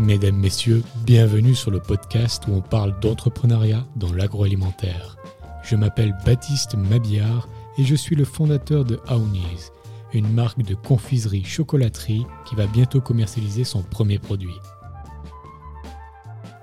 Mesdames, 0.00 0.36
Messieurs, 0.36 0.82
bienvenue 1.04 1.54
sur 1.54 1.70
le 1.70 1.78
podcast 1.78 2.44
où 2.48 2.54
on 2.54 2.62
parle 2.62 2.98
d'entrepreneuriat 3.00 3.84
dans 3.96 4.14
l'agroalimentaire. 4.14 5.18
Je 5.62 5.76
m'appelle 5.76 6.16
Baptiste 6.24 6.74
Mabillard 6.74 7.50
et 7.76 7.84
je 7.84 7.94
suis 7.94 8.16
le 8.16 8.24
fondateur 8.24 8.86
de 8.86 8.98
Aounis, 9.08 9.70
une 10.14 10.32
marque 10.32 10.62
de 10.62 10.74
confiserie 10.74 11.44
chocolaterie 11.44 12.24
qui 12.46 12.54
va 12.54 12.66
bientôt 12.66 13.02
commercialiser 13.02 13.64
son 13.64 13.82
premier 13.82 14.18
produit. 14.18 14.56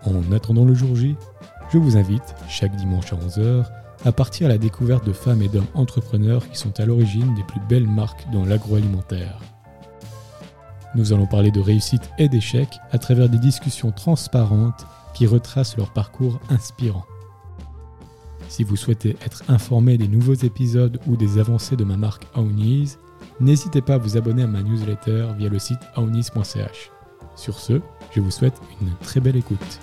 En 0.03 0.31
attendant 0.31 0.65
le 0.65 0.73
jour 0.73 0.95
J, 0.95 1.15
je 1.71 1.77
vous 1.77 1.95
invite, 1.95 2.35
chaque 2.49 2.75
dimanche 2.75 3.13
à 3.13 3.17
11h, 3.17 3.65
à 4.03 4.11
partir 4.11 4.47
à 4.47 4.49
la 4.49 4.57
découverte 4.57 5.05
de 5.05 5.13
femmes 5.13 5.43
et 5.43 5.47
d'hommes 5.47 5.67
entrepreneurs 5.75 6.49
qui 6.49 6.57
sont 6.57 6.79
à 6.79 6.85
l'origine 6.87 7.35
des 7.35 7.43
plus 7.43 7.61
belles 7.69 7.87
marques 7.87 8.25
dans 8.33 8.45
l'agroalimentaire. 8.45 9.37
Nous 10.97 11.13
allons 11.13 11.27
parler 11.27 11.51
de 11.51 11.59
réussite 11.59 12.09
et 12.17 12.27
d'échec 12.27 12.67
à 12.91 12.97
travers 12.97 13.29
des 13.29 13.37
discussions 13.37 13.91
transparentes 13.91 14.87
qui 15.13 15.27
retracent 15.27 15.77
leur 15.77 15.93
parcours 15.93 16.39
inspirant. 16.49 17.05
Si 18.49 18.63
vous 18.63 18.75
souhaitez 18.75 19.15
être 19.23 19.43
informé 19.47 19.99
des 19.99 20.07
nouveaux 20.07 20.33
épisodes 20.33 20.99
ou 21.05 21.15
des 21.15 21.37
avancées 21.37 21.75
de 21.75 21.83
ma 21.83 21.97
marque 21.97 22.25
Aounis, 22.33 22.97
n'hésitez 23.39 23.81
pas 23.81 23.95
à 23.95 23.97
vous 23.99 24.17
abonner 24.17 24.43
à 24.43 24.47
ma 24.47 24.63
newsletter 24.63 25.27
via 25.37 25.49
le 25.49 25.59
site 25.59 25.79
aounis.ch. 25.95 26.91
Sur 27.35 27.59
ce, 27.59 27.79
je 28.15 28.19
vous 28.19 28.31
souhaite 28.31 28.59
une 28.81 28.89
très 29.03 29.19
belle 29.19 29.37
écoute. 29.37 29.79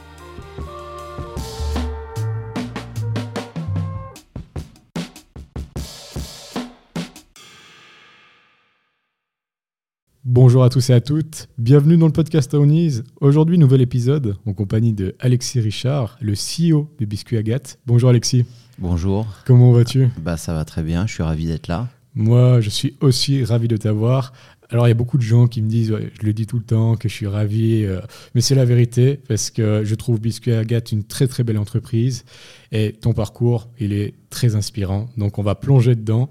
Bonjour 10.35 10.65
à 10.65 10.69
tous 10.69 10.91
et 10.91 10.93
à 10.93 11.01
toutes, 11.01 11.49
bienvenue 11.59 11.97
dans 11.97 12.09
le 12.09 12.13
podcast 12.13 12.55
Aounis. 12.55 13.03
Aujourd'hui, 13.21 13.57
nouvel 13.57 13.81
épisode 13.81 14.37
en 14.47 14.53
compagnie 14.53 14.93
de 14.93 15.15
Alexis 15.21 15.61
Richard, 15.61 16.19
le 16.21 16.33
CEO 16.33 16.91
de 16.99 17.05
Biscuit 17.05 17.37
Agathe. 17.37 17.79
Bonjour 17.87 18.11
Alexis. 18.11 18.45
Bonjour. 18.81 19.29
Comment 19.47 19.71
vas-tu? 19.71 20.09
Bah 20.21 20.37
ça 20.37 20.53
va 20.53 20.65
très 20.65 20.83
bien, 20.83 21.07
je 21.07 21.13
suis 21.13 21.23
ravi 21.23 21.47
d'être 21.47 21.69
là. 21.69 21.89
Moi, 22.17 22.61
je 22.61 22.69
suis 22.69 22.97
aussi 23.01 23.45
ravi 23.45 23.69
de 23.69 23.77
t'avoir. 23.77 24.33
Alors, 24.71 24.89
il 24.89 24.91
y 24.91 24.91
a 24.91 24.97
beaucoup 24.97 25.19
de 25.19 25.23
gens 25.23 25.47
qui 25.47 25.63
me 25.63 25.69
disent, 25.69 25.93
ouais, 25.93 26.11
je 26.21 26.27
le 26.27 26.33
dis 26.33 26.49
tout 26.49 26.59
le 26.59 26.65
temps, 26.65 26.97
que 26.97 27.09
je 27.09 27.15
suis 27.15 27.29
ravi, 27.29 27.85
euh, 27.85 28.01
mais 28.35 28.41
c'est 28.41 28.57
la 28.57 28.65
vérité 28.65 29.21
parce 29.29 29.53
que 29.53 29.85
je 29.85 29.95
trouve 29.95 30.21
Biscuit 30.21 30.51
Agathe 30.51 30.91
une 30.91 31.05
très 31.05 31.29
très 31.29 31.45
belle 31.45 31.59
entreprise 31.59 32.25
et 32.73 32.91
ton 32.91 33.13
parcours, 33.13 33.71
il 33.79 33.93
est 33.93 34.15
très 34.31 34.57
inspirant. 34.57 35.07
Donc, 35.17 35.39
on 35.39 35.45
va 35.45 35.55
plonger 35.55 35.95
dedans. 35.95 36.29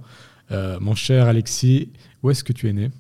Euh, 0.52 0.78
mon 0.82 0.94
cher 0.94 1.28
Alexis, 1.28 1.94
où 2.22 2.32
est-ce 2.32 2.44
que 2.44 2.52
tu 2.52 2.68
es 2.68 2.74
né? 2.74 2.92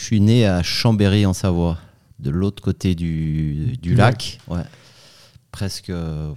Je 0.00 0.06
suis 0.06 0.20
né 0.22 0.46
à 0.46 0.62
Chambéry 0.62 1.26
en 1.26 1.34
Savoie, 1.34 1.76
de 2.20 2.30
l'autre 2.30 2.62
côté 2.62 2.94
du, 2.94 3.76
du 3.82 3.94
lac. 3.94 4.38
Ouais. 4.48 4.62
Presque, 5.52 5.92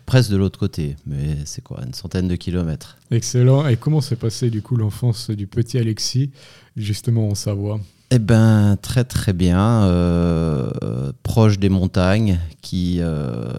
presque 0.06 0.31
de 0.31 0.36
l'autre 0.36 0.59
côté, 0.59 0.97
mais 1.08 1.38
c'est 1.45 1.64
quoi, 1.64 1.80
une 1.86 1.94
centaine 1.94 2.28
de 2.28 2.36
kilomètres. 2.36 2.97
Excellent. 3.09 3.66
Et 3.69 3.78
comment 3.78 4.02
s'est 4.02 4.17
passé 4.17 4.50
du 4.50 4.61
coup 4.61 4.75
l'enfance 4.75 5.30
du 5.30 5.47
petit 5.47 5.78
Alexis, 5.78 6.31
justement 6.75 7.30
en 7.30 7.36
Savoie? 7.36 7.80
Eh 8.11 8.19
ben 8.19 8.78
très 8.81 9.06
très 9.06 9.31
bien, 9.31 9.86
euh, 9.86 11.14
proche 11.23 11.58
des 11.58 11.69
montagnes, 11.69 12.39
qui, 12.61 12.97
euh, 13.00 13.50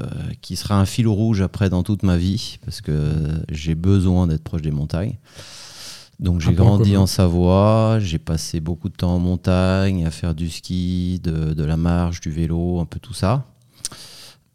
qui 0.42 0.56
sera 0.56 0.78
un 0.78 0.84
fil 0.84 1.08
rouge 1.08 1.40
après 1.40 1.70
dans 1.70 1.82
toute 1.82 2.02
ma 2.02 2.18
vie, 2.18 2.58
parce 2.62 2.82
que 2.82 3.10
j'ai 3.48 3.74
besoin 3.74 4.26
d'être 4.26 4.44
proche 4.44 4.62
des 4.62 4.70
montagnes. 4.70 5.16
Donc 6.20 6.40
j'ai 6.40 6.52
point 6.52 6.64
grandi 6.64 6.96
en 6.96 7.06
Savoie, 7.06 7.98
j'ai 8.00 8.18
passé 8.18 8.60
beaucoup 8.60 8.88
de 8.88 8.94
temps 8.94 9.14
en 9.14 9.18
montagne, 9.18 10.06
à 10.06 10.10
faire 10.10 10.34
du 10.34 10.48
ski, 10.48 11.20
de, 11.22 11.54
de 11.54 11.64
la 11.64 11.76
marche, 11.76 12.20
du 12.20 12.30
vélo, 12.30 12.80
un 12.80 12.86
peu 12.86 13.00
tout 13.00 13.14
ça. 13.14 13.46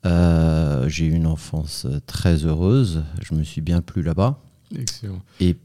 Euh, 0.06 0.88
j'ai 0.88 1.06
eu 1.06 1.12
une 1.14 1.28
enfance 1.28 1.86
très 2.06 2.46
heureuse, 2.46 3.04
je 3.22 3.36
me 3.36 3.44
suis 3.44 3.62
bien 3.62 3.82
plu 3.82 4.02
là-bas. 4.02 4.40
Excellent. 4.74 5.22
Et 5.40 5.58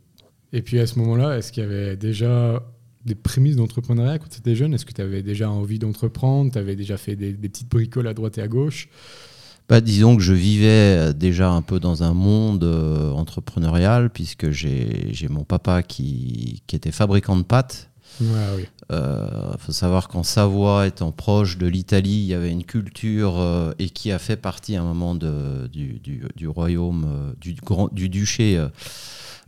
Et 0.53 0.63
puis 0.63 0.79
à 0.81 0.87
ce 0.87 0.99
moment-là, 0.99 1.37
est-ce 1.37 1.53
qu'il 1.53 1.63
y 1.63 1.67
avait 1.67 1.97
déjà 1.97 2.63
des 3.05 3.15
prémices 3.15 3.57
d'entrepreneuriat 3.57 4.19
quand 4.19 4.29
tu 4.29 4.39
étais 4.39 4.55
jeune? 4.55 4.73
Est-ce 4.73 4.87
que 4.87 4.93
tu 4.93 5.03
avais 5.03 5.23
déjà 5.23 5.51
envie 5.51 5.79
d'entreprendre? 5.79 6.51
Tu 6.53 6.59
avais 6.59 6.75
déjà 6.75 6.97
fait 6.97 7.17
des, 7.17 7.33
des 7.33 7.49
petites 7.49 7.69
bricoles 7.69 8.07
à 8.07 8.15
droite 8.15 8.39
et 8.39 8.43
à 8.43 8.49
gauche? 8.49 8.89
Bah, 9.69 9.81
disons 9.81 10.17
que 10.17 10.23
je 10.23 10.35
vivais 10.35 11.15
déjà 11.15 11.51
un 11.51 11.63
peu 11.63 11.81
dans 11.81 12.03
un 12.03 12.13
monde 12.13 12.65
euh, 12.65 13.11
entrepreneurial, 13.13 14.11
puisque 14.11 14.51
j'ai 14.51 15.09
j'ai 15.13 15.29
mon 15.29 15.45
papa 15.45 15.83
qui, 15.83 16.63
qui 16.67 16.77
était 16.77 16.93
fabricant 16.93 17.37
de 17.37 17.43
pâtes. 17.43 17.91
Ouais, 18.21 18.27
oui. 18.57 18.65
Il 18.91 19.59
faut 19.59 19.73
savoir 19.73 20.09
qu'en 20.09 20.23
Savoie, 20.23 20.87
étant 20.87 21.11
proche 21.11 21.57
de 21.57 21.67
l'Italie, 21.67 22.11
il 22.21 22.27
y 22.27 22.35
avait 22.35 22.51
une 22.53 22.63
culture 22.65 23.41
euh, 23.41 23.73
et 23.79 23.89
qui 23.89 24.13
a 24.13 24.19
fait 24.19 24.37
partie 24.37 24.77
à 24.77 24.83
un 24.83 24.85
moment 24.85 25.15
de, 25.15 25.67
du, 25.73 25.99
du- 26.01 26.25
du 26.37 26.47
royaume, 26.47 27.07
euh, 27.09 27.33
du, 27.41 27.55
grand, 27.55 27.89
du 27.93 28.09
duché 28.11 28.63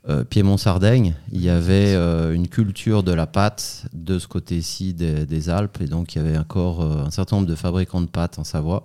euh, 0.09 0.25
Piémont-Sardaigne. 0.25 1.15
Il 1.33 1.43
y 1.43 1.49
avait 1.49 1.95
euh, 1.95 2.33
une 2.33 2.49
culture 2.49 3.03
de 3.03 3.13
la 3.13 3.27
pâte 3.27 3.87
de 3.93 4.19
ce 4.19 4.27
côté-ci 4.27 4.95
des, 4.95 5.27
des 5.27 5.51
Alpes. 5.51 5.79
Et 5.81 5.87
donc, 5.87 6.15
il 6.15 6.23
y 6.23 6.27
avait 6.27 6.39
encore 6.39 6.83
euh, 6.83 7.05
un 7.07 7.11
certain 7.11 7.37
nombre 7.37 7.49
de 7.49 7.55
fabricants 7.55 8.01
de 8.01 8.07
pâtes 8.07 8.39
en 8.39 8.45
Savoie, 8.45 8.85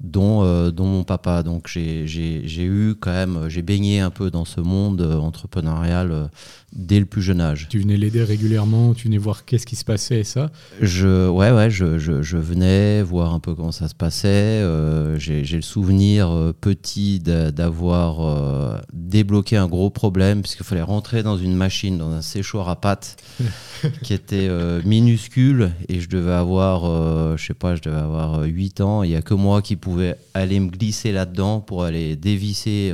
dont, 0.00 0.42
euh, 0.42 0.70
dont 0.70 0.86
mon 0.86 1.04
papa. 1.04 1.42
Donc, 1.42 1.68
j'ai 1.68 2.64
eu 2.64 2.94
quand 3.00 3.12
même, 3.12 3.48
j'ai 3.48 3.62
baigné 3.62 4.00
un 4.00 4.10
peu 4.10 4.30
dans 4.30 4.44
ce 4.44 4.60
monde 4.60 5.00
entrepreneurial 5.02 6.30
dès 6.72 7.00
le 7.00 7.06
plus 7.06 7.20
jeune 7.22 7.40
âge. 7.40 7.66
Tu 7.68 7.78
venais 7.80 7.96
l'aider 7.96 8.22
régulièrement, 8.22 8.94
tu 8.94 9.08
venais 9.08 9.18
voir 9.18 9.44
qu'est-ce 9.44 9.66
qui 9.66 9.76
se 9.76 9.84
passait 9.84 10.20
et 10.20 10.24
ça? 10.24 10.50
Je, 10.80 11.28
ouais, 11.28 11.50
ouais, 11.50 11.68
je, 11.70 11.98
je, 11.98 12.22
je 12.22 12.36
venais 12.36 13.02
voir 13.02 13.34
un 13.34 13.40
peu 13.40 13.54
comment 13.54 13.72
ça 13.72 13.88
se 13.88 13.94
passait. 13.94 14.28
Euh, 14.28 15.18
J'ai 15.18 15.42
le 15.44 15.62
souvenir 15.62 16.30
euh, 16.30 16.52
petit 16.52 17.18
d'a- 17.18 17.50
d'avoir 17.50 18.20
euh, 18.20 18.78
débloqué 18.92 19.56
un 19.56 19.66
gros 19.66 19.90
problème 19.90 20.42
puisqu'il 20.42 20.64
fallait 20.64 20.82
rentrer 20.82 21.22
dans 21.22 21.36
une 21.36 21.54
machine, 21.54 21.98
dans 21.98 22.10
un 22.12 22.22
séchoir 22.22 22.68
à 22.68 22.80
pâtes 22.80 23.16
qui 24.02 24.14
était 24.14 24.48
minuscule 24.84 25.72
et 25.88 26.00
je 26.00 26.08
devais 26.08 26.32
avoir, 26.32 27.36
je 27.36 27.44
sais 27.44 27.54
pas, 27.54 27.74
je 27.76 27.82
devais 27.82 27.96
avoir 27.96 28.40
euh, 28.40 28.44
8 28.46 28.80
ans. 28.80 29.02
Il 29.02 29.10
n'y 29.10 29.16
a 29.16 29.22
que 29.22 29.34
moi 29.34 29.62
qui 29.62 29.76
pouvais 29.76 30.16
aller 30.34 30.60
me 30.60 30.70
glisser 30.70 31.12
là-dedans 31.12 31.60
pour 31.60 31.84
aller 31.84 32.16
dévisser 32.16 32.92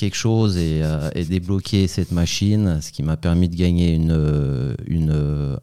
quelque 0.00 0.16
chose 0.16 0.56
et, 0.56 0.80
euh, 0.82 1.10
et 1.14 1.24
débloquer 1.24 1.86
cette 1.86 2.10
machine, 2.10 2.78
ce 2.80 2.90
qui 2.90 3.02
m'a 3.02 3.18
permis 3.18 3.50
de 3.50 3.54
gagner 3.56 3.94
une, 3.94 4.12
euh, 4.12 4.74
une, 4.86 5.10
euh, 5.12 5.56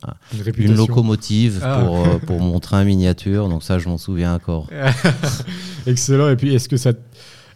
Une 0.58 0.66
une 0.72 0.76
locomotive 0.76 1.60
Ah. 1.64 1.82
pour, 1.84 2.20
pour 2.20 2.40
mon 2.50 2.60
train 2.60 2.84
miniature, 2.84 3.50
donc 3.50 3.64
ça 3.64 3.80
je 3.80 3.90
m'en 3.90 3.98
souviens 3.98 4.36
encore. 4.36 4.68
Excellent. 5.88 6.30
Et 6.30 6.36
puis, 6.36 6.54
est-ce 6.54 6.70
que 6.70 6.78
ça. 6.78 6.94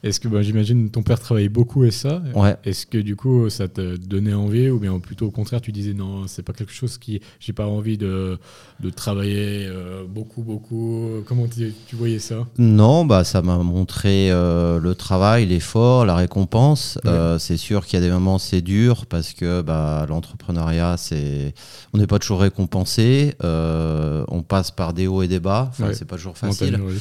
Est-ce 0.04 0.20
que, 0.20 0.28
bah, 0.28 0.42
j'imagine, 0.42 0.90
ton 0.90 1.04
père 1.04 1.20
travaillait 1.20 1.48
beaucoup 1.50 1.84
et 1.84 1.92
ça 1.92 2.24
Ouais. 2.34 2.56
Est-ce 2.66 2.88
que 2.88 2.98
du 2.98 3.16
coup, 3.16 3.50
ça 3.52 3.68
te 3.68 3.98
donnait 3.98 4.34
envie 4.34 4.70
ou 4.70 4.80
bien 4.80 4.98
plutôt 5.00 5.28
au 5.28 5.32
contraire, 5.32 5.62
tu 5.62 5.72
disais 5.72 5.94
non, 5.94 6.26
c'est 6.28 6.42
pas 6.42 6.54
quelque 6.54 6.74
chose 6.74 6.98
qui. 6.98 7.22
J'ai 7.40 7.54
pas 7.54 7.68
envie 7.68 7.98
de, 8.00 8.40
de 8.80 8.90
travailler 8.90 9.68
euh, 9.68 10.04
beaucoup, 10.08 10.42
beaucoup. 10.42 11.08
Comment 11.28 11.48
tu, 11.48 11.72
tu 11.88 11.96
voyais 11.96 12.18
ça? 12.18 12.48
Non, 12.58 13.06
bah 13.06 13.24
ça 13.24 13.44
m'a 13.44 13.58
montré 13.58 14.32
euh, 14.32 14.80
le 14.80 14.96
travail, 14.96 15.46
l'effort, 15.46 16.06
la 16.06 16.16
récompense. 16.16 16.98
Ouais. 17.04 17.12
Euh, 17.12 17.38
c'est 17.38 17.58
sûr 17.58 17.86
qu'il 17.86 18.00
y 18.00 18.02
a 18.04 18.06
des 18.06 18.12
moments 18.12 18.40
c'est 18.40 18.62
dur 18.62 19.06
parce 19.06 19.34
que 19.34 19.62
bah, 19.62 20.06
l'entrepreneuriat 20.10 20.96
c'est 20.98 21.54
on 21.94 22.00
n'est 22.00 22.08
pas 22.08 22.18
toujours 22.18 22.42
récompensé, 22.42 23.36
on 23.44 24.42
passe 24.48 24.72
par 24.72 24.94
des 24.94 25.06
hauts 25.08 25.22
et 25.22 25.28
des 25.28 25.40
bas, 25.40 25.68
enfin 25.70 25.88
Ouais. 25.90 25.94
c'est 25.94 26.06
pas 26.06 26.16
toujours 26.16 26.38
facile. 26.38 26.78
Montagne. 26.78 26.98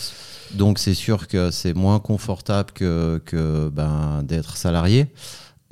Donc 0.55 0.79
c'est 0.79 0.95
sûr 0.95 1.29
que 1.29 1.51
c'est 1.51 1.75
moins 1.75 2.01
confortable 2.01 2.73
que, 2.73 3.21
que 3.25 3.69
ben, 3.69 4.23
d'être 4.25 4.57
salarié. 4.57 5.07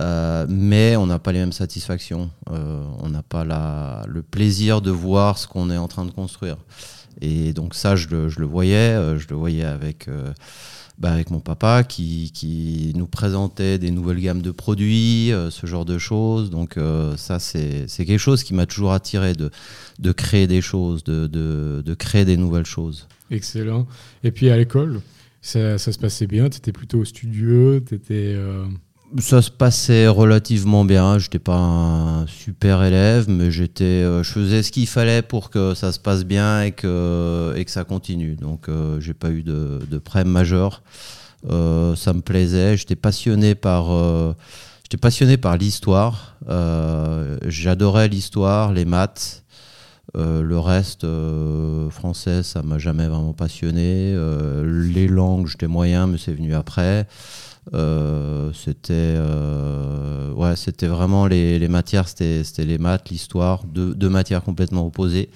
Euh, 0.00 0.46
mais 0.48 0.94
on 0.96 1.06
n'a 1.06 1.18
pas 1.18 1.32
les 1.32 1.40
mêmes 1.40 1.52
satisfactions. 1.52 2.30
Euh, 2.50 2.84
on 3.00 3.08
n'a 3.08 3.22
pas 3.22 3.44
la, 3.44 4.04
le 4.06 4.22
plaisir 4.22 4.80
de 4.80 4.92
voir 4.92 5.38
ce 5.38 5.48
qu'on 5.48 5.70
est 5.70 5.76
en 5.76 5.88
train 5.88 6.04
de 6.04 6.12
construire. 6.12 6.56
Et 7.20 7.52
donc 7.52 7.74
ça, 7.74 7.96
je 7.96 8.06
le, 8.08 8.28
je 8.28 8.38
le 8.38 8.46
voyais. 8.46 8.94
euh, 8.94 9.18
je 9.18 9.26
le 9.28 9.34
voyais 9.34 9.64
avec, 9.64 10.06
euh, 10.06 10.32
bah, 10.98 11.10
avec 11.10 11.30
mon 11.32 11.40
papa 11.40 11.82
qui, 11.82 12.30
qui 12.32 12.92
nous 12.94 13.08
présentait 13.08 13.78
des 13.78 13.90
nouvelles 13.90 14.20
gammes 14.20 14.42
de 14.42 14.52
produits, 14.52 15.32
ce 15.50 15.66
genre 15.66 15.84
de 15.84 15.98
choses. 15.98 16.50
Donc 16.50 16.78
ça, 17.16 17.40
c'est 17.40 17.86
quelque 17.88 18.18
chose 18.18 18.44
qui 18.44 18.54
m'a 18.54 18.66
toujours 18.66 18.92
attiré 18.92 19.32
de, 19.32 19.50
de 19.98 20.12
créer 20.12 20.46
des 20.46 20.60
choses, 20.60 21.02
de, 21.02 21.26
de, 21.26 21.82
de 21.84 21.94
créer 21.94 22.24
des 22.24 22.36
nouvelles 22.36 22.66
choses. 22.66 23.08
Excellent. 23.30 23.86
Et 24.24 24.30
puis 24.30 24.50
à 24.50 24.56
l'école, 24.56 25.00
ça, 25.42 25.78
se 25.78 25.98
passait 25.98 26.26
bien? 26.26 26.48
Tu 26.48 26.58
étais 26.58 26.72
plutôt 26.72 27.04
studieux? 27.04 27.82
Tu 27.86 27.94
étais. 27.94 28.36
Ça 29.18 29.40
se 29.40 29.50
passait 29.50 30.06
relativement 30.06 30.84
bien. 30.84 31.18
J'étais 31.18 31.38
pas 31.38 31.56
un 31.56 32.26
super 32.26 32.82
élève, 32.84 33.26
mais 33.28 33.48
euh, 33.80 34.22
je 34.22 34.32
faisais 34.32 34.62
ce 34.62 34.70
qu'il 34.70 34.86
fallait 34.86 35.22
pour 35.22 35.48
que 35.48 35.72
ça 35.74 35.92
se 35.92 35.98
passe 35.98 36.24
bien 36.24 36.62
et 36.62 36.72
que, 36.72 37.54
et 37.56 37.64
que 37.64 37.70
ça 37.70 37.84
continue. 37.84 38.36
Donc, 38.36 38.68
euh, 38.68 39.00
j'ai 39.00 39.14
pas 39.14 39.30
eu 39.30 39.42
de, 39.42 39.80
de 39.90 39.98
problème 39.98 40.28
majeur. 40.28 40.82
Euh, 41.48 41.96
ça 41.96 42.12
me 42.12 42.20
plaisait. 42.20 42.76
J'étais 42.76 42.96
passionné 42.96 43.54
par, 43.54 43.92
euh, 43.92 44.34
j'étais 44.82 44.98
passionné 44.98 45.38
par 45.38 45.56
l'histoire. 45.56 46.36
Euh, 46.48 47.38
J'adorais 47.46 48.08
l'histoire, 48.08 48.74
les 48.74 48.84
maths. 48.84 49.42
Le 50.14 50.58
reste, 50.58 51.06
français, 51.90 52.42
ça 52.42 52.62
m'a 52.62 52.78
jamais 52.78 53.06
vraiment 53.06 53.32
passionné. 53.32 54.16
les 54.64 55.08
langues, 55.08 55.46
j'étais 55.46 55.66
moyen, 55.66 56.06
mais 56.06 56.18
c'est 56.18 56.32
venu 56.32 56.54
après. 56.54 57.06
c'était 57.72 59.16
ouais, 60.36 60.56
c'était 60.56 60.86
vraiment 60.86 61.26
les, 61.26 61.58
les 61.58 61.68
matières, 61.68 62.08
c'était 62.08 62.42
les 62.58 62.78
maths, 62.78 63.10
l'histoire, 63.10 63.64
deux, 63.64 63.94
deux, 63.94 64.08
matières 64.08 64.42
complètement 64.42 64.86
opposées 64.86 65.30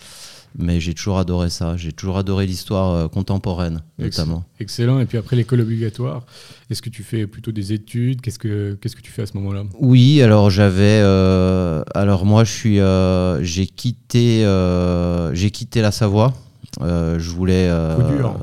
mais 0.58 0.80
j'ai 0.80 0.94
toujours 0.94 1.18
adoré 1.18 1.50
ça. 1.50 1.76
J'ai 1.76 1.92
toujours 1.92 2.18
adoré 2.18 2.46
l'histoire 2.46 2.90
euh, 2.90 3.08
contemporaine, 3.08 3.82
notamment. 3.98 4.44
Excellent. 4.60 5.00
Et 5.00 5.06
puis 5.06 5.18
après 5.18 5.36
l'école 5.36 5.60
obligatoire, 5.60 6.24
est-ce 6.70 6.82
que 6.82 6.90
tu 6.90 7.02
fais 7.02 7.26
plutôt 7.26 7.52
des 7.52 7.72
études? 7.72 8.20
Qu'est-ce 8.20 8.38
que 8.38 8.78
qu'est-ce 8.80 8.96
que 8.96 9.02
tu 9.02 9.12
fais 9.12 9.22
à 9.22 9.26
ce 9.26 9.36
moment-là? 9.36 9.64
Oui, 9.78 10.22
alors 10.22 10.50
j'avais, 10.50 11.00
euh, 11.02 11.82
alors 11.94 12.24
moi 12.24 12.44
je 12.44 12.52
suis, 12.52 12.80
euh, 12.80 13.42
j'ai 13.42 13.66
quitté, 13.66 14.42
j'ai 15.32 15.50
quitté 15.50 15.80
la 15.80 15.90
Savoie. 15.92 16.32
je 16.80 17.30
voulais. 17.30 17.68
dur. 18.16 18.38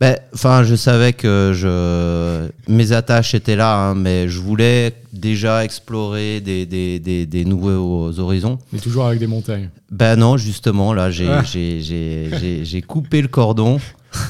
Ben, 0.00 0.16
enfin, 0.32 0.64
je 0.64 0.74
savais 0.76 1.12
que 1.12 1.52
je, 1.54 2.48
mes 2.72 2.92
attaches 2.92 3.34
étaient 3.34 3.56
là, 3.56 3.76
hein, 3.76 3.94
mais 3.94 4.28
je 4.28 4.38
voulais 4.40 4.94
déjà 5.12 5.62
explorer 5.62 6.40
des, 6.40 6.64
des, 6.64 6.98
des, 6.98 7.26
des, 7.26 7.44
nouveaux 7.44 8.18
horizons. 8.18 8.58
Mais 8.72 8.78
toujours 8.78 9.04
avec 9.04 9.18
des 9.18 9.26
montagnes. 9.26 9.68
Ben 9.90 10.16
non, 10.16 10.38
justement, 10.38 10.94
là, 10.94 11.10
j'ai 11.10 11.28
ah. 11.28 11.42
j'ai 11.44 12.82
coupé 12.82 13.20
le 13.20 13.28
cordon. 13.28 13.78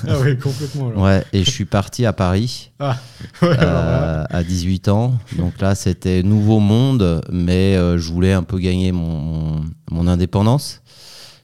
Ah 0.09 0.15
oui, 0.21 0.37
complètement. 0.39 0.89
Ouais, 0.89 1.25
et 1.33 1.45
je 1.45 1.51
suis 1.51 1.65
parti 1.65 2.05
à 2.05 2.13
Paris 2.13 2.71
ah. 2.81 2.97
euh, 3.43 4.25
à 4.29 4.43
18 4.43 4.89
ans. 4.89 5.15
Donc 5.39 5.61
là, 5.61 5.75
c'était 5.75 6.23
nouveau 6.23 6.59
monde, 6.59 7.23
mais 7.31 7.77
euh, 7.77 7.97
je 7.97 8.13
voulais 8.13 8.33
un 8.33 8.43
peu 8.43 8.59
gagner 8.59 8.93
mon, 8.93 9.65
mon 9.91 10.07
indépendance. 10.07 10.83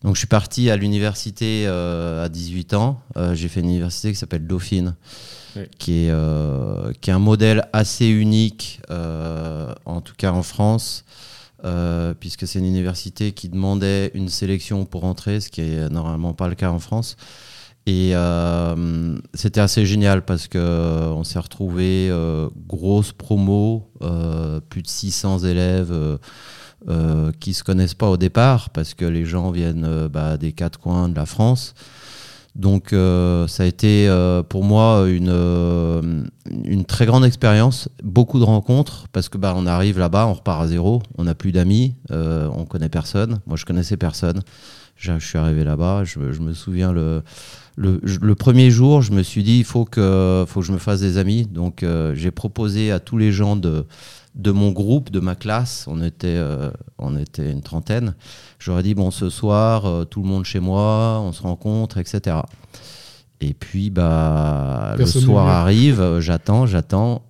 Donc 0.07 0.15
je 0.15 0.21
suis 0.21 0.29
parti 0.29 0.71
à 0.71 0.77
l'université 0.77 1.65
euh, 1.67 2.25
à 2.25 2.29
18 2.29 2.75
ans. 2.75 3.01
Euh, 3.17 3.35
j'ai 3.35 3.49
fait 3.49 3.59
une 3.59 3.71
université 3.71 4.13
qui 4.13 4.15
s'appelle 4.15 4.47
Dauphine, 4.47 4.95
qui, 5.81 6.05
est, 6.05 6.11
euh, 6.11 6.93
qui 7.01 7.11
est 7.11 7.13
un 7.13 7.19
modèle 7.19 7.69
assez 7.73 8.07
unique, 8.07 8.81
en 8.89 10.01
tout 10.01 10.15
cas 10.17 10.31
en 10.31 10.45
France, 10.45 11.05
puisque 12.21 12.47
c'est 12.47 12.61
une 12.61 12.67
université 12.67 13.33
qui 13.33 13.49
demandait 13.49 14.13
une 14.15 14.29
sélection 14.29 14.85
pour 14.85 15.03
entrer, 15.03 15.41
ce 15.41 15.49
qui 15.51 15.63
est 15.63 15.89
normalement 15.89 16.35
pas 16.35 16.47
le 16.47 16.55
cas 16.55 16.71
en 16.71 16.79
France. 16.79 17.17
Et 17.87 18.13
c'était 19.35 19.61
assez 19.61 19.87
génial 19.87 20.25
parce 20.25 20.47
que 20.47 21.11
on 21.17 21.25
s'est 21.25 21.41
retrouvé 21.41 22.13
grosse 22.69 23.11
promo, 23.11 23.91
plus 24.69 24.83
de 24.83 24.89
600 24.89 25.41
élèves 25.41 26.19
euh, 26.89 27.33
qui 27.41 27.55
se 27.55 27.65
connaissent 27.65 27.95
pas 27.95 28.09
au 28.11 28.19
départ 28.19 28.69
parce 28.69 28.93
que 28.93 29.07
les 29.07 29.25
gens 29.25 29.51
viennent 29.51 29.87
euh, 29.87 30.09
bah, 30.11 30.37
des 30.37 30.53
quatre 30.53 30.79
coins 30.79 31.09
de 31.09 31.17
la 31.17 31.25
France. 31.25 31.75
Donc 32.55 32.93
euh, 32.93 33.49
ça 33.49 33.63
a 33.63 33.67
été 33.67 34.09
pour 34.51 34.63
moi 34.63 35.07
une, 35.09 36.29
une 36.65 36.85
très 36.85 37.07
grande 37.07 37.25
expérience, 37.25 37.89
beaucoup 38.05 38.39
de 38.39 38.45
rencontres 38.45 39.09
parce 39.11 39.29
que 39.29 39.37
bah, 39.39 39.55
on 39.57 39.67
arrive 39.67 39.99
là-bas, 39.99 40.27
on 40.27 40.35
repart 40.35 40.63
à 40.63 40.69
zéro, 40.69 41.03
on 41.19 41.25
n'a 41.25 41.35
plus 41.35 41.51
d'amis, 41.51 41.97
on 42.11 42.65
connaît 42.67 42.89
personne. 42.89 43.41
Moi 43.47 43.57
je 43.57 43.65
connaissais 43.65 43.97
personne. 43.97 44.43
Je, 44.97 45.19
suis 45.19 45.39
arrivé 45.39 45.65
là-bas, 45.65 46.05
je, 46.05 46.19
me 46.19 46.55
souviens 46.55 46.93
le, 46.93 47.23
le, 47.77 48.01
le, 48.03 48.35
premier 48.35 48.71
jour, 48.71 49.03
je 49.03 49.13
me 49.13 49.23
suis 49.23 49.43
dit 49.43 49.59
il 49.59 49.65
faut 49.65 49.85
que, 49.85 50.47
faut 50.49 50.61
que 50.61 50.67
je 50.67 50.73
me 50.73 50.79
fasse 50.79 51.01
des 51.01 51.19
amis. 51.19 51.47
Donc 51.47 51.85
j'ai 52.15 52.31
proposé 52.31 52.91
à 52.93 53.01
tous 53.01 53.19
les 53.19 53.33
gens 53.33 53.57
de 53.57 53.87
de 54.37 54.51
mon 54.51 54.71
groupe, 54.71 55.11
de 55.11 55.21
ma 55.21 55.35
classe, 55.35 55.87
on 55.89 56.03
était, 56.03 56.29
euh, 56.29 56.71
on 56.99 57.17
était 57.17 57.51
une 57.51 57.63
trentaine, 57.63 58.15
j'aurais 58.59 58.83
dit, 58.83 58.95
bon, 58.95 59.11
ce 59.11 59.31
soir, 59.31 59.87
euh, 59.87 60.05
tout 60.05 60.23
le 60.23 60.29
monde 60.29 60.45
chez 60.45 60.61
moi, 60.61 61.21
on 61.23 61.33
se 61.33 61.43
rencontre, 61.43 61.99
etc. 61.99 62.37
Et 63.41 63.55
puis, 63.55 63.91
bah, 63.91 64.95
le 64.99 65.07
soir 65.07 65.49
arrive, 65.49 66.01
euh, 66.01 66.21
j'attends, 66.21 66.67
j'attends. 66.67 67.23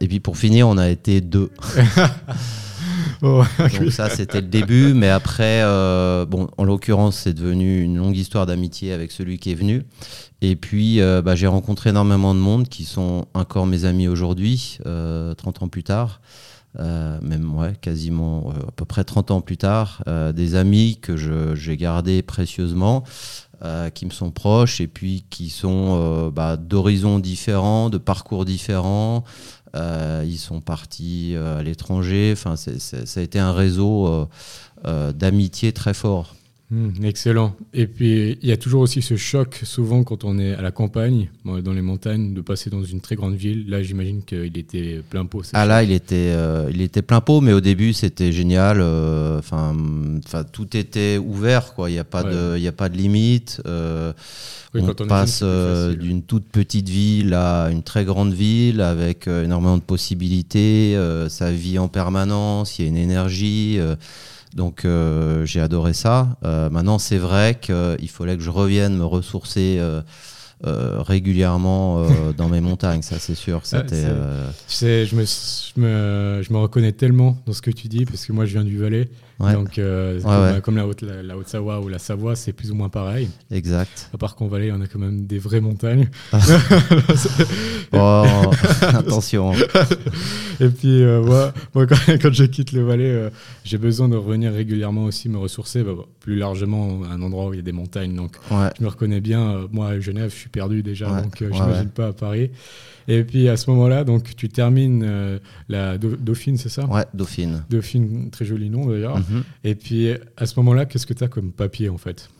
et 0.00 0.08
puis, 0.08 0.20
pour 0.20 0.36
finir, 0.36 0.68
on 0.68 0.76
a 0.76 0.88
été 0.88 1.20
deux. 1.20 1.50
Oh, 3.22 3.44
Donc 3.58 3.92
ça, 3.92 4.08
c'était 4.08 4.40
le 4.40 4.46
début. 4.46 4.94
Mais 4.94 5.10
après, 5.10 5.62
bon, 6.26 6.48
en 6.56 6.64
l'occurrence, 6.64 7.18
c'est 7.18 7.34
devenu 7.34 7.82
une 7.82 7.98
longue 7.98 8.16
histoire 8.16 8.46
d'amitié 8.46 8.94
avec 8.94 9.12
celui 9.12 9.38
qui 9.38 9.50
est 9.50 9.54
venu. 9.54 9.84
Et 10.42 10.56
puis, 10.56 11.00
bah, 11.00 11.34
j'ai 11.34 11.46
rencontré 11.46 11.90
énormément 11.90 12.34
de 12.34 12.40
monde 12.40 12.68
qui 12.68 12.84
sont 12.84 13.26
encore 13.34 13.66
mes 13.66 13.84
amis 13.84 14.08
aujourd'hui, 14.08 14.78
30 14.84 15.62
ans 15.62 15.68
plus 15.68 15.84
tard. 15.84 16.20
Euh, 16.78 17.18
même 17.20 17.52
ouais, 17.56 17.74
quasiment 17.80 18.52
euh, 18.54 18.68
à 18.68 18.70
peu 18.70 18.84
près 18.84 19.02
30 19.02 19.32
ans 19.32 19.40
plus 19.40 19.56
tard, 19.56 20.04
euh, 20.06 20.32
des 20.32 20.54
amis 20.54 20.98
que 21.02 21.16
j'ai 21.56 21.76
gardés 21.76 22.22
précieusement, 22.22 23.04
qui 23.92 24.06
me 24.06 24.10
sont 24.10 24.30
proches 24.30 24.80
et 24.80 24.86
puis 24.86 25.26
qui 25.28 25.50
sont 25.50 26.32
bah, 26.34 26.56
d'horizons 26.56 27.18
différents, 27.18 27.90
de 27.90 27.98
parcours 27.98 28.46
différents. 28.46 29.22
ils 29.74 30.38
sont 30.38 30.62
partis 30.62 31.36
à 31.36 31.62
l'étranger. 31.62 32.30
Enfin, 32.32 32.56
ça 32.56 33.20
a 33.20 33.22
été 33.22 33.38
un 33.38 33.52
réseau 33.52 34.30
d'amitié 35.12 35.74
très 35.74 35.92
fort. 35.92 36.34
Hmm, 36.72 36.90
excellent. 37.02 37.56
Et 37.74 37.88
puis, 37.88 38.38
il 38.40 38.48
y 38.48 38.52
a 38.52 38.56
toujours 38.56 38.82
aussi 38.82 39.02
ce 39.02 39.16
choc, 39.16 39.60
souvent 39.64 40.04
quand 40.04 40.22
on 40.22 40.38
est 40.38 40.54
à 40.54 40.62
la 40.62 40.70
campagne, 40.70 41.28
dans 41.44 41.72
les 41.72 41.82
montagnes, 41.82 42.32
de 42.32 42.40
passer 42.42 42.70
dans 42.70 42.84
une 42.84 43.00
très 43.00 43.16
grande 43.16 43.34
ville. 43.34 43.68
Là, 43.68 43.82
j'imagine 43.82 44.22
qu'il 44.22 44.56
était 44.56 45.02
plein 45.10 45.26
pot. 45.26 45.42
Ah 45.52 45.66
là, 45.66 45.82
il 45.82 45.90
était, 45.90 46.32
euh, 46.32 46.70
il 46.72 46.80
était 46.80 47.02
plein 47.02 47.20
pot, 47.20 47.40
mais 47.40 47.52
au 47.52 47.60
début, 47.60 47.92
c'était 47.92 48.30
génial. 48.30 48.78
Euh, 48.80 49.40
enfin, 49.40 49.74
tout 50.52 50.76
était 50.76 51.18
ouvert, 51.18 51.74
quoi. 51.74 51.90
Il 51.90 51.94
n'y 51.94 51.98
a 51.98 52.04
pas 52.04 52.22
de, 52.22 52.56
il 52.56 52.68
a 52.68 52.72
pas 52.72 52.88
de 52.88 52.96
limite. 52.96 53.60
Euh, 53.66 54.12
on, 54.72 54.94
passe 55.08 55.42
d'une 55.42 56.22
toute 56.22 56.44
petite 56.44 56.88
ville 56.88 57.34
à 57.34 57.70
une 57.72 57.82
très 57.82 58.04
grande 58.04 58.32
ville 58.32 58.80
avec 58.80 59.26
énormément 59.26 59.76
de 59.76 59.82
possibilités. 59.82 60.96
ça 61.28 61.50
vit 61.50 61.80
en 61.80 61.88
permanence. 61.88 62.78
Il 62.78 62.82
y 62.82 62.84
a 62.84 62.88
une 62.88 62.96
énergie. 62.96 63.80
Donc 64.54 64.84
euh, 64.84 65.44
j'ai 65.46 65.60
adoré 65.60 65.92
ça. 65.92 66.36
Euh, 66.44 66.70
maintenant, 66.70 66.98
c'est 66.98 67.18
vrai 67.18 67.58
qu'il 67.60 68.08
fallait 68.08 68.36
que 68.36 68.42
je 68.42 68.50
revienne 68.50 68.96
me 68.96 69.04
ressourcer 69.04 69.78
euh, 69.78 70.02
régulièrement 71.02 72.06
dans 72.36 72.48
mes 72.48 72.60
montagnes, 72.60 73.02
ça 73.02 73.18
c'est 73.18 73.34
sûr. 73.34 73.60
C'était, 73.64 74.04
tu 74.68 74.74
sais, 74.74 75.06
je 75.06 75.16
me, 75.16 75.24
je, 75.24 75.80
me, 75.80 76.42
je 76.42 76.52
me 76.52 76.58
reconnais 76.58 76.92
tellement 76.92 77.38
dans 77.46 77.52
ce 77.52 77.62
que 77.62 77.70
tu 77.70 77.88
dis, 77.88 78.04
parce 78.04 78.26
que 78.26 78.32
moi 78.32 78.44
je 78.44 78.52
viens 78.52 78.64
du 78.64 78.78
Valais. 78.78 79.08
Donc, 79.40 79.78
euh, 79.78 80.60
comme, 80.60 80.76
la 80.76 80.86
Haute-Savoie 81.36 81.80
ou 81.80 81.88
la 81.88 81.98
Savoie, 81.98 82.36
c'est 82.36 82.52
plus 82.52 82.70
ou 82.70 82.74
moins 82.74 82.88
pareil. 82.88 83.28
Exact. 83.50 84.10
À 84.12 84.18
part 84.18 84.36
qu'en 84.36 84.48
Valais, 84.48 84.70
on 84.72 84.80
a 84.80 84.86
quand 84.86 84.98
même 84.98 85.26
des 85.26 85.38
vraies 85.38 85.60
montagnes. 85.60 86.08
Ah. 86.32 86.40
oh, 87.92 88.50
attention. 88.82 89.52
Et 90.60 90.68
puis, 90.68 91.02
euh, 91.02 91.22
moi, 91.22 91.52
moi, 91.74 91.86
quand, 91.86 92.32
je 92.32 92.44
quitte 92.44 92.72
le 92.72 92.82
Valais, 92.82 93.10
euh, 93.10 93.30
j'ai 93.64 93.78
besoin 93.78 94.08
de 94.08 94.16
revenir 94.16 94.52
régulièrement 94.52 95.04
aussi 95.04 95.28
me 95.28 95.38
ressourcer, 95.38 95.82
bah, 95.82 95.92
plus 96.20 96.36
largement 96.36 97.02
à 97.04 97.14
un 97.14 97.22
endroit 97.22 97.48
où 97.48 97.54
il 97.54 97.56
y 97.56 97.60
a 97.60 97.62
des 97.62 97.72
montagnes. 97.72 98.14
Donc, 98.14 98.36
je 98.50 98.82
me 98.82 98.88
reconnais 98.88 99.20
bien. 99.20 99.66
moi, 99.72 99.88
à 99.88 100.00
Genève, 100.00 100.30
je 100.30 100.36
suis 100.36 100.50
perdu 100.50 100.82
déjà, 100.82 101.06
donc 101.22 101.36
je 101.40 101.46
n'imagine 101.46 101.90
pas 101.90 102.08
à 102.08 102.12
Paris. 102.12 102.50
Et 103.10 103.24
puis 103.24 103.48
à 103.48 103.56
ce 103.56 103.68
moment-là, 103.70 104.04
donc 104.04 104.36
tu 104.36 104.48
termines 104.48 105.02
euh, 105.04 105.38
la 105.68 105.98
Dauphine, 105.98 106.56
c'est 106.56 106.68
ça? 106.68 106.86
Ouais, 106.86 107.04
Dauphine. 107.12 107.64
Dauphine, 107.68 108.30
très 108.30 108.44
joli 108.44 108.70
nom 108.70 108.86
d'ailleurs. 108.86 109.18
Mhm. 109.18 109.42
Et 109.64 109.74
puis 109.74 110.10
à 110.36 110.46
ce 110.46 110.54
moment-là, 110.60 110.86
qu'est-ce 110.86 111.06
que 111.06 111.14
tu 111.14 111.24
as 111.24 111.28
comme 111.28 111.50
papier 111.50 111.88
en 111.88 111.98
fait? 111.98 112.30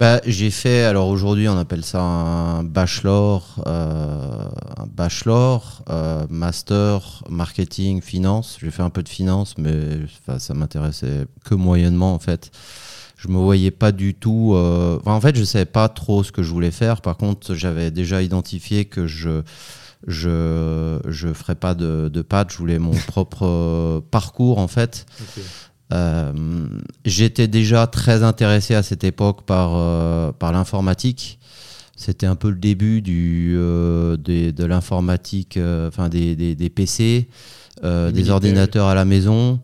Bah, 0.00 0.20
j'ai 0.26 0.50
fait, 0.50 0.82
alors 0.82 1.08
aujourd'hui 1.08 1.48
on 1.48 1.56
appelle 1.56 1.84
ça 1.84 2.00
un 2.00 2.64
bachelor, 2.64 3.62
euh, 3.66 4.48
bachelor, 4.88 5.82
euh, 5.88 6.26
master, 6.28 7.22
marketing, 7.28 8.02
finance. 8.02 8.58
J'ai 8.60 8.70
fait 8.70 8.82
un 8.82 8.90
peu 8.90 9.02
de 9.02 9.08
finance, 9.08 9.54
mais 9.56 10.00
ça 10.38 10.54
m'intéressait 10.54 11.26
que 11.44 11.54
moyennement 11.54 12.12
en 12.12 12.18
fait. 12.18 12.50
Je 13.16 13.28
me 13.28 13.38
voyais 13.38 13.70
pas 13.70 13.92
du 13.92 14.14
tout. 14.14 14.54
en 14.54 15.20
fait, 15.20 15.36
je 15.36 15.44
savais 15.44 15.64
pas 15.64 15.88
trop 15.88 16.22
ce 16.22 16.32
que 16.32 16.42
je 16.42 16.50
voulais 16.50 16.72
faire. 16.72 17.00
Par 17.00 17.16
contre, 17.16 17.54
j'avais 17.54 17.90
déjà 17.90 18.20
identifié 18.20 18.84
que 18.84 19.06
je 19.06 19.42
je 20.06 20.98
je 21.06 21.32
ferai 21.32 21.54
pas 21.54 21.74
de, 21.74 22.08
de 22.12 22.24
je 22.48 22.56
voulais 22.56 22.78
mon 22.78 22.92
propre 23.06 23.46
euh, 23.46 24.00
parcours 24.10 24.58
en 24.58 24.68
fait. 24.68 25.06
Euh, 25.94 26.32
j'étais 27.04 27.48
déjà 27.48 27.86
très 27.86 28.22
intéressé 28.22 28.74
à 28.74 28.82
cette 28.82 29.04
époque 29.04 29.42
par, 29.42 29.72
euh, 29.74 30.32
par 30.32 30.52
l'informatique. 30.52 31.38
C'était 31.96 32.26
un 32.26 32.34
peu 32.34 32.50
le 32.50 32.56
début 32.56 33.00
du, 33.02 33.54
de 33.54 34.64
l'informatique, 34.64 35.58
enfin 35.86 36.08
des, 36.08 36.34
des, 36.34 36.56
des, 36.56 36.68
PC, 36.68 37.28
des 37.82 38.30
ordinateurs 38.30 38.88
à 38.88 38.96
la 38.96 39.04
maison. 39.04 39.60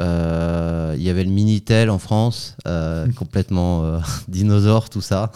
Euh, 0.00 0.94
il 0.96 1.02
y 1.02 1.10
avait 1.10 1.24
le 1.24 1.30
Minitel 1.30 1.88
en 1.90 1.98
France, 1.98 2.56
euh, 2.66 3.06
complètement 3.16 3.84
euh, 3.84 3.98
dinosaure, 4.28 4.90
tout 4.90 5.00
ça. 5.00 5.30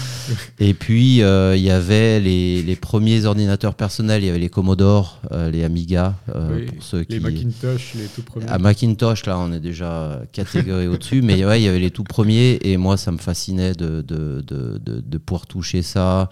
Et 0.58 0.74
puis, 0.74 1.18
il 1.18 1.62
y 1.62 1.70
avait 1.70 2.20
les, 2.20 2.62
les, 2.62 2.76
premiers 2.76 3.24
ordinateurs 3.24 3.74
personnels. 3.74 4.22
Il 4.22 4.26
y 4.26 4.30
avait 4.30 4.38
les 4.38 4.48
Commodore, 4.48 5.20
les 5.52 5.62
Amiga. 5.64 6.14
pour 6.26 6.82
ceux 6.82 7.04
qui... 7.04 7.14
Les 7.14 7.20
Macintosh, 7.20 7.94
les 7.94 8.06
tout 8.06 8.22
premiers. 8.22 8.48
À 8.48 8.58
Macintosh, 8.58 9.26
là, 9.26 9.38
on 9.38 9.52
est 9.52 9.60
déjà 9.60 10.20
catégorie 10.32 10.88
au-dessus. 10.88 11.22
Mais 11.22 11.44
ouais, 11.44 11.60
il 11.60 11.64
y 11.64 11.68
avait 11.68 11.78
les 11.78 11.92
tout 11.92 12.04
premiers. 12.04 12.58
Et 12.62 12.76
moi, 12.76 12.96
ça 12.96 13.12
me 13.12 13.18
fascinait 13.18 13.74
de, 13.74 14.02
de, 14.02 14.40
de, 14.40 14.80
de 14.80 15.18
pouvoir 15.18 15.46
toucher 15.46 15.82
ça. 15.82 16.28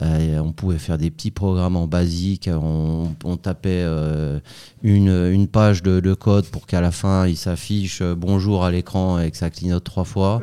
Euh, 0.00 0.38
on 0.38 0.52
pouvait 0.52 0.78
faire 0.78 0.96
des 0.96 1.10
petits 1.10 1.30
programmes 1.30 1.76
en 1.76 1.86
basique. 1.86 2.48
On, 2.52 3.36
tapait 3.36 3.82
euh, 3.84 4.40
une, 4.82 5.10
une, 5.10 5.48
page 5.48 5.82
de, 5.82 6.14
code 6.14 6.46
pour 6.46 6.66
qu'à 6.66 6.80
la 6.80 6.90
fin 6.90 7.26
il 7.26 7.36
s'affiche 7.36 8.00
euh, 8.00 8.14
bonjour 8.14 8.64
à 8.64 8.70
l'écran 8.70 9.18
et 9.18 9.30
que 9.30 9.36
ça 9.36 9.50
clignote 9.50 9.84
trois 9.84 10.04
fois. 10.04 10.40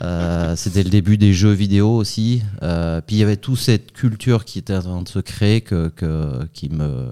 C'était 0.56 0.82
le 0.82 0.90
début 0.90 1.18
des 1.18 1.32
jeux 1.32 1.52
vidéo 1.52 1.90
aussi. 1.90 2.42
puis 2.60 3.16
il 3.16 3.18
y 3.18 3.22
avait 3.22 3.36
toute 3.36 3.58
cette 3.58 3.92
culture 3.92 4.44
qui 4.44 4.58
était 4.58 4.76
en 4.76 4.82
train 4.82 5.02
de 5.02 5.08
se 5.08 5.18
créer 5.18 5.60
que, 5.60 5.92
qui 6.52 6.70
me 6.70 7.08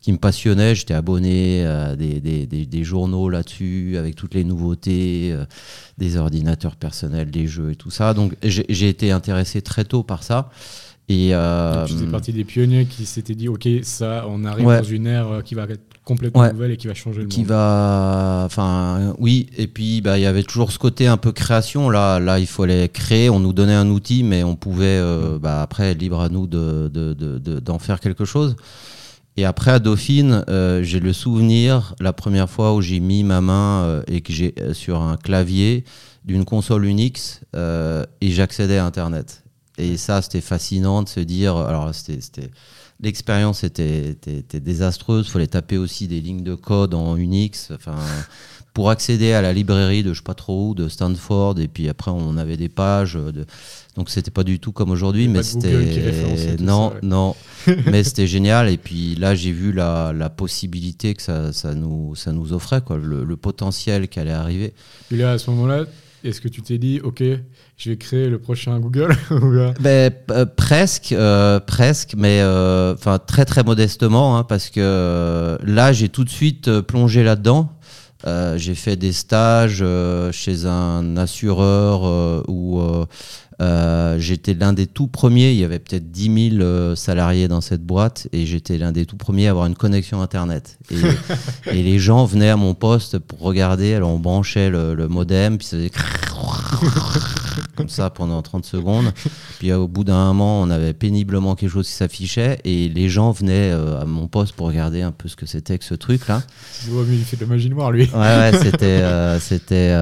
qui 0.00 0.12
me 0.12 0.18
passionnait. 0.18 0.74
J'étais 0.74 0.92
abonné 0.92 1.64
à 1.64 1.96
des, 1.96 2.20
des, 2.20 2.46
des, 2.46 2.84
journaux 2.84 3.30
là-dessus, 3.30 3.96
avec 3.96 4.16
toutes 4.16 4.34
les 4.34 4.44
nouveautés, 4.44 5.34
des 5.96 6.16
ordinateurs 6.18 6.76
personnels, 6.76 7.30
des 7.30 7.46
jeux 7.46 7.70
et 7.70 7.76
tout 7.76 7.90
ça. 7.90 8.12
Donc 8.12 8.34
j'ai 8.42 8.88
été 8.88 9.12
intéressé 9.12 9.62
très 9.62 9.84
tôt 9.84 10.02
par 10.02 10.22
ça. 10.22 10.50
Et 11.08 11.34
euh, 11.34 11.84
tu 11.84 11.98
fais 11.98 12.06
partie 12.06 12.32
des 12.32 12.44
pionniers 12.44 12.86
qui 12.86 13.04
s'étaient 13.04 13.34
dit 13.34 13.48
ok 13.48 13.68
ça 13.82 14.24
on 14.26 14.42
arrive 14.46 14.64
dans 14.64 14.82
une 14.82 15.06
ère 15.06 15.28
euh, 15.28 15.40
qui 15.42 15.54
va 15.54 15.64
être 15.64 15.82
complètement 16.02 16.50
nouvelle 16.50 16.70
et 16.70 16.76
qui 16.78 16.86
va 16.86 16.94
changer 16.94 17.20
le 17.20 17.26
qui 17.26 17.44
va 17.44 18.42
enfin 18.46 19.14
oui 19.18 19.50
et 19.58 19.66
puis 19.66 20.00
bah 20.00 20.16
il 20.16 20.22
y 20.22 20.26
avait 20.26 20.42
toujours 20.42 20.72
ce 20.72 20.78
côté 20.78 21.06
un 21.06 21.18
peu 21.18 21.32
création. 21.32 21.90
Là 21.90 22.20
là 22.20 22.38
il 22.38 22.46
fallait 22.46 22.88
créer. 22.88 23.28
On 23.28 23.38
nous 23.38 23.52
donnait 23.52 23.74
un 23.74 23.90
outil 23.90 24.22
mais 24.22 24.44
on 24.44 24.56
pouvait 24.56 24.86
euh, 24.86 25.38
bah, 25.38 25.60
après 25.60 25.92
libre 25.92 26.22
à 26.22 26.30
nous 26.30 26.46
de 26.46 26.88
d'en 26.88 27.12
de, 27.12 27.60
de, 27.60 27.78
faire 27.82 28.00
quelque 28.00 28.24
chose. 28.24 28.56
Et 29.36 29.44
après 29.44 29.72
à 29.72 29.80
Dauphine 29.80 30.42
euh, 30.48 30.82
j'ai 30.82 31.00
le 31.00 31.12
souvenir 31.12 31.94
la 32.00 32.14
première 32.14 32.48
fois 32.48 32.74
où 32.74 32.80
j'ai 32.80 33.00
mis 33.00 33.24
ma 33.24 33.42
main 33.42 34.02
et 34.06 34.22
que 34.22 34.32
j'ai 34.32 34.54
sur 34.72 35.02
un 35.02 35.18
clavier 35.18 35.84
d'une 36.24 36.46
console 36.46 36.86
Unix 36.86 37.42
et 37.54 38.30
j'accédais 38.30 38.78
à 38.78 38.86
internet 38.86 39.43
et 39.78 39.96
ça, 39.96 40.22
c'était 40.22 40.40
fascinant 40.40 41.02
de 41.02 41.08
se 41.08 41.20
dire. 41.20 41.56
Alors, 41.56 41.94
c'était. 41.94 42.50
L'expérience 43.00 43.64
était, 43.64 44.10
était, 44.10 44.60
désastreuse. 44.60 45.26
Il 45.26 45.30
fallait 45.30 45.48
taper 45.48 45.78
aussi 45.78 46.06
des 46.06 46.20
lignes 46.20 46.44
de 46.44 46.54
code 46.54 46.94
en 46.94 47.16
Unix. 47.16 47.72
Enfin, 47.74 47.96
pour 48.72 48.88
accéder 48.88 49.32
à 49.32 49.42
la 49.42 49.52
librairie 49.52 50.04
de 50.04 50.12
je 50.12 50.18
sais 50.18 50.24
pas 50.24 50.34
trop 50.34 50.70
où, 50.70 50.74
de 50.74 50.88
Stanford. 50.88 51.58
Et 51.58 51.66
puis 51.66 51.88
après, 51.88 52.12
on 52.12 52.36
avait 52.36 52.56
des 52.56 52.68
pages. 52.68 53.14
De... 53.14 53.46
Donc, 53.96 54.10
c'était 54.10 54.30
pas 54.30 54.44
du 54.44 54.60
tout 54.60 54.70
comme 54.70 54.90
aujourd'hui. 54.90 55.26
Mais 55.26 55.42
c'était. 55.42 56.56
Non, 56.60 56.92
non. 57.02 57.34
mais 57.86 58.04
c'était 58.04 58.28
génial. 58.28 58.68
Et 58.68 58.78
puis 58.78 59.16
là, 59.16 59.34
j'ai 59.34 59.52
vu 59.52 59.72
la, 59.72 60.12
la, 60.12 60.30
possibilité 60.30 61.14
que 61.14 61.22
ça, 61.22 61.52
ça, 61.52 61.74
nous, 61.74 62.14
ça 62.14 62.30
nous 62.30 62.52
offrait, 62.52 62.80
quoi, 62.80 62.96
le, 62.96 63.24
le 63.24 63.36
potentiel 63.36 64.06
qui 64.06 64.20
allait 64.20 64.30
arriver. 64.30 64.72
Et 65.10 65.16
là, 65.16 65.32
à 65.32 65.38
ce 65.38 65.50
moment-là, 65.50 65.84
est-ce 66.24 66.40
que 66.40 66.48
tu 66.48 66.62
t'es 66.62 66.78
dit, 66.78 67.00
OK, 67.00 67.22
je 67.76 67.90
vais 67.90 67.96
créer 67.96 68.28
le 68.28 68.38
prochain 68.38 68.78
Google 68.78 69.16
ben, 69.80 70.12
euh, 70.30 70.46
Presque, 70.46 71.12
euh, 71.12 71.58
presque, 71.60 72.14
mais 72.16 72.40
euh, 72.40 72.94
enfin 72.94 73.18
très 73.18 73.44
très 73.44 73.64
modestement, 73.64 74.38
hein, 74.38 74.44
parce 74.44 74.70
que 74.70 75.58
là, 75.64 75.92
j'ai 75.92 76.08
tout 76.08 76.24
de 76.24 76.30
suite 76.30 76.80
plongé 76.80 77.24
là-dedans. 77.24 77.70
j'ai 78.56 78.74
fait 78.74 78.96
des 78.96 79.12
stages 79.12 79.84
chez 80.32 80.66
un 80.66 81.16
assureur 81.16 82.44
où 82.48 82.80
euh, 83.60 84.18
j'étais 84.18 84.54
l'un 84.54 84.72
des 84.72 84.86
tout 84.86 85.06
premiers, 85.06 85.52
il 85.52 85.58
y 85.58 85.64
avait 85.64 85.78
peut-être 85.78 86.10
10 86.10 86.50
000 86.56 86.62
euh, 86.62 86.96
salariés 86.96 87.46
dans 87.46 87.60
cette 87.60 87.82
boîte, 87.82 88.26
et 88.32 88.46
j'étais 88.46 88.78
l'un 88.78 88.90
des 88.90 89.06
tout 89.06 89.16
premiers 89.16 89.46
à 89.46 89.50
avoir 89.50 89.66
une 89.66 89.76
connexion 89.76 90.22
Internet. 90.22 90.78
Et, 90.90 90.96
et, 91.78 91.82
les 91.82 91.98
gens 91.98 92.24
venaient 92.24 92.50
à 92.50 92.56
mon 92.56 92.74
poste 92.74 93.18
pour 93.18 93.40
regarder, 93.40 93.94
alors 93.94 94.10
on 94.10 94.18
branchait 94.18 94.70
le, 94.70 94.94
le 94.94 95.08
modem, 95.08 95.58
puis 95.58 95.66
ça 95.66 95.76
faisait 95.76 95.90
comme 97.76 97.88
ça 97.88 98.10
pendant 98.10 98.42
30 98.42 98.64
secondes. 98.64 99.12
Puis 99.58 99.72
au 99.72 99.86
bout 99.86 100.04
d'un 100.04 100.26
moment, 100.26 100.60
on 100.60 100.70
avait 100.70 100.92
péniblement 100.92 101.54
quelque 101.54 101.70
chose 101.70 101.86
qui 101.86 101.94
s'affichait, 101.94 102.58
et 102.64 102.88
les 102.88 103.08
gens 103.08 103.30
venaient 103.30 103.70
euh, 103.72 104.00
à 104.00 104.04
mon 104.04 104.26
poste 104.26 104.54
pour 104.54 104.66
regarder 104.66 105.02
un 105.02 105.12
peu 105.12 105.28
ce 105.28 105.36
que 105.36 105.46
c'était 105.46 105.78
que 105.78 105.84
ce 105.84 105.94
truc-là. 105.94 106.42
il 106.88 107.24
fait 107.24 107.36
de 107.36 107.42
la 107.42 107.46
magie 107.46 107.70
noire, 107.70 107.92
lui. 107.92 108.10
Ouais, 108.12 108.18
ouais, 108.18 108.52
c'était, 109.40 109.94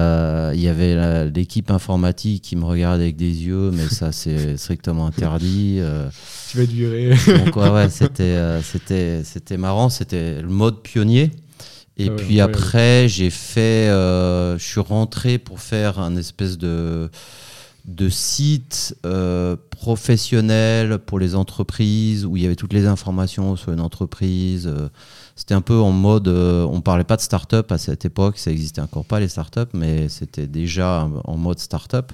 il 0.55 0.61
y 0.61 0.67
avait 0.67 1.29
l'équipe 1.29 1.69
informatique 1.69 2.41
qui 2.41 2.55
me 2.55 2.65
regardait 2.65 3.03
avec 3.03 3.15
des 3.15 3.42
mais 3.51 3.87
ça 3.89 4.11
c'est 4.11 4.57
strictement 4.57 5.07
interdit. 5.07 5.77
Euh. 5.79 6.09
Tu 6.51 6.57
vas 6.57 6.65
durer. 6.67 7.09
Donc 7.09 7.55
ouais, 7.55 7.89
c'était, 7.89 8.23
euh, 8.23 8.61
c'était, 8.61 9.23
c'était 9.23 9.57
marrant, 9.57 9.89
c'était 9.89 10.41
le 10.41 10.49
mode 10.49 10.83
pionnier. 10.83 11.31
Et 11.97 12.09
ah 12.09 12.15
puis 12.15 12.41
après, 12.41 13.07
j'ai 13.07 13.31
fait, 13.31 13.89
euh, 13.89 14.57
je 14.59 14.63
suis 14.63 14.79
rentré 14.79 15.39
pour 15.39 15.59
faire 15.59 15.99
un 15.99 16.15
espèce 16.15 16.57
de 16.57 17.09
de 17.85 18.07
site 18.07 18.95
professionnel 19.71 20.99
pour 20.99 21.19
les 21.19 21.35
entreprises 21.35 22.25
où 22.25 22.37
il 22.37 22.43
y 22.43 22.45
avait 22.45 22.55
toutes 22.55 22.71
les 22.71 22.85
informations 22.85 23.57
sur 23.57 23.73
une 23.73 23.81
entreprise. 23.81 24.71
c'était 25.35 25.53
un 25.53 25.61
peu 25.61 25.75
en 25.75 25.91
mode, 25.91 26.29
on 26.29 26.79
parlait 26.79 27.03
pas 27.03 27.17
de 27.17 27.21
start-up 27.21 27.73
à 27.73 27.77
cette 27.77 28.05
époque, 28.05 28.37
ça 28.37 28.51
n'existait 28.51 28.79
encore 28.79 29.03
pas 29.03 29.19
les 29.19 29.27
start-up, 29.27 29.71
mais 29.73 30.07
c'était 30.07 30.47
déjà 30.47 31.09
en 31.25 31.35
mode 31.35 31.59
start-up. 31.59 32.13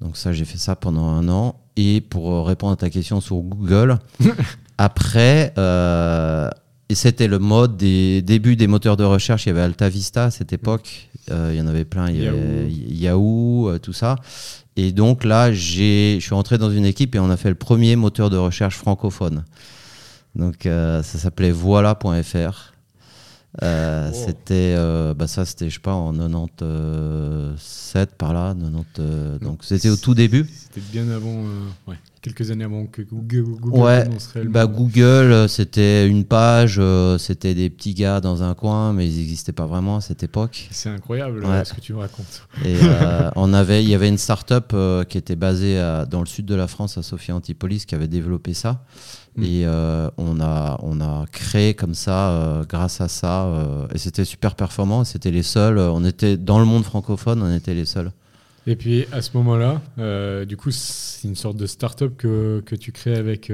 Donc 0.00 0.16
ça, 0.16 0.32
j'ai 0.32 0.44
fait 0.44 0.58
ça 0.58 0.76
pendant 0.76 1.08
un 1.08 1.28
an. 1.28 1.60
Et 1.76 2.00
pour 2.00 2.32
euh, 2.32 2.42
répondre 2.42 2.72
à 2.72 2.76
ta 2.76 2.90
question 2.90 3.20
sur 3.20 3.36
Google, 3.36 3.98
après, 4.78 5.52
euh, 5.58 6.50
c'était 6.92 7.28
le 7.28 7.38
mode 7.38 7.76
des 7.76 8.22
débuts 8.22 8.56
des 8.56 8.66
moteurs 8.66 8.96
de 8.96 9.04
recherche. 9.04 9.46
Il 9.46 9.50
y 9.50 9.52
avait 9.52 9.62
Alta 9.62 9.88
Vista 9.88 10.24
à 10.24 10.30
cette 10.30 10.52
époque. 10.52 11.08
Euh, 11.30 11.50
il 11.52 11.58
y 11.58 11.60
en 11.60 11.66
avait 11.66 11.84
plein. 11.84 12.10
Il 12.10 12.22
y 12.22 12.26
avait 12.26 12.70
Yahoo, 12.70 13.78
tout 13.82 13.92
ça. 13.92 14.16
Et 14.76 14.92
donc 14.92 15.24
là, 15.24 15.52
je 15.52 16.18
suis 16.20 16.34
entré 16.34 16.58
dans 16.58 16.70
une 16.70 16.84
équipe 16.84 17.14
et 17.14 17.18
on 17.18 17.30
a 17.30 17.36
fait 17.36 17.48
le 17.48 17.56
premier 17.56 17.96
moteur 17.96 18.30
de 18.30 18.36
recherche 18.36 18.76
francophone. 18.76 19.44
Donc 20.36 20.60
ça 20.64 21.02
s'appelait 21.02 21.50
voilà.fr. 21.50 22.72
Euh, 23.62 24.10
c'était 24.12 24.74
euh, 24.76 25.14
bah 25.14 25.26
ça 25.26 25.46
c'était 25.46 25.70
je 25.70 25.76
sais 25.76 25.80
pas 25.80 25.94
en 25.94 26.12
97 26.12 28.14
par 28.14 28.34
là 28.34 28.54
90 28.54 28.84
euh, 28.98 29.38
donc 29.38 29.64
c'était 29.64 29.88
au 29.88 29.96
tout 29.96 30.14
début. 30.14 30.44
C'était 30.52 30.82
bien 30.92 31.08
avant 31.08 31.44
ouais, 31.86 31.96
quelques 32.20 32.50
années 32.50 32.64
avant 32.64 32.84
que 32.84 33.00
Google, 33.00 33.46
ouais, 33.70 34.06
bah 34.44 34.66
Google 34.66 35.48
c'était 35.48 36.06
une 36.06 36.26
page 36.26 36.78
c'était 37.18 37.54
des 37.54 37.70
petits 37.70 37.94
gars 37.94 38.20
dans 38.20 38.42
un 38.42 38.54
coin 38.54 38.92
mais 38.92 39.08
ils 39.08 39.18
n'existaient 39.18 39.52
pas 39.52 39.64
vraiment 39.64 39.96
à 39.96 40.02
cette 40.02 40.22
époque. 40.22 40.68
C'est 40.70 40.90
incroyable 40.90 41.42
ce 41.64 41.72
que 41.72 41.80
tu 41.80 41.94
me 41.94 42.00
racontes. 42.00 42.46
Et 42.66 42.76
on 43.34 43.54
avait 43.54 43.82
il 43.82 43.88
y 43.88 43.94
avait 43.94 44.10
une 44.10 44.18
start-up 44.18 44.76
qui 45.08 45.16
était 45.16 45.36
basée 45.36 45.82
dans 46.10 46.20
le 46.20 46.26
sud 46.26 46.44
de 46.44 46.54
la 46.54 46.68
France 46.68 46.98
à 46.98 47.02
Sophia 47.02 47.34
Antipolis 47.34 47.86
qui 47.86 47.94
avait 47.94 48.08
développé 48.08 48.52
ça 48.52 48.84
Mm. 49.38 49.44
Et 49.44 49.64
euh, 49.64 50.10
on, 50.18 50.40
a, 50.40 50.78
on 50.82 51.00
a 51.00 51.24
créé 51.30 51.74
comme 51.74 51.94
ça, 51.94 52.30
euh, 52.30 52.64
grâce 52.64 53.00
à 53.00 53.08
ça, 53.08 53.44
euh, 53.44 53.86
et 53.94 53.98
c'était 53.98 54.24
super 54.24 54.54
performant. 54.54 55.04
C'était 55.04 55.30
les 55.30 55.44
seuls. 55.44 55.78
On 55.78 56.04
était 56.04 56.36
dans 56.36 56.58
le 56.58 56.64
monde 56.64 56.84
francophone, 56.84 57.42
on 57.42 57.54
était 57.54 57.74
les 57.74 57.86
seuls. 57.86 58.10
Et 58.66 58.76
puis 58.76 59.06
à 59.12 59.22
ce 59.22 59.30
moment-là, 59.38 59.80
du 60.44 60.56
coup, 60.58 60.70
c'est 60.70 61.26
une 61.26 61.36
sorte 61.36 61.56
de 61.56 61.66
start-up 61.66 62.14
que, 62.18 62.62
que 62.66 62.74
tu 62.74 62.92
crées 62.92 63.16
avec 63.16 63.50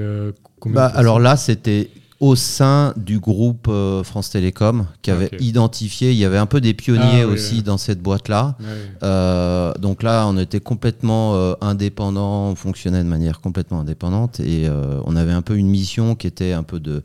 combien 0.59 0.75
bah, 0.75 0.87
Alors 0.87 1.19
là, 1.19 1.37
c'était 1.37 1.89
au 2.19 2.35
sein 2.35 2.93
du 2.95 3.19
groupe 3.19 3.67
euh, 3.67 4.03
France 4.03 4.29
Télécom 4.29 4.87
qui 5.01 5.11
avait 5.11 5.29
identifié, 5.39 6.11
il 6.11 6.17
y 6.17 6.25
avait 6.25 6.37
un 6.37 6.45
peu 6.45 6.61
des 6.61 6.73
pionniers 6.73 7.23
ah 7.23 7.27
aussi 7.27 7.61
dans 7.61 7.77
cette 7.77 8.01
boîte-là. 8.01 8.55
Euh, 9.03 9.73
donc 9.73 10.01
là, 10.01 10.25
on 10.27 10.37
était 10.37 10.61
complètement 10.61 11.35
euh, 11.35 11.53
indépendant, 11.59 12.49
on 12.49 12.55
fonctionnait 12.55 13.03
de 13.03 13.09
manière 13.09 13.41
complètement 13.41 13.81
indépendante 13.81 14.39
et 14.39 14.67
on 15.05 15.15
avait 15.15 15.33
un 15.33 15.41
peu 15.41 15.57
une 15.57 15.69
mission 15.69 16.15
qui 16.15 16.27
était 16.27 16.53
un 16.53 16.63
peu 16.63 16.79
de 16.79 17.03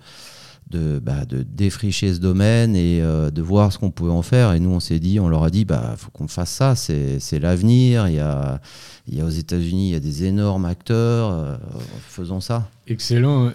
de, 0.71 1.01
bah, 1.01 1.25
de 1.25 1.43
défricher 1.43 2.15
ce 2.15 2.21
domaine 2.21 2.77
et 2.77 3.01
de 3.01 3.43
voir 3.43 3.73
ce 3.73 3.79
qu'on 3.79 3.91
pouvait 3.91 4.13
en 4.13 4.23
faire. 4.23 4.53
Et 4.53 4.61
nous, 4.61 4.71
on 4.71 4.79
s'est 4.79 5.01
dit, 5.01 5.19
on 5.19 5.29
leur 5.29 5.43
a 5.43 5.51
dit, 5.51 5.65
bah, 5.65 5.95
faut 5.97 6.13
qu'on 6.13 6.29
fasse 6.29 6.51
ça, 6.51 6.77
c'est 6.77 7.41
l'avenir. 7.41 8.07
Il 8.07 8.15
y 8.15 8.21
a, 8.21 8.61
il 9.11 9.19
y 9.19 9.21
a 9.21 9.25
aux 9.25 9.29
États-Unis, 9.29 9.89
il 9.89 9.93
y 9.93 9.97
a 9.97 10.01
des 10.01 10.25
énormes 10.25 10.65
acteurs. 10.65 11.33
Euh, 11.33 11.57
faisons 12.07 12.41
ça. 12.41 12.71
Excellent. 12.87 13.53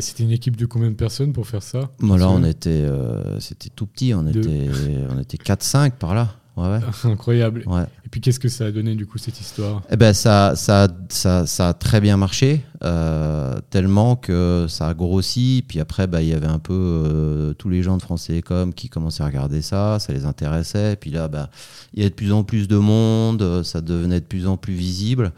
C'était 0.00 0.24
une 0.24 0.32
équipe 0.32 0.56
de 0.56 0.66
combien 0.66 0.90
de 0.90 0.96
personnes 0.96 1.32
pour 1.32 1.46
faire 1.46 1.62
ça? 1.62 1.90
Voilà, 2.00 2.28
on 2.28 2.42
était, 2.42 2.70
euh, 2.70 3.38
c'était 3.38 3.68
tout 3.74 3.86
petit. 3.86 4.14
On 4.14 4.26
était, 4.26 4.68
on 5.08 5.20
était 5.20 5.36
4-5 5.36 5.92
par 5.92 6.14
là. 6.14 6.34
Ouais. 6.56 6.80
Incroyable. 7.04 7.62
ouais. 7.66 7.84
Et 8.04 8.08
puis 8.08 8.20
qu'est-ce 8.20 8.40
que 8.40 8.48
ça 8.48 8.66
a 8.66 8.70
donné 8.70 8.94
du 8.94 9.06
coup 9.06 9.18
cette 9.18 9.40
histoire? 9.40 9.82
Eh 9.90 9.96
ben 9.96 10.12
ça, 10.12 10.54
ça, 10.56 10.88
ça, 11.08 11.46
ça 11.46 11.68
a 11.68 11.74
très 11.74 12.00
bien 12.00 12.16
marché, 12.16 12.62
euh, 12.82 13.54
tellement 13.70 14.16
que 14.16 14.66
ça 14.68 14.88
a 14.88 14.94
grossi. 14.94 15.64
Puis 15.66 15.80
après, 15.80 16.06
bah, 16.06 16.22
il 16.22 16.28
y 16.28 16.34
avait 16.34 16.46
un 16.46 16.58
peu 16.58 16.72
euh, 16.74 17.54
tous 17.54 17.68
les 17.68 17.82
gens 17.82 17.96
de 17.96 18.02
France 18.02 18.26
Télécom 18.26 18.72
qui 18.72 18.88
commençaient 18.88 19.22
à 19.22 19.26
regarder 19.26 19.62
ça, 19.62 19.98
ça 19.98 20.12
les 20.12 20.24
intéressait. 20.24 20.96
Puis 20.96 21.10
là, 21.10 21.28
bah, 21.28 21.50
il 21.92 22.00
y 22.00 22.02
avait 22.02 22.10
de 22.10 22.14
plus 22.14 22.32
en 22.32 22.44
plus 22.44 22.68
de 22.68 22.76
monde, 22.76 23.42
euh, 23.42 23.62
ça 23.62 23.80
devenait 23.80 24.20
de 24.20 24.26
plus 24.26 24.46
en 24.46 24.56
plus 24.56 24.74
visible. 24.74 25.32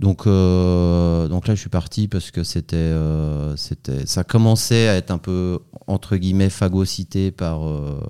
Donc, 0.00 0.26
euh, 0.26 1.28
donc 1.28 1.46
là, 1.46 1.54
je 1.54 1.60
suis 1.60 1.70
parti 1.70 2.08
parce 2.08 2.30
que 2.30 2.42
c'était, 2.42 2.76
euh, 2.76 3.56
c'était, 3.56 4.06
ça 4.06 4.24
commençait 4.24 4.88
à 4.88 4.96
être 4.96 5.10
un 5.10 5.18
peu 5.18 5.60
entre 5.86 6.16
guillemets 6.16 6.50
phagocyté 6.50 7.30
par, 7.30 7.68
euh, 7.68 8.00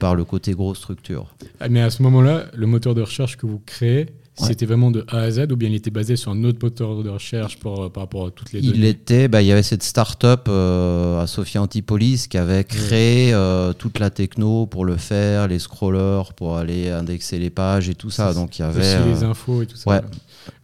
par 0.00 0.16
le 0.16 0.24
côté 0.24 0.52
grosse 0.54 0.78
structure. 0.78 1.32
Ah, 1.60 1.68
Mais 1.68 1.80
à 1.82 1.90
ce 1.90 2.02
moment-là, 2.02 2.46
le 2.54 2.66
moteur 2.66 2.94
de 2.96 3.02
recherche 3.02 3.36
que 3.36 3.46
vous 3.46 3.60
créez, 3.64 4.06
Ouais. 4.40 4.46
c'était 4.46 4.64
vraiment 4.64 4.90
de 4.90 5.04
A 5.08 5.18
à 5.18 5.30
Z 5.30 5.48
ou 5.52 5.56
bien 5.56 5.68
il 5.68 5.74
était 5.74 5.90
basé 5.90 6.16
sur 6.16 6.30
un 6.30 6.44
autre 6.44 6.60
moteur 6.62 7.02
de 7.02 7.10
recherche 7.10 7.58
pour, 7.58 7.82
euh, 7.82 7.88
par 7.90 8.04
rapport 8.04 8.26
à 8.28 8.30
toutes 8.30 8.52
les 8.54 8.60
Il 8.60 8.72
données 8.72 8.88
était, 8.88 9.28
bah, 9.28 9.42
il 9.42 9.48
y 9.48 9.52
avait 9.52 9.62
cette 9.64 9.82
start-up 9.82 10.46
euh, 10.48 11.20
à 11.20 11.26
Sophia 11.26 11.60
Antipolis 11.60 12.26
qui 12.26 12.38
avait 12.38 12.64
créé 12.64 13.34
euh, 13.34 13.74
toute 13.74 13.98
la 13.98 14.08
techno 14.08 14.64
pour 14.66 14.86
le 14.86 14.96
faire, 14.96 15.46
les 15.46 15.58
scrollers 15.58 16.32
pour 16.34 16.56
aller 16.56 16.88
indexer 16.88 17.38
les 17.38 17.50
pages 17.50 17.90
et 17.90 17.94
tout 17.94 18.08
ça. 18.08 18.32
Donc 18.32 18.58
il 18.58 18.62
y 18.62 18.64
Aussi 18.64 18.78
avait. 18.78 19.10
les 19.10 19.24
infos 19.24 19.60
et 19.62 19.66
tout 19.66 19.76
ça. 19.76 19.90
ouais. 19.90 20.00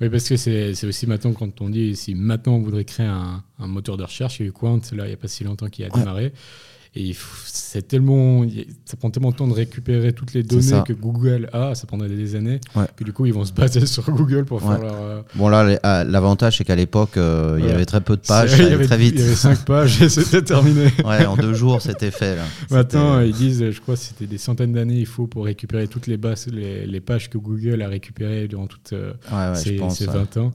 Oui, 0.01 0.09
parce 0.09 0.27
que 0.27 0.37
c'est 0.39 0.73
c'est 0.75 0.87
aussi 0.87 1.07
maintenant 1.07 1.33
quand 1.35 1.61
on 1.61 1.69
dit 1.69 1.97
si 1.97 2.15
maintenant 2.15 2.55
on 2.55 2.61
voudrait 2.63 2.85
créer 2.87 3.07
un, 3.07 3.43
un 3.59 3.67
moteur 3.67 3.99
de 3.99 4.05
recherche, 4.05 4.41
il 4.41 4.45
y 4.45 4.47
a 4.47 4.49
eu 4.49 4.53
Quant 4.53 4.81
là 4.93 5.05
il 5.05 5.09
n'y 5.09 5.13
a 5.15 5.19
pas 5.19 5.29
si 5.29 5.45
longtemps 5.45 5.69
qui 5.69 5.85
a 5.85 5.89
Ouais. 5.89 5.99
démarré. 6.01 6.33
Et 6.99 7.15
c'est 7.45 7.87
tellement, 7.87 8.45
ça 8.87 8.97
prend 8.97 9.11
tellement 9.11 9.31
de 9.31 9.37
temps 9.37 9.47
de 9.47 9.53
récupérer 9.53 10.13
toutes 10.13 10.33
les 10.33 10.43
données 10.43 10.83
que 10.87 10.93
Google 10.95 11.49
a, 11.53 11.75
ça 11.75 11.87
prendrait 11.87 12.09
des 12.09 12.35
années. 12.35 12.59
Ouais. 12.75 12.85
Puis 12.97 13.05
du 13.05 13.13
coup, 13.13 13.27
ils 13.27 13.35
vont 13.35 13.45
se 13.45 13.53
baser 13.53 13.85
sur 13.87 14.11
Google 14.11 14.45
pour 14.47 14.65
Ouais. 14.65 14.75
faire 14.77 14.83
leur. 14.83 14.95
euh, 15.03 15.23
Bon 15.35 15.49
là, 15.49 15.79
ah, 15.83 16.05
l'avantage 16.05 16.57
c'est 16.59 16.65
qu'à 16.65 16.75
l'époque 16.77 17.17
euh, 17.19 17.57
il 17.59 17.67
y 17.67 17.71
avait 17.71 17.85
très 17.85 18.01
peu 18.01 18.17
de 18.17 18.23
pages, 18.23 18.51
ça 18.51 18.57
il 18.57 18.63
y 18.63 18.67
allait 18.67 18.75
avait- 18.77 18.87
très 18.87 18.97
vite. 18.97 19.15
Il 19.17 19.21
y 19.21 19.25
avait 19.25 19.35
5 19.35 19.65
pages 19.67 20.01
et 20.03 20.09
c'était 20.09 20.43
terminé. 20.43 20.87
Ouais, 21.05 21.27
en 21.27 21.37
deux 21.37 21.53
jours 21.55 21.83
c'était 21.83 22.11
fait. 22.11 22.37
Là. 22.37 22.43
Maintenant, 22.71 23.17
C'était- 23.19 23.29
ils 23.29 23.35
disent, 23.35 23.71
je 23.71 23.81
crois, 23.81 23.95
que 23.95 24.01
c'était 24.01 24.27
des 24.27 24.39
centaines 24.39 24.73
d'années, 24.73 24.99
il 25.01 25.07
faut 25.07 25.27
pour 25.27 25.45
récupérer 25.45 25.87
toutes 25.89 26.07
les, 26.07 26.17
bases, 26.17 26.47
les, 26.51 26.87
les 26.87 27.01
pages 27.01 27.29
que 27.29 27.37
Google 27.39 27.83
a 27.83 27.89
récupérées 27.89 28.49
durant 28.49 28.67
toutes 28.67 28.93
euh, 28.95 29.13
ces, 29.55 29.77
pense. 29.77 29.99
ces 29.99 30.07
ouais. 30.09 30.15
20 30.15 30.37
ans. 30.39 30.53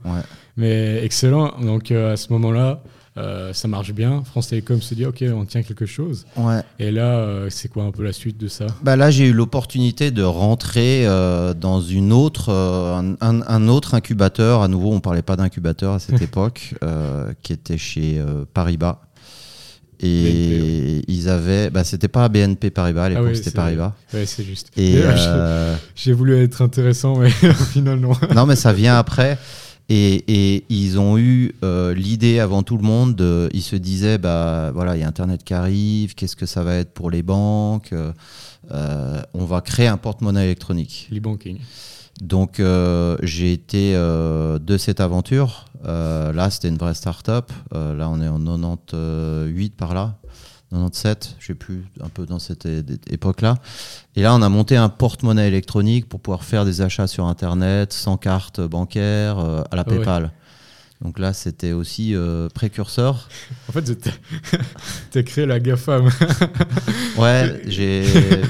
Mais 0.57 1.03
excellent. 1.03 1.53
Donc 1.61 1.91
euh, 1.91 2.13
à 2.13 2.17
ce 2.17 2.31
moment-là, 2.33 2.81
euh, 3.17 3.51
ça 3.51 3.67
marche 3.67 3.91
bien. 3.91 4.23
France 4.23 4.47
Télécom 4.47 4.81
se 4.81 4.93
dit, 4.93 5.05
OK, 5.05 5.23
on 5.33 5.45
tient 5.45 5.63
quelque 5.63 5.85
chose. 5.85 6.25
Ouais. 6.37 6.61
Et 6.79 6.91
là, 6.91 7.17
euh, 7.17 7.47
c'est 7.49 7.67
quoi 7.67 7.83
un 7.83 7.91
peu 7.91 8.03
la 8.03 8.13
suite 8.13 8.37
de 8.37 8.47
ça? 8.47 8.67
Bah 8.83 8.95
là, 8.95 9.11
j'ai 9.11 9.27
eu 9.27 9.33
l'opportunité 9.33 10.11
de 10.11 10.23
rentrer 10.23 11.05
euh, 11.05 11.53
dans 11.53 11.81
une 11.81 12.13
autre, 12.13 12.51
un, 12.51 13.67
autre 13.67 13.95
incubateur. 13.95 14.61
À 14.61 14.67
nouveau, 14.69 14.93
on 14.93 15.01
parlait 15.01 15.21
pas 15.21 15.35
d'incubateur 15.35 15.93
à 15.93 15.99
cette 15.99 16.21
époque, 16.21 16.73
qui 17.43 17.53
était 17.53 17.77
chez 17.77 18.23
Paribas. 18.53 19.01
Et 20.03 21.03
ils 21.07 21.29
avaient, 21.29 21.69
bah, 21.69 21.83
c'était 21.83 22.07
pas 22.07 22.27
BNP 22.27 22.71
Paribas 22.71 23.03
à 23.03 23.09
l'époque, 23.09 23.25
Ah 23.27 23.29
oui, 23.31 23.37
c'était 23.37 23.51
Paribas. 23.51 23.93
Ouais, 24.13 24.25
c'est 24.25 24.43
juste. 24.43 24.71
Et 24.77 25.03
J'ai 25.95 26.13
voulu 26.13 26.41
être 26.41 26.61
intéressant, 26.61 27.17
mais 27.17 27.27
au 27.49 27.53
final, 27.53 27.99
non. 27.99 28.13
non, 28.33 28.45
mais 28.45 28.55
ça 28.55 28.71
vient 28.71 28.97
après. 28.97 29.37
Et, 29.93 30.23
et 30.55 30.65
ils 30.69 30.97
ont 30.99 31.17
eu 31.17 31.53
euh, 31.65 31.93
l'idée 31.93 32.39
avant 32.39 32.63
tout 32.63 32.77
le 32.77 32.83
monde. 32.83 33.13
de- 33.13 33.49
ils 33.53 33.61
se 33.61 33.75
disaient, 33.75 34.17
bah 34.17 34.71
voilà, 34.73 34.95
il 34.95 35.01
y 35.01 35.03
a 35.03 35.07
Internet 35.07 35.43
qui 35.43 35.53
arrive. 35.53 36.15
Qu'est-ce 36.15 36.37
que 36.37 36.45
ça 36.45 36.63
va 36.63 36.75
être 36.75 36.93
pour 36.93 37.11
les 37.11 37.23
banques 37.23 37.91
Euh, 37.91 38.13
euh, 38.71 39.21
On 39.33 39.43
va 39.43 39.59
créer 39.59 39.87
un 39.87 39.97
porte-monnaie 39.97 40.45
électronique. 40.45 41.09
L'e-banking. 41.11 41.57
Donc 42.21 42.59
euh, 42.61 43.17
j'ai 43.21 43.51
été 43.51 43.93
de 43.95 44.77
cette 44.77 45.01
aventure. 45.01 45.65
Là, 45.83 46.49
c'était 46.51 46.69
une 46.69 46.77
vraie 46.77 46.93
start-up. 46.93 47.51
Là, 47.73 48.09
on 48.09 48.21
est 48.21 48.27
en 48.29 48.37
98 48.77 49.75
par 49.75 49.93
là. 49.93 50.15
97, 50.71 51.35
je 51.39 51.47
sais 51.47 51.53
plus, 51.53 51.83
un 52.01 52.07
peu 52.07 52.25
dans 52.25 52.39
cette 52.39 52.65
époque-là. 53.09 53.55
Et 54.15 54.21
là, 54.21 54.33
on 54.35 54.41
a 54.41 54.47
monté 54.49 54.77
un 54.77 54.87
porte-monnaie 54.89 55.47
électronique 55.49 56.07
pour 56.07 56.21
pouvoir 56.21 56.45
faire 56.45 56.63
des 56.63 56.81
achats 56.81 57.07
sur 57.07 57.25
Internet, 57.25 57.91
sans 57.91 58.15
carte 58.17 58.61
bancaire, 58.61 59.39
euh, 59.39 59.63
à 59.69 59.75
la 59.75 59.83
Ah 59.85 59.89
ouais. 59.89 59.97
PayPal. 59.97 60.31
Donc 61.01 61.17
là, 61.19 61.33
c'était 61.33 61.73
aussi 61.73 62.15
euh, 62.15 62.47
précurseur. 62.53 63.27
En 63.67 63.73
fait, 63.73 63.81
t'as- 65.11 65.23
créé 65.23 65.45
la 65.45 65.59
GAFAM. 65.59 66.09
Ouais, 67.17 67.61
j'ai 67.67 68.03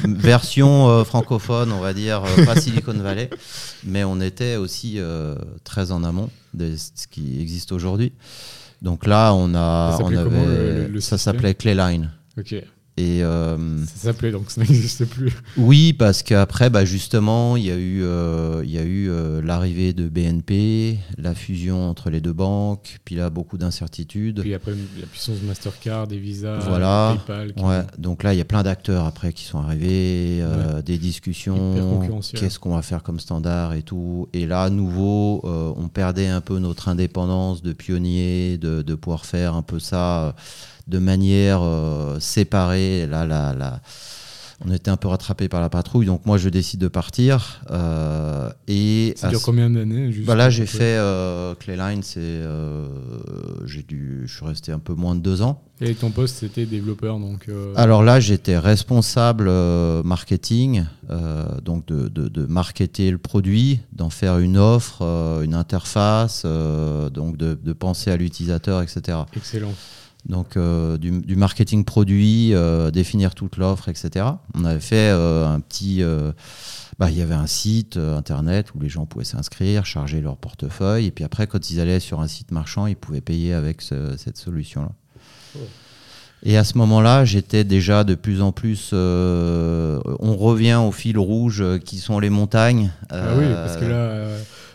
version 0.05 0.89
euh, 0.89 1.03
francophone, 1.03 1.71
on 1.71 1.79
va 1.79 1.93
dire, 1.95 2.21
pas 2.45 2.55
Silicon 2.55 2.93
Valley, 2.93 3.29
mais 3.83 4.03
on 4.03 4.21
était 4.21 4.57
aussi 4.57 4.99
très 5.63 5.91
en 5.91 6.03
amont 6.03 6.29
de 6.53 6.75
ce 6.77 7.07
qui 7.07 7.41
existe 7.41 7.71
aujourd'hui. 7.71 8.13
Donc 8.81 9.05
là, 9.05 9.33
on 9.33 9.53
a, 9.53 9.91
Ça 9.91 9.95
on 9.95 9.97
s'appelait 9.99 10.17
avait, 10.17 10.29
comment, 10.29 10.45
le- 10.45 10.73
le- 10.73 10.87
le 10.87 10.99
ça 11.01 11.17
système? 11.17 11.33
s'appelait 11.35 11.53
Clayline. 11.55 12.09
Ok. 12.37 12.55
Et 12.97 13.23
euh, 13.23 13.57
Ça 13.85 13.95
s'appelait, 14.11 14.31
donc 14.33 14.51
ça 14.51 14.59
n'existe 14.61 15.05
plus. 15.05 15.31
oui, 15.57 15.93
parce 15.93 16.23
qu'après, 16.23 16.69
bah, 16.69 16.83
justement, 16.83 17.55
il 17.55 17.63
y 17.65 17.71
a 17.71 17.77
eu, 17.77 18.03
euh, 18.03 18.61
il 18.65 18.69
y 18.69 18.77
a 18.77 18.83
eu 18.83 19.09
euh, 19.09 19.41
l'arrivée 19.41 19.93
de 19.93 20.09
BNP, 20.09 20.99
la 21.17 21.33
fusion 21.33 21.89
entre 21.89 22.09
les 22.09 22.19
deux 22.19 22.33
banques, 22.33 22.99
puis 23.05 23.15
là, 23.15 23.29
beaucoup 23.29 23.57
d'incertitudes. 23.57 24.41
Puis 24.41 24.53
après, 24.53 24.73
la 24.99 25.05
puissance 25.07 25.39
de 25.39 25.47
Mastercard, 25.47 26.05
des 26.07 26.17
Visa, 26.19 26.59
Voilà. 26.67 27.15
PayPal. 27.25 27.53
qui- 27.53 27.63
Ouais, 27.63 27.81
donc 27.97 28.23
là, 28.23 28.33
il 28.33 28.37
y 28.37 28.41
a 28.41 28.45
plein 28.45 28.61
d'acteurs 28.61 29.05
après 29.05 29.31
qui 29.31 29.45
sont 29.45 29.59
arrivés, 29.59 30.39
euh, 30.41 30.81
des 30.81 30.97
discussions, 30.97 32.19
qu'est-ce 32.35 32.59
qu'on 32.59 32.75
va 32.75 32.81
faire 32.81 33.03
comme 33.03 33.21
standard 33.21 33.73
et 33.73 33.83
tout. 33.83 34.27
Et 34.33 34.45
là, 34.45 34.63
à 34.63 34.69
nouveau, 34.69 35.41
on 35.45 35.87
perdait 35.87 36.27
un 36.27 36.41
peu 36.41 36.59
notre 36.59 36.89
indépendance 36.89 37.61
de 37.61 37.71
pionnier, 37.71 38.57
de, 38.57 38.81
de 38.81 38.95
pouvoir 38.95 39.25
faire 39.25 39.55
un 39.55 39.61
peu 39.63 39.79
ça 39.79 40.35
de 40.91 40.99
manière 40.99 41.61
euh, 41.63 42.19
séparée. 42.19 43.07
Là, 43.07 43.25
là, 43.25 43.53
là, 43.53 43.79
on 44.63 44.71
était 44.71 44.91
un 44.91 44.97
peu 44.97 45.07
rattrapé 45.07 45.49
par 45.49 45.59
la 45.59 45.69
patrouille, 45.69 46.05
donc 46.05 46.25
moi, 46.27 46.37
je 46.37 46.47
décide 46.49 46.79
de 46.81 46.87
partir. 46.87 47.61
euh, 47.71 48.51
et 48.67 49.13
Ça 49.15 49.29
dure 49.29 49.41
combien 49.41 49.71
d'années 49.71 50.11
bah 50.23 50.35
là, 50.35 50.51
j'ai 50.51 50.67
fait 50.67 50.97
euh, 50.99 51.55
Clayline, 51.55 52.03
c'est, 52.03 52.19
euh, 52.19 52.87
j'ai 53.65 53.81
dû, 53.81 54.23
je 54.27 54.35
suis 54.35 54.45
resté 54.45 54.71
un 54.71 54.77
peu 54.77 54.93
moins 54.93 55.15
de 55.15 55.21
deux 55.21 55.41
ans. 55.41 55.63
Et 55.83 55.95
ton 55.95 56.11
poste, 56.11 56.35
c'était 56.37 56.67
développeur, 56.67 57.17
donc. 57.17 57.47
Alors 57.75 58.03
là, 58.03 58.19
j'étais 58.19 58.55
responsable 58.55 59.49
marketing, 60.03 60.85
donc 61.65 61.87
de, 61.87 62.07
de, 62.07 62.27
de 62.27 62.45
marketer 62.45 63.09
le 63.09 63.17
produit, 63.17 63.79
d'en 63.93 64.11
faire 64.11 64.37
une 64.37 64.57
offre, 64.59 65.01
une 65.43 65.55
interface, 65.55 66.45
donc 66.45 67.35
de, 67.35 67.57
de 67.59 67.73
penser 67.73 68.11
à 68.11 68.15
l'utilisateur, 68.17 68.83
etc. 68.83 69.17
Excellent. 69.35 69.73
Donc 70.25 70.55
euh, 70.55 70.97
du, 70.97 71.21
du 71.21 71.35
marketing 71.35 71.83
produit, 71.83 72.53
euh, 72.53 72.91
définir 72.91 73.33
toute 73.35 73.57
l'offre, 73.57 73.89
etc. 73.89 74.25
On 74.53 74.65
avait 74.65 74.79
fait 74.79 75.09
euh, 75.11 75.47
un 75.47 75.59
petit... 75.59 76.03
bah, 76.99 77.09
il 77.09 77.17
y 77.17 77.21
avait 77.21 77.33
un 77.35 77.47
site 77.47 77.97
internet 77.97 78.73
où 78.75 78.79
les 78.79 78.89
gens 78.89 79.05
pouvaient 79.05 79.25
s'inscrire, 79.25 79.85
charger 79.85 80.21
leur 80.21 80.37
portefeuille, 80.37 81.07
et 81.07 81.11
puis 81.11 81.23
après, 81.23 81.47
quand 81.47 81.69
ils 81.71 81.79
allaient 81.79 81.99
sur 81.99 82.21
un 82.21 82.27
site 82.27 82.51
marchand, 82.51 82.85
ils 82.85 82.95
pouvaient 82.95 83.21
payer 83.21 83.53
avec 83.53 83.81
ce- 83.81 84.15
cette 84.17 84.37
solution-là. 84.37 84.91
Oh. 85.55 85.59
Et 86.43 86.57
à 86.57 86.63
ce 86.63 86.77
moment-là, 86.79 87.23
j'étais 87.25 87.63
déjà 87.63 88.03
de 88.03 88.15
plus 88.15 88.41
en 88.41 88.51
plus. 88.51 88.91
on 88.93 90.35
revient 90.37 90.79
au 90.83 90.91
fil 90.91 91.17
rouge 91.17 91.63
qui 91.85 91.97
sont 91.97 92.19
les 92.19 92.29
montagnes. 92.29 92.91
Ah 93.09 93.35
oui, 93.37 93.45
parce 93.53 93.77
que 93.77 93.85
là, 93.85 94.27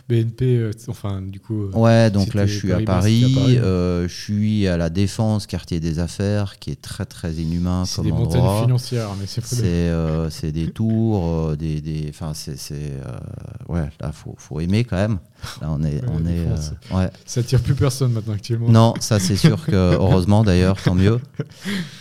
BNP, 0.09 0.45
euh, 0.57 0.71
enfin, 0.87 1.21
du 1.21 1.39
coup. 1.39 1.63
euh, 1.65 1.71
Ouais, 1.73 2.09
donc 2.09 2.33
là 2.33 2.45
je 2.45 2.57
suis 2.57 2.71
à 2.71 2.79
Paris, 2.79 3.21
c'était 3.25 3.39
à 3.39 3.41
Paris. 3.41 3.57
euh, 3.57 4.07
je 4.07 4.13
suis 4.13 4.67
à 4.67 4.77
la 4.77 4.89
Défense, 4.89 5.47
quartier 5.47 5.79
des 5.79 5.99
affaires, 5.99 6.59
qui 6.59 6.71
est 6.71 6.81
très 6.81 7.05
très 7.05 7.33
inhumain 7.33 7.83
c'est 7.85 7.97
comme 7.97 8.05
des 8.05 8.11
montagnes 8.13 8.61
financières, 8.63 9.09
mais 9.19 9.25
c'est 9.27 9.43
C'est 9.43 9.63
euh, 9.65 10.29
c'est 10.29 10.51
des 10.53 10.71
tours, 10.71 11.57
des, 11.57 11.81
des, 11.81 12.05
enfin 12.09 12.31
c'est 12.33 12.57
c'est, 12.57 12.93
ouais 13.67 13.89
là 13.99 14.11
faut 14.11 14.35
faut 14.37 14.59
aimer 14.61 14.83
quand 14.85 14.95
même. 14.97 15.19
Là 15.61 15.69
on 15.71 15.83
est 15.83 16.01
on 16.07 16.25
euh, 16.25 16.97
ouais. 16.97 17.09
Ça 17.25 17.43
tire 17.43 17.61
plus 17.61 17.75
personne 17.75 18.11
maintenant 18.11 18.33
actuellement. 18.33 18.69
Non, 18.69 18.93
ça 18.99 19.19
c'est 19.19 19.35
sûr 19.35 19.63
que 19.65 19.71
heureusement 19.93 20.43
d'ailleurs, 20.43 20.81
tant 20.81 20.95
mieux. 20.95 21.19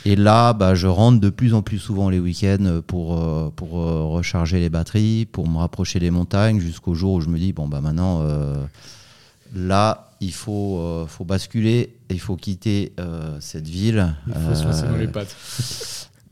Et 0.04 0.16
là, 0.16 0.52
bah, 0.52 0.74
je 0.74 0.86
rentre 0.86 1.20
de 1.20 1.30
plus 1.30 1.54
en 1.54 1.62
plus 1.62 1.78
souvent 1.78 2.10
les 2.10 2.18
week-ends 2.18 2.80
pour, 2.86 3.18
euh, 3.18 3.52
pour 3.54 3.80
euh, 3.80 4.04
recharger 4.04 4.60
les 4.60 4.70
batteries, 4.70 5.26
pour 5.26 5.48
me 5.48 5.58
rapprocher 5.58 5.98
des 5.98 6.10
montagnes, 6.10 6.60
jusqu'au 6.60 6.94
jour 6.94 7.14
où 7.14 7.20
je 7.20 7.28
me 7.28 7.38
dis, 7.38 7.52
bon, 7.52 7.68
bah 7.68 7.80
maintenant, 7.80 8.22
là, 9.54 10.10
il 10.20 10.32
faut, 10.32 11.06
faut 11.08 11.24
basculer, 11.24 11.96
il 12.10 12.20
faut 12.20 12.36
quitter 12.36 12.92
cette 13.40 13.68
ville. 13.68 14.14
Il 14.28 14.34
faut 14.34 14.54
se 14.54 14.64
lancer 14.64 14.86
dans 14.86 14.96
les 14.96 15.08
pattes. 15.08 15.34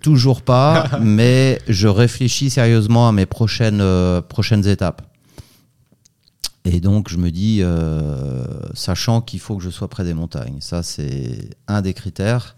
Toujours 0.03 0.43
pas, 0.43 0.91
mais 1.01 1.59
je 1.69 1.89
réfléchis 1.89 2.51
sérieusement 2.51 3.09
à 3.09 3.13
mes 3.13 3.27
prochaines, 3.27 3.83
prochaines 4.29 4.67
étapes. 4.67 5.03
Et 6.65 6.81
donc, 6.81 7.11
je 7.11 7.19
me 7.19 7.31
dis, 7.31 7.61
euh, 7.63 8.45
sachant 8.73 9.21
qu'il 9.21 9.41
faut 9.41 9.57
que 9.57 9.63
je 9.63 9.71
sois 9.71 9.89
près 9.89 10.05
des 10.05 10.15
montagnes, 10.15 10.61
ça 10.61 10.83
c'est 10.83 11.51
un 11.69 11.83
des 11.83 11.93
critères. 11.93 12.57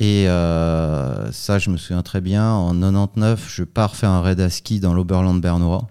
Et 0.00 0.26
ça, 0.26 1.58
je 1.58 1.70
me 1.70 1.76
souviens 1.76 2.02
très 2.02 2.20
bien. 2.20 2.52
En 2.52 2.72
99, 2.72 3.52
je 3.52 3.64
pars 3.64 3.96
faire 3.96 4.10
un 4.10 4.22
raid 4.22 4.40
à 4.40 4.48
ski 4.48 4.78
dans 4.78 4.94
l'Oberland 4.94 5.40
bernois. 5.40 5.88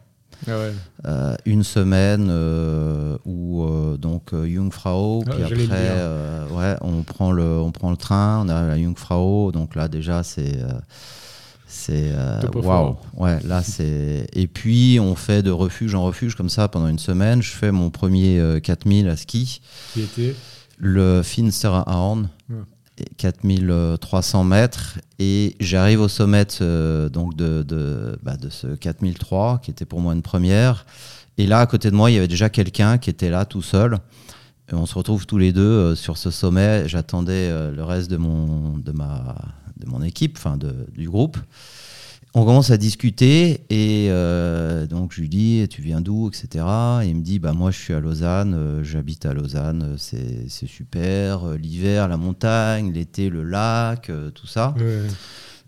Ah 0.47 1.36
une 1.45 1.63
semaine 1.63 2.32
où 3.26 3.67
donc 3.97 4.34
Jungfrau, 4.34 5.23
ah, 5.28 5.32
puis 5.32 5.43
après 5.43 6.56
ouais, 6.56 6.76
on 6.82 7.04
prend 7.04 7.34
le 7.34 7.60
on 7.60 7.71
prend 7.71 7.91
le 7.91 7.97
train, 7.97 8.43
on 8.45 8.50
arrive 8.50 8.69
à 8.69 8.78
Jungfrau, 8.78 9.52
donc 9.52 9.76
là 9.76 9.89
déjà 9.89 10.23
c'est 10.23 10.58
c'est 11.78 12.12
euh, 12.12 12.42
waouh. 12.56 12.98
Ouais, 13.16 13.40
là 13.44 13.62
c'est 13.62 14.28
et 14.34 14.48
puis 14.48 14.98
on 15.00 15.16
fait 15.16 15.44
de 15.44 15.52
refuge 15.52 15.94
en 15.94 16.04
refuge 16.04 16.36
comme 16.36 16.50
ça 16.50 16.68
pendant 16.68 16.88
une 16.88 16.98
semaine. 16.98 17.42
Je 17.44 17.52
fais 17.52 17.72
mon 17.72 17.92
premier 17.92 18.42
4000 18.63 19.08
euh, 19.08 19.12
à 19.12 19.16
ski. 19.16 19.62
Qui 19.94 20.02
était 20.02 20.36
le 20.80 21.22
Finster 21.24 21.68
à 21.68 21.86
Horn. 21.88 22.30
4300 23.18 24.44
mètres 24.44 24.98
et 25.20 25.56
j'arrive 25.60 26.02
au 26.02 26.08
sommet 26.08 26.48
euh, 26.62 27.10
donc 27.10 27.36
de, 27.36 27.62
de, 27.62 28.18
bah, 28.24 28.38
de, 28.38 28.50
ce 28.50 28.66
4003 28.66 29.60
qui 29.62 29.70
était 29.70 29.86
pour 29.86 30.02
moi 30.02 30.13
une 30.13 30.24
première 30.24 30.88
et 31.38 31.46
là 31.46 31.60
à 31.60 31.68
côté 31.68 31.92
de 31.92 31.96
moi 31.96 32.10
il 32.10 32.16
y 32.16 32.18
avait 32.18 32.28
déjà 32.28 32.50
quelqu'un 32.50 32.98
qui 32.98 33.12
était 33.12 33.30
là 33.30 33.46
tout 33.46 33.62
seul 33.62 34.00
et 34.72 34.74
on 34.74 34.88
se 34.88 34.96
retrouve 34.96 35.28
tous 35.28 35.38
les 35.38 35.54
deux 35.54 35.94
sur 35.94 36.18
ce 36.18 36.32
sommet 36.32 36.90
j'attendais 36.90 37.52
le 37.72 37.84
reste 37.84 38.10
de 38.10 38.18
mon 38.18 38.80
de 38.80 38.92
ma 38.92 39.36
de 39.80 39.86
mon 39.88 40.02
équipe, 40.02 40.38
enfin 40.38 40.58
du 40.58 41.10
groupe. 41.10 41.38
On 42.34 42.46
commence 42.46 42.70
à 42.70 42.78
discuter 42.78 43.62
et 43.72 44.10
euh, 44.12 44.86
donc 44.86 45.12
je 45.12 45.22
lui 45.22 45.28
dis 45.30 45.66
tu 45.70 45.82
viens 45.82 46.02
d'où? 46.02 46.28
etc. 46.28 46.66
Et 47.02 47.08
il 47.08 47.16
me 47.16 47.24
dit 47.24 47.40
bah 47.40 47.54
moi 47.54 47.72
je 47.72 47.80
suis 47.80 47.94
à 47.96 48.00
Lausanne, 48.00 48.54
euh, 48.54 48.84
j'habite 48.84 49.26
à 49.26 49.34
Lausanne, 49.34 49.96
c'est 49.98 50.48
super, 50.68 51.48
euh, 51.48 51.58
l'hiver 51.58 52.08
la 52.08 52.18
montagne, 52.18 52.92
l'été 52.92 53.30
le 53.30 53.44
lac, 53.44 54.12
tout 54.36 54.46
ça. 54.46 54.76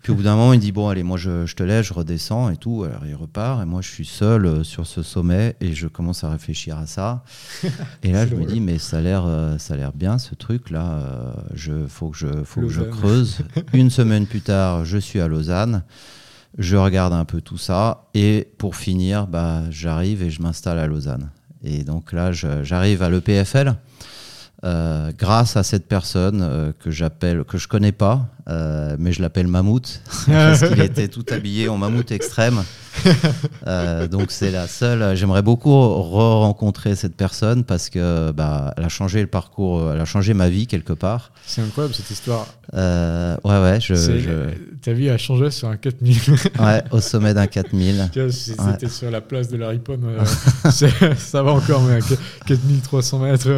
Puis 0.02 0.12
au 0.12 0.14
bout 0.14 0.22
d'un 0.22 0.34
moment, 0.34 0.52
il 0.52 0.60
dit 0.60 0.72
Bon, 0.72 0.88
allez, 0.88 1.02
moi 1.02 1.18
je, 1.18 1.52
te 1.54 1.62
laisse, 1.62 1.86
je 1.86 1.92
redescends 1.92 2.50
et 2.50 2.56
tout. 2.56 2.84
Alors 2.84 3.04
il 3.06 3.14
repart, 3.14 3.62
et 3.62 3.66
moi 3.66 3.82
je 3.82 3.88
suis 3.88 4.06
seul 4.06 4.46
euh, 4.46 4.64
sur 4.64 4.86
ce 4.86 5.02
sommet 5.02 5.56
et 5.60 5.74
je 5.74 5.88
commence 5.88 6.24
à 6.24 6.30
réfléchir 6.30 6.78
à 6.78 6.86
ça. 6.86 7.24
et 8.02 8.12
là, 8.12 8.26
je 8.26 8.34
me 8.34 8.44
dis 8.44 8.60
Mais 8.60 8.78
ça 8.78 8.98
a 8.98 9.00
l'air 9.00 9.24
euh, 9.26 9.58
ça 9.58 9.74
a 9.74 9.76
l'air 9.76 9.92
bien 9.92 10.18
ce 10.18 10.34
truc-là. 10.34 10.92
Euh, 10.92 11.32
je 11.52 11.86
faut 11.86 12.08
que 12.10 12.16
je, 12.16 12.44
faut 12.44 12.62
que 12.62 12.68
je 12.68 12.82
creuse. 12.82 13.40
Une 13.72 13.90
semaine 13.90 14.26
plus 14.26 14.40
tard, 14.40 14.84
je 14.84 14.98
suis 14.98 15.20
à 15.20 15.28
Lausanne. 15.28 15.82
Je 16.58 16.76
regarde 16.76 17.12
un 17.12 17.24
peu 17.24 17.40
tout 17.40 17.58
ça. 17.58 18.08
Et 18.14 18.48
pour 18.58 18.76
finir, 18.76 19.26
bah, 19.26 19.62
j'arrive 19.70 20.22
et 20.22 20.30
je 20.30 20.42
m'installe 20.42 20.78
à 20.78 20.86
Lausanne. 20.86 21.30
Et 21.62 21.84
donc 21.84 22.12
là, 22.12 22.32
j'arrive 22.32 23.02
à 23.02 23.10
l'EPFL. 23.10 23.74
Euh, 24.62 25.10
grâce 25.18 25.56
à 25.56 25.62
cette 25.62 25.88
personne 25.88 26.42
euh, 26.42 26.72
que 26.78 26.90
j'appelle, 26.90 27.44
que 27.44 27.56
je 27.56 27.66
connais 27.66 27.92
pas, 27.92 28.26
euh, 28.46 28.94
mais 28.98 29.14
je 29.14 29.22
l'appelle 29.22 29.46
Mammouth, 29.46 30.02
parce 30.26 30.68
qu'il 30.68 30.82
était 30.82 31.08
tout 31.08 31.24
habillé 31.30 31.70
en 31.70 31.78
mammouth 31.78 32.12
extrême. 32.12 32.62
donc 34.10 34.30
c'est 34.30 34.50
la 34.50 34.66
seule. 34.66 35.16
J'aimerais 35.16 35.42
beaucoup 35.42 35.70
re-rencontrer 35.70 36.94
cette 36.94 37.16
personne 37.16 37.64
parce 37.64 37.90
que 37.90 38.30
bah, 38.32 38.74
elle 38.76 38.84
a 38.84 38.88
changé 38.88 39.20
le 39.20 39.26
parcours, 39.26 39.92
elle 39.92 40.00
a 40.00 40.04
changé 40.04 40.34
ma 40.34 40.48
vie 40.48 40.66
quelque 40.66 40.92
part. 40.92 41.32
C'est 41.46 41.62
incroyable 41.62 41.94
cette 41.94 42.10
histoire. 42.10 42.46
ouais 42.72 43.38
ouais. 43.44 43.80
Je, 43.80 43.94
je... 43.94 44.50
Ta 44.82 44.92
vie 44.92 45.10
a 45.10 45.18
changé 45.18 45.50
sur 45.50 45.68
un 45.68 45.76
4000. 45.76 46.16
ouais, 46.60 46.82
au 46.90 47.00
sommet 47.00 47.34
d'un 47.34 47.46
4000. 47.46 48.10
C'était 48.30 48.88
sur 48.88 49.10
la 49.10 49.20
place 49.20 49.48
de 49.48 49.56
la 49.56 49.68
Riponne, 49.68 50.00
ça 50.70 51.42
va 51.42 51.52
encore, 51.52 51.82
mais 51.82 51.98
4300 52.46 53.18
mètres. 53.18 53.48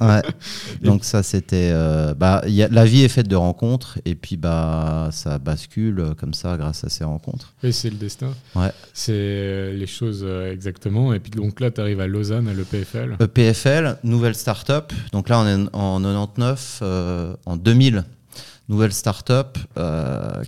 ouais. 0.00 0.22
Donc 0.82 1.04
ça, 1.04 1.22
c'était... 1.22 1.70
Euh, 1.72 2.14
bah, 2.14 2.42
la 2.46 2.84
vie 2.84 3.02
est 3.02 3.08
faite 3.08 3.28
de 3.28 3.36
rencontres, 3.36 3.98
et 4.04 4.14
puis 4.14 4.36
bah, 4.36 5.08
ça 5.12 5.38
bascule 5.38 6.14
comme 6.18 6.34
ça 6.34 6.56
grâce 6.56 6.84
à 6.84 6.88
ces 6.88 7.04
rencontres. 7.04 7.54
Et 7.62 7.72
c'est 7.72 7.90
le 7.90 7.96
destin. 7.96 8.30
Ouais. 8.54 8.72
C'est 8.94 9.12
euh, 9.12 9.72
les 9.72 9.86
choses 9.86 10.22
euh, 10.24 10.52
exactement. 10.52 11.12
Et 11.14 11.20
puis 11.20 11.30
donc 11.30 11.60
là, 11.60 11.70
tu 11.70 11.80
arrives 11.80 12.00
à 12.00 12.06
Lausanne, 12.06 12.48
à 12.48 12.54
l'EPFL. 12.54 13.16
EPFL, 13.20 13.98
nouvelle 14.04 14.34
start-up. 14.34 14.92
Donc 15.12 15.28
là, 15.28 15.40
on 15.40 15.46
est 15.46 15.68
en 15.72 16.00
99, 16.00 16.82
en 17.46 17.56
2000, 17.56 18.04
nouvelle 18.68 18.92
start-up 18.92 19.58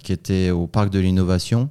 qui 0.02 0.12
était 0.12 0.50
au 0.50 0.66
Parc 0.66 0.90
de 0.90 0.98
l'Innovation. 0.98 1.68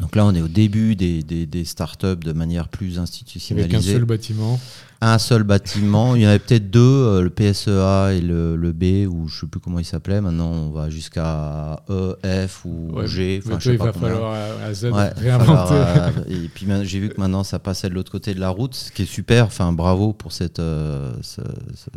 Donc 0.00 0.14
là, 0.14 0.26
on 0.26 0.34
est 0.34 0.42
au 0.42 0.48
début 0.48 0.94
des, 0.94 1.22
des, 1.22 1.46
des 1.46 1.64
startups 1.64 2.16
de 2.16 2.32
manière 2.32 2.68
plus 2.68 2.98
institutionnalisée. 2.98 3.76
Avec 3.76 3.88
un 3.88 3.92
seul 3.92 4.04
bâtiment 4.04 4.60
un 5.00 5.18
seul 5.18 5.42
bâtiment. 5.42 6.16
Il 6.16 6.22
y 6.22 6.26
en 6.26 6.30
avait 6.30 6.38
peut-être 6.38 6.70
deux, 6.70 6.80
euh, 6.80 7.22
le 7.22 7.30
PSEA 7.30 8.14
et 8.14 8.20
le, 8.20 8.56
le, 8.56 8.72
B, 8.72 9.06
ou 9.10 9.28
je 9.28 9.40
sais 9.40 9.46
plus 9.46 9.60
comment 9.60 9.78
il 9.78 9.84
s'appelait. 9.84 10.20
Maintenant, 10.20 10.50
on 10.50 10.70
va 10.70 10.90
jusqu'à 10.90 11.82
E, 11.90 12.16
F 12.24 12.64
ou 12.64 12.92
G. 13.04 13.42
Enfin, 13.44 13.58
je 13.58 13.64
sais 13.64 13.72
il 13.74 13.78
va 13.78 13.92
falloir 13.92 14.34
à 14.64 14.72
Z 14.72 14.86
réinventer. 15.16 15.74
Euh, 15.74 16.10
et 16.28 16.48
puis 16.48 16.66
j'ai 16.84 17.00
vu 17.00 17.08
que 17.10 17.20
maintenant, 17.20 17.44
ça 17.44 17.58
passait 17.58 17.88
de 17.88 17.94
l'autre 17.94 18.10
côté 18.10 18.34
de 18.34 18.40
la 18.40 18.48
route, 18.48 18.74
ce 18.74 18.90
qui 18.90 19.02
est 19.02 19.06
super. 19.06 19.46
Enfin, 19.46 19.72
bravo 19.72 20.12
pour 20.12 20.32
cette, 20.32 20.60
euh, 20.60 21.12
ce, 21.22 21.42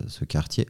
ce, 0.08 0.26
quartier. 0.26 0.68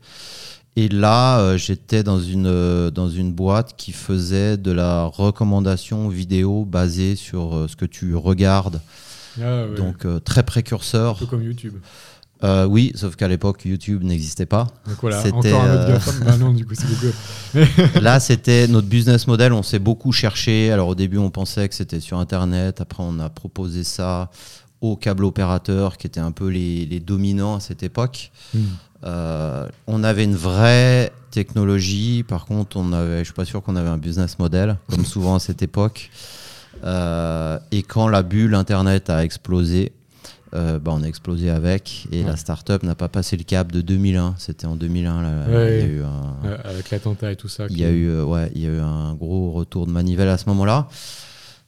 Et 0.76 0.88
là, 0.88 1.58
j'étais 1.58 2.04
dans 2.04 2.20
une, 2.20 2.90
dans 2.92 3.10
une 3.10 3.34
boîte 3.34 3.76
qui 3.76 3.92
faisait 3.92 4.56
de 4.56 4.72
la 4.72 5.06
recommandation 5.06 6.08
vidéo 6.08 6.64
basée 6.64 7.16
sur 7.16 7.66
ce 7.68 7.76
que 7.76 7.86
tu 7.86 8.16
regardes. 8.16 8.80
Ah, 9.42 9.66
Donc, 9.76 10.06
très 10.24 10.44
précurseur. 10.44 11.16
Un 11.16 11.20
peu 11.20 11.26
comme 11.26 11.44
YouTube. 11.44 11.74
Euh, 12.44 12.66
oui, 12.66 12.94
sauf 12.96 13.16
qu'à 13.18 13.28
l'époque, 13.28 13.66
YouTube 13.66 14.04
n'existait 14.04 14.46
pas. 14.46 14.68
Donc 14.88 14.98
voilà, 15.02 15.20
encore 15.20 15.62
un 15.62 15.96
autre 15.96 16.24
bah 16.24 16.38
non, 16.38 16.54
du 16.54 16.66
coup, 16.66 16.74
c'est. 16.74 18.02
Là, 18.02 18.20
c'était 18.22 18.68
notre 18.68 18.88
business 18.88 19.28
model. 19.28 19.52
On 19.52 19.64
s'est 19.64 19.80
beaucoup 19.80 20.14
cherché. 20.14 20.72
Alors, 20.72 20.88
au 20.88 20.96
début, 20.96 21.18
on 21.18 21.32
pensait 21.32 21.68
que 21.68 21.76
c'était 21.76 22.00
sur 22.00 22.18
Internet. 22.18 22.80
Après, 22.80 23.04
on 23.06 23.20
a 23.20 23.30
proposé 23.30 23.84
ça 23.84 24.32
aux 24.80 24.96
câbles 24.96 25.26
opérateurs, 25.26 25.98
qui 25.98 26.08
étaient 26.08 26.22
un 26.22 26.32
peu 26.32 26.48
les, 26.48 27.02
dominants 27.02 27.58
à 27.58 27.60
cette 27.60 27.84
époque. 27.84 28.32
Hmm. 28.54 28.60
Euh, 29.04 29.68
on 29.88 30.04
avait 30.06 30.24
une 30.24 30.36
vraie 30.36 31.12
technologie. 31.32 32.24
Par 32.24 32.46
contre, 32.46 32.78
on 32.78 32.94
avait, 32.94 33.20
je 33.20 33.26
suis 33.26 33.34
pas 33.34 33.44
sûr 33.44 33.62
qu'on 33.62 33.76
avait 33.76 33.90
un 33.90 33.98
business 33.98 34.40
model, 34.40 34.78
comme 34.90 35.06
souvent 35.06 35.36
à 35.36 35.40
cette 35.40 35.62
époque. 35.62 36.10
et 36.86 37.84
quand 37.84 38.08
la 38.08 38.24
bulle 38.24 38.56
Internet 38.56 39.10
a 39.10 39.26
explosé, 39.26 39.92
euh, 40.54 40.80
bah, 40.80 40.92
on 40.96 41.04
a 41.04 41.08
explosé 41.08 41.50
avec 41.50 42.08
et 42.12 42.24
la 42.24 42.36
startup 42.36 42.82
n'a 42.84 42.96
pas 42.96 43.08
passé 43.08 43.38
le 43.38 43.44
cap 43.44 43.72
de 43.72 43.82
2001. 43.82 44.36
C'était 44.38 44.66
en 44.66 44.76
2001. 44.76 45.24
avec 46.64 46.90
l'attentat 46.92 47.32
et 47.32 47.36
tout 47.36 47.48
ça. 47.48 47.68
Il 47.70 47.80
y, 47.80 47.86
a 47.86 47.92
eu, 47.92 48.10
euh, 48.10 48.24
ouais, 48.24 48.52
il 48.56 48.62
y 48.62 48.66
a 48.66 48.70
eu 48.70 48.80
un 48.80 49.14
gros 49.14 49.52
retour 49.52 49.86
de 49.86 49.92
manivelle 49.92 50.30
à 50.30 50.38
ce 50.38 50.46
moment-là. 50.50 50.88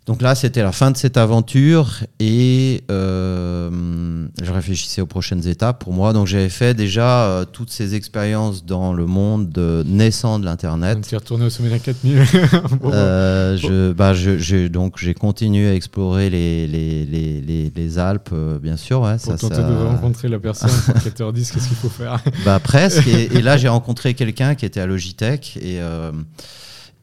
Donc 0.08 0.24
là, 0.24 0.34
c'était 0.34 0.64
la 0.64 0.72
fin 0.72 0.90
de 0.90 0.98
cette 0.98 1.16
aventure 1.16 2.00
et 2.20 2.84
euh, 2.90 4.28
je 4.42 4.52
réfléchissais 4.52 5.00
aux 5.00 5.06
prochaines 5.06 5.48
étapes 5.48 5.84
pour 5.84 5.94
moi. 5.94 6.12
Donc 6.12 6.26
j'avais 6.26 6.50
fait 6.50 6.74
déjà 6.74 7.26
euh, 7.26 7.46
toutes 7.46 7.70
ces 7.70 7.94
expériences 7.94 8.66
dans 8.66 8.94
le 8.94 9.06
monde 9.06 9.56
naissant 9.86 10.40
de 10.40 10.46
l'Internet. 10.46 11.06
Tu 11.08 11.14
es 11.14 11.18
retourné 11.20 11.46
au 11.46 11.52
sommet 11.52 11.70
d'un 11.70 11.78
4000 11.78 12.18
euh, 12.86 13.56
je, 13.58 13.92
bah, 13.92 14.16
je, 14.16 14.68
Donc 14.68 14.96
j'ai 14.98 15.14
continué 15.14 15.70
à 15.70 15.76
explorer 15.76 16.32
les, 16.32 16.66
les, 16.66 17.06
les, 17.06 17.72
les, 17.76 18.00
Alpes, 18.00 18.34
bien 18.60 18.78
sûr. 18.78 19.02
Ouais, 19.02 19.18
pour 19.24 19.36
tenter 19.36 19.58
de 19.58 19.86
rencontrer 19.86 20.30
la 20.30 20.40
personne 20.40 20.72
pour 20.72 21.04
qu'elle 21.04 21.14
te 21.14 21.32
qu'est-ce 21.32 21.68
qu'il 21.68 21.78
faut 21.78 21.90
faire. 21.90 22.20
bah, 22.46 22.60
presque. 22.60 23.08
et, 23.08 23.38
et 23.38 23.42
là, 23.44 23.56
j'ai 23.58 23.68
rencontré 23.68 24.16
quelqu'un 24.16 24.56
qui 24.56 24.66
était 24.66 24.80
à 24.80 24.88
Logitech 24.88 25.58
et 25.58 25.80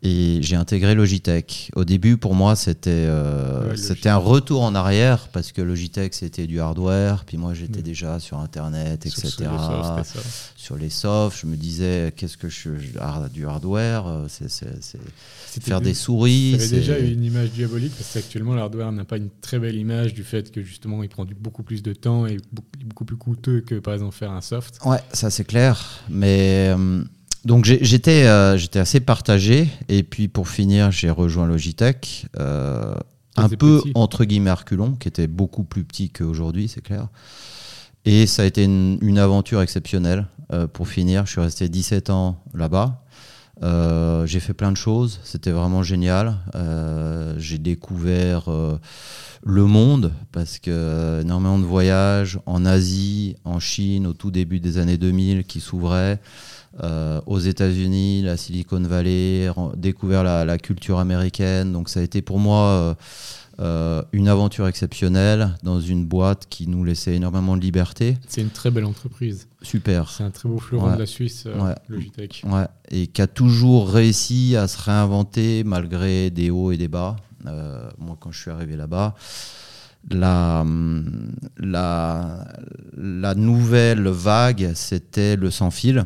et 0.02 0.38
j'ai 0.42 0.54
intégré 0.54 0.94
Logitech. 0.94 1.72
Au 1.74 1.84
début, 1.84 2.16
pour 2.16 2.34
moi, 2.34 2.54
c'était 2.54 2.90
euh, 2.90 3.74
c'était 3.74 4.08
un 4.08 4.16
retour 4.16 4.62
en 4.62 4.74
arrière 4.74 5.28
parce 5.28 5.50
que 5.50 5.60
Logitech, 5.60 6.14
c'était 6.14 6.46
du 6.46 6.60
hardware. 6.60 7.24
Puis 7.24 7.36
moi, 7.36 7.52
j'étais 7.52 7.82
déjà 7.82 8.20
sur 8.20 8.38
Internet, 8.38 9.06
etc. 9.06 9.48
Sur, 10.56 10.76
les 10.76 10.90
softs, 10.90 11.40
je 11.40 11.46
me 11.46 11.56
disais, 11.56 12.12
qu'est-ce 12.16 12.36
que 12.36 12.48
je 12.48 12.70
du 13.32 13.46
hardware 13.46 14.06
euh, 14.06 14.26
C'est 14.28 15.62
faire 15.62 15.80
des 15.80 15.94
souris. 15.94 16.54
avait 16.54 16.68
déjà 16.68 16.98
une 16.98 17.24
image 17.24 17.50
diabolique 17.50 17.92
parce 17.96 18.12
qu'actuellement, 18.12 18.54
l'hardware 18.54 18.92
n'a 18.92 19.04
pas 19.04 19.16
une 19.16 19.30
très 19.40 19.58
belle 19.58 19.76
image 19.76 20.14
du 20.14 20.22
fait 20.22 20.52
que 20.52 20.62
justement, 20.62 21.02
il 21.02 21.08
prend 21.08 21.26
beaucoup 21.40 21.64
plus 21.64 21.82
de 21.82 21.92
temps 21.92 22.26
et 22.26 22.36
beaucoup 22.84 23.04
plus 23.04 23.16
coûteux 23.16 23.62
que 23.62 23.76
par 23.76 23.94
exemple 23.94 24.14
faire 24.14 24.30
un 24.30 24.40
soft. 24.42 24.78
Ouais, 24.84 25.00
ça 25.12 25.30
c'est 25.30 25.44
clair. 25.44 26.04
Mais. 26.08 26.72
Euh, 26.76 27.02
donc 27.44 27.64
j'étais 27.64 28.26
euh, 28.26 28.56
j'étais 28.56 28.78
assez 28.78 29.00
partagé. 29.00 29.68
Et 29.88 30.02
puis 30.02 30.28
pour 30.28 30.48
finir 30.48 30.90
j'ai 30.90 31.10
rejoint 31.10 31.46
Logitech 31.46 32.26
euh, 32.38 32.94
un 33.36 33.48
peu 33.48 33.82
entre 33.94 34.24
guillemets 34.24 34.50
Arculon 34.50 34.92
qui 34.92 35.08
était 35.08 35.26
beaucoup 35.26 35.64
plus 35.64 35.84
petit 35.84 36.10
qu'aujourd'hui 36.10 36.68
c'est 36.68 36.82
clair. 36.82 37.08
Et 38.04 38.26
ça 38.26 38.42
a 38.42 38.44
été 38.44 38.64
une, 38.64 39.18
aventure 39.18 39.60
exceptionnelle. 39.60 40.26
Euh, 40.52 40.66
pour 40.66 40.88
finir 40.88 41.26
je 41.26 41.32
suis 41.32 41.40
resté 41.40 41.68
17 41.68 42.10
ans 42.10 42.42
là-bas. 42.54 43.04
J'ai 44.26 44.40
fait 44.40 44.54
plein 44.54 44.70
de 44.70 44.76
choses. 44.76 45.20
C'était 45.24 45.50
vraiment 45.50 45.82
génial. 45.82 46.36
J'ai 47.38 47.58
découvert 47.58 48.48
le 49.44 49.64
monde 49.64 50.12
parce 50.32 50.58
que 50.58 51.20
énormément 51.22 51.58
de 51.58 51.64
voyages 51.64 52.38
en 52.46 52.64
Asie 52.64 53.36
en 53.44 53.58
Chine 53.58 54.06
au 54.06 54.12
tout 54.12 54.30
début 54.30 54.60
des 54.60 54.78
années 54.78 54.96
2000 54.96 55.44
qui 55.44 55.60
s'ouvraient 55.60 56.20
euh, 56.82 57.20
aux 57.26 57.38
États-Unis, 57.40 58.22
la 58.22 58.36
Silicon 58.36 58.80
Valley, 58.80 59.48
découvert 59.76 60.22
la, 60.24 60.44
la 60.44 60.58
culture 60.58 60.98
américaine. 60.98 61.72
Donc 61.72 61.88
ça 61.88 62.00
a 62.00 62.02
été 62.02 62.22
pour 62.22 62.38
moi 62.38 62.60
euh, 62.64 62.94
euh, 63.60 64.02
une 64.12 64.28
aventure 64.28 64.68
exceptionnelle 64.68 65.56
dans 65.64 65.80
une 65.80 66.04
boîte 66.06 66.46
qui 66.48 66.68
nous 66.68 66.84
laissait 66.84 67.14
énormément 67.16 67.56
de 67.56 67.62
liberté. 67.62 68.16
C'est 68.28 68.40
une 68.42 68.50
très 68.50 68.70
belle 68.70 68.84
entreprise. 68.84 69.48
Super. 69.62 70.10
C'est 70.10 70.22
un 70.22 70.30
très 70.30 70.48
beau 70.48 70.58
fleuron 70.58 70.86
Ouais. 70.90 70.94
de 70.94 71.00
la 71.00 71.06
Suisse, 71.06 71.44
euh, 71.46 71.60
Ouais. 71.60 71.74
Logitech. 71.88 72.42
Ouais, 72.46 72.66
et 72.90 73.08
qui 73.08 73.20
a 73.22 73.26
toujours 73.26 73.90
réussi 73.90 74.54
à 74.56 74.68
se 74.68 74.80
réinventer 74.80 75.64
malgré 75.64 76.30
des 76.30 76.50
hauts 76.50 76.70
et 76.70 76.76
des 76.76 76.88
bas. 76.88 77.16
Moi, 77.44 78.16
quand 78.20 78.30
je 78.30 78.40
suis 78.40 78.50
arrivé 78.50 78.76
là-bas, 78.76 79.14
la, 80.10 80.60
hum, 80.60 81.32
la, 81.58 82.44
la 82.96 83.34
nouvelle 83.34 84.06
vague, 84.08 84.72
c'était 84.74 85.34
le 85.36 85.50
sans 85.50 85.70
fil. 85.70 86.04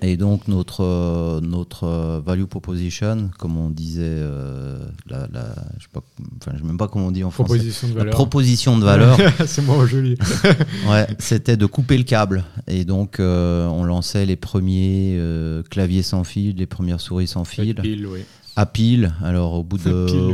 Et 0.00 0.16
donc, 0.16 0.48
notre, 0.48 0.82
euh, 0.82 1.40
notre 1.42 1.84
euh, 1.84 2.20
value 2.24 2.44
proposition, 2.44 3.28
comme 3.38 3.58
on 3.58 3.68
disait, 3.68 4.00
euh, 4.04 4.78
la, 5.06 5.28
la- 5.32 5.54
je 5.76 5.82
sais 5.82 5.88
pas, 5.92 6.00
enfin, 6.40 6.52
je 6.54 6.60
sais 6.62 6.66
même 6.66 6.78
pas 6.78 6.88
comment 6.88 7.08
on 7.08 7.10
dit 7.10 7.22
en 7.24 7.30
français. 7.30 7.48
Proposition 7.48 7.88
La 7.88 7.94
valeur. 7.94 8.14
proposition 8.14 8.78
de 8.78 8.84
valeur, 8.84 9.18
c'est 9.46 9.60
moi 9.62 9.84
joli. 9.86 10.16
Ouais, 10.88 11.06
c'était 11.18 11.58
de 11.58 11.66
couper 11.66 11.98
le 11.98 12.04
câble. 12.04 12.44
Et 12.68 12.86
donc, 12.86 13.20
euh, 13.20 13.66
on 13.66 13.84
lançait 13.84 14.24
les 14.24 14.36
premiers 14.36 15.16
euh, 15.18 15.62
claviers 15.62 16.02
sans 16.02 16.24
fil, 16.24 16.56
les 16.56 16.66
premières 16.66 17.00
souris 17.02 17.26
sans 17.26 17.44
fil, 17.44 17.74
Pile, 17.74 18.06
oui. 18.06 18.20
à 18.56 18.64
pile. 18.64 19.12
Alors, 19.22 19.52
au 19.54 19.62
bout 19.62 19.76
de, 19.78 19.90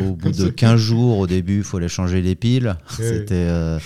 au 0.08 0.14
bout 0.14 0.30
de 0.30 0.48
15 0.50 0.78
jours, 0.78 1.18
au 1.18 1.26
début, 1.26 1.58
il 1.58 1.64
fallait 1.64 1.88
changer 1.88 2.22
les 2.22 2.36
piles. 2.36 2.76
C'était. 2.88 3.34
euh, 3.48 3.78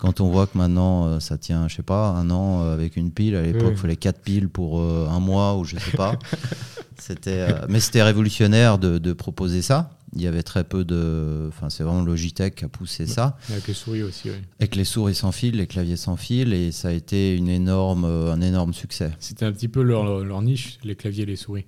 quand 0.00 0.20
on 0.20 0.30
voit 0.30 0.46
que 0.46 0.56
maintenant 0.58 1.06
euh, 1.06 1.20
ça 1.20 1.36
tient, 1.38 1.68
je 1.68 1.76
sais 1.76 1.82
pas, 1.82 2.08
un 2.08 2.30
an 2.30 2.62
euh, 2.64 2.74
avec 2.74 2.96
une 2.96 3.10
pile, 3.10 3.36
à 3.36 3.42
l'époque 3.42 3.72
il 3.72 3.76
fallait 3.76 3.96
quatre 3.96 4.20
piles 4.20 4.48
pour 4.48 4.80
euh, 4.80 5.06
un 5.10 5.20
mois 5.20 5.56
ou 5.56 5.64
je 5.64 5.76
sais 5.76 5.96
pas. 5.96 6.18
c'était, 6.98 7.46
euh, 7.50 7.66
mais 7.68 7.80
c'était 7.80 8.02
révolutionnaire 8.02 8.78
de, 8.78 8.98
de 8.98 9.12
proposer 9.12 9.62
ça. 9.62 9.90
Il 10.16 10.22
y 10.22 10.26
avait 10.26 10.42
très 10.42 10.64
peu 10.64 10.84
de, 10.84 11.46
enfin 11.48 11.70
c'est 11.70 11.84
vraiment 11.84 12.02
Logitech 12.02 12.56
qui 12.56 12.64
a 12.64 12.68
poussé 12.68 13.06
ça 13.06 13.36
Avec 13.48 13.68
les 13.68 13.74
souris 13.74 14.02
aussi, 14.02 14.28
oui. 14.30 14.36
avec 14.58 14.74
les 14.74 14.84
souris 14.84 15.14
sans 15.14 15.30
fil, 15.30 15.56
les 15.56 15.68
claviers 15.68 15.96
sans 15.96 16.16
fil, 16.16 16.52
et 16.52 16.72
ça 16.72 16.88
a 16.88 16.92
été 16.92 17.36
une 17.36 17.48
énorme, 17.48 18.04
euh, 18.04 18.32
un 18.32 18.40
énorme 18.40 18.74
succès. 18.74 19.12
C'était 19.20 19.44
un 19.44 19.52
petit 19.52 19.68
peu 19.68 19.82
leur, 19.82 20.24
leur 20.24 20.42
niche, 20.42 20.78
les 20.82 20.96
claviers 20.96 21.22
et 21.22 21.26
les 21.26 21.36
souris. 21.36 21.66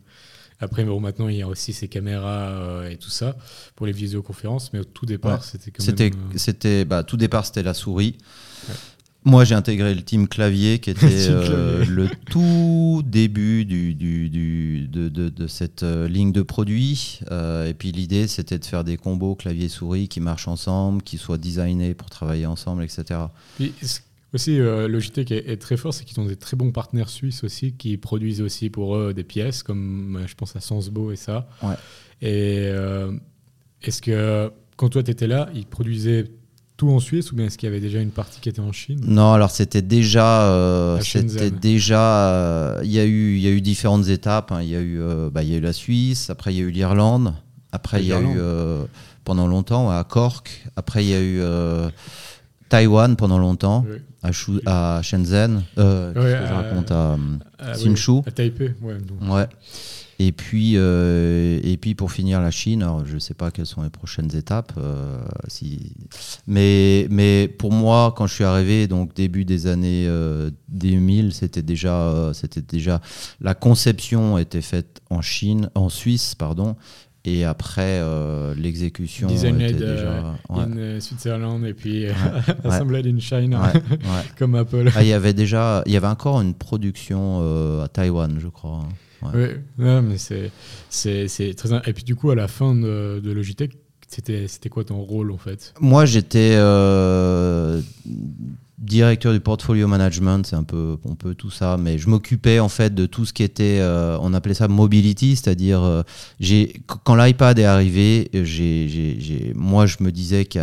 Après, 0.60 0.84
bon, 0.84 1.00
maintenant, 1.00 1.28
il 1.28 1.36
y 1.36 1.42
a 1.42 1.48
aussi 1.48 1.72
ces 1.72 1.88
caméras 1.88 2.50
euh, 2.50 2.88
et 2.90 2.96
tout 2.96 3.10
ça 3.10 3.36
pour 3.76 3.86
les 3.86 3.92
visioconférences, 3.92 4.72
mais 4.72 4.78
au 4.80 4.84
tout 4.84 5.06
départ, 5.06 5.40
Ouais. 5.40 5.44
c'était 5.50 5.70
quand 5.70 5.82
C'était, 5.82 6.10
même. 6.10 6.18
euh, 6.32 6.36
c'était, 6.36 6.84
bah, 6.84 7.02
tout 7.02 7.16
départ 7.16 7.44
c'était 7.46 7.62
la 7.62 7.74
souris. 7.74 8.16
Ouais. 8.68 8.74
Moi 9.24 9.44
j'ai 9.44 9.54
intégré 9.54 9.94
le 9.94 10.02
team 10.02 10.26
clavier 10.26 10.80
qui 10.80 10.90
était 10.90 11.06
euh, 11.28 11.84
le 11.84 12.08
tout 12.28 13.02
début 13.06 13.64
du, 13.64 13.94
du, 13.94 14.28
du- 14.28 14.88
de, 14.88 15.08
de- 15.08 15.28
de 15.28 15.46
cette 15.46 15.84
euh, 15.84 16.08
ligne 16.08 16.32
de 16.32 16.42
produits. 16.42 17.20
Euh, 17.30 17.68
et 17.68 17.74
puis 17.74 17.92
l'idée 17.92 18.26
c'était 18.26 18.58
de 18.58 18.64
faire 18.64 18.82
des 18.82 18.96
combos 18.96 19.36
clavier-souris 19.36 20.08
qui 20.08 20.18
marchent 20.20 20.48
ensemble, 20.48 21.02
qui 21.02 21.18
soient 21.18 21.38
designés 21.38 21.94
pour 21.94 22.10
travailler 22.10 22.46
ensemble, 22.46 22.82
etc. 22.82 23.20
Puis, 23.56 23.72
aussi, 24.34 24.58
euh, 24.58 24.88
Logitech 24.88 25.30
est, 25.30 25.50
est 25.50 25.56
très 25.58 25.76
fort, 25.76 25.92
c'est 25.92 26.04
qu'ils 26.04 26.18
ont 26.20 26.26
des 26.26 26.36
très 26.36 26.56
bons 26.56 26.72
partenaires 26.72 27.10
suisses 27.10 27.44
aussi 27.44 27.72
qui 27.74 27.96
produisent 27.98 28.40
aussi 28.40 28.70
pour 28.70 28.96
eux 28.96 29.12
des 29.12 29.24
pièces, 29.24 29.62
comme 29.62 30.16
euh, 30.20 30.26
je 30.26 30.34
pense 30.34 30.56
à 30.56 30.60
Sensbo 30.60 31.12
et 31.12 31.16
ça. 31.16 31.48
Ouais. 31.62 31.74
Et 32.22 32.66
euh, 32.68 33.12
est-ce 33.82 34.00
que 34.00 34.50
quand 34.76 34.88
toi 34.88 35.02
tu 35.02 35.10
étais 35.10 35.26
là, 35.26 35.50
ils 35.54 35.66
produisaient 35.66 36.30
tout 36.76 36.88
en 36.88 36.98
Suisse 36.98 37.30
ou 37.30 37.36
bien 37.36 37.46
est-ce 37.46 37.58
qu'il 37.58 37.68
y 37.68 37.72
avait 37.72 37.80
déjà 37.80 38.00
une 38.00 38.10
partie 38.10 38.40
qui 38.40 38.48
était 38.48 38.60
en 38.60 38.72
Chine? 38.72 39.00
Non, 39.06 39.32
alors 39.34 39.50
c'était 39.50 39.82
déjà, 39.82 40.50
euh, 40.50 40.98
c'était 41.00 41.50
déjà, 41.50 42.80
il 42.82 42.90
y 42.90 42.98
a 42.98 43.04
eu, 43.04 43.36
il 43.36 43.40
y 43.42 43.46
a 43.46 43.50
eu 43.50 43.60
différentes 43.60 44.08
étapes. 44.08 44.50
hein. 44.50 44.62
Il 44.62 44.70
y 44.70 44.76
a 44.76 44.80
eu, 44.80 44.98
bah, 45.30 45.42
il 45.42 45.50
y 45.50 45.54
a 45.54 45.58
eu 45.58 45.60
la 45.60 45.72
Suisse, 45.74 46.30
après 46.30 46.54
il 46.54 46.58
y 46.58 46.60
a 46.60 46.64
eu 46.64 46.70
l'Irlande, 46.70 47.34
après 47.70 48.02
il 48.02 48.08
y 48.08 48.12
a 48.12 48.20
eu 48.20 48.38
pendant 49.24 49.46
longtemps 49.46 49.90
à 49.90 50.02
Cork, 50.02 50.64
après 50.74 51.04
il 51.04 51.10
y 51.10 51.14
a 51.14 51.20
eu 51.20 51.40
Taïwan 52.72 53.16
pendant 53.16 53.38
longtemps, 53.38 53.84
Oui. 53.88 53.98
à, 54.22 54.32
Shu- 54.32 54.60
à 54.66 55.00
Shenzhen, 55.02 55.62
euh, 55.78 56.08
Ouais, 56.08 56.14
qu'est-ce 56.14 56.40
que 56.40 56.46
je 56.46 56.52
à- 56.52 56.56
raconte 56.62 56.90
à, 56.90 57.74
Hsinchu. 57.74 58.10
oui, 58.12 58.20
À 58.26 58.30
Taipei, 58.30 58.74
ouais. 58.82 58.98
donc. 58.98 59.30
ouais. 59.30 59.46
Et 60.18 60.30
puis, 60.32 60.74
euh, 60.76 61.58
et 61.64 61.76
puis 61.76 61.94
pour 61.96 62.12
finir 62.12 62.40
la 62.40 62.50
Chine, 62.52 62.82
alors 62.82 63.04
je 63.04 63.14
ne 63.14 63.18
sais 63.18 63.34
pas 63.34 63.50
quelles 63.50 63.66
sont 63.66 63.82
les 63.82 63.90
prochaines 63.90 64.34
étapes. 64.36 64.72
euh, 64.78 65.18
si... 65.48 65.92
mais, 66.46 67.08
mais 67.10 67.48
pour 67.48 67.72
moi, 67.72 68.14
quand 68.16 68.26
je 68.28 68.34
suis 68.34 68.44
arrivé, 68.44 68.86
donc 68.86 69.14
début 69.14 69.44
des 69.44 69.66
années 69.66 70.06
euh, 70.06 70.50
2000, 70.68 71.32
c'était 71.34 71.62
déjà, 71.62 71.94
euh, 72.02 72.32
c'était 72.32 72.62
déjà 72.62 73.00
la 73.40 73.54
conception 73.54 74.38
était 74.38 74.62
faite 74.62 75.00
en 75.10 75.20
Chine, 75.22 75.68
en 75.74 75.88
Suisse, 75.88 76.34
pardon. 76.36 76.76
Et 77.24 77.44
après, 77.44 78.00
euh, 78.00 78.52
l'exécution 78.56 79.28
était 79.28 79.52
Designed 79.52 79.76
déjà. 79.76 79.92
euh, 79.92 80.32
ouais, 80.48 80.62
in 80.64 80.76
euh, 80.76 81.00
Switzerland 81.00 81.64
et 81.64 81.72
puis 81.72 82.06
ouais, 82.06 82.14
assembled 82.64 83.06
in 83.06 83.20
China, 83.20 83.72
comme 84.38 84.56
Apple. 84.56 84.90
Ah, 84.96 85.02
il 85.04 85.08
y 85.08 85.12
avait 85.12 85.32
déjà, 85.32 85.82
il 85.86 85.92
y 85.92 85.96
avait 85.96 86.08
encore 86.08 86.40
une 86.40 86.54
production 86.54 87.38
euh, 87.42 87.84
à 87.84 87.88
Taïwan, 87.88 88.38
je 88.40 88.48
crois. 88.48 88.80
Ouais. 89.22 89.30
Oui, 89.34 89.46
non, 89.78 90.02
mais 90.02 90.18
c'est, 90.18 90.50
c'est, 90.90 91.28
c'est 91.28 91.54
très. 91.54 91.68
Et 91.86 91.92
puis 91.92 92.02
du 92.02 92.16
coup, 92.16 92.30
à 92.30 92.34
la 92.34 92.48
fin 92.48 92.74
de, 92.74 93.20
de 93.22 93.30
Logitech, 93.30 93.70
c'était, 94.08 94.48
c'était 94.48 94.68
quoi 94.68 94.82
ton 94.82 95.00
rôle 95.00 95.30
en 95.30 95.38
fait? 95.38 95.72
Moi, 95.80 96.06
j'étais 96.06 96.56
directeur 98.82 99.32
du 99.32 99.40
portfolio 99.40 99.86
management, 99.86 100.44
c'est 100.44 100.56
un 100.56 100.64
peu, 100.64 100.96
un 101.08 101.14
peu 101.14 101.34
tout 101.34 101.50
ça, 101.50 101.76
mais 101.78 101.98
je 101.98 102.08
m'occupais 102.08 102.58
en 102.60 102.68
fait 102.68 102.92
de 102.94 103.06
tout 103.06 103.24
ce 103.24 103.32
qui 103.32 103.42
était, 103.44 103.78
euh, 103.80 104.18
on 104.20 104.34
appelait 104.34 104.54
ça 104.54 104.66
mobility, 104.68 105.36
c'est-à-dire, 105.36 105.82
euh, 105.82 106.02
j'ai, 106.40 106.68
qu- 106.88 106.96
quand 107.04 107.14
l'iPad 107.14 107.58
est 107.58 107.64
arrivé, 107.64 108.28
j'ai, 108.32 108.88
j'ai- 108.88 109.16
j'ai- 109.20 109.52
moi, 109.54 109.86
je 109.86 109.96
me 110.00 110.10
disais 110.10 110.44
que 110.44 110.58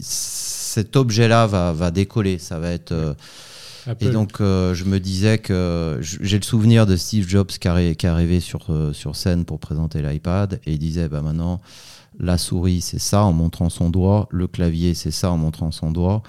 cet 0.00 0.96
objet-là 0.96 1.46
va, 1.46 1.72
va 1.72 1.90
décoller, 1.90 2.38
ça 2.38 2.58
va 2.58 2.70
être. 2.70 2.92
euh, 2.92 3.14
Apple. 3.86 4.04
et 4.06 4.10
donc, 4.10 4.40
euh, 4.40 4.74
je 4.74 4.84
me 4.84 4.98
disais 4.98 5.38
que 5.38 5.98
j'ai 6.02 6.38
le 6.38 6.42
souvenir 6.44 6.86
de 6.86 6.96
Steve 6.96 7.28
Jobs 7.28 7.46
qui, 7.46 7.68
arri- 7.68 7.94
qui 7.94 8.06
arrivait 8.08 8.40
sur, 8.40 8.66
euh, 8.70 8.92
sur 8.92 9.14
scène 9.14 9.44
pour 9.44 9.60
présenter 9.60 10.02
l'iPad 10.02 10.60
et 10.66 10.72
il 10.72 10.78
disait 10.78 11.08
bah 11.08 11.22
maintenant, 11.22 11.60
la 12.18 12.36
souris 12.36 12.80
c'est 12.80 12.98
ça 12.98 13.22
en 13.22 13.32
montrant 13.32 13.70
son 13.70 13.88
doigt, 13.90 14.26
le 14.32 14.48
clavier 14.48 14.94
c'est 14.94 15.12
ça 15.12 15.30
en 15.30 15.36
montrant 15.36 15.70
son 15.70 15.92
doigt. 15.92 16.22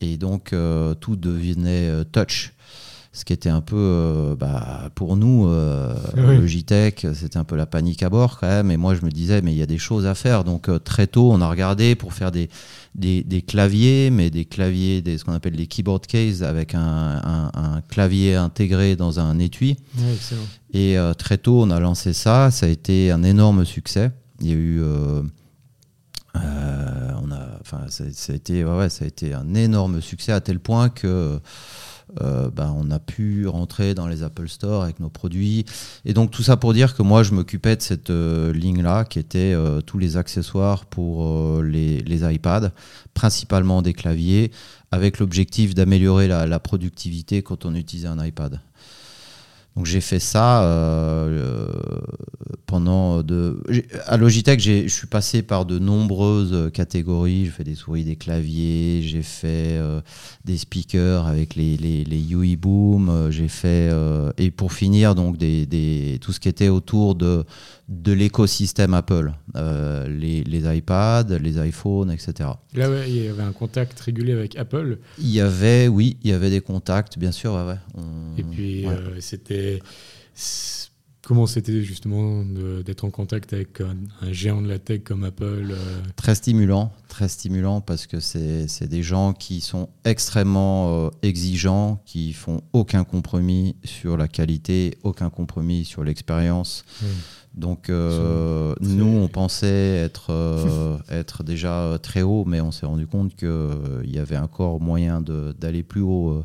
Et 0.00 0.16
donc, 0.16 0.52
euh, 0.52 0.94
tout 0.94 1.16
devenait 1.16 1.88
euh, 1.88 2.04
touch. 2.04 2.52
Ce 3.10 3.24
qui 3.24 3.32
était 3.32 3.48
un 3.48 3.62
peu, 3.62 3.74
euh, 3.76 4.36
bah, 4.36 4.90
pour 4.94 5.16
nous, 5.16 5.48
euh, 5.48 5.92
Oui. 6.16 6.36
Logitech, 6.36 7.06
c'était 7.14 7.38
un 7.38 7.42
peu 7.44 7.56
la 7.56 7.66
panique 7.66 8.02
à 8.04 8.10
bord 8.10 8.38
quand 8.38 8.46
même. 8.46 8.70
Et 8.70 8.76
moi, 8.76 8.94
je 8.94 9.04
me 9.04 9.10
disais, 9.10 9.40
mais 9.42 9.52
il 9.52 9.58
y 9.58 9.62
a 9.62 9.66
des 9.66 9.78
choses 9.78 10.06
à 10.06 10.14
faire. 10.14 10.44
Donc, 10.44 10.68
euh, 10.68 10.78
très 10.78 11.06
tôt, 11.08 11.32
on 11.32 11.40
a 11.40 11.48
regardé 11.50 11.96
pour 11.96 12.12
faire 12.12 12.30
des, 12.30 12.48
des, 12.94 13.24
des 13.24 13.42
claviers, 13.42 14.10
mais 14.10 14.30
des 14.30 14.44
claviers, 14.44 15.00
des, 15.02 15.18
ce 15.18 15.24
qu'on 15.24 15.32
appelle 15.32 15.56
des 15.56 15.66
keyboard 15.66 16.06
cases, 16.06 16.42
avec 16.42 16.74
un, 16.76 16.80
un- 17.24 17.50
un 17.54 17.80
clavier 17.88 18.36
intégré 18.36 18.94
dans 18.94 19.18
un 19.18 19.38
étui. 19.40 19.78
Ouais, 19.98 20.14
excellent. 20.14 20.42
Et 20.74 20.96
euh, 20.98 21.12
très 21.14 21.38
tôt, 21.38 21.62
on 21.62 21.70
a 21.70 21.80
lancé 21.80 22.12
ça. 22.12 22.52
Ça 22.52 22.66
a 22.66 22.68
été 22.68 23.10
un 23.10 23.24
énorme 23.24 23.64
succès. 23.64 24.12
Il 24.40 24.46
y 24.46 24.52
a 24.52 24.54
eu. 24.54 24.80
euh, 24.80 25.22
euh, 26.36 27.10
on 27.22 27.32
a, 27.32 27.57
enfin, 27.70 27.86
ça, 27.88 28.32
a 28.32 28.36
été, 28.36 28.64
ouais, 28.64 28.88
ça 28.88 29.04
a 29.04 29.08
été 29.08 29.34
un 29.34 29.54
énorme 29.54 30.00
succès 30.00 30.32
à 30.32 30.40
tel 30.40 30.58
point 30.58 30.88
que. 30.88 31.40
euh, 32.22 32.50
ben, 32.50 32.74
on 32.76 32.90
a 32.90 32.98
pu 32.98 33.46
rentrer 33.46 33.94
dans 33.94 34.06
les 34.06 34.22
Apple 34.22 34.48
Store 34.48 34.82
avec 34.82 35.00
nos 35.00 35.10
produits. 35.10 35.64
Et 36.04 36.14
donc 36.14 36.30
tout 36.30 36.42
ça 36.42 36.56
pour 36.56 36.72
dire 36.72 36.94
que 36.96 37.02
moi 37.02 37.22
je 37.22 37.32
m'occupais 37.32 37.76
de 37.76 37.82
cette 37.82 38.10
euh, 38.10 38.52
ligne-là 38.52 39.04
qui 39.04 39.18
était 39.18 39.52
euh, 39.54 39.80
tous 39.80 39.98
les 39.98 40.16
accessoires 40.16 40.86
pour 40.86 41.62
les, 41.62 42.00
les 42.00 42.34
iPads, 42.34 42.72
principalement 43.14 43.82
des 43.82 43.92
claviers, 43.92 44.50
avec 44.90 45.18
l'objectif 45.18 45.74
d'améliorer 45.74 46.28
la 46.28 46.60
productivité 46.60 47.42
quand 47.42 47.66
on 47.66 47.74
utilisait 47.74 48.08
un 48.08 48.24
iPad. 48.24 48.60
Donc 49.78 49.86
j'ai 49.86 50.00
fait 50.00 50.18
ça 50.18 50.64
euh, 50.64 51.70
pendant 52.66 53.22
de. 53.22 53.62
À 54.06 54.16
Logitech, 54.16 54.58
je 54.60 54.88
suis 54.88 55.06
passé 55.06 55.42
par 55.42 55.66
de 55.66 55.78
nombreuses 55.78 56.72
catégories. 56.72 57.44
J'ai 57.44 57.50
fait 57.52 57.62
des 57.62 57.76
souris, 57.76 58.02
des 58.02 58.16
claviers, 58.16 59.02
j'ai 59.04 59.22
fait 59.22 59.76
euh, 59.78 60.00
des 60.44 60.58
speakers 60.58 61.28
avec 61.28 61.54
les, 61.54 61.76
les, 61.76 62.32
UI 62.32 62.56
Boom, 62.56 63.08
euh, 63.08 63.30
j'ai 63.30 63.46
fait 63.46 63.88
et 64.36 64.50
pour 64.50 64.72
finir 64.72 65.14
donc 65.14 65.36
des, 65.38 65.64
des- 65.64 66.18
tout 66.20 66.32
ce 66.32 66.40
qui 66.40 66.48
était 66.48 66.70
autour 66.70 67.14
de 67.14 67.44
de 67.88 68.12
l'écosystème 68.12 68.92
Apple, 68.92 69.32
euh, 69.56 70.06
les, 70.08 70.44
les 70.44 70.76
iPads, 70.76 71.38
les 71.38 71.58
iPhones, 71.68 72.10
etc. 72.10 72.50
Là, 72.74 72.90
ouais, 72.90 73.10
il 73.10 73.24
y 73.24 73.28
avait 73.28 73.42
un 73.42 73.52
contact 73.52 73.98
régulier 74.00 74.32
avec 74.32 74.56
Apple. 74.56 74.98
Il 75.18 75.28
y 75.30 75.40
avait, 75.40 75.88
oui, 75.88 76.18
il 76.22 76.30
y 76.30 76.34
avait 76.34 76.50
des 76.50 76.60
contacts, 76.60 77.18
bien 77.18 77.32
sûr, 77.32 77.54
ouais, 77.54 77.64
ouais. 77.66 77.78
On- 77.94 78.36
Et 78.36 78.42
puis, 78.42 78.86
euh, 78.86 79.18
c'était. 79.20 79.80
Comment 81.22 81.46
c'était 81.46 81.82
justement 81.82 82.42
d'être 82.86 83.04
en 83.04 83.10
contact 83.10 83.52
avec 83.52 83.82
un, 83.82 83.96
géant 84.32 84.62
de 84.62 84.68
la 84.68 84.78
tech 84.78 85.02
comme 85.04 85.24
Apple 85.24 85.68
euh? 85.72 86.00
Très 86.16 86.34
stimulant, 86.34 86.90
très 87.08 87.28
stimulant 87.28 87.82
parce 87.82 88.06
que 88.06 88.18
c'est 88.18 88.86
des 88.88 89.02
gens 89.02 89.34
qui 89.34 89.60
sont 89.60 89.90
extrêmement 90.04 91.06
euh, 91.06 91.10
exigeants, 91.22 92.00
qui 92.06 92.32
font 92.32 92.62
aucun 92.72 93.04
compromis 93.04 93.76
sur 93.84 94.16
la 94.16 94.26
qualité, 94.26 94.96
aucun 95.02 95.28
compromis 95.28 95.84
sur 95.84 96.02
l'expérience. 96.02 96.84
Donc 97.58 97.90
euh, 97.90 98.74
nous, 98.80 99.18
on 99.18 99.28
pensait 99.28 99.96
être, 99.96 100.32
être 101.10 101.42
déjà 101.42 101.98
très 102.02 102.22
haut, 102.22 102.44
mais 102.46 102.60
on 102.60 102.72
s'est 102.72 102.86
rendu 102.86 103.06
compte 103.06 103.34
qu'il 103.36 104.10
y 104.10 104.18
avait 104.18 104.38
encore 104.38 104.80
moyen 104.80 105.20
d'aller 105.20 105.82
plus 105.82 106.00
haut 106.00 106.44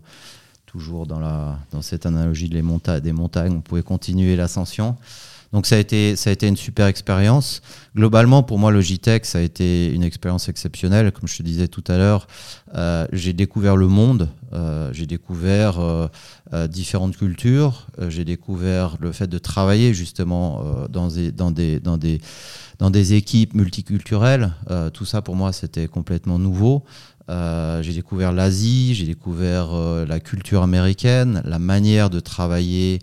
toujours 0.66 1.06
dans, 1.06 1.20
la, 1.20 1.60
dans 1.72 1.84
cette 1.84 2.08
analogie 2.08 2.50
de 2.50 2.56
les 2.56 2.64
monta 2.64 3.00
des 3.00 3.12
montagnes, 3.12 3.54
on 3.58 3.62
pouvait 3.62 3.84
continuer 3.84 4.36
l'ascension. 4.36 4.98
Donc 5.54 5.68
ça 5.68 5.76
a 5.76 5.78
été, 5.78 6.16
ça 6.16 6.32
a 6.32 6.34
été 6.34 6.48
une 6.48 6.58
super 6.58 6.88
expérience. 6.88 7.62
Globalement, 7.96 8.42
pour 8.42 8.58
moi, 8.58 8.72
Logitech, 8.72 9.24
ça 9.26 9.38
a 9.38 9.42
été 9.42 9.94
une 9.94 10.02
expérience 10.02 10.50
exceptionnelle. 10.50 11.12
Comme 11.12 11.28
je 11.28 11.38
te 11.38 11.44
disais 11.44 11.68
tout 11.68 11.84
à 11.88 11.98
l'heure, 11.98 12.28
euh, 12.74 13.06
j'ai 13.14 13.34
découvert 13.34 13.78
le 13.78 13.88
monde, 13.88 14.30
euh, 14.54 14.90
j'ai 14.94 15.06
découvert 15.06 15.80
euh, 15.80 16.08
différentes 16.68 17.16
cultures, 17.16 17.86
j'ai 18.10 18.26
découvert 18.26 18.98
le 19.00 19.12
fait 19.12 19.28
de 19.28 19.38
travailler 19.38 19.94
justement 19.94 20.64
dans, 20.90 21.10
des, 21.10 21.32
dans, 21.32 21.52
des, 21.52 21.80
dans, 21.80 21.98
des, 21.98 22.20
dans 22.80 22.90
des 22.90 23.14
équipes 23.14 23.54
multiculturelles. 23.54 24.54
tout 24.94 25.06
ça, 25.06 25.22
pour 25.22 25.36
moi, 25.36 25.54
c'était 25.54 25.88
complètement 25.88 26.40
nouveau. 26.40 26.84
J'ai 27.30 27.94
découvert 27.94 28.32
l'Asie, 28.32 28.96
j'ai 28.96 29.06
découvert 29.06 29.72
la 30.08 30.20
culture 30.20 30.64
américaine, 30.64 31.42
la 31.46 31.60
manière 31.60 32.10
de 32.10 32.20
travailler 32.20 33.00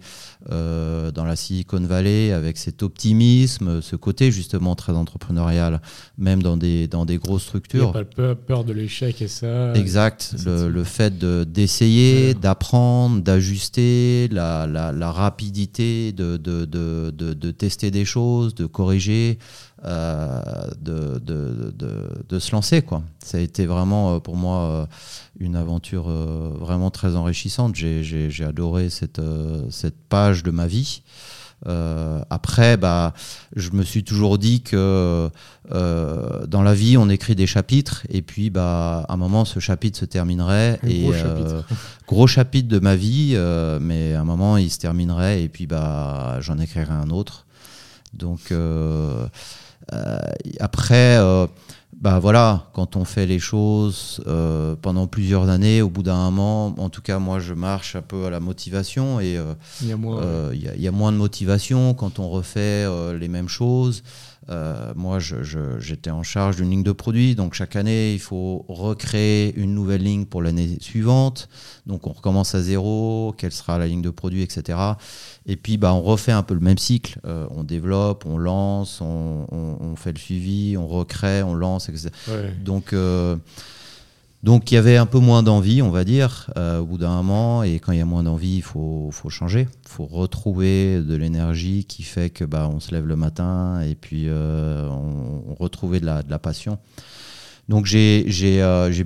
euh, 0.51 1.11
dans 1.11 1.25
la 1.25 1.37
Silicon 1.37 1.81
Valley 1.81 2.33
avec 2.33 2.57
cet 2.57 2.83
optimisme, 2.83 3.83
ce 3.83 3.95
côté 3.95 4.31
justement 4.31 4.75
très 4.75 4.95
entrepreneurial, 4.95 5.83
même 6.17 6.43
dans 6.43 6.57
des, 6.57 6.89
dans 6.89 7.05
des 7.05 7.19
grosses 7.19 7.43
structures. 7.43 7.93
Il 7.95 7.99
n'y 7.99 8.01
a 8.01 8.05
pas 8.05 8.35
peur 8.35 8.65
de 8.65 8.73
l'échec 8.73 9.21
et 9.21 9.29
ça. 9.29 9.75
Exact, 9.75 10.35
le, 10.47 10.71
le, 10.71 10.85
fait 10.85 11.19
d'essayer, 11.19 12.33
d'apprendre, 12.33 13.21
d'ajuster, 13.21 14.29
la, 14.33 14.67
la, 14.67 14.93
la, 14.93 15.13
rapidité 15.13 16.13
de, 16.13 16.39
de, 16.39 16.65
de, 16.65 17.11
de, 17.11 17.51
tester 17.51 17.91
des 17.91 18.07
choses, 18.07 18.55
de 18.55 18.65
corriger. 18.65 19.39
Euh, 19.87 20.43
de, 20.79 21.19
de, 21.21 21.73
de, 22.29 22.39
se 22.39 22.53
lancer. 22.53 22.83
Quoi. 22.83 23.03
Ça 23.25 23.39
a 23.39 23.41
été 23.41 23.65
vraiment 23.65 24.17
euh, 24.17 24.19
pour 24.19 24.37
moi 24.37 24.59
euh, 24.59 24.87
une 25.39 25.57
aventure 25.57 26.11
vraiment 26.11 26.91
très 26.91 27.17
enrichissante. 27.17 27.75
J'ai 27.75 28.45
adoré 28.45 28.91
cette, 28.91 29.23
cette 29.71 29.97
page 29.97 30.30
de 30.43 30.51
ma 30.51 30.67
vie. 30.67 31.03
après, 32.31 32.77
bah, 32.77 33.13
je 33.55 33.71
me 33.71 33.83
suis 33.83 34.03
toujours 34.03 34.39
dit 34.39 34.63
que 34.63 35.31
dans 35.71 36.63
la 36.63 36.75
vie, 36.75 36.97
on 36.97 37.09
écrit 37.09 37.35
des 37.35 37.47
chapitres, 37.47 38.07
et 38.09 38.23
puis 38.23 38.51
bah, 38.51 39.05
à 39.09 39.13
un 39.13 39.17
moment, 39.17 39.45
ce 39.45 39.61
chapitre 39.61 39.99
se 39.99 40.07
terminerait. 40.07 40.79
Un 40.83 40.89
et, 40.89 41.03
gros, 41.03 41.13
chapitre. 41.13 41.65
gros 42.09 42.27
chapitre 42.27 42.69
de 42.69 42.79
ma 42.79 42.97
vie, 42.97 43.37
mais 43.81 44.15
à 44.15 44.21
un 44.21 44.25
moment, 44.25 44.57
il 44.57 44.71
se 44.71 44.79
terminerait, 44.79 45.43
et 45.43 45.49
puis 45.49 45.67
bah, 45.67 46.39
j'en 46.41 46.59
écrirai 46.59 46.93
un 46.93 47.11
autre. 47.11 47.47
Donc, 48.15 48.53
euh, 48.53 49.27
après, 50.59 51.17
euh, 51.19 51.47
bah 51.99 52.19
voilà, 52.19 52.71
quand 52.73 52.97
on 52.97 53.05
fait 53.05 53.27
les 53.27 53.39
choses 53.39 54.23
euh, 54.27 54.75
pendant 54.81 55.07
plusieurs 55.07 55.49
années, 55.49 55.83
au 55.83 55.91
bout 55.91 56.03
d'un 56.03 56.31
moment, 56.31 56.75
en 56.79 56.89
tout 56.89 57.03
cas 57.03 57.19
moi 57.19 57.41
je 57.41 57.53
marche 57.53 57.97
un 57.97 58.03
peu 58.03 58.27
à 58.27 58.31
la 58.31 58.41
motivation 58.41 59.21
et 59.21 59.39
il, 59.83 59.89
y 59.89 59.93
a 59.93 59.97
moins, 59.97 60.51
il, 60.53 60.81
y 60.83 60.89
a, 60.89 60.93
moins 60.93 61.13
de 61.13 61.19
motivation 61.19 61.93
quand 61.93 62.19
on 62.19 62.31
refait 62.31 62.87
les 63.19 63.29
mêmes 63.29 63.49
choses. 63.49 64.03
Moi 64.97 65.19
j'étais 65.19 66.11
en 66.11 66.23
charge 66.23 66.57
d'une 66.57 66.71
ligne 66.71 66.83
de 66.83 66.93
produits, 66.93 67.35
donc 67.35 67.55
chaque 67.55 67.77
année 67.77 68.15
il 68.15 68.21
faut 68.21 68.65
recréer 68.69 69.55
une 69.57 69.75
nouvelle 69.75 70.03
ligne 70.03 70.25
pour 70.25 70.43
l'année 70.43 70.79
suivante. 70.81 71.49
Donc 71.87 72.07
on 72.07 72.13
recommence 72.13 72.55
à 72.55 72.63
zéro, 72.63 73.35
quelle 73.37 73.53
sera 73.53 73.79
la 73.79 73.87
ligne 73.87 74.03
de 74.03 74.11
produits, 74.11 74.43
etc. 74.43 74.79
Et 75.47 75.57
puis, 75.57 75.77
bah, 75.77 75.93
on 75.93 76.03
refait 76.03 76.33
un 76.33 76.43
peu 76.43 76.55
le 76.55 76.61
même 76.61 76.79
cycle. 76.79 77.19
Euh, 77.25 77.47
on 77.51 77.65
développe, 77.65 78.25
on 78.27 78.39
lance, 78.39 79.01
on, 79.01 79.95
fait 79.97 80.13
le 80.13 80.19
suivi, 80.19 80.77
on 80.77 80.87
recrée, 80.87 81.43
on 81.43 81.55
lance, 81.55 81.89
etc. 81.89 82.11
Donc, 82.63 82.93
euh, 82.93 83.37
donc, 84.43 84.73
il 84.73 84.75
y 84.75 84.79
avait 84.79 84.97
un 84.97 85.07
peu 85.07 85.19
moins 85.19 85.43
d'envie, 85.43 85.83
on 85.83 85.91
va 85.91 86.05
dire, 86.05 86.51
euh, 86.57 86.79
au 86.79 86.87
bout 86.87 86.97
d'un 86.99 87.15
moment. 87.23 87.63
Et 87.63 87.79
quand 87.79 87.93
il 87.93 87.99
y 87.99 88.03
a 88.03 88.07
moins 88.07 88.23
d'envie, 88.23 88.57
il 88.57 88.63
faut, 88.63 89.11
faut, 89.13 89.29
changer. 89.29 89.69
Il 89.85 89.89
faut 89.89 90.07
retrouver 90.07 91.03
de 91.03 91.15
l'énergie 91.15 91.85
qui 91.85 92.03
fait 92.03 92.31
que 92.31 92.45
bah, 92.45 92.71
on 92.73 92.81
se 92.81 92.93
lève 92.93 93.07
le 93.07 93.17
matin 93.17 93.83
et 93.83 93.95
puis 93.95 94.29
on, 94.31 95.43
on 95.47 95.55
retrouve 95.55 96.01
de 96.01 96.07
la, 96.07 96.23
de 96.23 96.31
la 96.31 96.39
passion. 96.39 96.79
Donc 97.71 97.87
j'ai 97.87 98.25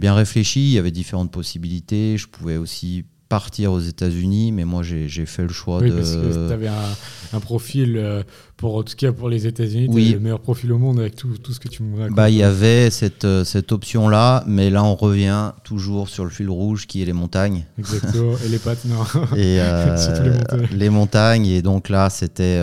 bien 0.01 0.15
réfléchi, 0.15 0.61
il 0.61 0.73
y 0.73 0.79
avait 0.79 0.91
différentes 0.91 1.31
possibilités. 1.31 2.17
Je 2.17 2.27
pouvais 2.27 2.57
aussi 2.57 3.05
partir 3.35 3.73
aux 3.73 3.81
États-Unis, 3.81 4.53
mais 4.53 4.65
moi 4.65 4.85
j'ai 4.85 5.27
fait 5.27 5.43
le 5.43 5.49
choix 5.49 5.79
oui, 5.79 5.91
de. 5.91 5.97
Parce 5.97 6.15
que 6.15 6.47
tu 6.47 6.53
avais 6.53 6.69
un, 6.69 7.41
profil, 7.41 7.97
euh, 7.97 8.23
pour, 8.57 8.77
en 8.77 8.85
tout 8.85 8.95
cas 8.97 9.11
pour 9.11 9.29
les 9.29 9.49
États-Unis, 9.49 9.89
oui. 9.91 10.13
le 10.13 10.21
meilleur 10.21 10.39
profil 10.39 10.73
au 10.73 10.79
monde 10.79 11.01
avec 11.01 11.17
tout, 11.17 11.37
tout 11.43 11.53
ce 11.53 11.59
que 11.59 11.67
tu 11.67 11.83
me 11.83 12.11
Bah, 12.11 12.31
il 12.31 12.37
y 12.37 12.45
avait 12.45 12.91
cette, 12.91 13.25
euh, 13.25 13.43
cette 13.43 13.73
option-là, 13.73 14.45
mais 14.47 14.71
là 14.71 14.85
on 14.85 14.95
revient 14.95 15.51
toujours 15.65 16.09
sur 16.09 16.23
le 16.23 16.31
fil 16.31 16.49
rouge 16.49 16.87
qui 16.87 17.03
est 17.03 17.07
les 17.07 17.13
montagnes. 17.13 17.65
Exactement, 17.77 18.37
et 18.45 18.49
les 18.49 18.61
pattes, 18.61 18.85
non. 18.85 19.03
Et 19.37 19.59
euh, 19.59 19.97
les 20.23 20.31
montagnes. 20.31 20.69
Les 20.71 20.91
montagnes, 20.91 21.47
et 21.47 21.61
donc 21.61 21.89
là 21.89 22.11
c'était. 22.11 22.61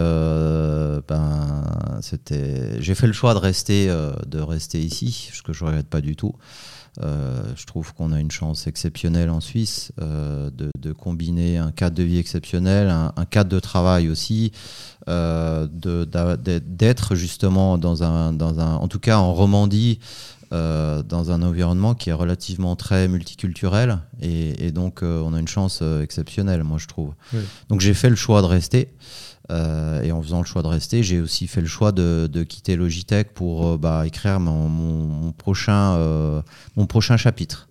ben, 1.10 1.66
c'était 2.00 2.80
J'ai 2.80 2.96
fait 2.96 3.08
le 3.08 3.14
choix 3.14 3.34
de 3.34 3.40
rester, 3.40 3.94
de 4.26 4.40
rester 4.40 4.80
ici, 4.80 5.32
ce 5.34 5.42
que 5.42 5.52
je 5.52 5.66
ne 5.66 5.70
regrette 5.70 5.88
pas 5.88 6.00
du 6.00 6.16
tout. 6.16 6.34
Euh, 7.00 7.44
je 7.56 7.66
trouve 7.66 7.94
qu'on 7.94 8.12
a 8.12 8.20
une 8.20 8.32
chance 8.32 8.68
exceptionnelle 8.68 9.30
en 9.30 9.40
Suisse 9.40 9.94
euh, 10.02 10.50
de, 10.54 10.92
combiner 10.92 11.58
un 11.58 11.72
cadre 11.72 11.96
de 11.96 12.04
vie 12.04 12.18
exceptionnel, 12.18 12.90
un, 12.90 13.26
cadre 13.26 13.50
de 13.50 13.60
travail 13.60 14.10
aussi, 14.10 14.52
euh, 15.08 15.68
d'être 15.72 17.16
justement 17.16 17.78
dans 17.78 18.04
un, 18.04 18.34
dans 18.34 18.60
un, 18.60 18.76
en 18.76 18.88
tout 18.88 19.00
cas 19.00 19.18
en 19.18 19.34
Romandie, 19.34 20.00
dans 20.52 21.32
un 21.32 21.42
environnement 21.44 21.96
qui 21.96 22.10
est 22.10 22.14
relativement 22.14 22.76
très 22.76 23.08
multiculturel 23.08 24.00
et, 24.22 24.74
donc 24.74 25.00
on 25.02 25.34
a 25.34 25.40
une 25.40 25.48
chance 25.48 25.82
exceptionnelle, 26.04 26.66
moi 26.66 26.78
je 26.78 26.88
trouve. 26.88 27.14
Donc 27.70 27.80
j'ai 27.80 27.94
fait 27.94 28.10
le 28.10 28.18
choix 28.18 28.42
de 28.42 28.48
rester. 28.48 28.90
Euh, 29.52 30.02
et 30.02 30.12
en 30.12 30.22
faisant 30.22 30.40
le 30.40 30.46
choix 30.46 30.62
de 30.62 30.68
rester, 30.68 31.04
j'ai 31.04 31.20
aussi 31.20 31.48
fait 31.48 31.62
le 31.62 31.68
choix 31.68 31.92
de, 31.92 32.44
quitter 32.48 32.76
Logitech 32.76 33.34
pour 33.34 33.68
euh, 33.68 33.78
bah, 33.78 34.06
écrire 34.08 34.40
mon, 34.40 35.34
prochain, 35.34 35.96
euh, 35.96 36.42
mon 36.76 36.86
prochain 36.86 37.18
chapitre. 37.18 37.68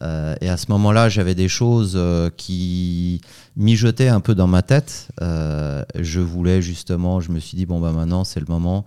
et 0.00 0.48
à 0.48 0.56
ce 0.56 0.66
moment-là, 0.70 1.08
j'avais 1.08 1.34
des 1.34 1.48
choses 1.48 1.98
qui 2.36 3.20
mijotaient 3.56 4.08
un 4.08 4.20
peu 4.20 4.34
dans 4.34 4.46
ma 4.46 4.62
tête. 4.62 5.08
je 5.20 6.20
voulais 6.20 6.62
justement, 6.62 7.20
je 7.20 7.32
me 7.32 7.38
suis 7.38 7.56
dit, 7.56 7.66
bon, 7.66 7.80
bah, 7.80 7.92
maintenant, 7.92 8.24
c'est 8.24 8.40
le 8.40 8.46
moment 8.48 8.86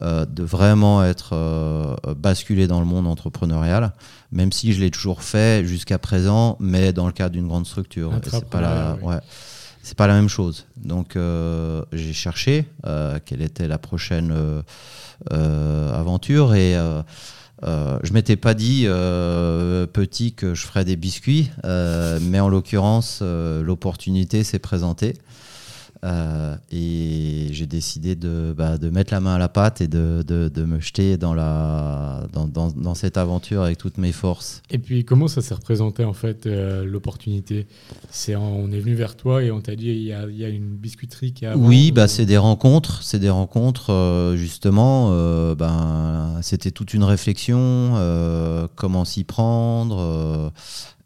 de 0.00 0.42
vraiment 0.42 1.04
être 1.04 1.96
basculé 2.16 2.66
dans 2.66 2.80
le 2.80 2.86
monde 2.86 3.06
entrepreneurial, 3.06 3.92
même 4.32 4.52
si 4.52 4.72
je 4.72 4.80
l'ai 4.80 4.90
toujours 4.90 5.22
fait 5.22 5.66
jusqu'à 5.66 5.98
présent, 5.98 6.56
mais 6.60 6.94
dans 6.94 7.06
le 7.06 7.12
cadre 7.12 7.32
d'une 7.32 7.48
grande 7.48 7.66
structure. 7.66 8.10
C'est 8.30 8.48
pas 8.48 8.60
la, 8.62 8.96
ouais 9.02 9.20
c'est 9.84 9.96
pas 9.96 10.06
la 10.06 10.14
même 10.14 10.30
chose. 10.30 10.66
Donc 10.76 11.14
euh, 11.14 11.84
j'ai 11.92 12.14
cherché 12.14 12.64
euh, 12.86 13.18
quelle 13.24 13.42
était 13.42 13.68
la 13.68 13.76
prochaine 13.76 14.32
euh, 15.32 15.94
aventure 15.94 16.54
et 16.54 16.74
je 17.62 18.12
m'étais 18.12 18.36
pas 18.36 18.54
dit 18.54 18.86
petit 19.92 20.32
que 20.32 20.54
je 20.54 20.66
ferais 20.66 20.84
des 20.84 20.96
biscuits, 20.96 21.50
mais 21.62 22.40
en 22.40 22.48
l'occurrence 22.48 23.22
l'opportunité 23.22 24.42
s'est 24.42 24.58
présentée. 24.58 25.14
Euh, 26.04 26.56
et 26.70 27.48
j'ai 27.52 27.66
décidé 27.66 28.14
de, 28.14 28.54
bah, 28.56 28.76
de, 28.76 28.90
mettre 28.90 29.14
la 29.14 29.20
main 29.20 29.36
à 29.36 29.38
la 29.38 29.48
pâte 29.48 29.80
et 29.80 29.88
de, 29.88 30.22
de, 30.26 30.48
de 30.48 30.64
me 30.64 30.78
jeter 30.78 31.16
dans, 31.16 31.32
la, 31.32 32.26
dans, 32.32 32.46
dans, 32.46 32.70
dans, 32.70 32.94
cette 32.94 33.16
aventure 33.16 33.62
avec 33.62 33.78
toutes 33.78 33.96
mes 33.96 34.12
forces. 34.12 34.60
Et 34.70 34.78
puis, 34.78 35.06
comment 35.06 35.28
ça 35.28 35.40
s'est 35.40 35.54
représenté 35.54 36.04
en 36.04 36.12
fait, 36.12 36.46
euh, 36.46 36.84
l'opportunité? 36.84 37.66
C'est 38.10 38.36
On 38.36 38.70
est 38.70 38.80
venu 38.80 38.94
vers 38.94 39.16
toi 39.16 39.42
et 39.42 39.50
on 39.50 39.62
t'a 39.62 39.76
dit 39.76 39.86
il 39.86 40.02
y 40.02 40.12
a, 40.12 40.26
y 40.26 40.44
a, 40.44 40.48
une 40.48 40.76
biscuiterie 40.76 41.32
qui 41.32 41.46
a. 41.46 41.56
Oui, 41.56 41.90
bah, 41.90 42.06
c'est 42.06 42.26
des 42.26 42.38
rencontres. 42.38 43.02
C'est 43.02 43.18
des 43.18 43.30
rencontres, 43.30 43.90
euh, 43.90 44.36
justement. 44.36 45.10
ben, 45.54 46.38
C'était 46.42 46.70
toute 46.70 46.92
une 46.92 47.04
réflexion. 47.04 47.94
comment 48.74 49.06
s'y 49.06 49.24
prendre 49.24 50.52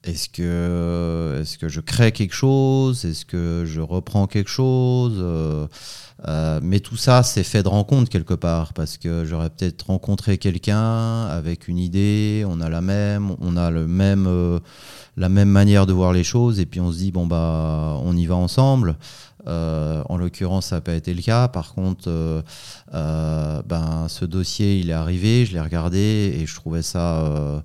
est-ce 0.04 0.28
que, 0.28 1.42
est 1.42 1.58
que 1.58 1.68
je 1.68 1.80
crée 1.80 2.12
quelque 2.12 2.34
chose? 2.34 3.04
Est-ce 3.04 3.24
que 3.24 3.64
je 3.66 3.80
reprends 3.80 4.28
quelque 4.28 4.50
chose? 4.50 5.16
Euh, 5.18 5.66
euh, 6.28 6.60
Mais 6.62 6.78
tout 6.80 6.96
ça, 6.96 7.24
c'est 7.24 7.42
fait 7.42 7.64
de 7.64 7.68
rencontre 7.68 8.08
quelque 8.08 8.34
part, 8.34 8.72
parce 8.74 8.96
que 8.96 9.24
j'aurais 9.24 9.50
peut-être 9.50 9.86
rencontré 9.86 10.38
quelqu'un 10.38 11.26
avec 11.26 11.66
une 11.66 11.78
idée, 11.78 12.44
on 12.46 12.60
a 12.60 12.68
la 12.68 12.80
même, 12.80 13.34
on 13.40 13.56
a 13.56 13.70
le 13.70 13.88
même, 13.88 14.26
euh, 14.28 14.60
la 15.16 15.28
même 15.28 15.50
manière 15.50 15.84
de 15.84 15.92
voir 15.92 16.12
les 16.12 16.24
choses, 16.24 16.60
et 16.60 16.66
puis 16.66 16.80
on 16.80 16.92
se 16.92 16.98
dit, 16.98 17.10
bon, 17.10 17.26
bah, 17.26 17.98
on 18.04 18.16
y 18.16 18.26
va 18.26 18.36
ensemble. 18.36 18.96
en 19.46 20.16
l'occurrence, 20.16 20.66
ça 20.66 20.76
n'a 20.76 20.80
pas 20.80 20.94
été 20.94 21.12
le 21.14 21.22
cas. 21.22 21.48
Par 21.48 21.74
contre, 21.74 22.44
ben, 22.92 24.06
ce 24.08 24.24
dossier, 24.24 24.78
il 24.78 24.90
est 24.90 24.92
arrivé, 24.92 25.44
je 25.44 25.54
l'ai 25.54 25.60
regardé 25.60 26.36
et 26.38 26.46
je 26.46 26.54
trouvais 26.54 26.82
ça 26.82 27.64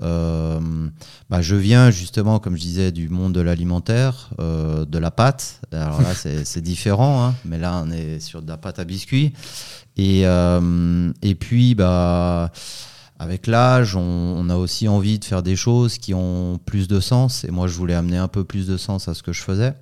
bah, 0.00 1.40
je 1.40 1.56
viens 1.56 1.90
justement, 1.90 2.38
comme 2.38 2.56
je 2.56 2.62
disais, 2.62 2.92
du 2.92 3.08
monde 3.08 3.32
de 3.32 3.40
l'alimentaire, 3.40 4.30
euh, 4.38 4.84
de 4.84 4.98
la 4.98 5.10
pâte. 5.10 5.60
Alors 5.72 6.00
là, 6.00 6.14
c'est 6.14 6.60
différent, 6.60 7.24
hein, 7.24 7.34
mais 7.44 7.58
là, 7.58 7.82
on 7.84 7.90
est 7.90 8.20
sur 8.20 8.42
de 8.42 8.48
la 8.48 8.56
pâte 8.56 8.78
à 8.78 8.84
biscuits. 8.84 9.32
Et, 9.96 10.22
euh, 10.24 11.12
puis, 11.40 11.74
bah, 11.74 12.52
avec 13.18 13.46
l'âge, 13.46 13.96
on, 13.96 14.48
a 14.50 14.56
aussi 14.56 14.88
envie 14.88 15.18
de 15.18 15.24
faire 15.24 15.42
des 15.42 15.56
choses 15.56 15.98
qui 15.98 16.14
ont 16.14 16.60
plus 16.64 16.86
de 16.86 17.00
sens. 17.00 17.44
Et 17.44 17.50
moi, 17.50 17.66
je 17.66 17.74
voulais 17.74 17.94
amener 17.94 18.18
un 18.18 18.28
peu 18.28 18.44
plus 18.44 18.66
de 18.66 18.76
sens 18.76 19.08
à 19.08 19.14
ce 19.14 19.22
que 19.22 19.32
je 19.32 19.42
faisais. 19.42 19.74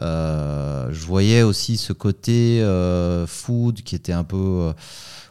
je 0.00 1.06
voyais 1.06 1.42
aussi 1.42 1.76
ce 1.76 1.92
côté 1.92 2.64
food 3.26 3.82
qui 3.82 3.94
était 3.94 4.12
un 4.12 4.24
peu 4.24 4.72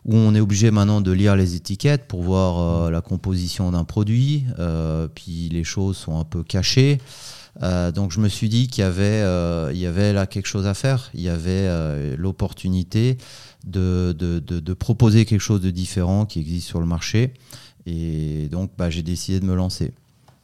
où 0.06 0.16
on 0.16 0.34
est 0.34 0.40
obligé 0.40 0.72
maintenant 0.72 1.02
de 1.02 1.12
lire 1.12 1.36
les 1.36 1.56
étiquettes 1.56 2.08
pour 2.08 2.24
voir 2.24 2.60
euh, 2.88 2.92
la 2.92 3.02
composition 3.02 3.72
d'un 3.72 3.84
produit, 3.84 4.46
euh, 4.58 5.08
puis 5.14 5.50
les 5.52 5.64
choses 5.64 5.98
sont 5.98 6.20
un 6.20 6.24
peu 6.24 6.44
cachées. 6.44 7.00
Euh, 7.62 7.92
donc 7.92 8.12
je 8.12 8.20
me 8.20 8.30
suis 8.30 8.48
dit 8.48 8.68
qu'il 8.68 8.84
y 8.84 8.88
y 8.88 9.86
avait 9.86 10.14
là 10.14 10.28
quelque 10.28 10.46
chose 10.46 10.66
à 10.66 10.74
faire, 10.74 11.10
il 11.14 11.22
y 11.22 11.30
avait 11.30 12.16
l'opportunité 12.16 13.18
de, 13.66 14.16
de, 14.18 14.40
de, 14.40 14.74
proposer 14.74 15.26
quelque 15.26 15.42
chose 15.42 15.60
de 15.60 15.70
différent 15.70 16.26
qui 16.26 16.40
existe 16.40 16.68
sur 16.68 16.80
le 16.80 16.86
marché. 16.86 17.34
Et 17.86 18.48
donc 18.50 18.72
bah, 18.78 18.90
j'ai 18.90 19.04
décidé 19.04 19.40
de 19.40 19.46
me 19.46 19.56
lancer. 19.56 19.92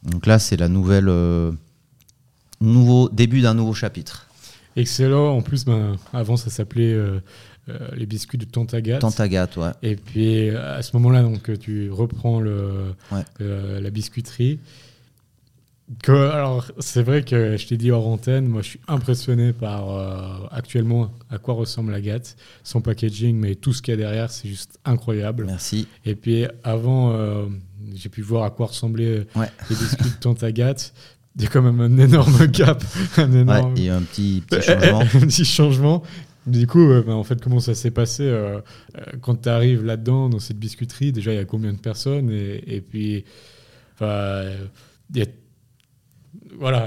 Donc 0.02 0.26
là 0.26 0.38
c'est 0.38 0.56
la 0.56 0.68
nouvelle, 0.68 1.10
nouveau 2.60 3.08
début 3.08 3.40
d'un 3.40 3.54
nouveau 3.54 3.72
chapitre. 3.72 4.26
Excellent. 4.74 5.34
En 5.34 5.40
plus, 5.40 5.64
ben, 5.64 5.96
avant 6.12 6.36
ça 6.36 6.50
s'appelait 6.50 6.94
les 7.94 8.06
biscuits 8.06 8.38
de 8.38 8.44
Tantagat. 8.44 8.98
Tantagat, 8.98 9.48
ouais. 9.56 9.70
Et 9.82 9.96
puis 9.96 10.50
à 10.50 10.82
ce 10.82 10.96
moment-là, 10.96 11.22
donc 11.22 11.58
tu 11.58 11.90
reprends 11.90 12.40
le, 12.40 12.94
euh, 13.40 13.80
la 13.80 13.90
biscuiterie. 13.90 14.58
Que, 16.02 16.30
alors 16.30 16.66
c'est 16.80 17.02
vrai 17.02 17.22
que 17.22 17.56
je 17.56 17.66
t'ai 17.66 17.76
dit 17.76 17.92
hors 17.92 18.08
antenne, 18.08 18.46
moi 18.48 18.60
je 18.60 18.70
suis 18.70 18.80
impressionné 18.88 19.52
par 19.52 19.88
euh, 19.88 20.48
actuellement 20.50 21.12
à 21.30 21.38
quoi 21.38 21.54
ressemble 21.54 21.92
la 21.92 22.00
gâte, 22.00 22.36
son 22.64 22.80
packaging, 22.80 23.36
mais 23.36 23.54
tout 23.54 23.72
ce 23.72 23.82
qu'il 23.82 23.92
y 23.92 23.94
a 23.94 23.96
derrière, 23.96 24.32
c'est 24.32 24.48
juste 24.48 24.80
incroyable. 24.84 25.44
Merci. 25.46 25.86
Et 26.04 26.16
puis 26.16 26.44
avant, 26.64 27.16
j'ai 27.94 28.08
pu 28.08 28.22
voir 28.22 28.44
à 28.44 28.50
quoi 28.50 28.66
ressemblaient 28.66 29.26
les 29.36 29.76
biscuits 29.76 30.10
de 30.10 30.20
Tantagat 30.20 30.92
il 31.36 31.42
y 31.42 31.46
a 31.46 31.50
quand 31.50 31.60
même 31.60 31.80
un 31.80 31.98
énorme 31.98 32.46
gap. 32.46 32.82
Un 33.18 33.30
énorme... 33.32 33.74
il 33.76 33.84
y 33.84 33.90
a 33.90 33.96
un 33.96 34.02
petit, 34.02 34.42
petit 34.48 34.62
changement. 34.62 35.00
un 35.14 35.26
petit 35.26 35.44
changement. 35.44 36.02
Du 36.46 36.66
coup, 36.68 36.90
euh, 36.90 37.02
bah, 37.02 37.14
en 37.14 37.24
fait, 37.24 37.42
comment 37.42 37.58
ça 37.58 37.74
s'est 37.74 37.90
passé 37.90 38.22
euh, 38.22 38.60
euh, 38.96 39.02
quand 39.20 39.42
tu 39.42 39.48
arrives 39.48 39.84
là-dedans, 39.84 40.28
dans 40.28 40.38
cette 40.38 40.58
biscuiterie 40.58 41.12
Déjà, 41.12 41.32
il 41.32 41.36
y 41.36 41.40
a 41.40 41.44
combien 41.44 41.72
de 41.72 41.78
personnes 41.78 42.30
Et, 42.30 42.80
puis, 42.80 43.24
voilà, 43.98 44.54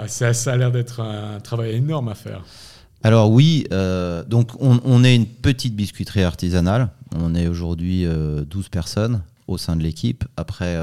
ça, 0.07 0.33
ça 0.33 0.53
a 0.53 0.57
l'air 0.57 0.71
d'être 0.71 1.01
un 1.01 1.41
travail 1.41 1.75
énorme 1.75 2.07
à 2.07 2.15
faire. 2.15 2.45
Alors 3.01 3.31
oui, 3.31 3.65
donc 4.27 4.51
on, 4.59 5.03
est 5.03 5.15
une 5.15 5.25
petite 5.25 5.75
biscuiterie 5.75 6.23
artisanale. 6.23 6.89
On 7.15 7.33
est 7.33 7.47
aujourd'hui 7.47 8.05
12 8.05 8.69
personnes 8.69 9.21
au 9.47 9.57
sein 9.57 9.75
de 9.75 9.81
l'équipe. 9.81 10.25
Après, 10.37 10.77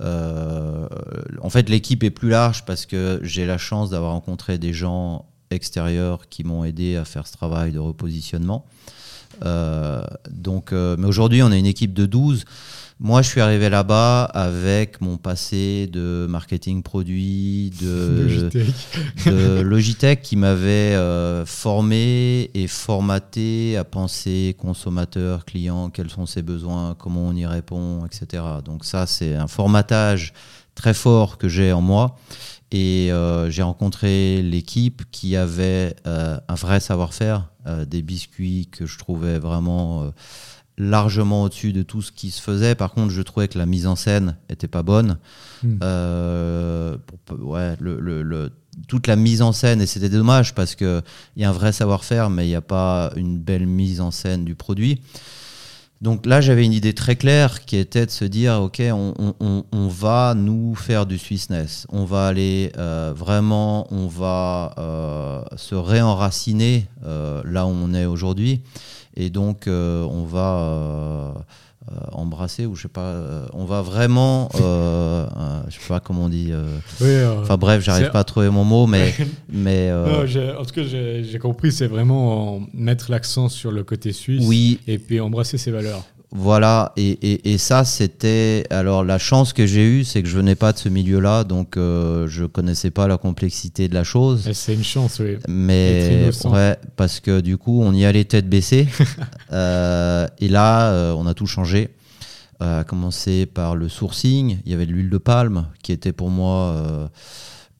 en 0.00 1.50
fait, 1.50 1.68
l'équipe 1.68 2.02
est 2.04 2.10
plus 2.10 2.30
large 2.30 2.64
parce 2.64 2.86
que 2.86 3.20
j'ai 3.22 3.46
la 3.46 3.58
chance 3.58 3.90
d'avoir 3.90 4.12
rencontré 4.12 4.58
des 4.58 4.72
gens 4.72 5.26
extérieurs 5.50 6.28
qui 6.28 6.44
m'ont 6.44 6.64
aidé 6.64 6.96
à 6.96 7.04
faire 7.04 7.26
ce 7.26 7.32
travail 7.32 7.72
de 7.72 7.78
repositionnement. 7.78 8.66
Euh, 9.44 10.02
donc, 10.30 10.72
euh, 10.72 10.96
mais 10.98 11.06
aujourd'hui, 11.06 11.42
on 11.42 11.52
est 11.52 11.58
une 11.58 11.66
équipe 11.66 11.92
de 11.92 12.06
12. 12.06 12.44
Moi, 12.98 13.20
je 13.20 13.28
suis 13.28 13.42
arrivé 13.42 13.68
là-bas 13.68 14.24
avec 14.24 15.02
mon 15.02 15.18
passé 15.18 15.86
de 15.92 16.26
marketing 16.30 16.82
produit, 16.82 17.70
de 17.82 19.62
Logitech, 19.62 20.22
qui 20.22 20.36
m'avait 20.36 20.94
euh, 20.94 21.44
formé 21.44 22.50
et 22.54 22.66
formaté 22.66 23.76
à 23.76 23.84
penser 23.84 24.56
consommateur, 24.58 25.44
client, 25.44 25.90
quels 25.90 26.08
sont 26.08 26.24
ses 26.24 26.40
besoins, 26.40 26.94
comment 26.98 27.26
on 27.26 27.34
y 27.34 27.44
répond, 27.44 28.06
etc. 28.06 28.42
Donc 28.64 28.86
ça, 28.86 29.06
c'est 29.06 29.34
un 29.34 29.46
formatage 29.46 30.32
très 30.74 30.94
fort 30.94 31.36
que 31.36 31.48
j'ai 31.48 31.72
en 31.72 31.82
moi 31.82 32.16
et 32.72 33.12
euh, 33.12 33.50
j'ai 33.50 33.62
rencontré 33.62 34.42
l'équipe 34.42 35.02
qui 35.10 35.36
avait 35.36 35.94
euh, 36.06 36.38
un 36.48 36.54
vrai 36.54 36.80
savoir-faire, 36.80 37.50
euh, 37.66 37.84
des 37.84 38.02
biscuits 38.02 38.68
que 38.70 38.86
je 38.86 38.98
trouvais 38.98 39.38
vraiment 39.38 40.12
largement 40.78 41.44
au-dessus 41.44 41.72
de 41.72 41.82
tout 41.82 42.02
ce 42.02 42.12
qui 42.12 42.30
se 42.30 42.42
faisait. 42.42 42.74
Par 42.74 42.92
contre, 42.92 43.10
je 43.10 43.22
trouvais 43.22 43.48
que 43.48 43.56
la 43.58 43.66
mise 43.66 43.86
en 43.86 43.96
scène 43.96 44.36
était 44.48 44.68
pas 44.68 44.82
bonne. 44.82 45.18
Hmm. 45.62 45.78
ouais, 47.40 47.76
le, 47.80 48.50
toute 48.88 49.06
la 49.06 49.16
mise 49.16 49.40
en 49.40 49.52
scène, 49.52 49.80
et 49.80 49.86
c'était 49.86 50.10
dommage 50.10 50.54
parce 50.54 50.74
qu'il 50.74 51.02
y 51.36 51.44
a 51.44 51.48
un 51.48 51.52
vrai 51.52 51.72
savoir-faire, 51.72 52.28
mais 52.28 52.44
il 52.46 52.48
n'y 52.48 52.56
a 52.56 52.60
pas 52.60 53.10
une 53.16 53.38
belle 53.38 53.66
mise 53.66 54.00
en 54.00 54.10
scène 54.10 54.44
du 54.44 54.54
produit. 54.54 55.00
Donc 56.02 56.26
là, 56.26 56.42
j'avais 56.42 56.64
une 56.64 56.74
idée 56.74 56.92
très 56.92 57.16
claire 57.16 57.64
qui 57.64 57.76
était 57.76 58.04
de 58.04 58.10
se 58.10 58.26
dire, 58.26 58.60
OK, 58.60 58.82
on, 58.92 59.88
va 59.88 60.34
nous 60.36 60.74
faire 60.74 61.06
du 61.06 61.16
Swissness. 61.16 61.86
On 61.90 62.04
va 62.04 62.26
aller 62.26 62.70
euh, 62.76 63.14
vraiment, 63.16 63.86
on 63.90 64.06
va 64.06 64.74
euh, 64.78 65.42
se 65.56 65.74
réenraciner 65.74 66.86
euh, 67.06 67.42
là 67.46 67.66
où 67.66 67.70
on 67.70 67.94
est 67.94 68.04
aujourd'hui. 68.04 68.60
Et 69.16 69.30
donc, 69.30 69.64
on 69.68 70.24
va 70.24 71.34
embrasser 72.12 72.66
ou 72.66 72.74
je 72.74 72.82
sais 72.82 72.88
pas 72.88 73.12
euh, 73.12 73.46
on 73.52 73.64
va 73.64 73.82
vraiment 73.82 74.48
euh, 74.60 75.26
je 75.68 75.74
sais 75.74 75.88
pas 75.88 76.00
comment 76.00 76.24
on 76.24 76.28
dit 76.28 76.52
enfin 77.40 77.56
bref 77.56 77.82
j'arrive 77.82 78.10
pas 78.10 78.20
à 78.20 78.24
trouver 78.24 78.50
mon 78.50 78.64
mot 78.64 78.86
mais 78.86 79.14
mais 79.48 79.92
en 79.92 80.64
tout 80.64 80.74
cas 80.74 80.82
j'ai 80.82 81.38
compris 81.40 81.72
c'est 81.72 81.86
vraiment 81.86 82.60
mettre 82.74 83.10
l'accent 83.10 83.48
sur 83.48 83.70
le 83.70 83.84
côté 83.84 84.12
suisse 84.12 84.44
oui. 84.46 84.80
et 84.86 84.98
puis 84.98 85.20
embrasser 85.20 85.58
ses 85.58 85.70
valeurs 85.70 86.04
voilà, 86.32 86.92
et, 86.96 87.52
et, 87.52 87.56
ça, 87.56 87.84
c'était. 87.84 88.64
Alors, 88.70 89.04
la 89.04 89.18
chance 89.18 89.52
que 89.52 89.64
j'ai 89.64 89.84
eue, 89.84 90.04
c'est 90.04 90.22
que 90.22 90.28
je 90.28 90.36
venais 90.36 90.56
pas 90.56 90.72
de 90.72 90.78
ce 90.78 90.88
milieu-là, 90.88 91.44
donc 91.44 91.76
euh, 91.76 92.26
je 92.26 92.44
connaissais 92.44 92.90
pas 92.90 93.06
la 93.06 93.16
complexité 93.16 93.88
de 93.88 93.94
la 93.94 94.02
chose. 94.02 94.50
C'est 94.52 94.74
une 94.74 94.82
chance, 94.82 95.20
oui. 95.20 95.36
Mais, 95.48 96.30
ouais, 96.44 96.76
parce 96.96 97.20
que 97.20 97.40
du 97.40 97.56
coup, 97.56 97.80
on 97.80 97.92
y 97.92 98.04
allait 98.04 98.24
tête 98.24 98.48
baissée. 98.48 98.88
euh, 99.52 100.26
et 100.40 100.48
là, 100.48 100.90
euh, 100.90 101.14
on 101.16 101.26
a 101.26 101.34
tout 101.34 101.46
changé. 101.46 101.90
À 102.58 102.84
commencer 102.84 103.44
par 103.44 103.76
le 103.76 103.90
sourcing. 103.90 104.58
Il 104.64 104.72
y 104.72 104.74
avait 104.74 104.86
de 104.86 104.92
l'huile 104.92 105.10
de 105.10 105.18
palme, 105.18 105.66
qui 105.82 105.92
était 105.92 106.14
pour 106.14 106.30
moi 106.30 107.10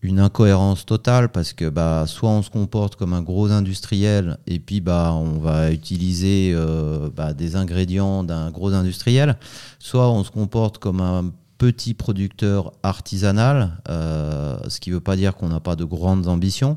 une 0.03 0.21
incohérence 0.21 0.87
totale 0.87 1.31
parce 1.31 1.53
que 1.53 1.69
bah, 1.69 2.05
soit 2.07 2.31
on 2.31 2.43
se 2.43 2.51
comporte 2.51 2.97
comme 2.97 3.13
un 3.13 3.23
gros 3.23 3.51
industriel 3.51 4.39
et 4.47 4.59
puis 4.59 4.81
bah, 4.81 5.13
on 5.15 5.39
va 5.39 5.73
utiliser 5.73 6.53
euh, 6.55 7.09
bah, 7.15 7.33
des 7.33 7.57
ingrédients 7.57 8.23
d'un 8.23 8.51
gros 8.51 8.73
industriel, 8.73 9.37
soit 9.79 10.11
on 10.11 10.23
se 10.23 10.31
comporte 10.31 10.79
comme 10.79 11.01
un 11.01 11.33
petit 11.59 11.95
producteur 11.95 12.73
artisanal, 12.83 13.79
euh, 13.89 14.59
ce 14.69 14.79
qui 14.81 14.91
ne 14.91 14.97
veut 14.97 15.01
pas 15.01 15.17
dire 15.17 15.35
qu'on 15.37 15.49
n'a 15.49 15.61
pas 15.61 15.77
de 15.77 15.85
grandes 15.85 16.29
ambitions. 16.29 16.77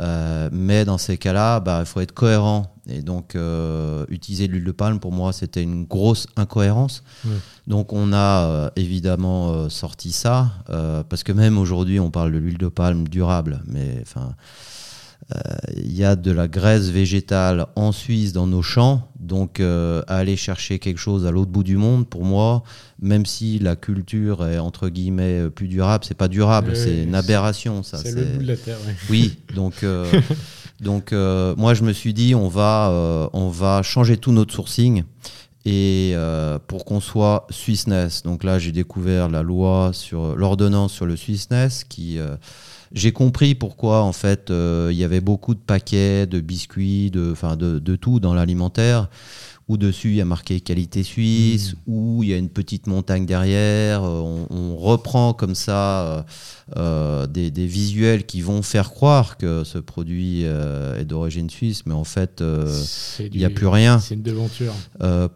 Euh, 0.00 0.48
mais 0.52 0.84
dans 0.84 0.98
ces 0.98 1.18
cas-là, 1.18 1.60
bah, 1.60 1.78
il 1.80 1.86
faut 1.86 2.00
être 2.00 2.12
cohérent. 2.12 2.74
Et 2.88 3.02
donc, 3.02 3.34
euh, 3.34 4.04
utiliser 4.08 4.46
l'huile 4.46 4.64
de 4.64 4.72
palme, 4.72 4.98
pour 4.98 5.12
moi, 5.12 5.32
c'était 5.32 5.62
une 5.62 5.84
grosse 5.84 6.26
incohérence. 6.36 7.04
Donc, 7.66 7.92
on 7.92 8.12
a 8.12 8.44
euh, 8.46 8.70
évidemment 8.76 9.68
sorti 9.68 10.12
ça, 10.12 10.50
parce 11.08 11.22
que 11.22 11.32
même 11.32 11.58
aujourd'hui, 11.58 12.00
on 12.00 12.10
parle 12.10 12.32
de 12.32 12.38
l'huile 12.38 12.58
de 12.58 12.68
palme 12.68 13.06
durable. 13.08 13.62
Mais 13.66 13.98
enfin, 14.02 14.34
il 15.76 15.94
y 15.94 16.04
a 16.04 16.16
de 16.16 16.32
la 16.32 16.48
graisse 16.48 16.88
végétale 16.88 17.66
en 17.76 17.92
Suisse 17.92 18.32
dans 18.32 18.46
nos 18.46 18.62
champs. 18.62 19.08
Donc, 19.20 19.60
aller 20.08 20.36
chercher 20.36 20.78
quelque 20.78 20.98
chose 20.98 21.26
à 21.26 21.30
l'autre 21.30 21.50
bout 21.50 21.62
du 21.62 21.76
monde, 21.76 22.08
pour 22.08 22.24
moi, 22.24 22.64
même 23.00 23.26
si 23.26 23.58
la 23.58 23.76
culture 23.76 24.46
est 24.46 24.58
entre 24.58 24.88
guillemets 24.88 25.48
plus 25.50 25.68
durable, 25.68 26.04
c'est 26.04 26.16
pas 26.16 26.28
durable, 26.28 26.76
c'est 26.76 27.04
une 27.04 27.14
aberration. 27.14 27.82
Ça, 27.82 27.98
c'est 27.98 28.14
le 28.14 28.24
bout 28.24 28.42
de 28.42 28.46
la 28.46 28.56
terre. 28.56 28.78
Oui, 29.08 29.38
donc, 29.54 29.82
euh, 29.82 30.04
donc 30.80 31.12
euh, 31.12 31.54
moi 31.56 31.74
je 31.74 31.82
me 31.82 31.92
suis 31.92 32.14
dit 32.14 32.34
on 32.34 32.48
va, 32.48 32.90
euh, 32.90 33.28
on 33.32 33.48
va 33.48 33.82
changer 33.82 34.16
tout 34.16 34.32
notre 34.32 34.54
sourcing 34.54 35.04
et 35.64 36.14
pour 36.66 36.84
qu'on 36.84 37.00
soit 37.00 37.46
Swissness. 37.50 38.22
Donc 38.22 38.44
là 38.44 38.58
j'ai 38.58 38.72
découvert 38.72 39.28
la 39.28 39.42
loi 39.42 39.90
sur 39.92 40.34
l'ordonnance 40.34 40.92
sur 40.92 41.06
le 41.06 41.16
Swissness 41.16 41.84
qui 41.84 42.18
j'ai 42.92 43.12
compris 43.12 43.54
pourquoi 43.54 44.02
en 44.02 44.12
fait 44.12 44.50
il 44.50 44.96
y 44.96 45.04
avait 45.04 45.20
beaucoup 45.20 45.54
de 45.54 45.60
paquets 45.60 46.26
de 46.26 46.40
biscuits, 46.40 47.10
de, 47.10 47.34
de, 47.56 47.78
de 47.78 47.96
tout 47.96 48.20
dans 48.20 48.34
l'alimentaire 48.34 49.08
où 49.70 49.76
dessus 49.76 50.08
il 50.10 50.16
y 50.16 50.20
a 50.20 50.24
marqué 50.24 50.60
qualité 50.60 51.02
suisse, 51.04 51.72
Mm. 51.72 51.76
où 51.86 52.22
il 52.24 52.28
y 52.30 52.34
a 52.34 52.36
une 52.36 52.48
petite 52.48 52.86
montagne 52.88 53.24
derrière. 53.24 54.02
euh, 54.02 54.20
On, 54.20 54.46
on 54.50 54.76
reprend 54.76 55.32
comme 55.32 55.54
ça 55.54 55.82
euh, 56.02 56.22
euh, 56.76 57.26
des, 57.26 57.50
des 57.50 57.66
visuels 57.66 58.26
qui 58.26 58.40
vont 58.40 58.62
faire 58.62 58.90
croire 58.90 59.36
que 59.36 59.62
ce 59.64 59.78
produit 59.78 60.42
euh, 60.44 60.98
est 61.00 61.04
d'origine 61.04 61.48
suisse, 61.50 61.82
mais 61.86 61.94
en 61.94 62.04
fait, 62.04 62.42
il 63.20 63.38
n'y 63.38 63.44
a 63.44 63.50
plus 63.50 63.66
rien. 63.68 63.98
C'est 64.00 64.14
une 64.14 64.22
devanture. 64.22 64.74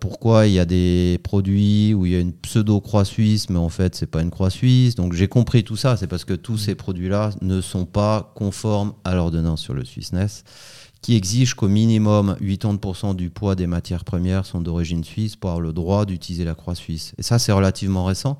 Pourquoi 0.00 0.46
il 0.48 0.54
y 0.54 0.58
a 0.58 0.64
des 0.64 1.18
produits 1.22 1.94
où 1.94 2.06
il 2.06 2.12
y 2.12 2.16
a 2.16 2.20
une 2.20 2.32
pseudo 2.32 2.80
croix 2.80 3.04
suisse, 3.04 3.48
mais 3.50 3.58
en 3.58 3.68
fait 3.68 3.94
c'est 3.94 4.06
pas 4.10 4.22
une 4.22 4.30
croix 4.30 4.50
suisse? 4.50 4.94
Donc 4.96 5.12
j'ai 5.12 5.28
compris 5.28 5.62
tout 5.64 5.76
ça. 5.76 5.96
C'est 5.96 6.06
parce 6.08 6.24
que 6.24 6.34
tous 6.34 6.58
ces 6.58 6.74
produits-là 6.74 7.30
ne 7.42 7.60
sont 7.60 7.86
pas 7.86 8.32
conformes 8.34 8.92
à 9.04 9.14
l'ordonnance 9.14 9.60
sur 9.60 9.74
le 9.74 9.84
Swissness, 9.84 10.42
qui 11.04 11.16
exige 11.16 11.52
qu'au 11.52 11.68
minimum 11.68 12.34
80% 12.40 13.14
du 13.14 13.28
poids 13.28 13.54
des 13.54 13.66
matières 13.66 14.04
premières 14.04 14.46
sont 14.46 14.62
d'origine 14.62 15.04
suisse 15.04 15.36
pour 15.36 15.50
avoir 15.50 15.60
le 15.60 15.74
droit 15.74 16.06
d'utiliser 16.06 16.46
la 16.46 16.54
croix 16.54 16.74
suisse. 16.74 17.12
Et 17.18 17.22
ça 17.22 17.38
c'est 17.38 17.52
relativement 17.52 18.06
récent. 18.06 18.38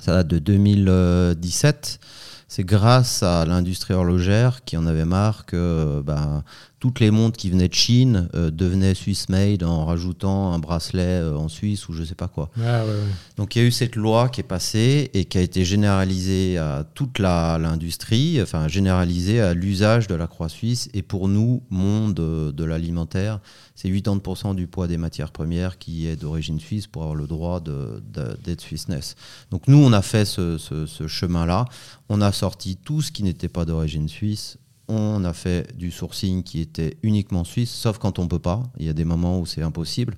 Ça 0.00 0.12
date 0.12 0.26
de 0.26 0.40
2017. 0.40 2.00
C'est 2.48 2.64
grâce 2.64 3.22
à 3.22 3.44
l'industrie 3.44 3.94
horlogère 3.94 4.64
qui 4.64 4.76
en 4.76 4.86
avait 4.86 5.04
marre 5.04 5.46
que 5.46 6.02
ben, 6.04 6.42
toutes 6.82 6.98
les 6.98 7.12
montres 7.12 7.36
qui 7.36 7.48
venaient 7.48 7.68
de 7.68 7.74
Chine 7.74 8.28
euh, 8.34 8.50
devenaient 8.50 8.94
Swiss 8.94 9.28
made 9.28 9.62
en 9.62 9.84
rajoutant 9.86 10.52
un 10.52 10.58
bracelet 10.58 11.20
euh, 11.22 11.36
en 11.36 11.46
Suisse 11.48 11.88
ou 11.88 11.92
je 11.92 12.02
sais 12.02 12.16
pas 12.16 12.26
quoi. 12.26 12.50
Ah, 12.58 12.82
ouais, 12.84 12.90
ouais. 12.90 12.96
Donc 13.36 13.54
il 13.54 13.62
y 13.62 13.64
a 13.64 13.68
eu 13.68 13.70
cette 13.70 13.94
loi 13.94 14.28
qui 14.28 14.40
est 14.40 14.42
passée 14.42 15.08
et 15.14 15.24
qui 15.26 15.38
a 15.38 15.42
été 15.42 15.64
généralisée 15.64 16.58
à 16.58 16.84
toute 16.94 17.20
l'industrie, 17.20 18.42
enfin 18.42 18.66
généralisée 18.66 19.40
à 19.40 19.54
l'usage 19.54 20.08
de 20.08 20.16
la 20.16 20.26
croix 20.26 20.48
suisse. 20.48 20.88
Et 20.92 21.02
pour 21.02 21.28
nous, 21.28 21.62
monde 21.70 22.18
euh, 22.18 22.50
de 22.50 22.64
l'alimentaire, 22.64 23.38
c'est 23.76 23.88
80% 23.88 24.56
du 24.56 24.66
poids 24.66 24.88
des 24.88 24.96
matières 24.98 25.30
premières 25.30 25.78
qui 25.78 26.08
est 26.08 26.16
d'origine 26.16 26.58
suisse 26.58 26.88
pour 26.88 27.02
avoir 27.02 27.14
le 27.16 27.28
droit 27.28 27.60
d'être 27.60 28.60
Swissness. 28.60 29.14
Donc 29.52 29.68
nous, 29.68 29.78
on 29.78 29.92
a 29.92 30.02
fait 30.02 30.24
ce, 30.24 30.58
ce- 30.58 30.86
ce 30.86 31.06
chemin-là. 31.06 31.64
On 32.08 32.20
a 32.20 32.32
sorti 32.32 32.74
tout 32.76 33.02
ce 33.02 33.12
qui 33.12 33.22
n'était 33.22 33.48
pas 33.48 33.64
d'origine 33.64 34.08
suisse. 34.08 34.58
On 34.88 35.24
a 35.24 35.32
fait 35.32 35.76
du 35.76 35.90
sourcing 35.90 36.42
qui 36.42 36.60
était 36.60 36.96
uniquement 37.02 37.44
suisse, 37.44 37.70
sauf 37.70 37.98
quand 37.98 38.18
on 38.18 38.28
peut 38.28 38.38
pas. 38.38 38.62
Il 38.78 38.86
y 38.86 38.88
a 38.88 38.92
des 38.92 39.04
moments 39.04 39.40
où 39.40 39.46
c'est 39.46 39.62
impossible. 39.62 40.14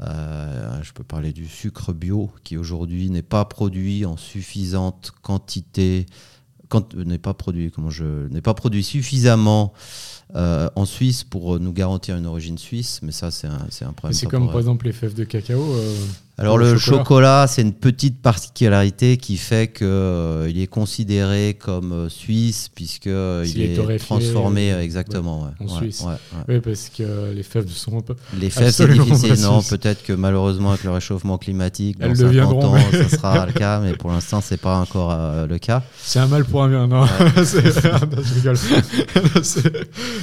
Euh, 0.00 0.82
je 0.82 0.92
peux 0.92 1.04
parler 1.04 1.32
du 1.32 1.46
sucre 1.46 1.92
bio 1.92 2.30
qui 2.44 2.56
aujourd'hui 2.56 3.10
n'est 3.10 3.22
pas 3.22 3.44
produit 3.44 4.06
en 4.06 4.16
suffisante 4.16 5.12
quantité, 5.22 6.06
quand 6.68 6.94
euh, 6.94 7.04
n'est 7.04 7.18
pas 7.18 7.34
produit, 7.34 7.70
comment 7.70 7.90
je 7.90 8.28
n'est 8.28 8.40
pas 8.40 8.54
produit 8.54 8.84
suffisamment 8.84 9.72
euh, 10.36 10.70
en 10.76 10.84
Suisse 10.84 11.24
pour 11.24 11.58
nous 11.58 11.72
garantir 11.72 12.16
une 12.16 12.26
origine 12.26 12.56
suisse. 12.56 13.00
Mais 13.02 13.12
ça, 13.12 13.30
c'est 13.30 13.48
un, 13.48 13.66
c'est 13.70 13.84
un 13.84 13.92
problème. 13.92 14.16
C'est 14.16 14.26
comme 14.26 14.46
par 14.46 14.58
exemple 14.58 14.86
les 14.86 14.92
fèves 14.92 15.14
de 15.14 15.24
cacao. 15.24 15.74
Euh, 16.40 16.42
Alors 16.42 16.56
le 16.58 16.78
chocolat, 16.78 17.46
c'est 17.48 17.62
une 17.62 17.74
petite 17.74 18.20
particularité 18.22 19.16
qui 19.18 19.36
fait 19.36 19.68
que 19.68 19.84
euh, 19.84 20.46
il 20.50 20.60
est 20.60 20.66
considéré 20.66 21.54
comme 21.60 21.92
euh, 21.92 22.08
suisse 22.08 22.70
puisque 22.74 23.06
euh, 23.08 23.44
il 23.46 23.60
est 23.62 23.74
torréfié, 23.76 24.06
transformé 24.06 24.72
euh, 24.72 24.80
exactement. 24.82 25.42
ouais, 25.44 25.50
en 25.60 25.64
ouais, 25.72 25.78
Suisse. 25.78 26.04
Oui, 26.48 26.60
parce 26.60 26.88
que 26.88 27.32
les 27.34 27.42
fèves 27.42 27.68
sont 27.68 27.98
un 27.98 28.00
peu. 28.00 28.14
Les 28.38 28.50
fèves, 28.50 28.70
c'est 28.70 28.88
difficile. 28.88 29.40
Non, 29.42 29.62
peut-être 29.62 30.02
que 30.02 30.12
malheureusement, 30.14 30.70
avec 30.70 30.84
le 30.84 30.90
réchauffement 30.90 31.36
climatique, 31.38 31.98
dans 31.98 32.06
Elles 32.06 32.16
50 32.16 32.28
deviendront, 32.28 32.64
ans, 32.66 32.74
mais- 32.74 33.02
ça 33.08 33.16
sera 33.16 33.46
le 33.46 33.52
cas, 33.52 33.80
mais 33.80 33.92
pour 33.94 34.10
l'instant, 34.10 34.40
c'est 34.40 34.60
pas 34.60 34.78
encore 34.78 35.10
euh, 35.12 35.46
le 35.46 35.58
cas. 35.58 35.82
C'est 35.98 36.18
un 36.20 36.26
mal 36.26 36.44
pour 36.44 36.62
un 36.62 36.68
bien, 36.68 36.86
non 36.86 37.04
je 37.36 38.34
rigole. 38.34 38.56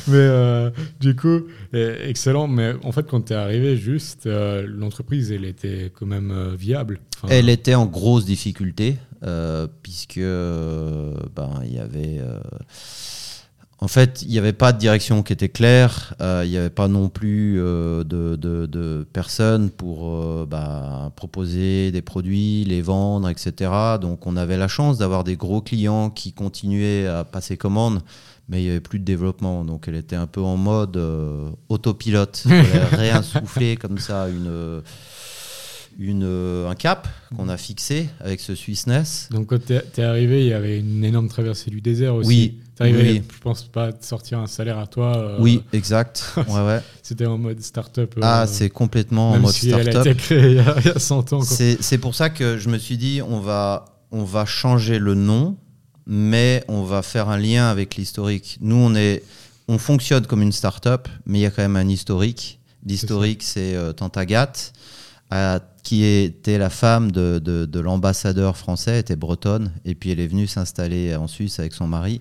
Mais 0.08 0.16
euh, 0.18 0.70
du 1.00 1.16
coup, 1.16 1.42
eh, 1.74 1.96
excellent. 2.10 2.48
Mais 2.48 2.74
en 2.84 2.92
fait, 2.92 3.06
quand 3.08 3.22
tu 3.22 3.34
es 3.34 3.36
arrivé, 3.36 3.78
juste, 3.78 4.26
euh, 4.26 4.66
l'entreprise, 4.68 5.32
elle 5.32 5.46
était 5.46 5.92
même 6.08 6.32
euh, 6.32 6.56
viable. 6.58 7.00
Enfin, 7.18 7.28
Elle 7.30 7.50
était 7.50 7.76
en 7.76 7.86
grosse 7.86 8.26
difficulté, 8.26 8.98
euh, 9.24 9.68
puisque 9.84 10.18
euh, 10.18 11.14
ben, 11.36 11.62
il 11.66 11.74
y 11.74 11.80
avait. 11.80 12.18
euh, 12.20 12.40
en 13.80 13.88
fait, 13.88 14.24
il 14.24 14.30
n'y 14.30 14.40
avait 14.40 14.54
pas 14.54 14.74
de 14.74 14.80
direction 14.80 15.22
qui 15.22 15.34
était 15.34 15.50
claire, 15.50 16.16
il 16.20 16.50
n'y 16.50 16.58
avait 16.58 16.72
pas 16.72 16.88
non 16.88 17.10
plus 17.10 17.58
de, 17.58 18.04
de- 18.36 18.66
de 18.66 19.06
personnes 19.14 19.70
pour 19.70 20.48
bah, 20.48 21.12
proposer 21.16 21.92
des 21.92 22.02
produits, 22.02 22.64
les 22.66 22.82
vendre, 22.82 23.30
etc. 23.30 23.70
Donc 24.02 24.26
on 24.26 24.36
avait 24.36 24.58
la 24.58 24.68
chance 24.68 24.98
d'avoir 24.98 25.24
des 25.24 25.36
gros 25.36 25.62
clients 25.62 26.10
qui 26.10 26.34
continuaient 26.34 27.06
à 27.06 27.24
passer 27.24 27.56
commande, 27.56 28.02
mais 28.50 28.62
il 28.62 28.66
n'y 28.66 28.72
avait 28.72 28.80
plus 28.80 28.98
de 28.98 29.06
développement. 29.06 29.64
Donc 29.64 29.88
elle 29.88 29.96
était 29.96 30.16
un 30.16 30.26
peu 30.26 30.42
en 30.42 30.58
mode 30.58 30.98
euh, 30.98 31.52
autopilote. 31.70 32.42
Il 32.50 32.64
fallait 32.64 33.12
réinsuffler 33.12 33.78
comme 33.78 34.00
ça 34.00 34.28
une, 34.28 34.82
une, 36.00 36.24
un 36.70 36.76
cap 36.76 37.08
qu'on 37.36 37.50
a 37.50 37.58
fixé 37.58 38.10
avec 38.20 38.40
ce 38.40 38.54
Swissness. 38.56 39.30
Donc, 39.32 39.48
quand 39.48 39.58
tu 39.66 39.74
es, 39.74 40.04
arrivé, 40.04 40.42
il 40.46 40.50
y 40.50 40.54
avait 40.54 40.80
une 40.80 41.04
énorme 41.04 41.28
traversée 41.28 41.70
du 41.72 41.82
désert 41.82 42.16
aussi. 42.16 42.28
Oui, 42.30 42.60
T'es 42.76 42.84
arrivé, 42.84 43.12
oui. 43.14 43.24
je 43.34 43.40
pense 43.40 43.64
pas, 43.64 43.92
de 43.92 44.04
sortir 44.04 44.38
un 44.38 44.46
salaire 44.46 44.78
à 44.78 44.86
toi. 44.86 45.18
euh, 45.18 45.38
Oui, 45.40 45.64
exact. 45.74 46.24
Ouais, 46.48 46.62
ouais. 46.66 46.80
C'était 47.02 47.26
en 47.26 47.40
mode 47.40 47.60
start-up. 47.62 48.14
euh, 48.18 48.22
Ah, 48.24 48.46
c'est 48.48 48.70
complètement 48.70 49.32
en 49.32 49.40
mode 49.40 49.52
si 49.54 49.72
elle 49.72 49.88
a 49.88 49.92
startup. 49.92 50.12
été 50.12 50.20
créée 50.22 50.52
il 50.52 50.56
y 50.58 50.60
a, 50.60 50.76
il 50.82 50.86
y 50.86 50.90
a 50.90 51.00
100 51.00 51.34
ans. 51.34 51.42
C'est 51.42 51.98
pour 51.98 52.14
ça 52.14 52.30
que 52.30 52.58
je 52.58 52.70
me 52.70 52.78
suis 52.78 52.98
dit, 52.98 53.22
on 53.28 53.40
va, 53.40 53.86
on 54.12 54.24
va 54.24 54.46
changer 54.46 55.00
le 55.00 55.16
nom, 55.16 55.58
mais 56.06 56.64
on 56.68 56.84
va 56.84 57.02
faire 57.02 57.30
un 57.30 57.38
lien 57.40 57.68
avec 57.70 57.96
l'historique. 57.96 58.60
Nous, 58.62 58.76
on, 58.76 58.94
est, 58.94 59.24
on 59.68 59.80
fonctionne 59.80 60.28
comme 60.28 60.44
une 60.44 60.52
start-up, 60.52 61.08
mais 61.26 61.40
il 61.40 61.42
y 61.42 61.46
a 61.48 61.50
quand 61.50 61.64
même 61.64 61.76
un 61.78 61.90
historique. 61.90 62.60
L'historique, 62.86 63.42
c'est 63.42 63.74
euh, 63.76 63.92
Tante 63.92 64.16
Agathe, 64.18 64.72
euh, 65.34 65.58
qui 65.88 66.04
était 66.04 66.58
la 66.58 66.70
femme 66.70 67.12
de, 67.14 67.40
de- 67.40 67.66
de 67.66 67.80
l'ambassadeur 67.80 68.58
français, 68.58 69.00
était 69.00 69.16
bretonne, 69.16 69.72
et 69.86 69.96
puis 69.96 70.12
elle 70.12 70.20
est 70.20 70.28
venue 70.28 70.46
s'installer 70.48 71.16
en 71.16 71.28
Suisse 71.28 71.60
avec 71.60 71.74
son 71.74 71.88
mari. 71.88 72.20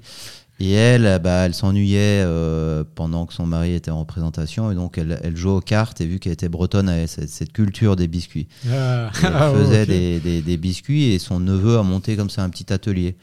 Et 0.60 0.70
elle, 0.72 1.20
bah, 1.22 1.44
elle 1.46 1.52
s'ennuyait 1.52 2.22
euh, 2.24 2.84
pendant 2.94 3.26
que 3.26 3.34
son 3.34 3.44
mari 3.44 3.74
était 3.74 3.90
en 3.90 3.98
représentation, 3.98 4.70
et 4.70 4.74
donc 4.76 4.98
elle, 4.98 5.18
elle 5.24 5.36
jouait 5.36 5.50
aux 5.50 5.60
cartes, 5.60 6.00
et 6.00 6.06
vu 6.06 6.20
qu'elle 6.20 6.32
était 6.34 6.48
bretonne, 6.48 6.88
elle 6.88 6.98
avait 6.98 7.06
cette, 7.08 7.28
cette 7.28 7.52
culture 7.52 7.96
des 7.96 8.06
biscuits. 8.06 8.46
Ah, 8.70 9.10
elle 9.22 9.32
ah, 9.36 9.52
faisait 9.52 9.84
des, 9.84 10.20
des- 10.20 10.42
des 10.42 10.56
biscuits, 10.56 11.12
et 11.12 11.18
son 11.18 11.40
neveu 11.40 11.76
a 11.76 11.82
monté 11.82 12.14
comme 12.16 12.30
ça 12.30 12.44
un 12.44 12.48
petit 12.50 12.72
atelier. 12.72 13.16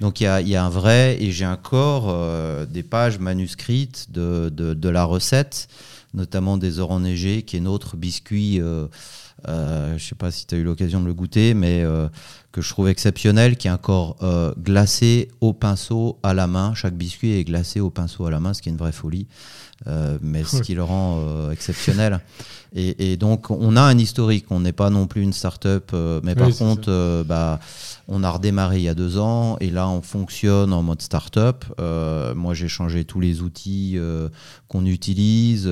Donc 0.00 0.20
il 0.20 0.24
y 0.24 0.26
a, 0.28 0.40
il 0.40 0.48
y 0.48 0.54
a 0.54 0.64
un 0.64 0.70
vrai, 0.70 1.16
et 1.20 1.32
j'ai 1.32 1.44
encore 1.46 2.04
euh, 2.08 2.66
des 2.66 2.84
pages 2.84 3.18
manuscrites 3.18 4.12
de, 4.12 4.48
de, 4.48 4.74
de 4.74 4.88
la 4.88 5.02
recette, 5.04 5.66
notamment 6.14 6.56
des 6.56 6.78
ors 6.78 6.92
enneigés, 6.92 7.42
qui 7.42 7.56
est 7.56 7.60
notre 7.60 7.96
biscuit. 7.96 8.60
euh, 8.60 8.86
je 9.46 9.92
ne 9.94 9.98
sais 9.98 10.14
pas 10.14 10.30
si 10.30 10.46
tu 10.46 10.54
as 10.54 10.58
eu 10.58 10.64
l'occasion 10.64 11.00
de 11.00 11.06
le 11.06 11.14
goûter, 11.14 11.54
mais 11.54 11.82
euh, 11.82 12.08
que 12.52 12.62
je 12.62 12.70
trouve 12.70 12.88
exceptionnel, 12.88 13.56
qui 13.56 13.68
est 13.68 13.70
encore 13.70 14.16
euh, 14.22 14.54
glacé 14.58 15.28
au 15.40 15.52
pinceau 15.52 16.18
à 16.22 16.32
la 16.32 16.46
main. 16.46 16.74
Chaque 16.74 16.94
biscuit 16.94 17.32
est 17.32 17.44
glacé 17.44 17.80
au 17.80 17.90
pinceau 17.90 18.24
à 18.26 18.30
la 18.30 18.40
main, 18.40 18.54
ce 18.54 18.62
qui 18.62 18.68
est 18.68 18.72
une 18.72 18.78
vraie 18.78 18.92
folie, 18.92 19.26
euh, 19.86 20.18
mais 20.22 20.44
ce 20.44 20.62
qui 20.62 20.74
le 20.74 20.82
rend 20.82 21.20
euh, 21.20 21.50
exceptionnel. 21.50 22.20
Et, 22.74 23.12
et 23.12 23.16
donc, 23.16 23.50
on 23.50 23.76
a 23.76 23.82
un 23.82 23.96
historique. 23.96 24.46
On 24.50 24.60
n'est 24.60 24.72
pas 24.72 24.90
non 24.90 25.06
plus 25.06 25.22
une 25.22 25.32
start-up, 25.32 25.92
mais 26.22 26.32
Oui, 26.32 26.34
par 26.34 26.54
contre, 26.54 27.24
bah, 27.26 27.60
on 28.08 28.22
a 28.22 28.30
redémarré 28.30 28.76
il 28.76 28.82
y 28.82 28.88
a 28.88 28.94
deux 28.94 29.18
ans, 29.18 29.56
et 29.60 29.70
là, 29.70 29.88
on 29.88 30.02
fonctionne 30.02 30.72
en 30.74 30.82
mode 30.82 31.00
start-up. 31.00 31.64
Moi, 31.78 32.54
j'ai 32.54 32.68
changé 32.68 33.04
tous 33.06 33.20
les 33.20 33.40
outils 33.40 33.98
qu'on 34.68 34.84
utilise, 34.84 35.66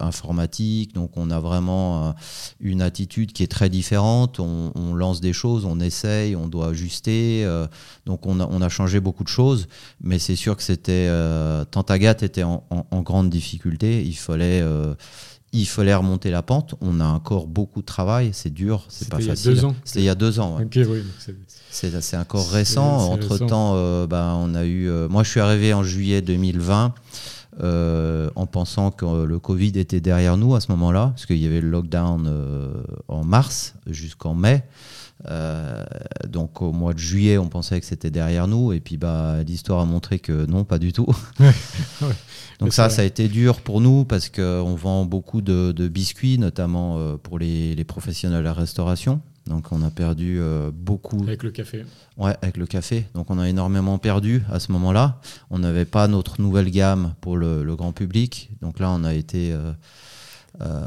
informatique. 0.00 0.94
Donc, 0.94 1.12
on 1.16 1.30
a 1.30 1.40
vraiment 1.40 2.14
une 2.60 2.82
attitude 2.82 3.32
qui 3.32 3.42
est 3.42 3.50
très 3.50 3.70
différente. 3.70 4.38
On, 4.38 4.72
on 4.74 4.94
lance 4.94 5.22
des 5.22 5.32
choses, 5.32 5.64
on 5.64 5.80
essaye, 5.98 6.36
on 6.36 6.46
doit 6.48 6.68
ajuster. 6.68 7.42
euh, 7.44 7.66
donc, 8.06 8.26
on 8.26 8.40
a, 8.40 8.46
on 8.50 8.62
a 8.62 8.68
changé 8.68 9.00
beaucoup 9.00 9.24
de 9.24 9.28
choses, 9.28 9.66
mais 10.00 10.18
c'est 10.18 10.36
sûr 10.36 10.56
que 10.56 10.62
c'était. 10.62 11.06
Euh, 11.08 11.64
Tante 11.64 11.90
Agathe 11.90 12.22
était 12.22 12.42
en, 12.44 12.64
en- 12.70 12.86
en 12.90 13.02
grande 13.02 13.30
difficulté. 13.30 14.02
Il 14.04 14.16
fallait. 14.16 14.60
euh, 14.62 14.94
il 15.54 15.66
fallait 15.66 15.94
remonter 15.94 16.30
la 16.30 16.42
pente. 16.42 16.74
On 16.82 17.00
a 17.00 17.06
encore 17.06 17.46
beaucoup 17.46 17.80
de 17.80 17.86
travail. 17.86 18.30
C'est 18.34 18.52
dur, 18.52 18.84
c'est 18.90 19.08
pas 19.08 19.16
facile. 19.30 19.50
C'était 19.82 20.00
il 20.00 20.04
y 20.04 20.10
a 20.10 20.14
deux 20.14 20.40
ans. 20.40 20.58
ouais. 20.58 20.64
Ok, 20.64 20.72
oui. 20.90 21.02
c'est- 21.18 21.34
encore 22.18 22.50
récent. 22.50 23.12
Entre 23.12 23.28
récent. 23.32 23.46
temps, 23.46 23.72
on 24.44 24.54
a 24.54 24.64
eu. 24.66 24.90
euh, 24.90 25.08
moi, 25.08 25.22
je 25.22 25.30
suis 25.30 25.40
arrivé 25.40 25.72
en 25.72 25.82
juillet 25.82 26.20
2020 26.20 26.92
euh, 27.62 28.28
en 28.36 28.46
pensant 28.46 28.90
que 28.90 29.04
euh, 29.06 29.24
le 29.26 29.38
Covid 29.38 29.72
était 29.78 30.00
derrière 30.00 30.36
nous 30.36 30.54
à 30.54 30.60
ce 30.60 30.70
moment-là, 30.72 31.08
parce 31.14 31.24
qu'il 31.26 31.38
y 31.38 31.46
avait 31.46 31.60
le 31.62 31.70
lockdown 31.70 32.26
euh, 32.28 32.68
en 33.08 33.24
mars 33.24 33.74
jusqu'en 33.86 34.34
mai. 34.34 34.64
Euh, 35.26 35.84
donc 36.28 36.62
au 36.62 36.72
mois 36.72 36.94
de 36.94 36.98
juillet, 36.98 37.38
on 37.38 37.48
pensait 37.48 37.80
que 37.80 37.86
c'était 37.86 38.10
derrière 38.10 38.46
nous, 38.46 38.72
et 38.72 38.80
puis 38.80 38.96
bah, 38.96 39.42
l'histoire 39.42 39.80
a 39.80 39.84
montré 39.84 40.18
que 40.18 40.46
non, 40.46 40.64
pas 40.64 40.78
du 40.78 40.92
tout. 40.92 41.06
Ouais. 42.00 42.14
Donc 42.60 42.72
ça, 42.72 42.90
ça 42.90 43.02
a 43.02 43.04
été 43.04 43.28
dur 43.28 43.60
pour 43.60 43.80
nous 43.80 44.04
parce 44.04 44.28
qu'on 44.28 44.74
vend 44.74 45.04
beaucoup 45.04 45.40
de, 45.40 45.72
de 45.72 45.88
biscuits, 45.88 46.38
notamment 46.38 46.98
euh, 46.98 47.16
pour 47.16 47.38
les, 47.38 47.74
les 47.74 47.84
professionnels 47.84 48.38
de 48.40 48.44
la 48.44 48.52
restauration. 48.52 49.20
Donc 49.46 49.72
on 49.72 49.82
a 49.82 49.90
perdu 49.90 50.38
euh, 50.40 50.70
beaucoup 50.72 51.22
Avec 51.22 51.42
le 51.42 51.50
café. 51.50 51.84
Ouais, 52.16 52.36
avec 52.42 52.56
le 52.56 52.66
café. 52.66 53.06
Donc 53.14 53.30
on 53.30 53.38
a 53.38 53.48
énormément 53.48 53.98
perdu 53.98 54.42
à 54.50 54.60
ce 54.60 54.72
moment-là. 54.72 55.20
On 55.50 55.58
n'avait 55.58 55.84
pas 55.84 56.08
notre 56.08 56.40
nouvelle 56.40 56.70
gamme 56.70 57.14
pour 57.20 57.36
le, 57.36 57.62
le 57.62 57.76
grand 57.76 57.92
public. 57.92 58.50
Donc 58.60 58.80
là, 58.80 58.90
on 58.90 59.04
a 59.04 59.14
été 59.14 59.52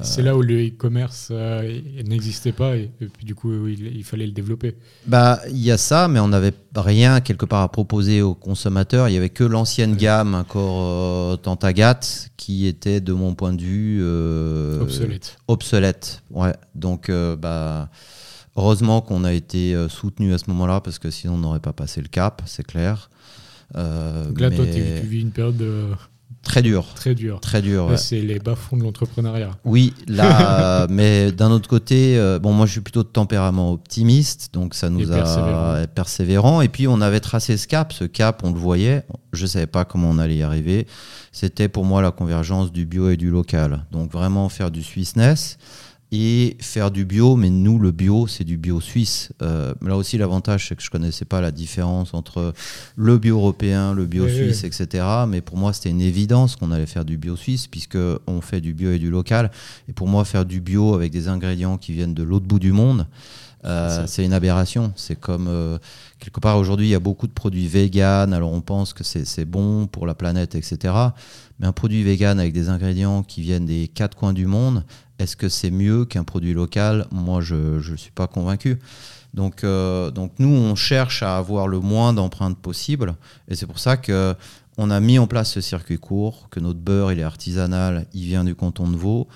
C'est 0.01 0.21
là 0.21 0.35
où 0.35 0.41
le 0.41 0.67
e-commerce 0.67 1.29
euh, 1.31 1.79
n'existait 2.05 2.51
pas 2.51 2.75
et, 2.75 2.91
puis 2.99 3.25
du 3.25 3.35
coup 3.35 3.67
il, 3.67 4.03
fallait 4.03 4.25
le 4.25 4.33
développer. 4.33 4.75
Bah 5.07 5.39
il 5.49 5.59
y 5.59 5.71
a 5.71 5.77
ça, 5.77 6.07
mais 6.07 6.19
on 6.19 6.27
n'avait 6.27 6.53
rien 6.75 7.21
quelque 7.21 7.45
part 7.45 7.61
à 7.61 7.71
proposer 7.71 8.21
aux 8.21 8.35
consommateurs. 8.35 9.07
Il 9.07 9.13
y 9.13 9.17
avait 9.17 9.29
que 9.29 9.45
l'ancienne 9.45 9.95
gamme 9.95 10.35
encore 10.35 10.81
euh, 10.83 11.37
Tantagat 11.37 11.99
qui 12.35 12.67
était 12.67 12.99
de 12.99 13.13
mon 13.13 13.33
point 13.33 13.53
de 13.53 13.61
vue 13.61 13.99
euh, 14.01 14.81
obsolète. 14.81 15.37
Obsolète, 15.47 16.23
ouais. 16.31 16.53
Donc 16.75 17.09
bah 17.39 17.89
heureusement 18.57 19.01
qu'on 19.01 19.23
a 19.23 19.31
été 19.31 19.75
soutenu 19.87 20.33
à 20.33 20.37
ce 20.37 20.49
moment-là 20.49 20.81
parce 20.81 20.99
que 20.99 21.09
sinon 21.09 21.35
on 21.35 21.37
n'aurait 21.37 21.59
pas 21.59 21.73
passé 21.73 22.01
le 22.01 22.09
cap, 22.09 22.41
c'est 22.45 22.65
clair. 22.65 23.09
Donc 23.73 24.39
là, 24.41 24.51
toi, 24.51 24.65
tu 24.65 25.07
vis 25.07 25.21
une 25.21 25.31
période 25.31 25.55
de 25.55 25.85
Très 26.43 26.63
dur. 26.63 26.85
Très 26.95 27.13
dur. 27.13 27.39
Très 27.39 27.61
dur. 27.61 27.91
C'est 27.97 28.19
les 28.19 28.39
bas-fonds 28.39 28.75
de 28.75 28.83
l'entrepreneuriat. 28.83 29.51
Oui, 29.63 29.93
là, 30.07 30.87
mais 30.89 31.31
d'un 31.31 31.51
autre 31.51 31.69
côté, 31.69 32.17
euh, 32.17 32.39
bon, 32.39 32.51
moi 32.51 32.65
je 32.65 32.71
suis 32.71 32.81
plutôt 32.81 33.03
de 33.03 33.07
tempérament 33.07 33.71
optimiste, 33.71 34.49
donc 34.51 34.73
ça 34.73 34.89
nous 34.89 35.11
a 35.11 35.85
persévérant. 35.87 36.61
Et 36.61 36.67
puis 36.67 36.87
on 36.87 36.99
avait 36.99 37.19
tracé 37.19 37.57
ce 37.57 37.67
cap. 37.67 37.93
Ce 37.93 38.05
cap, 38.05 38.41
on 38.43 38.51
le 38.51 38.59
voyait. 38.59 39.05
Je 39.33 39.43
ne 39.43 39.47
savais 39.47 39.67
pas 39.67 39.85
comment 39.85 40.09
on 40.09 40.17
allait 40.17 40.37
y 40.37 40.43
arriver. 40.43 40.87
C'était 41.31 41.69
pour 41.69 41.85
moi 41.85 42.01
la 42.01 42.11
convergence 42.11 42.71
du 42.71 42.85
bio 42.85 43.09
et 43.09 43.17
du 43.17 43.29
local. 43.29 43.85
Donc 43.91 44.11
vraiment 44.11 44.49
faire 44.49 44.71
du 44.71 44.83
Swissness 44.83 45.57
et 46.11 46.57
faire 46.59 46.91
du 46.91 47.05
bio, 47.05 47.37
mais 47.37 47.49
nous, 47.49 47.79
le 47.79 47.91
bio, 47.91 48.27
c'est 48.27 48.43
du 48.43 48.57
bio 48.57 48.81
suisse. 48.81 49.31
Euh, 49.41 49.73
là 49.81 49.95
aussi, 49.95 50.17
l'avantage, 50.17 50.67
c'est 50.67 50.75
que 50.75 50.81
je 50.81 50.87
ne 50.87 50.91
connaissais 50.91 51.23
pas 51.23 51.39
la 51.39 51.51
différence 51.51 52.13
entre 52.13 52.53
le 52.97 53.17
bio 53.17 53.37
européen, 53.37 53.93
le 53.93 54.05
bio 54.05 54.27
suisse, 54.27 54.65
etc. 54.65 55.05
Mais 55.27 55.39
pour 55.39 55.57
moi, 55.57 55.71
c'était 55.71 55.89
une 55.89 56.01
évidence 56.01 56.57
qu'on 56.57 56.71
allait 56.71 56.85
faire 56.85 57.05
du 57.05 57.17
bio 57.17 57.37
suisse, 57.37 57.67
puisqu'on 57.67 58.41
fait 58.41 58.59
du 58.59 58.73
bio 58.73 58.91
et 58.91 58.99
du 58.99 59.09
local. 59.09 59.51
Et 59.87 59.93
pour 59.93 60.09
moi, 60.09 60.25
faire 60.25 60.45
du 60.45 60.59
bio 60.59 60.95
avec 60.95 61.13
des 61.13 61.29
ingrédients 61.29 61.77
qui 61.77 61.93
viennent 61.93 62.13
de 62.13 62.23
l'autre 62.23 62.45
bout 62.45 62.59
du 62.59 62.73
monde, 62.73 63.07
euh, 63.63 64.05
c'est 64.07 64.25
une 64.25 64.33
aberration. 64.33 64.91
C'est 64.95 65.19
comme 65.19 65.47
euh, 65.47 65.77
quelque 66.19 66.39
part 66.39 66.57
aujourd'hui, 66.57 66.87
il 66.87 66.91
y 66.91 66.95
a 66.95 66.99
beaucoup 66.99 67.27
de 67.27 67.31
produits 67.31 67.67
véganes. 67.67 68.33
Alors 68.33 68.51
on 68.51 68.61
pense 68.61 68.93
que 68.93 69.03
c'est 69.03 69.45
bon 69.45 69.87
pour 69.87 70.07
la 70.07 70.15
planète, 70.15 70.55
etc. 70.55 70.93
Mais 71.61 71.67
un 71.67 71.71
produit 71.71 72.01
vegan 72.01 72.39
avec 72.39 72.53
des 72.53 72.69
ingrédients 72.69 73.21
qui 73.21 73.41
viennent 73.41 73.67
des 73.67 73.87
quatre 73.87 74.17
coins 74.17 74.33
du 74.33 74.47
monde, 74.47 74.83
est-ce 75.19 75.37
que 75.37 75.47
c'est 75.47 75.69
mieux 75.69 76.05
qu'un 76.05 76.23
produit 76.23 76.53
local? 76.53 77.05
Moi, 77.11 77.41
je 77.41 77.91
ne 77.91 77.95
suis 77.95 78.11
pas 78.11 78.25
convaincu. 78.25 78.79
Donc, 79.35 79.63
euh, 79.63 80.09
donc 80.09 80.33
nous, 80.39 80.49
on 80.49 80.73
cherche 80.73 81.21
à 81.21 81.37
avoir 81.37 81.67
le 81.67 81.79
moins 81.79 82.13
d'empreintes 82.13 82.57
possible. 82.57 83.13
Et 83.47 83.55
c'est 83.55 83.67
pour 83.67 83.77
ça 83.77 83.95
que 83.95 84.35
on 84.77 84.89
a 84.89 84.99
mis 84.99 85.19
en 85.19 85.27
place 85.27 85.51
ce 85.51 85.61
circuit 85.61 85.99
court, 85.99 86.47
que 86.49 86.59
notre 86.59 86.79
beurre, 86.79 87.11
il 87.11 87.19
est 87.19 87.23
artisanal, 87.23 88.07
il 88.13 88.23
vient 88.23 88.43
du 88.43 88.55
canton 88.55 88.89
de 88.89 88.95
Vaud. 88.95 89.27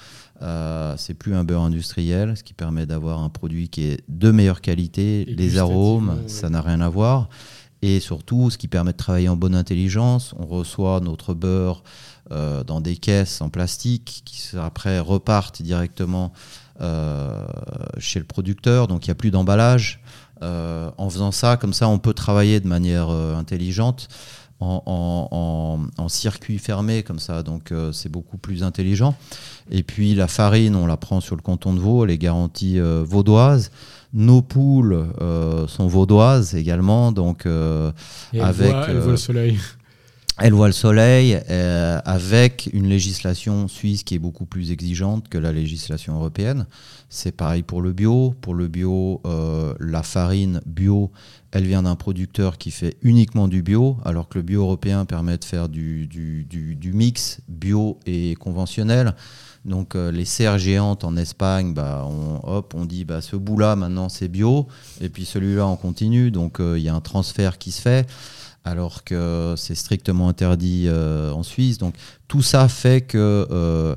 Euh, 0.42 0.96
c'est 0.98 1.14
plus 1.14 1.36
un 1.36 1.44
beurre 1.44 1.62
industriel, 1.62 2.36
ce 2.36 2.44
qui 2.44 2.54
permet 2.54 2.86
d'avoir 2.86 3.22
un 3.22 3.30
produit 3.30 3.70
qui 3.70 3.84
est 3.84 4.04
de 4.10 4.32
meilleure 4.32 4.62
qualité. 4.62 5.26
Les 5.26 5.58
arômes, 5.58 6.24
ça 6.28 6.50
n'a 6.50 6.62
rien 6.62 6.82
à 6.82 6.90
voir. 6.90 7.30
Et 7.88 8.00
surtout, 8.00 8.50
ce 8.50 8.58
qui 8.58 8.68
permet 8.68 8.94
de 8.94 8.98
travailler 8.98 9.30
en 9.30 9.36
bonne 9.36 9.54
intelligence. 9.54 10.34
On 10.40 10.48
reçoit 10.48 11.02
notre 11.02 11.36
beurre 11.36 11.84
euh, 12.32 12.64
dans 12.64 12.82
des 12.82 12.98
caisses 12.98 13.42
en 13.42 13.50
plastique 13.50 14.24
qui 14.26 14.58
après 14.58 14.98
repartent 14.98 15.62
directement 15.62 16.34
euh, 16.82 17.46
chez 18.00 18.18
le 18.18 18.26
producteur, 18.26 18.88
donc 18.88 19.06
il 19.06 19.10
n'y 19.10 19.12
a 19.12 19.16
plus 19.16 19.30
d'emballage. 19.30 20.02
Euh, 20.42 20.90
en 20.98 21.12
faisant 21.12 21.32
ça, 21.32 21.58
comme 21.58 21.74
ça, 21.74 21.88
on 21.88 22.00
peut 22.00 22.16
travailler 22.16 22.60
de 22.60 22.68
manière 22.68 23.10
intelligente. 23.10 24.08
En, 24.60 25.78
circuit 26.08 26.58
fermé 26.58 27.04
comme 27.04 27.20
ça, 27.20 27.44
donc 27.44 27.72
c'est 27.92 28.10
beaucoup 28.10 28.38
plus 28.38 28.64
intelligent. 28.64 29.14
Et 29.70 29.84
puis 29.84 30.16
la 30.16 30.28
farine, 30.28 30.76
on 30.76 30.88
la 30.88 30.98
prend 30.98 31.20
sur 31.22 31.36
le 31.36 31.42
canton 31.44 31.74
de 31.74 31.80
Vaud, 31.80 32.06
les 32.06 32.18
garanties 32.18 32.80
vaudoises. 32.80 33.70
Nos 34.16 34.42
poules 34.42 35.06
sont 35.68 35.88
vaudoises 35.88 36.56
également, 36.56 37.12
donc 37.12 37.46
avec. 37.46 38.88
le 38.88 39.18
soleil 39.18 39.60
elle 40.38 40.52
voit 40.52 40.68
le 40.68 40.74
soleil 40.74 41.40
euh, 41.50 42.02
avec 42.04 42.70
une 42.74 42.88
législation 42.88 43.70
suisse 43.70 44.04
qui 44.04 44.16
est 44.16 44.20
beaucoup 44.20 44.46
plus 44.46 44.72
exigeante 44.72 45.30
que 45.30 45.38
la 45.38 45.54
législation 45.54 46.16
européenne. 46.16 46.66
C'est 47.08 47.32
pareil 47.32 47.64
pour 47.64 47.82
le 47.82 47.94
bio. 47.94 48.36
Pour 48.42 48.54
le 48.54 48.68
bio, 48.68 49.22
euh, 49.26 49.74
la 49.80 50.04
farine 50.04 50.60
bio, 50.66 51.10
elle 51.52 51.64
vient 51.64 51.84
d'un 51.84 51.96
producteur 51.96 52.58
qui 52.58 52.72
fait 52.72 52.98
uniquement 53.02 53.48
du 53.48 53.62
bio, 53.62 53.98
alors 54.04 54.28
que 54.28 54.38
le 54.38 54.42
bio 54.42 54.64
européen 54.64 55.06
permet 55.06 55.38
de 55.38 55.46
faire 55.46 55.70
du, 55.70 56.06
du, 56.06 56.92
mix 56.94 57.40
bio 57.48 57.98
et 58.06 58.36
conventionnel. 58.36 59.16
Donc 59.66 59.96
euh, 59.96 60.12
les 60.12 60.26
serres 60.26 60.60
géantes 60.60 61.04
en 61.04 61.18
Espagne, 61.18 61.74
bah, 61.74 62.06
on, 62.08 62.40
hop, 62.44 62.74
on 62.76 62.86
dit 62.86 63.04
bah, 63.04 63.22
ce 63.22 63.36
bout-là 63.36 63.76
maintenant 63.76 64.10
c'est 64.10 64.28
bio, 64.28 64.68
et 65.02 65.10
puis 65.10 65.26
celui-là 65.26 65.68
on 65.68 65.76
continue. 65.76 66.32
Donc 66.32 66.58
il 66.60 66.82
y 66.82 66.90
a 66.90 66.96
un 66.96 67.02
transfert 67.02 67.58
qui 67.58 67.72
se 67.72 67.82
fait 67.82 68.08
alors 68.66 69.04
que 69.04 69.54
c'est 69.58 69.76
strictement 69.76 70.28
interdit 70.28 70.86
euh, 70.88 71.32
en 71.32 71.44
Suisse. 71.44 71.78
Donc 71.78 71.96
tout 72.28 72.42
ça 72.42 72.68
fait 72.68 73.02
que 73.02 73.48
euh, 73.52 73.96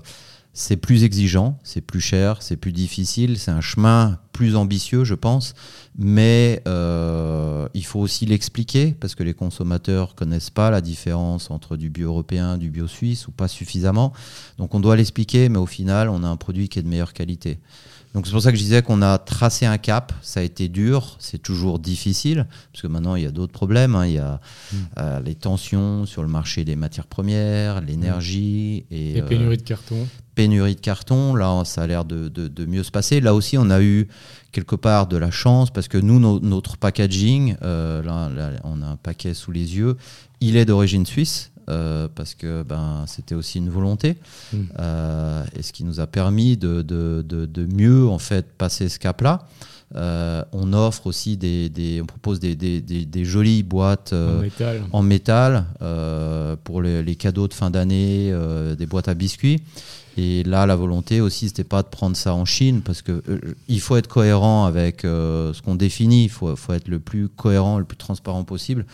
c'est 0.59 0.77
plus 0.77 1.05
exigeant, 1.05 1.57
c'est 1.63 1.81
plus 1.81 2.01
cher, 2.01 2.43
c'est 2.43 2.57
plus 2.57 2.73
difficile, 2.73 3.39
c'est 3.39 3.53
un 3.53 3.61
chemin 3.61 4.19
plus 4.33 4.57
ambitieux, 4.57 5.05
je 5.05 5.15
pense, 5.15 5.55
mais 5.97 6.63
euh, 6.67 7.69
il 7.75 7.85
faut 7.85 8.01
aussi 8.01 8.27
l'expliquer 8.27 8.93
parce 8.99 9.15
que 9.15 9.23
les 9.23 9.35
consommateurs 9.35 10.17
connaissent 10.17 10.51
pas 10.51 10.71
la 10.73 10.81
différence 10.81 11.53
entre 11.53 11.77
du 11.77 11.91
bio 11.91 12.09
européen, 12.09 12.59
du 12.59 12.71
bio 12.71 12.89
suisse 12.89 13.29
ou 13.29 13.31
pas 13.31 13.47
suffisamment. 13.47 14.13
Donc 14.59 14.75
on 14.75 14.81
doit 14.81 14.97
l'expliquer, 14.97 15.49
mais 15.49 15.59
au 15.59 15.67
final, 15.67 16.09
on 16.09 16.25
a 16.25 16.29
un 16.29 16.37
produit 16.37 16.69
qui 16.69 16.81
est 16.81 16.83
de 16.83 16.89
meilleure 16.89 17.13
qualité. 17.13 17.61
Donc 18.15 18.27
c'est 18.27 18.33
pour 18.33 18.43
ça 18.43 18.51
que 18.51 18.57
je 18.57 18.63
disais 18.63 18.83
qu'on 18.83 19.03
a 19.03 19.19
tracé 19.19 19.67
un 19.67 19.79
cap. 19.79 20.13
Ça 20.23 20.41
a 20.41 20.43
été 20.43 20.69
dur, 20.69 21.17
c'est 21.21 21.39
toujours 21.41 21.79
difficile, 21.79 22.47
parce 22.73 22.83
que 22.83 22.89
maintenant 22.89 23.15
il 23.15 23.23
y 23.23 23.27
a 23.27 23.31
d'autres 23.31 23.53
problèmes. 23.53 23.95
Hein. 23.95 24.07
Il 24.07 24.15
y 24.15 24.19
a 24.19 24.41
mm. 24.73 24.77
euh, 24.99 25.21
les 25.21 25.35
tensions 25.35 26.07
sur 26.07 26.23
le 26.23 26.29
marché 26.29 26.65
des 26.65 26.75
matières 26.75 27.07
premières, 27.07 27.81
l'énergie 27.81 28.87
et, 28.91 29.23
pénurie 29.23 29.59
de 29.59 29.63
carton. 29.63 30.09
Pénurie 30.39 30.77
de 30.77 30.81
carton. 30.81 31.35
Là, 31.35 31.65
ça 31.65 31.83
a 31.83 31.87
l'air 31.89 32.05
de, 32.05 32.65
mieux 32.65 32.85
se 32.85 32.93
passer. 32.93 33.21
Là 33.21 33.35
aussi, 33.35 33.59
on 33.59 33.71
a 33.71 33.83
eu 33.83 34.07
quelque 34.53 34.77
part 34.77 35.09
de 35.09 35.17
la 35.17 35.33
chance 35.33 35.73
parce 35.73 35.89
que 35.89 35.99
nous, 35.99 36.21
notre 36.39 36.77
packaging, 36.77 37.57
euh, 37.63 38.05
là, 38.05 38.31
on 38.63 38.81
a 38.81 38.87
un 38.87 38.95
paquet 38.95 39.35
sous 39.35 39.51
les 39.51 39.77
yeux, 39.77 39.97
il 40.41 40.57
est 40.57 40.65
d'origine 40.65 41.07
suisse. 41.07 41.51
Euh, 41.69 42.07
parce 42.15 42.35
que 42.35 42.63
ben, 42.63 43.05
c'était 43.07 43.35
aussi 43.35 43.59
une 43.59 43.69
volonté, 43.69 44.17
mm. 44.55 44.57
euh, 44.79 45.45
et 45.55 45.63
ce 45.63 45.75
qui 45.75 45.85
nous 45.85 46.01
a 46.01 46.07
permis 46.07 46.57
de, 46.57 46.81
de, 46.81 47.23
de, 47.23 47.67
mieux 47.67 48.09
en 48.09 48.19
fait 48.19 48.47
passer 48.57 48.89
ce 48.89 48.99
cap-là. 48.99 49.47
Euh, 49.95 50.43
on 50.53 50.73
offre 50.73 51.07
aussi 51.09 51.37
des, 51.37 51.69
des 51.69 52.01
on 52.01 52.07
propose 52.07 52.41
des, 52.41 52.57
des, 52.57 52.81
des, 52.81 53.25
jolies 53.25 53.63
boîtes 53.65 54.15
en 54.93 55.03
métal, 55.03 55.67
pour 56.65 56.81
les, 56.81 57.03
les, 57.03 57.17
cadeaux 57.17 57.49
de 57.49 57.55
fin 57.55 57.69
d'année, 57.69 58.33
des 58.79 58.87
boîtes 58.87 59.09
à 59.09 59.15
biscuits. 59.15 59.61
Et 60.21 60.43
là, 60.43 60.67
la 60.67 60.75
volonté 60.75 61.21
aussi, 61.21 61.47
c'était 61.47 61.63
pas 61.63 61.85
de 61.85 61.87
prendre 61.87 62.17
ça 62.17 62.35
en 62.35 62.45
Chine, 62.45 62.83
parce 62.83 63.03
que 63.03 63.23
il 63.69 63.81
faut 63.81 63.97
être 63.97 64.09
cohérent 64.09 64.65
avec 64.65 65.03
ce 65.03 65.63
qu'on 65.63 65.77
définit. 65.77 66.25
Il 66.25 66.31
faut, 66.31 66.57
être 66.73 66.89
le 66.89 66.99
plus 66.99 67.29
cohérent, 67.29 67.79
le 67.79 67.85
plus 67.85 67.97
transparent 67.97 68.43
possible. 68.43 68.85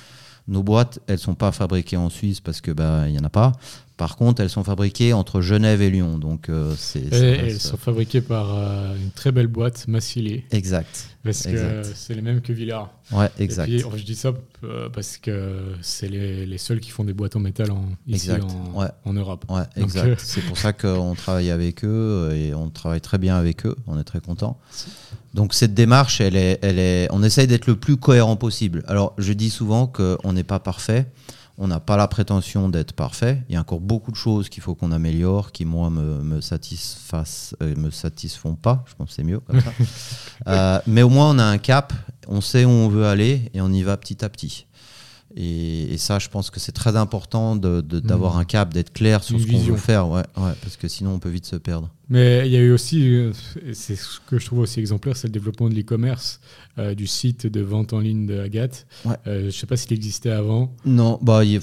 Nos 0.49 0.63
boîtes, 0.63 0.99
elles 1.07 1.19
sont 1.19 1.35
pas 1.35 1.51
fabriquées 1.51 1.97
en 1.97 2.11
Suisse 2.11 2.41
parce 2.41 2.61
que 2.61 2.71
bah 2.71 3.09
il 3.09 3.15
y 3.15 3.19
en 3.19 3.25
a 3.25 3.31
pas. 3.31 3.53
Par 3.97 4.17
contre, 4.17 4.43
elles 4.43 4.51
sont 4.51 4.65
fabriquées 4.65 5.13
entre 5.13 5.41
Genève 5.41 5.81
et 5.81 5.89
Lyon. 5.89 6.19
Donc, 6.19 6.49
euh, 6.49 6.75
c'est, 6.77 7.13
elles 7.13 7.61
sont 7.61 7.77
fabriquées 7.77 8.21
par 8.21 8.53
euh, 8.53 8.97
une 8.97 9.13
très 9.13 9.31
belle 9.31 9.47
boîte, 9.47 9.87
Massilier. 9.87 10.45
Exact. 10.51 11.11
Parce 11.23 11.45
que 11.45 11.83
c'est 11.95 12.15
les 12.15 12.21
mêmes 12.21 12.41
que 12.41 12.53
Villard. 12.53 12.91
Ouais, 13.13 13.31
exact. 13.39 13.69
Et 13.69 13.79
je 13.79 14.05
dis 14.05 14.17
ça 14.17 14.33
euh, 14.65 14.89
parce 14.89 15.17
que 15.17 15.75
c'est 15.81 16.09
les, 16.09 16.45
les, 16.45 16.59
seuls 16.59 16.81
qui 16.81 16.91
font 16.91 17.05
des 17.05 17.13
boîtes 17.13 17.37
en 17.37 17.41
métal 17.41 17.71
en, 17.71 17.85
ici 18.09 18.31
en, 18.33 18.89
en, 19.05 19.13
Europe. 19.13 19.45
Ouais, 19.49 19.63
exact. 19.77 20.21
c'est 20.21 20.43
pour 20.43 20.59
ça 20.59 20.73
qu'on 20.73 21.15
travaille 21.15 21.51
avec 21.51 21.85
eux 21.85 22.33
et 22.35 22.53
on 22.53 22.71
travaille 22.71 23.01
très 23.01 23.19
bien 23.19 23.37
avec 23.37 23.65
eux. 23.65 23.77
On 23.87 23.99
est 23.99 24.05
très 24.05 24.21
contents. 24.21 24.59
Donc 25.35 25.55
cette 25.55 25.73
démarche, 25.73 26.21
elle 26.21 26.37
est, 26.37 26.59
elle 26.63 26.79
est, 26.79 27.09
on 27.11 27.23
essaye 27.23 27.47
d'être 27.47 27.67
le 27.67 27.77
plus 27.77 27.97
cohérent 27.97 28.37
possible. 28.37 28.83
Alors 28.87 29.15
je 29.17 29.33
dis 29.33 29.51
souvent 29.51 29.87
qu'on 29.87 30.33
n'est 30.33 30.45
pas 30.45 30.59
parfait. 30.59 31.07
On 31.57 31.69
n'a 31.69 31.79
pas 31.79 31.97
la 31.97 32.09
prétention 32.09 32.69
d'être 32.69 32.93
parfait. 32.95 33.43
Il 33.49 33.55
y 33.55 33.57
a 33.57 33.61
encore 33.61 33.81
beaucoup 33.81 34.11
de 34.11 34.17
choses 34.17 34.49
qu'il 34.49 34.63
faut 34.63 34.75
qu'on 34.75 34.91
améliore, 34.91 35.53
qui 35.53 35.65
moi 35.65 35.89
me, 35.89 36.21
me 36.23 36.41
satisfassent, 36.41 37.55
euh, 37.63 37.77
me 37.77 37.91
satisfont 37.91 38.57
pas. 38.57 38.85
Je 38.89 38.95
pense 38.97 39.11
que 39.11 39.15
c'est 39.15 39.23
mieux 39.23 39.41
comme 39.41 39.61
ça. 39.61 39.73
Euh, 40.49 40.81
mais 40.87 41.03
au 41.03 41.09
moins 41.09 41.31
on 41.31 41.39
a 41.39 41.45
un 41.45 41.59
cap, 41.59 41.93
on 42.29 42.41
sait 42.41 42.65
où 42.65 42.69
on 42.69 42.89
veut 42.89 43.07
aller 43.07 43.51
et 43.55 43.61
on 43.61 43.73
y 43.73 43.83
va 43.83 43.97
petit 43.97 44.25
à 44.25 44.29
petit. 44.29 44.67
Et, 45.37 45.97
ça, 45.97 46.19
je 46.19 46.29
pense 46.29 46.51
que 46.51 46.61
c'est 46.61 46.73
très 46.73 46.97
important 46.97 47.57
d'avoir 47.57 48.35
Mhm. 48.35 48.41
un 48.41 48.45
cap, 48.45 48.75
d'être 48.75 48.93
clair 48.93 49.23
sur 49.25 49.37
Une 49.37 49.43
ce 49.43 49.51
qu'on 49.51 49.59
veut 49.59 49.77
faire, 49.77 50.09
ouais, 50.09 50.23
ouais, 50.37 50.53
parce 50.63 50.77
que 50.77 50.87
sinon 50.87 51.15
on 51.15 51.19
peut 51.19 51.29
vite 51.31 51.47
se 51.47 51.57
perdre. 51.57 51.89
Mais 52.11 52.43
il 52.45 52.53
y 52.53 52.57
a 52.57 52.61
eu 52.61 52.71
aussi, 52.71 53.03
euh, 53.17 53.33
c'est 53.73 53.97
ce 53.97 54.21
que 54.29 54.39
je 54.39 54.45
trouve 54.45 54.59
aussi 54.59 54.79
exemplaire, 54.79 55.17
c'est 55.17 55.29
le 55.29 55.33
développement 55.33 55.71
de 55.71 55.75
l'e-commerce, 55.75 56.39
euh, 56.79 56.95
du 56.95 57.07
site 57.07 57.47
de 57.47 57.61
vente 57.63 57.95
en 57.95 58.01
ligne 58.01 58.27
de 58.27 58.39
Agathe. 58.41 58.87
Ouais. 59.07 59.15
Euh, 59.27 59.41
je 59.43 59.47
ne 59.47 59.51
sais 59.51 59.67
pas 59.67 59.77
s'il 59.79 59.93
existait 59.95 60.31
avant. 60.31 60.75
Non, 60.85 61.19
bah 61.23 61.45
il 61.45 61.61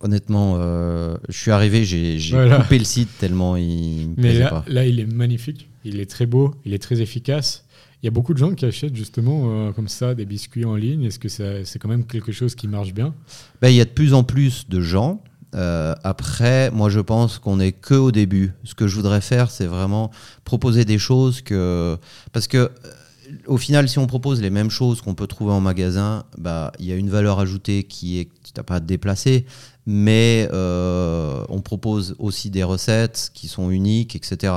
honnêtement, 0.00 0.54
euh, 0.58 1.16
je 1.28 1.38
suis 1.38 1.50
arrivé, 1.50 1.84
j'ai 1.84 2.18
Voilà. 2.30 2.58
coupé 2.58 2.78
le 2.78 2.84
site 2.84 3.10
tellement 3.18 3.56
il 3.56 4.08
me 4.08 4.14
Mais 4.16 4.34
là, 4.38 4.48
pas. 4.50 4.64
là, 4.66 4.86
il 4.86 4.98
est 4.98 5.06
magnifique, 5.06 5.68
il 5.84 6.00
est 6.00 6.10
très 6.10 6.26
beau, 6.26 6.54
il 6.64 6.74
est 6.74 6.78
très 6.82 7.00
efficace. 7.00 7.64
Il 8.02 8.06
y 8.06 8.08
a 8.08 8.10
beaucoup 8.10 8.32
de 8.32 8.38
gens 8.38 8.54
qui 8.54 8.64
achètent 8.64 8.96
justement 8.96 9.68
euh, 9.68 9.72
comme 9.72 9.86
ça 9.88 10.14
des 10.14 10.24
biscuits 10.24 10.64
en 10.64 10.74
ligne. 10.74 11.04
Est-ce 11.04 11.18
que 11.18 11.28
c'est 11.28 11.78
quand 11.78 11.88
même 11.88 12.06
quelque 12.06 12.32
chose 12.32 12.54
qui 12.54 12.66
marche 12.66 12.94
bien? 12.94 13.14
Ben, 13.60 13.68
il 13.68 13.76
y 13.76 13.80
a 13.82 13.84
de 13.84 13.90
plus 13.90 14.14
en 14.14 14.24
plus 14.24 14.66
de 14.68 14.80
gens. 14.80 15.22
Euh, 15.54 15.94
après, 16.04 16.70
moi, 16.70 16.88
je 16.90 17.00
pense 17.00 17.38
qu'on 17.38 17.56
n'est 17.56 17.72
que 17.72 17.94
au 17.94 18.12
début. 18.12 18.52
Ce 18.64 18.74
que 18.74 18.86
je 18.86 18.96
voudrais 18.96 19.20
faire, 19.20 19.50
c'est 19.50 19.66
vraiment 19.66 20.10
proposer 20.44 20.84
des 20.84 20.98
choses 20.98 21.40
que. 21.40 21.96
Parce 22.32 22.46
que, 22.46 22.58
euh, 22.58 22.68
au 23.46 23.56
final, 23.56 23.88
si 23.88 23.98
on 23.98 24.06
propose 24.06 24.40
les 24.40 24.50
mêmes 24.50 24.70
choses 24.70 25.00
qu'on 25.00 25.14
peut 25.14 25.26
trouver 25.26 25.52
en 25.52 25.60
magasin, 25.60 26.24
bah, 26.38 26.72
il 26.78 26.86
y 26.86 26.92
a 26.92 26.96
une 26.96 27.10
valeur 27.10 27.38
ajoutée 27.40 27.84
qui 27.84 28.18
est. 28.18 28.28
Tu 28.44 28.52
n'as 28.56 28.62
pas 28.62 28.76
à 28.76 28.80
te 28.80 28.86
déplacer, 28.86 29.46
mais 29.86 30.48
euh, 30.52 31.44
on 31.48 31.60
propose 31.60 32.16
aussi 32.18 32.50
des 32.50 32.64
recettes 32.64 33.30
qui 33.34 33.48
sont 33.48 33.70
uniques, 33.70 34.16
etc. 34.16 34.52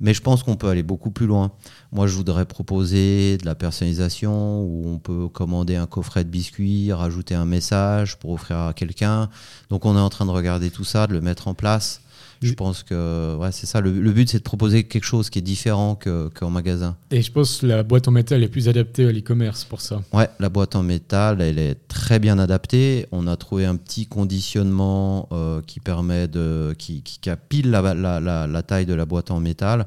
Mais 0.00 0.14
je 0.14 0.22
pense 0.22 0.42
qu'on 0.42 0.56
peut 0.56 0.68
aller 0.68 0.82
beaucoup 0.82 1.10
plus 1.10 1.26
loin. 1.26 1.52
Moi, 1.92 2.06
je 2.06 2.14
voudrais 2.16 2.46
proposer 2.46 3.36
de 3.36 3.44
la 3.44 3.54
personnalisation 3.54 4.62
où 4.62 4.84
on 4.86 4.98
peut 4.98 5.28
commander 5.28 5.76
un 5.76 5.86
coffret 5.86 6.24
de 6.24 6.30
biscuits, 6.30 6.90
rajouter 6.92 7.34
un 7.34 7.44
message 7.44 8.16
pour 8.18 8.30
offrir 8.30 8.56
à 8.58 8.72
quelqu'un. 8.72 9.28
Donc, 9.68 9.84
on 9.84 9.94
est 9.96 10.00
en 10.00 10.08
train 10.08 10.24
de 10.24 10.30
regarder 10.30 10.70
tout 10.70 10.84
ça, 10.84 11.06
de 11.06 11.12
le 11.12 11.20
mettre 11.20 11.48
en 11.48 11.54
place. 11.54 12.00
Je 12.40 12.54
pense 12.54 12.82
que 12.82 13.36
ouais, 13.36 13.52
c'est 13.52 13.66
ça. 13.66 13.80
Le, 13.80 13.92
le 13.92 14.10
but, 14.10 14.28
c'est 14.28 14.38
de 14.38 14.42
proposer 14.42 14.82
quelque 14.82 15.04
chose 15.04 15.30
qui 15.30 15.38
est 15.38 15.42
différent 15.42 15.94
que- 15.94 16.28
qu'en 16.34 16.50
magasin. 16.50 16.96
Et 17.12 17.22
je 17.22 17.30
pense 17.30 17.58
que 17.58 17.66
la 17.66 17.84
boîte 17.84 18.08
en 18.08 18.10
métal 18.10 18.42
est 18.42 18.48
plus 18.48 18.68
adaptée 18.68 19.06
à 19.06 19.12
l'e-commerce 19.12 19.62
pour 19.64 19.80
ça. 19.80 20.02
Ouais, 20.12 20.28
la 20.40 20.48
boîte 20.48 20.74
en 20.74 20.82
métal, 20.82 21.40
elle 21.40 21.60
est 21.60 21.76
très 21.86 22.18
bien 22.18 22.40
adaptée. 22.40 23.06
On 23.12 23.28
a 23.28 23.36
trouvé 23.36 23.64
un 23.64 23.76
petit 23.76 24.06
conditionnement 24.06 25.28
euh, 25.30 25.60
qui 25.64 25.78
permet 25.78 26.26
de, 26.26 26.74
qui, 26.76 27.02
qui, 27.02 27.20
qui 27.20 27.30
a 27.30 27.36
pile 27.36 27.70
la, 27.70 27.94
la, 27.94 28.18
la, 28.18 28.48
la 28.48 28.62
taille 28.64 28.86
de 28.86 28.94
la 28.94 29.04
boîte 29.04 29.30
en 29.30 29.38
métal. 29.38 29.86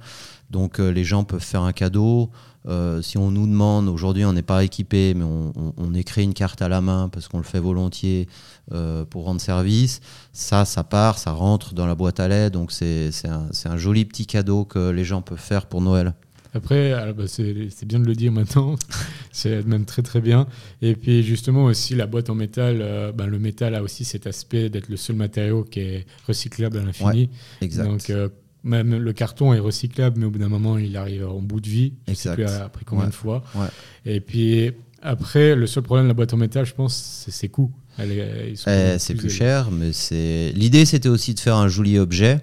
Donc 0.50 0.80
euh, 0.80 0.90
les 0.90 1.04
gens 1.04 1.24
peuvent 1.24 1.44
faire 1.44 1.62
un 1.62 1.74
cadeau. 1.74 2.30
Euh, 2.68 3.02
si 3.02 3.18
on 3.18 3.30
nous 3.30 3.46
demande, 3.46 3.88
aujourd'hui 3.88 4.26
on 4.26 4.34
n'est 4.34 4.42
pas 4.42 4.64
équipé, 4.64 5.14
mais 5.14 5.24
on, 5.24 5.54
on, 5.56 5.74
on 5.78 5.94
écrit 5.94 6.24
une 6.24 6.34
carte 6.34 6.62
à 6.62 6.70
la 6.70 6.82
main 6.82 7.10
parce 7.10 7.28
qu'on 7.28 7.38
le 7.38 7.44
fait 7.44 7.60
volontiers 7.60 8.28
euh, 8.72 9.06
pour 9.06 9.26
rendre 9.26 9.40
service. 9.40 10.02
Ça, 10.34 10.66
ça 10.66 10.84
part, 10.84 11.20
ça 11.20 11.32
rentre 11.32 11.76
dans 11.76 11.86
la 11.86 11.96
boîte 11.96 12.20
à 12.20 12.28
lait. 12.28 12.50
Donc 12.50 12.72
c'est 12.72 13.12
un, 13.26 13.50
un 13.66 13.78
joli 13.78 14.06
petit 14.06 14.26
cadeau 14.26 14.66
que 14.66 14.90
les 14.90 15.04
gens 15.04 15.22
peuvent 15.22 15.38
faire 15.38 15.68
pour 15.68 15.82
Noël. 15.82 16.14
Après, 16.56 16.94
bah, 17.14 17.26
c'est 17.28 17.86
bien 17.86 18.00
de 18.00 18.06
le 18.06 18.16
dire 18.16 18.32
maintenant, 18.32 18.78
c'est 19.34 19.68
même 19.68 19.84
très 19.84 20.02
très 20.02 20.22
bien. 20.22 20.48
Et 20.82 20.96
puis 20.96 21.22
justement 21.22 21.66
aussi 21.66 21.96
la 21.96 22.08
boîte 22.08 22.30
en 22.30 22.36
métal, 22.36 22.78
euh, 22.82 23.12
ben, 23.12 23.28
le 23.28 23.40
métal 23.40 23.76
a 23.76 23.84
aussi 23.84 24.06
cet 24.06 24.26
aspect 24.26 24.70
d'être 24.70 24.88
le 24.88 24.96
seul 24.96 25.18
matériau 25.18 25.66
qui 25.66 25.82
est 25.82 26.06
recyclable 26.26 26.78
à 26.78 26.84
l'infini. 26.84 27.30
Exact. 27.60 27.84
Donc 27.84 28.10
euh, 28.10 28.30
même 28.66 28.98
le 28.98 29.14
carton 29.14 29.54
est 29.54 29.60
recyclable, 29.60 30.20
mais 30.20 30.26
au 30.26 30.30
bout 30.32 30.40
d'un 30.40 30.50
moment 30.50 30.78
il 30.78 30.98
arrive 30.98 31.26
en 31.26 31.40
bout 31.42 31.62
de 31.62 31.70
vie. 31.70 31.94
Je 32.10 32.14
sais 32.16 32.34
plus 32.34 32.44
après 32.46 32.84
combien 32.86 33.06
Ouais. 33.06 33.10
de 33.12 33.16
fois. 33.16 33.44
Ouais. 33.56 33.68
Et 34.06 34.20
puis 34.20 34.72
après, 35.02 35.56
le 35.56 35.68
seul 35.68 35.84
problème 35.84 36.06
de 36.06 36.10
la 36.10 36.14
boîte 36.16 36.34
en 36.34 36.38
métal, 36.38 36.66
je 36.66 36.74
pense, 36.74 36.96
c'est 37.24 37.32
ses 37.32 37.48
coûts. 37.48 37.72
Eh, 38.00 38.54
c'est 38.56 39.14
plus 39.14 39.26
élevés. 39.26 39.30
cher, 39.30 39.72
mais 39.72 39.94
c'est. 39.94 40.52
L'idée, 40.56 40.84
c'était 40.86 41.08
aussi 41.10 41.34
de 41.34 41.40
faire 41.40 41.56
un 41.56 41.68
joli 41.70 41.98
objet, 41.98 42.40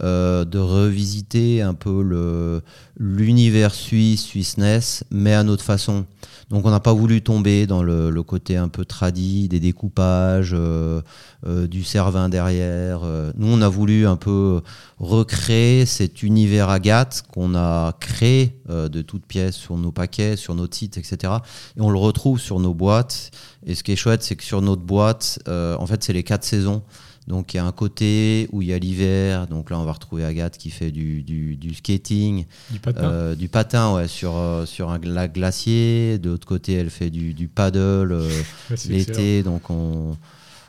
euh, 0.00 0.44
de 0.44 0.60
revisiter 0.60 1.60
un 1.60 1.74
peu 1.74 2.62
l'univers 2.96 3.74
suisse, 3.74 4.22
Suisse-Ness, 4.22 5.02
mais 5.10 5.34
à 5.34 5.42
notre 5.42 5.64
façon. 5.64 6.06
Donc, 6.50 6.66
on 6.66 6.70
n'a 6.70 6.78
pas 6.78 6.92
voulu 6.92 7.20
tomber 7.20 7.66
dans 7.66 7.82
le, 7.82 8.22
côté 8.22 8.56
un 8.56 8.68
peu 8.68 8.84
tradi, 8.84 9.48
des 9.48 9.58
découpages, 9.58 10.52
euh, 10.54 11.02
euh, 11.46 11.66
du 11.66 11.82
cervin 11.82 12.28
derrière. 12.28 13.00
Nous, 13.36 13.48
on 13.48 13.60
a 13.60 13.68
voulu 13.68 14.06
un 14.06 14.14
peu 14.14 14.60
recréer 14.98 15.84
cet 15.84 16.22
univers 16.22 16.68
Agathe 16.68 17.24
qu'on 17.32 17.56
a 17.56 17.92
créé 17.98 18.54
de 18.68 19.02
toutes 19.02 19.26
pièces 19.26 19.56
sur 19.56 19.76
nos 19.76 19.90
paquets, 19.90 20.36
sur 20.36 20.54
notre 20.54 20.76
site, 20.76 20.96
etc. 20.96 21.32
Et 21.76 21.80
on 21.80 21.90
le 21.90 21.98
retrouve 21.98 22.38
sur 22.38 22.60
nos 22.60 22.72
boîtes. 22.72 23.32
Et 23.66 23.74
ce 23.74 23.82
qui 23.82 23.90
est 23.92 23.96
chouette, 23.96 24.22
c'est 24.22 24.36
que 24.36 24.44
sur 24.44 24.62
notre 24.62 24.82
boîte, 24.82 25.40
en 25.48 25.86
fait, 25.86 26.04
c'est 26.04 26.12
les 26.12 26.22
quatre 26.22 26.44
saisons. 26.44 26.84
Donc, 27.28 27.52
il 27.52 27.58
y 27.58 27.60
a 27.60 27.64
un 27.66 27.72
côté 27.72 28.48
où 28.52 28.62
il 28.62 28.68
y 28.68 28.72
a 28.72 28.78
l'hiver. 28.78 29.46
Donc 29.46 29.70
là, 29.70 29.78
on 29.78 29.84
va 29.84 29.92
retrouver 29.92 30.24
Agathe 30.24 30.56
qui 30.56 30.70
fait 30.70 30.90
du, 30.90 31.22
du, 31.22 31.56
du 31.56 31.74
skating, 31.74 32.46
Du 32.70 32.78
patin. 32.80 33.04
euh, 33.04 33.34
du 33.34 33.48
patin 33.48 33.94
ouais, 33.94 34.08
sur, 34.08 34.34
euh, 34.36 34.64
sur 34.66 34.90
un 34.90 34.98
lac 34.98 35.34
glacier. 35.34 36.18
De 36.18 36.30
l'autre 36.30 36.46
côté, 36.46 36.72
elle 36.72 36.90
fait 36.90 37.10
du, 37.10 37.34
du 37.34 37.46
paddle 37.46 38.12
euh, 38.12 38.42
l'été. 38.88 39.42
Donc, 39.42 39.68
on, 39.68 40.16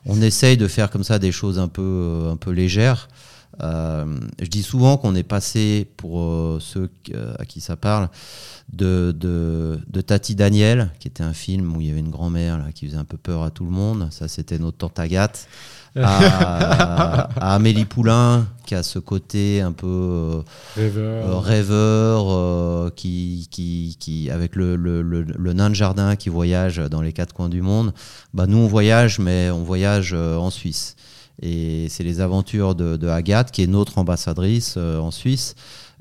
on 0.05 0.21
essaye 0.21 0.57
de 0.57 0.67
faire 0.67 0.89
comme 0.91 1.03
ça 1.05 1.17
des 1.17 1.31
choses 1.31 1.57
un 1.59 1.69
peu, 1.69 2.27
un 2.29 2.35
peu 2.37 2.51
légères. 2.51 3.07
Euh, 3.61 4.05
je 4.39 4.47
dis 4.47 4.63
souvent 4.63 4.97
qu'on 4.97 5.15
est 5.15 5.23
passé, 5.23 5.87
pour 5.97 6.21
euh, 6.21 6.59
ceux 6.61 6.89
euh, 7.13 7.33
à 7.39 7.45
qui 7.45 7.59
ça 7.61 7.75
parle, 7.75 8.09
de, 8.71 9.13
de, 9.17 9.79
de 9.87 10.01
Tati 10.01 10.35
Daniel, 10.35 10.91
qui 10.99 11.07
était 11.07 11.23
un 11.23 11.33
film 11.33 11.75
où 11.75 11.81
il 11.81 11.87
y 11.87 11.91
avait 11.91 11.99
une 11.99 12.11
grand-mère 12.11 12.57
là, 12.57 12.71
qui 12.73 12.85
faisait 12.85 12.97
un 12.97 13.03
peu 13.05 13.17
peur 13.17 13.43
à 13.43 13.49
tout 13.51 13.65
le 13.65 13.71
monde. 13.71 14.07
Ça, 14.11 14.27
c'était 14.27 14.59
notre 14.59 14.77
tante 14.77 14.99
Agathe. 14.99 15.47
À, 15.95 17.29
à 17.39 17.55
Amélie 17.55 17.85
Poulain, 17.85 18.47
qui 18.65 18.75
a 18.75 18.83
ce 18.83 18.99
côté 18.99 19.61
un 19.61 19.71
peu 19.71 19.87
euh, 19.87 20.41
Rêveur. 20.75 21.25
euh, 21.27 21.39
rêveur, 21.39 22.25
euh, 22.29 22.89
qui, 22.95 23.47
qui, 23.51 23.97
qui, 23.99 24.29
avec 24.29 24.55
le, 24.55 24.75
le, 24.75 25.01
le, 25.01 25.23
le 25.23 25.53
nain 25.53 25.69
de 25.69 25.75
jardin 25.75 26.15
qui 26.15 26.29
voyage 26.29 26.77
dans 26.77 27.01
les 27.01 27.13
quatre 27.13 27.33
coins 27.33 27.49
du 27.49 27.61
monde. 27.61 27.93
Bah, 28.33 28.45
nous, 28.47 28.57
on 28.57 28.67
voyage, 28.67 29.19
mais 29.19 29.49
on 29.49 29.63
voyage 29.63 30.13
en 30.13 30.49
Suisse. 30.49 30.95
Et 31.41 31.87
c'est 31.89 32.03
les 32.03 32.19
aventures 32.19 32.75
de, 32.75 32.97
de 32.97 33.07
Agathe, 33.07 33.51
qui 33.51 33.63
est 33.63 33.67
notre 33.67 33.97
ambassadrice 33.97 34.75
euh, 34.77 34.99
en 34.99 35.09
Suisse, 35.09 35.55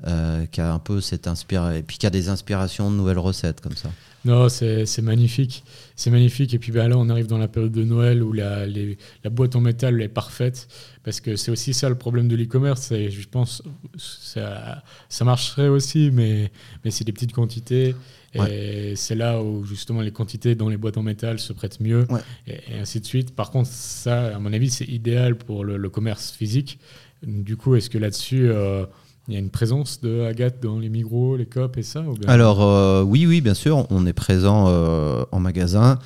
euh, 0.05 0.45
qui 0.51 0.59
a 0.59 0.73
un 0.73 0.79
peu 0.79 0.99
cette 0.99 1.27
inspiration, 1.27 1.75
et 1.77 1.81
puis 1.81 1.97
qui 1.97 2.05
a 2.05 2.09
des 2.09 2.27
inspirations 2.27 2.91
de 2.91 2.95
nouvelles 2.97 3.19
recettes 3.19 3.61
comme 3.61 3.75
ça. 3.77 3.89
Non, 4.25 4.49
c'est 4.49 5.01
magnifique. 5.01 5.63
C'est 5.95 6.09
magnifique. 6.11 6.53
Et 6.53 6.59
puis 6.59 6.71
ben, 6.71 6.87
là, 6.89 6.97
on 6.97 7.09
arrive 7.09 7.27
dans 7.27 7.37
la 7.37 7.47
période 7.47 7.71
de 7.71 7.83
Noël 7.83 8.21
où 8.21 8.33
la, 8.33 8.65
les- 8.65 8.97
la 9.23 9.29
boîte 9.29 9.55
en 9.55 9.61
métal 9.61 10.01
est 10.01 10.09
parfaite. 10.09 10.67
Parce 11.03 11.21
que 11.21 11.35
c'est 11.37 11.51
aussi 11.51 11.73
ça 11.73 11.87
le 11.89 11.95
problème 11.95 12.27
de 12.27 12.35
l'e-commerce. 12.35 12.91
Je 12.93 13.27
pense 13.29 13.63
ça, 13.97 14.83
ça 15.07 15.25
marcherait 15.25 15.69
aussi, 15.69 16.11
mais, 16.11 16.51
mais 16.83 16.91
c'est 16.91 17.03
des 17.05 17.13
petites 17.13 17.31
quantités. 17.33 17.95
Et 18.35 18.93
c'est 18.95 19.15
là 19.15 19.41
où 19.41 19.63
justement 19.65 20.01
les 20.01 20.11
quantités 20.11 20.53
dans 20.53 20.69
les 20.69 20.77
boîtes 20.77 20.97
en 20.97 21.03
métal 21.03 21.39
se 21.39 21.51
prêtent 21.53 21.79
mieux. 21.79 22.05
Ouais. 22.11 22.19
Et, 22.45 22.75
et 22.75 22.79
ainsi 22.79 22.99
de 22.99 23.05
suite. 23.05 23.33
Par 23.35 23.49
contre, 23.51 23.69
ça, 23.71 24.35
à 24.35 24.39
mon 24.39 24.53
avis, 24.53 24.69
c'est 24.69 24.85
idéal 24.85 25.35
pour 25.35 25.63
le, 25.63 25.77
le 25.77 25.89
commerce 25.89 26.31
physique. 26.31 26.77
Du 27.23 27.57
coup, 27.57 27.75
est-ce 27.75 27.89
que 27.89 27.97
là-dessus, 27.97 28.49
euh, 28.49 28.85
il 29.29 29.33
y 29.33 29.35
a 29.35 29.39
une 29.39 29.51
présence 29.51 30.01
de 30.01 30.23
Agathe 30.23 30.59
dans 30.59 30.79
les 30.79 30.89
Migros, 30.89 31.37
les 31.37 31.45
COP 31.45 31.77
et 31.77 31.83
ça 31.83 32.03
Alors 32.27 32.63
euh, 32.63 33.03
oui, 33.03 33.27
oui, 33.27 33.41
bien 33.41 33.53
sûr, 33.53 33.85
on 33.91 34.07
est 34.07 34.13
présent 34.13 34.65
euh, 34.67 35.23
en 35.31 35.39
magasin. 35.39 35.99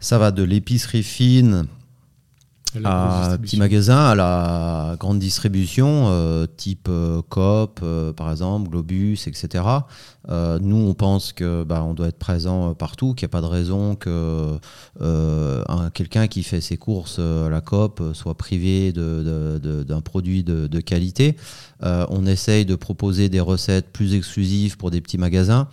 Ça 0.00 0.18
va 0.18 0.32
de 0.32 0.42
l'épicerie 0.42 1.04
fine 1.04 1.66
à 2.84 3.18
distribution 3.20 3.38
petit 3.42 3.56
magasin, 3.58 3.98
à 4.06 4.14
la 4.14 4.96
grande 4.98 5.18
distribution, 5.18 6.06
euh, 6.08 6.46
type 6.56 6.88
euh, 6.88 7.20
Coop, 7.28 7.80
euh, 7.82 8.12
par 8.12 8.30
exemple, 8.30 8.70
Globus, 8.70 9.26
etc. 9.26 9.64
Euh, 10.28 10.58
nous, 10.60 10.76
on 10.76 10.94
pense 10.94 11.32
que 11.32 11.64
bah, 11.64 11.82
on 11.82 11.94
doit 11.94 12.08
être 12.08 12.18
présent 12.18 12.70
euh, 12.70 12.74
partout, 12.74 13.14
qu'il 13.14 13.26
n'y 13.26 13.30
a 13.30 13.32
pas 13.32 13.40
de 13.40 13.46
raison 13.46 13.94
que 13.96 14.58
un- 15.00 15.90
quelqu'un 15.92 16.26
qui 16.28 16.42
fait 16.42 16.60
ses 16.60 16.76
courses 16.76 17.18
à 17.18 17.48
la 17.48 17.60
Coop 17.60 18.02
soit 18.12 18.34
privé 18.36 18.92
d'un 18.92 20.00
produit 20.00 20.44
de, 20.44 20.66
de 20.66 20.80
qualité. 20.80 21.36
On 21.82 22.26
essaye 22.26 22.64
de 22.66 22.74
proposer 22.74 23.28
des 23.28 23.40
recettes 23.40 23.90
plus 23.92 24.14
exclusives 24.14 24.76
pour 24.76 24.90
des 24.90 25.00
petits 25.00 25.18
magasins. 25.18 25.68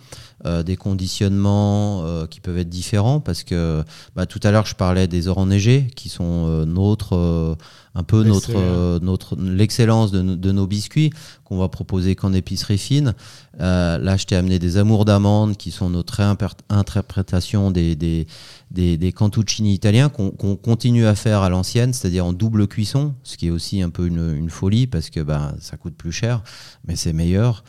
Euh, 0.46 0.62
des 0.62 0.76
conditionnements 0.76 2.02
euh, 2.04 2.26
qui 2.26 2.40
peuvent 2.40 2.58
être 2.58 2.68
différents 2.68 3.20
parce 3.20 3.42
que 3.44 3.82
bah, 4.14 4.26
tout 4.26 4.40
à 4.42 4.50
l'heure 4.50 4.66
je 4.66 4.74
parlais 4.74 5.08
des 5.08 5.28
ors 5.28 5.38
enneigés 5.38 5.88
qui 5.96 6.08
sont 6.08 6.46
euh, 6.46 6.64
notre 6.64 7.56
un 7.94 8.02
peu 8.04 8.22
notre 8.22 8.98
notre 9.00 9.36
l'excellence 9.36 10.12
de, 10.12 10.22
no- 10.22 10.36
de 10.36 10.52
nos 10.52 10.66
biscuits 10.66 11.10
qu'on 11.44 11.58
va 11.58 11.68
proposer 11.68 12.14
qu'en 12.14 12.32
épicerie 12.32 12.78
fine. 12.78 13.14
Là, 13.58 14.16
je 14.16 14.24
t'ai 14.24 14.36
amené 14.36 14.60
des 14.60 14.76
amours 14.76 15.04
d'amandes 15.04 15.56
qui 15.56 15.72
sont 15.72 15.90
notre 15.90 16.20
interprétation 16.68 17.70
des, 17.70 17.96
des, 17.96 18.26
des, 18.70 18.96
des 18.98 19.12
cantuccini 19.12 19.74
italiens 19.74 20.08
qu'on 20.10 20.30
continue 20.56 21.06
à 21.06 21.14
faire 21.16 21.42
à 21.42 21.48
l'ancienne, 21.48 21.92
c'est-à-dire 21.92 22.24
en 22.26 22.32
double 22.32 22.68
cuisson, 22.68 23.14
ce 23.24 23.36
qui 23.36 23.48
est 23.48 23.50
aussi 23.50 23.82
un 23.82 23.90
peu 23.90 24.06
une, 24.06 24.36
une 24.36 24.50
folie 24.50 24.86
parce 24.86 25.10
que 25.10 25.20
bah, 25.20 25.54
ça 25.60 25.76
coûte 25.76 25.94
plus 25.94 26.12
cher, 26.12 26.42
mais 26.86 26.94
c'est 26.94 27.12
meilleur. 27.12 27.64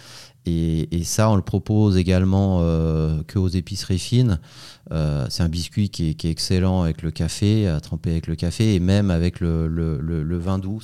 Et, 0.46 1.04
ça, 1.04 1.30
on 1.30 1.36
le 1.36 1.42
propose 1.42 1.98
également 1.98 2.60
euh, 2.62 3.22
que 3.28 3.38
aux 3.38 3.48
épiceries 3.48 4.00
fines. 4.00 4.40
Euh, 4.92 5.26
c'est 5.30 5.44
un 5.44 5.50
biscuit 5.50 5.90
qui 5.90 6.10
est, 6.10 6.26
excellent 6.26 6.84
avec 6.84 7.02
le 7.02 7.12
café, 7.12 7.68
à 7.68 7.80
tremper 7.80 8.12
avec 8.12 8.28
le 8.28 8.36
café, 8.36 8.76
et 8.76 8.80
même 8.80 9.12
avec 9.12 9.40
le, 9.40 10.38
vin 10.38 10.58
doux. 10.58 10.82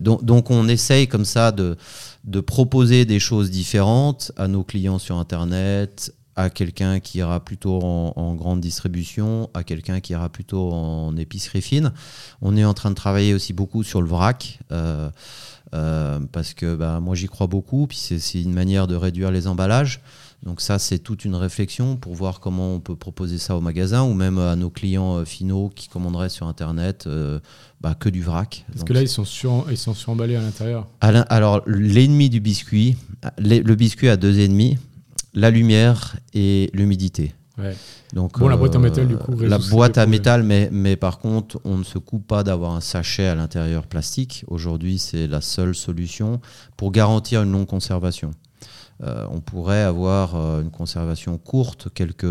Donc, 0.00 0.50
on 0.50 0.68
essaye 0.68 1.08
comme 1.08 1.24
ça 1.24 1.52
de, 1.52 1.76
de 2.24 2.40
proposer 2.40 3.04
des 3.04 3.20
choses 3.20 3.50
différentes 3.50 4.32
à 4.36 4.48
nos 4.48 4.64
clients 4.64 4.98
sur 4.98 5.16
Internet, 5.16 6.12
à 6.36 6.50
quelqu'un 6.50 7.00
qui 7.00 7.18
ira 7.18 7.40
plutôt 7.40 7.80
en, 7.82 8.34
grande 8.34 8.60
distribution, 8.60 9.48
à 9.54 9.64
quelqu'un 9.64 10.00
qui 10.00 10.12
ira 10.12 10.28
plutôt 10.28 10.70
en 10.70 11.16
épicerie 11.16 11.62
fine. 11.62 11.92
On 12.42 12.56
est 12.56 12.64
en 12.64 12.74
train 12.74 12.90
de 12.90 12.94
travailler 12.94 13.32
aussi 13.32 13.54
beaucoup 13.54 13.82
sur 13.82 14.02
le 14.02 14.08
vrac. 14.08 14.58
Euh, 14.70 15.10
euh, 15.74 16.20
parce 16.32 16.54
que 16.54 16.74
bah, 16.74 17.00
moi 17.00 17.14
j'y 17.14 17.26
crois 17.26 17.46
beaucoup, 17.46 17.86
puis 17.86 17.96
c'est 17.96 18.42
une 18.42 18.52
manière 18.52 18.86
de 18.86 18.94
réduire 18.94 19.30
les 19.30 19.46
emballages. 19.46 20.00
Donc 20.42 20.60
ça, 20.60 20.78
c'est 20.78 20.98
toute 20.98 21.24
une 21.24 21.34
réflexion 21.34 21.96
pour 21.96 22.14
voir 22.14 22.40
comment 22.40 22.74
on 22.74 22.78
peut 22.78 22.94
proposer 22.94 23.38
ça 23.38 23.56
au 23.56 23.60
magasin 23.60 24.02
ou 24.04 24.12
même 24.12 24.38
à 24.38 24.54
nos 24.54 24.70
clients 24.70 25.16
euh, 25.16 25.24
finaux 25.24 25.72
qui 25.74 25.88
commanderaient 25.88 26.28
sur 26.28 26.46
Internet 26.46 27.08
bah, 27.80 27.94
que 27.94 28.08
du 28.08 28.22
vrac. 28.22 28.64
Parce 28.70 28.84
que 28.84 28.92
là, 28.92 29.02
ils 29.02 29.08
sont, 29.08 29.24
sur, 29.24 29.66
ils 29.70 29.78
sont 29.78 29.94
suremballés 29.94 30.36
à 30.36 30.42
l'intérieur. 30.42 30.86
Alors, 31.00 31.62
l'ennemi 31.66 32.30
du 32.30 32.40
biscuit, 32.40 32.96
le 33.38 33.74
biscuit 33.74 34.08
a 34.08 34.16
deux 34.16 34.40
ennemis 34.40 34.76
la 35.36 35.50
lumière 35.50 36.16
et 36.34 36.70
l'humidité. 36.72 37.34
Donc, 38.12 38.38
bon, 38.38 38.48
la 38.48 38.56
boîte 38.56 38.76
en 38.76 38.80
métal, 38.80 39.08
du 39.08 39.16
coup. 39.16 39.32
Euh, 39.32 39.48
la 39.48 39.58
boîte 39.58 39.98
à 39.98 40.06
métal, 40.06 40.42
mais, 40.42 40.68
mais 40.70 40.96
par 40.96 41.18
contre, 41.18 41.58
on 41.64 41.78
ne 41.78 41.84
se 41.84 41.98
coupe 41.98 42.26
pas 42.26 42.42
d'avoir 42.42 42.72
un 42.72 42.80
sachet 42.80 43.26
à 43.26 43.34
l'intérieur 43.34 43.86
plastique. 43.86 44.44
Aujourd'hui, 44.48 44.98
c'est 44.98 45.26
la 45.26 45.40
seule 45.40 45.74
solution 45.74 46.40
pour 46.76 46.92
garantir 46.92 47.42
une 47.42 47.52
longue 47.52 47.66
conservation. 47.66 48.30
Euh, 49.02 49.26
on 49.30 49.40
pourrait 49.40 49.82
avoir 49.82 50.36
euh, 50.36 50.62
une 50.62 50.70
conservation 50.70 51.36
courte, 51.36 51.88
quelques, 51.92 52.26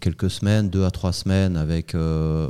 quelques 0.00 0.30
semaines, 0.30 0.70
deux 0.70 0.84
à 0.84 0.90
trois 0.90 1.12
semaines. 1.12 1.56
Avec 1.56 1.94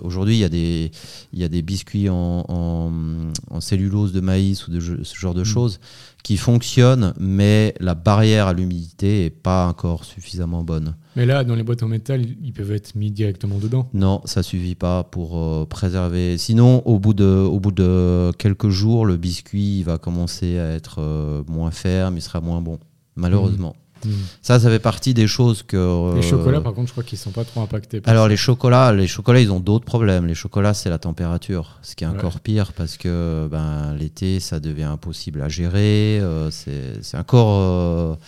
aujourd'hui, 0.03 0.37
il 0.37 0.41
y 0.41 0.45
a 0.45 0.49
des 0.51 0.91
il 1.33 1.39
y 1.39 1.45
a 1.45 1.49
des 1.49 1.63
biscuits 1.63 2.09
en, 2.11 3.33
cellulose 3.61 4.13
de 4.13 4.21
maïs 4.21 4.67
ou 4.69 4.71
de 4.71 4.81
ce 4.81 5.17
genre 5.17 5.35
de 5.35 5.41
mm. 5.41 5.45
choses 5.45 5.81
qui 6.23 6.37
fonctionne, 6.37 7.15
mais 7.19 7.75
la 7.81 7.95
barrière 7.95 8.47
à 8.47 8.53
l'humidité 8.53 9.25
n'est 9.25 9.31
pas 9.31 9.67
encore 9.67 10.05
suffisamment 10.05 10.63
bonne. 10.63 10.95
Mais 11.17 11.25
là, 11.25 11.45
dans 11.45 11.55
les 11.55 11.63
boîtes 11.63 11.83
en 11.83 11.89
métal, 11.89 12.23
ils 12.43 12.53
peuvent 12.53 12.73
être 12.73 12.95
mis 12.95 13.11
directement 13.11 13.57
dedans 13.59 13.89
Non, 13.95 14.21
ça 14.27 14.43
suffit 14.43 14.75
pas 14.75 15.03
pour 15.03 15.39
euh, 15.39 15.65
préserver. 15.65 16.37
Sinon, 16.37 16.83
au 16.87 16.99
bout, 16.99 17.15
de, 17.15 17.25
au 17.25 17.59
bout 17.59 17.73
de 17.73 18.33
quelques 18.39 18.69
jours, 18.69 19.07
le 19.07 19.17
biscuit 19.17 19.83
va 19.83 19.97
commencer 19.97 20.59
à 20.59 20.73
être 20.73 21.01
euh, 21.01 21.43
moins 21.49 21.71
ferme, 21.71 22.19
il 22.19 22.21
sera 22.21 22.43
moins 22.43 22.61
bon, 22.61 22.79
malheureusement. 23.17 23.75
Hmm. 24.05 24.11
Ça, 24.43 24.61
ça 24.61 24.69
fait 24.69 24.79
partie 24.79 25.15
des 25.15 25.27
choses 25.27 25.63
que. 25.63 26.15
les 26.15 26.23
chocolats, 26.23 26.61
par 26.61 26.75
contre, 26.75 26.89
je 26.89 26.93
crois 26.93 27.03
qu'ils 27.03 27.17
sont 27.17 27.31
pas 27.31 27.45
trop 27.45 27.63
impactés. 27.63 28.03
Alors 28.05 28.29
les 28.29 28.37
chocolats, 28.37 28.93
les 28.93 29.07
chocolats, 29.07 29.41
ils 29.41 29.51
ont 29.51 29.59
d'autres 29.59 29.87
problèmes. 29.87 30.27
Les 30.27 30.35
chocolats, 30.35 30.75
c'est 30.75 30.91
la 30.91 30.99
température, 30.99 31.79
ce 31.81 31.97
qui 31.97 32.05
est 32.05 32.07
encore 32.07 32.41
pire 32.41 32.75
parce 32.75 32.99
que 32.99 33.49
ben, 33.51 33.95
l'été, 33.99 34.39
ça 34.39 34.61
devient 34.61 34.85
impossible 34.85 35.41
à 35.41 35.49
gérer. 35.49 36.21
Euh, 36.21 36.51
c'est 36.51 37.17
encore. 37.17 38.19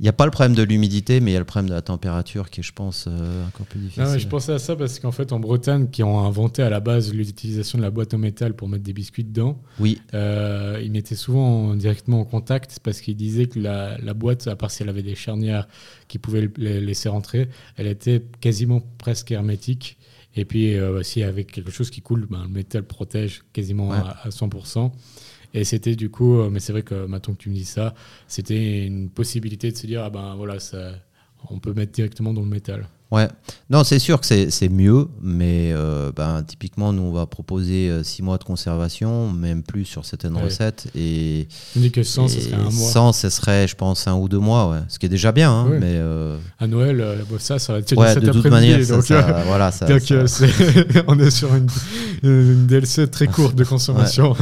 Il 0.00 0.02
n'y 0.02 0.08
a 0.08 0.12
pas 0.12 0.24
le 0.24 0.32
problème 0.32 0.56
de 0.56 0.62
l'humidité, 0.64 1.20
mais 1.20 1.30
il 1.30 1.34
y 1.34 1.36
a 1.36 1.40
le 1.40 1.44
problème 1.44 1.68
de 1.68 1.74
la 1.74 1.82
température 1.82 2.50
qui 2.50 2.60
est, 2.60 2.62
je 2.64 2.72
pense, 2.72 3.06
euh, 3.06 3.46
encore 3.46 3.64
plus 3.66 3.78
difficile. 3.78 4.18
je 4.18 4.26
pensais 4.26 4.52
à 4.52 4.58
ça 4.58 4.74
parce 4.74 4.98
qu'en 4.98 5.12
fait, 5.12 5.32
en 5.32 5.38
Bretagne, 5.38 5.88
qui 5.88 6.02
ont 6.02 6.18
inventé 6.18 6.62
à 6.62 6.70
la 6.70 6.80
base 6.80 7.14
l'utilisation 7.14 7.78
de 7.78 7.84
la 7.84 7.90
boîte 7.90 8.12
en 8.12 8.18
métal 8.18 8.54
pour 8.54 8.68
mettre 8.68 8.82
des 8.82 8.92
biscuits 8.92 9.22
dedans, 9.22 9.62
oui. 9.78 10.00
Euh, 10.12 10.80
ils 10.82 10.90
mettaient 10.90 11.14
souvent 11.14 11.74
directement 11.74 12.20
en 12.20 12.24
contact 12.24 12.80
parce 12.82 13.00
qu'ils 13.00 13.16
disaient 13.16 13.46
que 13.46 13.60
la, 13.60 13.96
la, 13.98 14.14
boîte, 14.14 14.48
à 14.48 14.56
part 14.56 14.72
si 14.72 14.82
elle 14.82 14.88
avait 14.88 15.04
des 15.04 15.14
charnières 15.14 15.68
qui 16.08 16.18
pouvaient 16.18 16.50
les 16.56 16.80
laisser 16.80 17.08
rentrer, 17.08 17.48
elle 17.76 17.86
était 17.86 18.20
quasiment 18.40 18.80
presque 18.98 19.30
hermétique. 19.30 19.96
Et 20.34 20.44
puis, 20.44 20.74
euh, 20.74 21.04
s'il 21.04 21.22
y 21.22 21.24
avait 21.24 21.44
quelque 21.44 21.70
chose 21.70 21.90
qui 21.90 22.00
coule, 22.00 22.26
ben, 22.28 22.42
le 22.42 22.48
métal 22.48 22.82
protège 22.82 23.44
quasiment 23.52 23.92
à, 23.92 24.16
à 24.24 24.28
100%. 24.30 24.90
Et 25.54 25.62
c'était 25.62 25.94
du 25.94 26.10
coup, 26.10 26.40
euh, 26.40 26.50
mais 26.50 26.58
c'est 26.58 26.72
vrai 26.72 26.82
que 26.82 27.06
maintenant 27.06 27.34
que 27.34 27.38
tu 27.38 27.48
me 27.48 27.54
dis 27.54 27.64
ça, 27.64 27.94
c'était 28.26 28.86
une 28.86 29.08
possibilité 29.08 29.70
de 29.70 29.76
se 29.76 29.86
dire, 29.86 30.02
ah 30.02 30.10
ben 30.10 30.34
voilà, 30.34 30.58
ça, 30.58 30.90
on 31.48 31.60
peut 31.60 31.72
mettre 31.72 31.92
directement 31.92 32.34
dans 32.34 32.42
le 32.42 32.48
métal. 32.48 32.88
Ouais, 33.12 33.28
non, 33.70 33.84
c'est 33.84 34.00
sûr 34.00 34.20
que 34.20 34.26
c'est 34.26 34.68
mieux, 34.68 35.06
mais 35.22 35.70
euh, 35.72 36.10
ben, 36.10 36.42
typiquement, 36.42 36.92
nous, 36.92 37.02
on 37.02 37.12
va 37.12 37.26
proposer 37.26 37.88
6 38.02 38.22
euh, 38.22 38.24
mois 38.24 38.38
de 38.38 38.42
conservation, 38.42 39.30
même 39.30 39.62
plus 39.62 39.84
sur 39.84 40.04
certaines 40.04 40.36
recettes. 40.36 40.88
Et, 40.96 41.46
on 41.76 41.80
dit 41.80 41.92
que 41.92 42.02
100, 42.02 42.26
ce 42.26 42.40
serait 42.40 42.56
un 42.56 42.70
mois. 42.70 42.90
100, 42.90 43.12
ce 43.12 43.30
serait, 43.30 43.68
je 43.68 43.76
pense, 43.76 44.08
un 44.08 44.16
ou 44.16 44.28
deux 44.28 44.40
mois, 44.40 44.68
ouais. 44.70 44.78
ce 44.88 44.98
qui 44.98 45.06
est 45.06 45.10
déjà 45.10 45.30
bien. 45.30 45.52
Hein, 45.52 45.78
mais, 45.78 46.00
À 46.58 46.66
Noël, 46.66 47.24
ça, 47.38 47.60
ça 47.60 47.74
va 47.74 47.78
être 47.78 47.96
ouais, 47.96 48.16
de 48.16 48.32
toute 48.32 48.46
manière, 48.46 48.84
donc, 48.84 49.04
voilà, 49.46 49.70
ça, 49.70 49.86
on 51.06 51.18
est 51.20 51.30
sur 51.30 51.54
une, 51.54 51.68
une, 52.24 52.66
DLC 52.66 53.06
très 53.06 53.28
courte 53.28 53.54
de 53.54 53.64
consommation. 53.74 54.34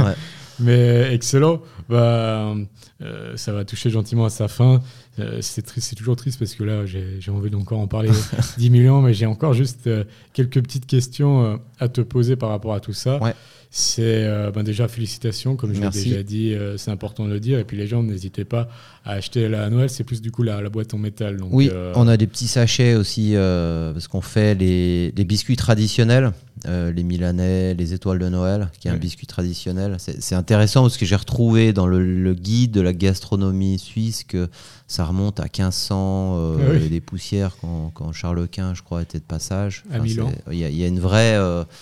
Mais 0.59 1.13
excellent. 1.13 1.61
Bah, 1.89 2.53
euh, 3.01 3.35
ça 3.35 3.51
va 3.51 3.65
toucher 3.65 3.89
gentiment 3.89 4.25
à 4.25 4.29
sa 4.29 4.47
fin. 4.47 4.81
Euh, 5.19 5.39
c'est 5.41 5.95
toujours 5.95 6.15
triste 6.15 6.39
parce 6.39 6.55
que 6.55 6.63
là, 6.63 6.85
j'ai 6.85 7.31
envie 7.31 7.49
d'encore 7.49 7.79
en 7.79 7.87
parler 7.87 8.09
10 8.57 8.69
millions, 8.69 9.01
mais 9.01 9.13
j'ai 9.13 9.25
encore 9.25 9.53
juste 9.53 9.87
euh, 9.87 10.03
quelques 10.33 10.61
petites 10.61 10.85
questions 10.85 11.59
à 11.79 11.89
te 11.89 12.01
poser 12.01 12.35
par 12.35 12.49
rapport 12.49 12.73
à 12.73 12.79
tout 12.79 12.93
ça. 12.93 13.21
Ouais 13.21 13.33
c'est 13.75 14.03
euh, 14.03 14.51
ben 14.51 14.61
déjà 14.61 14.87
félicitations, 14.87 15.55
comme 15.55 15.73
je 15.73 15.81
l'ai 15.81 15.89
déjà 15.89 16.21
dit, 16.21 16.53
euh, 16.53 16.77
c'est 16.77 16.91
important 16.91 17.25
de 17.25 17.31
le 17.31 17.39
dire. 17.39 17.57
Et 17.57 17.63
puis 17.63 17.75
les 17.75 17.87
gens, 17.87 18.03
n'hésitez 18.03 18.45
pas 18.45 18.69
à 19.03 19.13
acheter 19.13 19.49
la 19.49 19.67
Noël, 19.71 19.89
c'est 19.89 20.03
plus 20.03 20.21
du 20.21 20.29
coup 20.29 20.43
la, 20.43 20.61
boîte 20.69 20.93
en 20.93 20.99
métal. 20.99 21.37
Donc, 21.37 21.49
oui, 21.51 21.71
euh, 21.73 21.91
on 21.95 22.07
a 22.07 22.15
des 22.15 22.27
petits 22.27 22.47
sachets 22.47 22.93
aussi, 22.93 23.33
parce 23.33 24.07
qu'on 24.07 24.21
fait 24.21 24.53
les, 24.53 25.11
biscuits 25.25 25.55
traditionnels, 25.55 26.33
les 26.67 27.01
Milanais, 27.01 27.73
les 27.73 27.95
étoiles 27.95 28.19
de 28.19 28.29
Noël, 28.29 28.69
qui 28.79 28.89
est 28.89 28.91
un 28.91 28.97
biscuit 28.97 29.25
traditionnel. 29.25 29.97
C'est 29.97 30.35
intéressant 30.35 30.83
parce 30.83 30.97
que 30.97 31.05
j'ai 31.07 31.15
retrouvé 31.15 31.73
dans 31.73 31.87
le, 31.87 32.33
guide 32.35 32.71
de 32.71 32.81
la 32.81 32.93
gastronomie 32.93 33.79
suisse 33.79 34.23
que 34.23 34.49
ça 34.85 35.03
remonte 35.03 35.39
à 35.39 35.45
1500, 35.45 36.57
ah 36.59 36.75
des 36.77 37.01
poussières 37.01 37.57
quand, 37.59 38.11
Charles 38.11 38.47
Quint, 38.47 38.75
je 38.75 38.83
crois, 38.83 39.01
était 39.01 39.17
de 39.17 39.23
passage. 39.23 39.83
à 39.91 39.97
Milan. 39.97 40.31
Il 40.51 40.59
y, 40.59 40.83
a 40.83 40.87
une 40.87 40.99
vraie. 40.99 41.39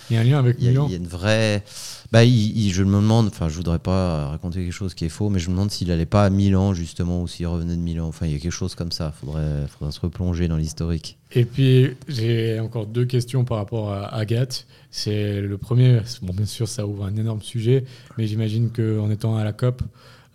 il 0.09 0.15
y 0.15 0.17
a 0.17 0.21
un 0.21 0.23
lien 0.23 0.39
avec 0.39 0.57
Milan. 0.57 0.85
Il 0.87 0.91
y 0.91 0.95
a 0.95 0.97
une 0.97 1.07
vraie 1.07 1.65
bah, 2.11 2.25
je 2.25 2.83
me 2.83 2.95
demande, 2.95 3.27
enfin, 3.27 3.47
je 3.47 3.55
voudrais 3.55 3.79
pas 3.79 4.27
raconter 4.27 4.63
quelque 4.63 4.73
chose 4.73 4.93
qui 4.93 5.05
est 5.05 5.09
faux, 5.09 5.29
mais 5.29 5.39
je 5.39 5.49
me 5.49 5.55
demande 5.55 5.71
s'il 5.71 5.91
allait 5.91 6.05
pas 6.05 6.25
à 6.25 6.29
Milan, 6.29 6.73
justement, 6.73 7.21
ou 7.21 7.27
s'il 7.27 7.47
revenait 7.47 7.75
de 7.75 7.81
Milan. 7.81 8.07
Enfin, 8.07 8.25
il 8.25 8.33
y 8.33 8.35
a 8.35 8.39
quelque 8.39 8.51
chose 8.51 8.75
comme 8.75 8.91
ça. 8.91 9.13
Faudrait, 9.13 9.65
faudrait 9.67 9.93
se 9.93 9.99
replonger 10.01 10.49
dans 10.49 10.57
l'historique. 10.57 11.17
Et 11.31 11.45
puis, 11.45 11.95
j'ai 12.09 12.59
encore 12.59 12.85
deux 12.85 13.05
questions 13.05 13.45
par 13.45 13.57
rapport 13.57 13.93
à 13.93 14.13
Agathe. 14.13 14.67
C'est 14.89 15.39
le 15.39 15.57
premier, 15.57 16.01
bon, 16.21 16.33
bien 16.33 16.45
sûr, 16.45 16.67
ça 16.67 16.85
ouvre 16.85 17.05
un 17.05 17.15
énorme 17.15 17.41
sujet, 17.41 17.85
mais 18.17 18.27
j'imagine 18.27 18.71
qu'en 18.71 19.09
étant 19.09 19.37
à 19.37 19.45
la 19.45 19.53
COP, 19.53 19.81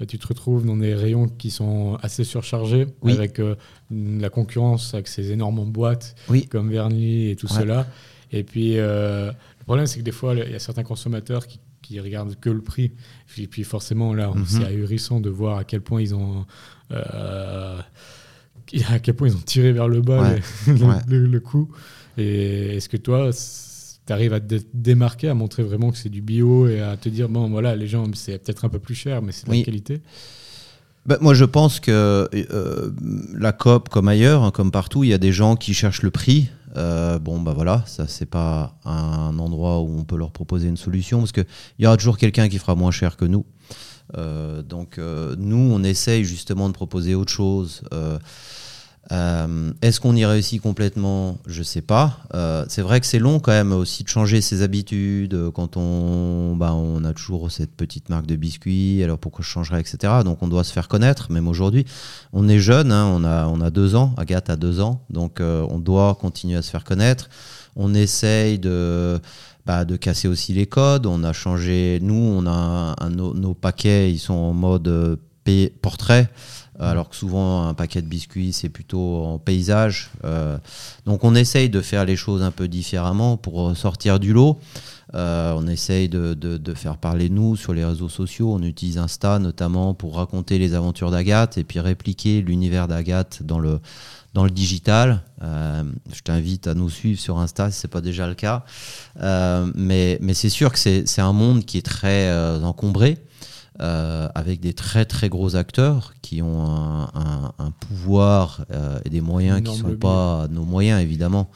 tu 0.09 0.19
te 0.19 0.27
retrouves 0.27 0.65
dans 0.65 0.77
des 0.77 0.95
rayons 0.95 1.29
qui 1.29 1.51
sont 1.51 1.99
assez 2.03 2.25
surchargés, 2.25 2.87
avec 3.05 3.39
euh, 3.39 3.55
la 3.91 4.31
concurrence, 4.31 4.95
avec 4.95 5.09
ces 5.09 5.31
énormes 5.31 5.65
boîtes 5.67 6.15
comme 6.51 6.71
Vernis 6.71 7.31
et 7.31 7.37
tout 7.37 7.49
cela. 7.49 7.87
Et 8.33 8.45
puis, 8.45 8.79
euh, 8.79 9.31
le 9.31 9.65
problème, 9.65 9.87
c'est 9.87 9.99
que 9.99 10.05
des 10.05 10.13
fois, 10.13 10.35
il 10.35 10.51
y 10.51 10.55
a 10.55 10.59
certains 10.59 10.83
consommateurs 10.83 11.47
qui 11.47 11.61
qui 11.87 12.01
regardent 12.01 12.37
que 12.41 12.51
le 12.51 12.61
prix. 12.61 12.93
Et 13.39 13.47
puis 13.47 13.65
forcément, 13.65 14.15
là, 14.15 14.31
mhm. 14.35 14.45
c'est 14.47 14.65
ahurissant 14.65 15.21
de 15.21 15.31
voir 15.31 15.59
à 15.59 15.65
quel 15.65 15.81
point 15.81 16.01
ils 16.01 16.15
ont. 16.15 16.45
Euh, 16.91 17.79
à 18.89 18.99
quel 18.99 19.15
point 19.15 19.29
ils 19.29 19.37
ont 19.37 19.41
tiré 19.45 19.73
vers 19.73 19.89
le 19.89 20.01
bas 20.01 20.35
le, 20.67 21.27
le, 21.27 21.41
coup. 21.41 21.71
Et 22.19 22.77
est-ce 22.77 22.89
que 22.89 22.97
toi, 22.97 23.31
tu 23.33 24.13
arrives 24.13 24.33
à 24.33 24.41
te 24.41 24.57
démarquer, 24.75 25.29
à 25.29 25.35
montrer 25.35 25.63
vraiment 25.63 25.91
que 25.91 25.99
c'est 25.99 26.09
du 26.09 26.23
bio 26.23 26.67
et 26.67 26.81
à 26.81 26.97
te 26.97 27.09
dire, 27.09 27.29
bon, 27.29 27.49
voilà, 27.49 27.77
les 27.77 27.87
gens, 27.87 28.05
c'est 28.15 28.43
peut-être 28.43 28.65
un 28.65 28.69
peu 28.69 28.81
plus 28.81 28.95
cher, 28.95 29.23
mais 29.23 29.33
c'est 29.33 29.47
de 29.47 29.53
la 29.53 29.63
qualité? 29.63 30.01
Bah, 31.07 31.19
moi, 31.21 31.35
je 31.35 31.45
pense 31.45 31.79
que 31.79 32.29
euh, 32.35 32.91
la 33.33 33.53
COP, 33.53 33.89
comme 33.89 34.09
ailleurs, 34.09 34.43
hein, 34.43 34.51
comme 34.51 34.73
partout, 34.73 35.05
il 35.05 35.11
y 35.11 35.15
a 35.15 35.19
des 35.19 35.33
gens 35.33 35.55
qui 35.55 35.73
cherchent 35.73 36.03
le 36.03 36.11
prix. 36.11 36.49
Euh, 36.77 37.19
bon, 37.19 37.41
bah 37.41 37.53
voilà, 37.55 37.83
ça 37.87 38.07
c'est 38.09 38.27
pas 38.27 38.79
un 38.85 39.39
endroit 39.39 39.81
où 39.81 39.99
on 39.99 40.05
peut 40.05 40.17
leur 40.17 40.33
proposer 40.33 40.69
une 40.69 40.77
solution 40.77 41.21
parce 41.21 41.33
qu'il 41.33 41.47
y 41.79 41.87
aura 41.87 41.97
toujours 41.97 42.19
quelqu'un 42.19 42.49
qui 42.49 42.59
fera 42.59 42.75
moins 42.75 42.91
cher 42.91 43.17
que 43.17 43.25
nous. 43.25 43.45
Euh, 44.17 44.63
donc 44.63 44.99
nous, 44.99 45.71
on 45.73 45.83
essaye 45.85 46.25
justement 46.25 46.69
de 46.69 46.75
proposer 46.75 47.15
autre 47.15 47.33
chose. 47.33 47.83
Euh, 49.13 49.73
est-ce 49.83 50.01
qu'on 50.01 50.17
y 50.17 50.25
réussit 50.25 50.61
complètement? 50.61 51.39
Je 51.47 51.63
sais 51.63 51.81
pas. 51.81 52.19
Euh, 52.35 52.65
c'est 52.69 52.83
vrai 52.83 53.01
que 53.01 53.07
c'est 53.07 53.19
long 53.19 53.39
quand 53.39 53.53
même 53.53 53.73
aussi 53.73 54.03
de 54.03 54.09
changer 54.09 54.41
ses 54.41 54.63
habitudes 54.63 55.35
euh, 55.35 55.51
quand 55.51 55.77
on, 55.77 56.57
bah, 56.57 56.73
on 56.75 57.05
a 57.05 57.13
toujours 57.13 57.51
cette 57.51 57.75
petite 57.77 58.09
marque 58.09 58.27
de 58.27 58.37
biscuits. 58.37 59.03
Alors 59.05 59.19
pourquoi 59.19 59.45
je 59.45 59.49
changerais, 59.49 59.81
etc. 59.81 60.13
Donc 60.25 60.43
on 60.43 60.49
doit 60.49 60.65
se 60.65 60.73
faire 60.73 60.89
connaître, 60.89 61.31
même 61.31 61.47
aujourd'hui. 61.47 61.87
On 62.33 62.49
est 62.49 62.59
jeune, 62.59 62.91
hein, 62.91 63.07
on, 63.07 63.25
a, 63.25 63.47
on 63.47 63.61
a 63.61 63.71
deux 63.71 63.95
ans. 63.95 64.13
Agathe 64.17 64.51
a 64.51 64.57
deux 64.57 64.81
ans, 64.81 65.05
donc 65.11 65.41
on 65.41 65.79
doit 65.79 66.17
continuer 66.17 66.57
à 66.57 66.63
se 66.63 66.71
faire 66.71 66.85
connaître. 66.85 67.29
On 67.77 67.95
essaye 67.95 68.59
de 68.59 69.21
bah, 69.67 69.85
de 69.85 69.97
casser 69.97 70.29
aussi 70.29 70.53
les 70.53 70.67
codes. 70.67 71.07
On 71.07 71.25
a 71.25 71.33
changé, 71.33 71.99
nous, 72.03 72.15
on 72.15 72.47
a 72.47 72.95
nos, 73.11 73.35
nos, 73.35 73.55
paquets, 73.55 74.13
ils 74.13 74.19
sont 74.19 74.35
en 74.35 74.53
mode 74.53 75.19
portrait, 75.81 76.29
alors 76.79 77.09
que 77.09 77.17
souvent 77.17 77.67
un 77.67 77.75
paquet 77.75 78.03
de 78.03 78.07
biscuits 78.07 78.53
c'est 78.53 78.69
plutôt 78.69 79.25
en 79.25 79.39
paysage. 79.39 80.11
donc 81.07 81.25
on 81.25 81.35
essaye 81.35 81.71
de 81.71 81.81
faire 81.81 82.05
les 82.05 82.17
choses 82.17 82.43
un 82.43 82.51
peu 82.51 82.69
différemment 82.69 83.37
pour 83.37 83.77
sortir 83.77 84.21
du 84.21 84.33
lot. 84.33 84.59
on 85.15 85.67
essaye 85.69 86.09
de, 86.09 86.75
faire 86.75 86.99
parler 86.99 87.31
nous 87.31 87.57
sur 87.57 87.73
les 87.73 87.85
réseaux 87.85 88.09
sociaux. 88.09 88.53
On 88.53 88.63
utilise 88.63 88.99
Insta 88.99 89.39
notamment 89.39 89.95
pour 89.95 90.17
raconter 90.17 90.59
les 90.59 90.75
aventures 90.75 91.11
d'Agathe 91.11 91.59
et 91.59 91.65
puis 91.65 91.81
répliquer 91.81 92.43
l'univers 92.43 92.89
d'Agathe 92.89 93.43
dans 93.43 93.59
le, 93.59 93.81
dans 94.37 94.45
le 94.45 94.51
digital. 94.51 95.23
Euh, 95.43 95.83
je 96.13 96.21
t'invite 96.21 96.67
à 96.67 96.75
nous 96.75 96.91
suivre 96.91 97.19
sur 97.19 97.39
Insta 97.39 97.71
si 97.71 97.81
ce 97.81 97.87
n'est 97.87 97.91
pas 97.91 98.03
déjà 98.03 98.27
le 98.27 98.35
cas. 98.35 98.65
Euh, 99.23 99.67
mais 99.75 100.19
mais 100.21 100.35
c'est 100.35 100.51
sûr 100.51 100.71
que 100.71 100.79
c'est 100.79 101.21
un 101.23 101.33
monde 101.33 101.65
qui 101.65 101.79
est 101.79 101.87
très 101.87 102.29
euh, 103.81 104.29
avec 104.35 104.61
des 104.61 104.73
très 104.73 105.05
très 105.05 105.29
gros 105.29 105.57
acteurs 105.57 106.15
qui 106.23 106.43
ont 106.43 106.65
un, 106.65 107.53
un, 107.59 107.71
pouvoir 107.71 108.65
et 109.05 109.11
des 109.11 109.21
moyens 109.21 109.63
qui 109.63 109.71
ne 109.71 109.77
sont 109.77 109.97
pas 109.97 110.47
nos 110.51 110.65
moyens 110.65 111.01
évidemment. 111.01 111.51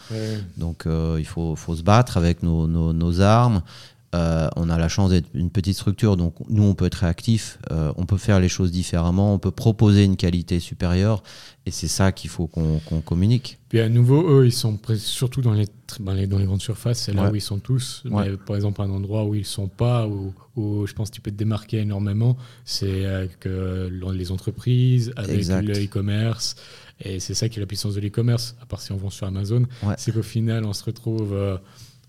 Donc 0.57 0.87
il 0.87 1.27
faut, 1.27 1.57
faut, 1.57 1.77
se 1.77 1.83
battre 1.83 2.17
avec 2.17 2.43
nos, 2.43 2.67
nos, 2.67 2.93
nos 2.93 3.21
armes. 3.21 3.63
Euh, 4.13 4.49
on 4.57 4.69
a 4.69 4.77
la 4.77 4.89
chance 4.89 5.11
d'être 5.11 5.29
une 5.35 5.51
petite 5.51 5.77
structure, 5.77 6.17
donc 6.17 6.35
nous, 6.49 6.65
on 6.65 6.75
peut 6.75 6.87
être 6.87 6.97
réactif, 6.97 7.59
euh, 7.71 7.93
on 7.97 8.07
peut 8.07 8.17
faire 8.17 8.41
les 8.41 8.49
choses 8.49 8.73
différemment, 8.73 9.35
on 9.35 9.39
peut 9.39 9.53
proposer 9.53 10.03
une 10.03 10.17
qualité 10.17 10.59
supérieure, 10.59 11.23
et 11.65 11.71
c'est 11.71 11.87
ça 11.87 12.11
qu'il 12.11 12.29
faut 12.29 12.49
qu'on 12.49 12.81
communique. 13.03 13.61
Puis 13.69 13.79
à 13.79 13.89
nouveau, 13.89 14.29
eux, 14.29 14.47
ils 14.47 14.53
sont 14.53 14.77
surtout 14.97 15.43
dans 15.43 15.53
les, 15.53 15.67
dans 16.01 16.13
les, 16.13 16.27
grandes 16.27 16.61
surfaces, 16.61 17.03
c'est 17.03 17.13
là 17.13 17.31
où 17.31 17.37
ils 17.37 17.41
sont 17.41 17.61
tous. 17.61 18.03
Mais 18.05 18.37
par 18.37 18.57
exemple, 18.57 18.83
un 18.83 18.91
endroit 18.91 19.25
où 19.25 19.37
ils 19.37 19.41
ne 19.41 19.45
sont 19.45 19.69
pas, 19.69 20.09
où, 20.09 20.35
je 20.87 20.93
pense 20.93 21.11
que 21.11 21.15
tu 21.15 21.21
peux 21.21 21.31
te 21.31 21.37
démarquer 21.37 21.79
énormément, 21.79 22.37
c'est 22.65 23.07
avec 23.07 23.45
les 23.45 24.33
entreprises, 24.33 25.13
avec 25.15 25.47
le 25.47 25.85
e-commerce. 25.85 26.57
Et 27.03 27.21
c'est 27.21 27.35
ça 27.35 27.49
qui 27.49 27.59
est 27.59 27.61
la 27.61 27.67
puissance 27.67 27.95
de 27.95 28.01
l'e-commerce, 28.01 28.57
à 28.61 28.67
part 28.67 28.83
si 28.83 28.91
on 28.91 28.97
vend 28.97 29.09
sur 29.09 29.29
Amazon, 29.29 29.67
c'est 29.99 30.13
qu'au 30.13 30.25
final, 30.25 30.65
on 30.65 30.73
se 30.73 30.83
retrouve... 30.83 31.61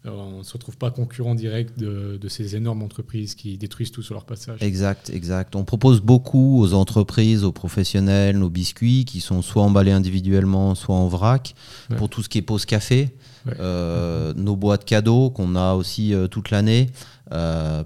Euh, 0.06 0.10
euh, 0.10 0.12
on 0.12 0.38
ne 0.40 0.44
se 0.44 0.54
retrouve 0.54 0.78
pas 0.78 0.92
concurrent 0.92 1.36
direct 1.36 1.78
de, 1.78 2.28
ces 2.28 2.56
énormes 2.56 2.82
entreprises 2.84 3.36
qui 3.36 3.58
détruisent 3.58 3.92
tout 3.92 4.02
sur 4.02 4.14
leur 4.14 4.26
passage. 4.26 4.62
Exact, 4.62 5.10
exact. 5.10 5.56
On 5.56 5.64
propose 5.64 6.02
beaucoup 6.02 6.62
aux 6.62 6.74
entreprises, 6.74 7.44
aux 7.44 7.52
professionnels, 7.52 8.38
nos 8.38 8.50
biscuits 8.50 9.06
qui 9.06 9.20
sont 9.20 9.42
soit 9.42 9.64
emballés 9.64 9.92
individuellement, 9.92 10.76
soit 10.76 10.96
en 10.96 11.08
vrac, 11.08 11.56
pour 11.98 12.10
tout 12.10 12.24
ce 12.24 12.30
qui 12.30 12.38
est 12.38 12.44
pause 12.44 12.66
café. 12.66 13.16
Euh, 13.60 14.34
nos 14.36 14.56
boîtes 14.56 14.86
cadeaux 14.86 15.32
qu'on 15.32 15.56
a 15.56 15.74
aussi 15.74 16.14
euh, 16.14 16.28
toute 16.28 16.52
l'année 16.52 16.90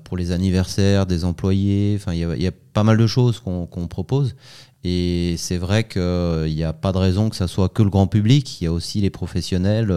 pour 0.03 0.17
les 0.17 0.31
anniversaires 0.31 1.05
des 1.05 1.23
employés. 1.23 1.97
Enfin, 1.97 2.13
il 2.13 2.41
y, 2.41 2.47
a 2.47 2.51
pas 2.73 2.83
mal 2.83 2.97
de 2.97 3.07
choses 3.07 3.39
qu'on 3.39 3.87
propose. 3.87 4.35
Et 4.83 5.35
c'est 5.37 5.57
vrai 5.57 5.87
qu'il 5.87 6.53
n'y 6.53 6.63
a 6.63 6.73
pas 6.73 6.91
de 6.91 6.97
raison 6.97 7.29
que 7.29 7.35
ça 7.35 7.47
soit 7.47 7.69
que 7.69 7.83
le 7.83 7.89
grand 7.89 8.07
public. 8.07 8.59
Il 8.59 8.63
y 8.63 8.67
a 8.67 8.71
aussi 8.71 9.01
les 9.01 9.11
professionnels 9.11 9.91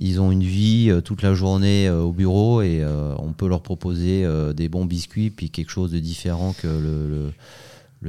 ils 0.00 0.20
ont 0.20 0.32
une 0.32 0.42
vie 0.42 0.88
euh, 0.90 1.00
toute 1.02 1.22
la 1.22 1.34
journée 1.34 1.86
euh, 1.86 2.00
au 2.00 2.12
bureau 2.12 2.62
et 2.62 2.80
euh, 2.82 3.14
on 3.18 3.32
peut 3.32 3.46
leur 3.46 3.62
proposer 3.62 4.26
des 4.54 4.68
bons 4.68 4.86
biscuits 4.86 5.30
puis 5.30 5.50
quelque 5.50 5.70
chose 5.70 5.92
de 5.92 5.98
différent 5.98 6.54
que 6.54 6.66
le 6.66 7.08
le 7.08 7.32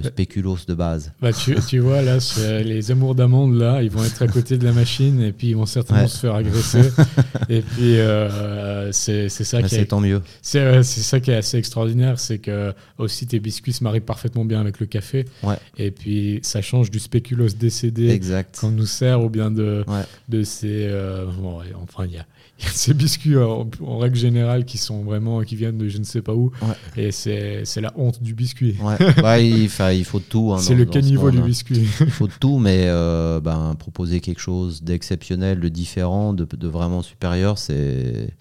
spéculoos 0.03 0.59
de 0.67 0.73
base. 0.73 1.11
Bah, 1.21 1.33
tu, 1.33 1.55
tu, 1.67 1.79
vois, 1.79 2.01
là, 2.01 2.17
les 2.63 2.91
amours 2.91 3.15
d'amandes, 3.15 3.55
là, 3.55 3.83
ils 3.83 3.91
vont 3.91 4.03
être 4.03 4.21
à 4.21 4.27
côté 4.27 4.57
de 4.57 4.63
la 4.63 4.71
machine 4.71 5.21
et 5.21 5.33
puis 5.33 5.49
ils 5.49 5.55
vont 5.55 5.65
certainement 5.65 6.07
se 6.07 6.17
faire 6.17 6.35
agresser. 6.35 6.91
et 7.49 7.61
puis, 7.61 7.99
euh, 7.99 8.91
c'est 8.91 9.29
ça 9.29 9.61
bah, 9.61 9.67
qui 9.67 9.75
est. 9.75 9.85
tant 9.85 9.99
mieux. 9.99 10.21
C'est 10.41 10.83
ça 10.83 11.19
qui 11.19 11.31
est 11.31 11.35
assez 11.35 11.57
extraordinaire, 11.57 12.19
c'est 12.19 12.39
que 12.39 12.73
aussi 12.97 13.27
tes 13.27 13.39
biscuits 13.39 13.73
se 13.73 13.83
marient 13.83 13.99
parfaitement 13.99 14.45
bien 14.45 14.61
avec 14.61 14.79
le 14.79 14.85
café. 14.85 15.25
Ouais. 15.43 15.57
Et 15.77 15.91
puis, 15.91 16.39
ça 16.43 16.61
change 16.61 16.89
du 16.89 16.99
spéculoos 16.99 17.49
décédé 17.49 18.19
qu'on 18.59 18.71
nous 18.71 18.85
sert 18.85 19.21
ou 19.21 19.29
bien 19.29 19.51
de, 19.51 19.83
de 20.29 20.43
ces. 20.43 20.87
Euh, 20.87 21.25
bon, 21.37 21.59
enfin, 21.83 22.05
il 22.05 22.13
y 22.13 22.17
a 22.17 22.25
ces 22.73 22.93
biscuits 22.93 23.37
en, 23.37 23.69
règle 23.97 24.15
générale 24.15 24.65
qui 24.65 24.77
sont 24.77 25.03
vraiment 25.03 25.41
qui 25.41 25.55
viennent 25.55 25.77
de 25.77 25.87
je 25.87 25.97
ne 25.97 26.03
sais 26.03 26.21
pas 26.21 26.33
où 26.33 26.51
et 26.95 27.11
c'est 27.11 27.81
la 27.81 27.91
honte 27.95 28.21
du 28.21 28.33
biscuit 28.33 28.75
ouais. 28.81 29.43
il, 29.43 29.63
il, 29.93 30.05
faut 30.05 30.19
tout 30.19 30.53
hein, 30.53 30.59
c'est 30.59 30.75
le 30.75 30.85
caniveau 30.85 31.31
du 31.31 31.39
hein. 31.39 31.45
biscuit 31.45 31.87
il 31.99 32.11
faut 32.11 32.27
tout 32.27 32.59
mais 32.59 32.85
euh, 32.87 33.39
ben, 33.39 33.75
proposer 33.77 34.19
quelque 34.19 34.41
chose 34.41 34.83
d'exceptionnel 34.83 35.59
de 35.59 35.69
différent 35.69 36.33
de, 36.33 36.45
de 36.45 36.67
vraiment 36.67 37.01
supérieur 37.01 37.57
c'est 37.57 38.33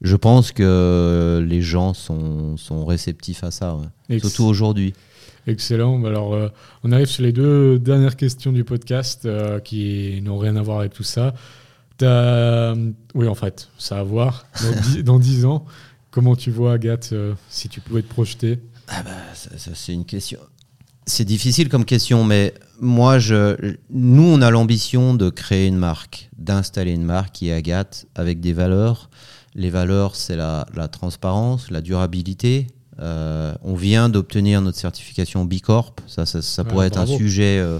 je 0.00 0.16
pense 0.16 0.52
que 0.52 1.44
les 1.46 1.60
gens 1.60 1.92
sont, 1.94 2.56
sont 2.56 2.84
réceptifs 2.84 3.42
à 3.44 3.50
ça 3.50 3.78
surtout 4.18 4.44
aujourd'hui 4.44 4.94
Excellent. 5.48 6.04
Alors, 6.04 6.34
euh, 6.34 6.48
on 6.84 6.92
arrive 6.92 7.06
sur 7.06 7.22
les 7.22 7.32
deux 7.32 7.78
dernières 7.78 8.16
questions 8.16 8.52
du 8.52 8.64
podcast 8.64 9.24
euh, 9.24 9.60
qui 9.60 10.20
n'ont 10.22 10.36
rien 10.36 10.56
à 10.56 10.62
voir 10.62 10.80
avec 10.80 10.92
tout 10.92 11.04
ça. 11.04 11.34
Oui, 12.02 13.28
en 13.28 13.34
fait, 13.34 13.68
ça 13.78 13.96
va 13.96 14.02
voir. 14.02 14.46
Dans 15.04 15.18
dix, 15.18 15.44
ans, 15.44 15.64
comment 16.10 16.36
tu 16.36 16.50
vois, 16.50 16.74
Agathe, 16.74 17.10
euh, 17.12 17.34
si 17.48 17.68
tu 17.68 17.80
pouvais 17.80 18.02
te 18.02 18.08
projeter? 18.08 18.60
Ah 18.88 19.02
bah, 19.02 19.10
ça, 19.34 19.70
c'est 19.74 19.92
une 19.92 20.04
question. 20.04 20.38
C'est 21.06 21.24
difficile 21.24 21.68
comme 21.68 21.84
question, 21.84 22.24
mais 22.24 22.54
moi, 22.80 23.18
je, 23.18 23.76
nous, 23.90 24.22
on 24.22 24.42
a 24.42 24.50
l'ambition 24.50 25.14
de 25.14 25.30
créer 25.30 25.66
une 25.66 25.76
marque, 25.76 26.28
d'installer 26.36 26.92
une 26.92 27.04
marque 27.04 27.32
qui 27.32 27.48
est 27.48 27.52
Agathe 27.52 28.06
avec 28.14 28.40
des 28.40 28.52
valeurs. 28.52 29.10
Les 29.54 29.70
valeurs, 29.70 30.16
c'est 30.16 30.36
la, 30.36 30.66
transparence, 30.92 31.70
la 31.70 31.80
durabilité. 31.80 32.66
Euh, 33.00 33.54
on 33.62 33.74
vient 33.74 34.08
d'obtenir 34.08 34.60
notre 34.60 34.78
certification 34.78 35.44
B 35.44 35.60
Corp. 35.60 36.00
Ça, 36.06 36.26
ça, 36.26 36.64
pourrait 36.64 36.88
être 36.88 36.98
un 36.98 37.06
sujet. 37.06 37.58
Euh, 37.58 37.78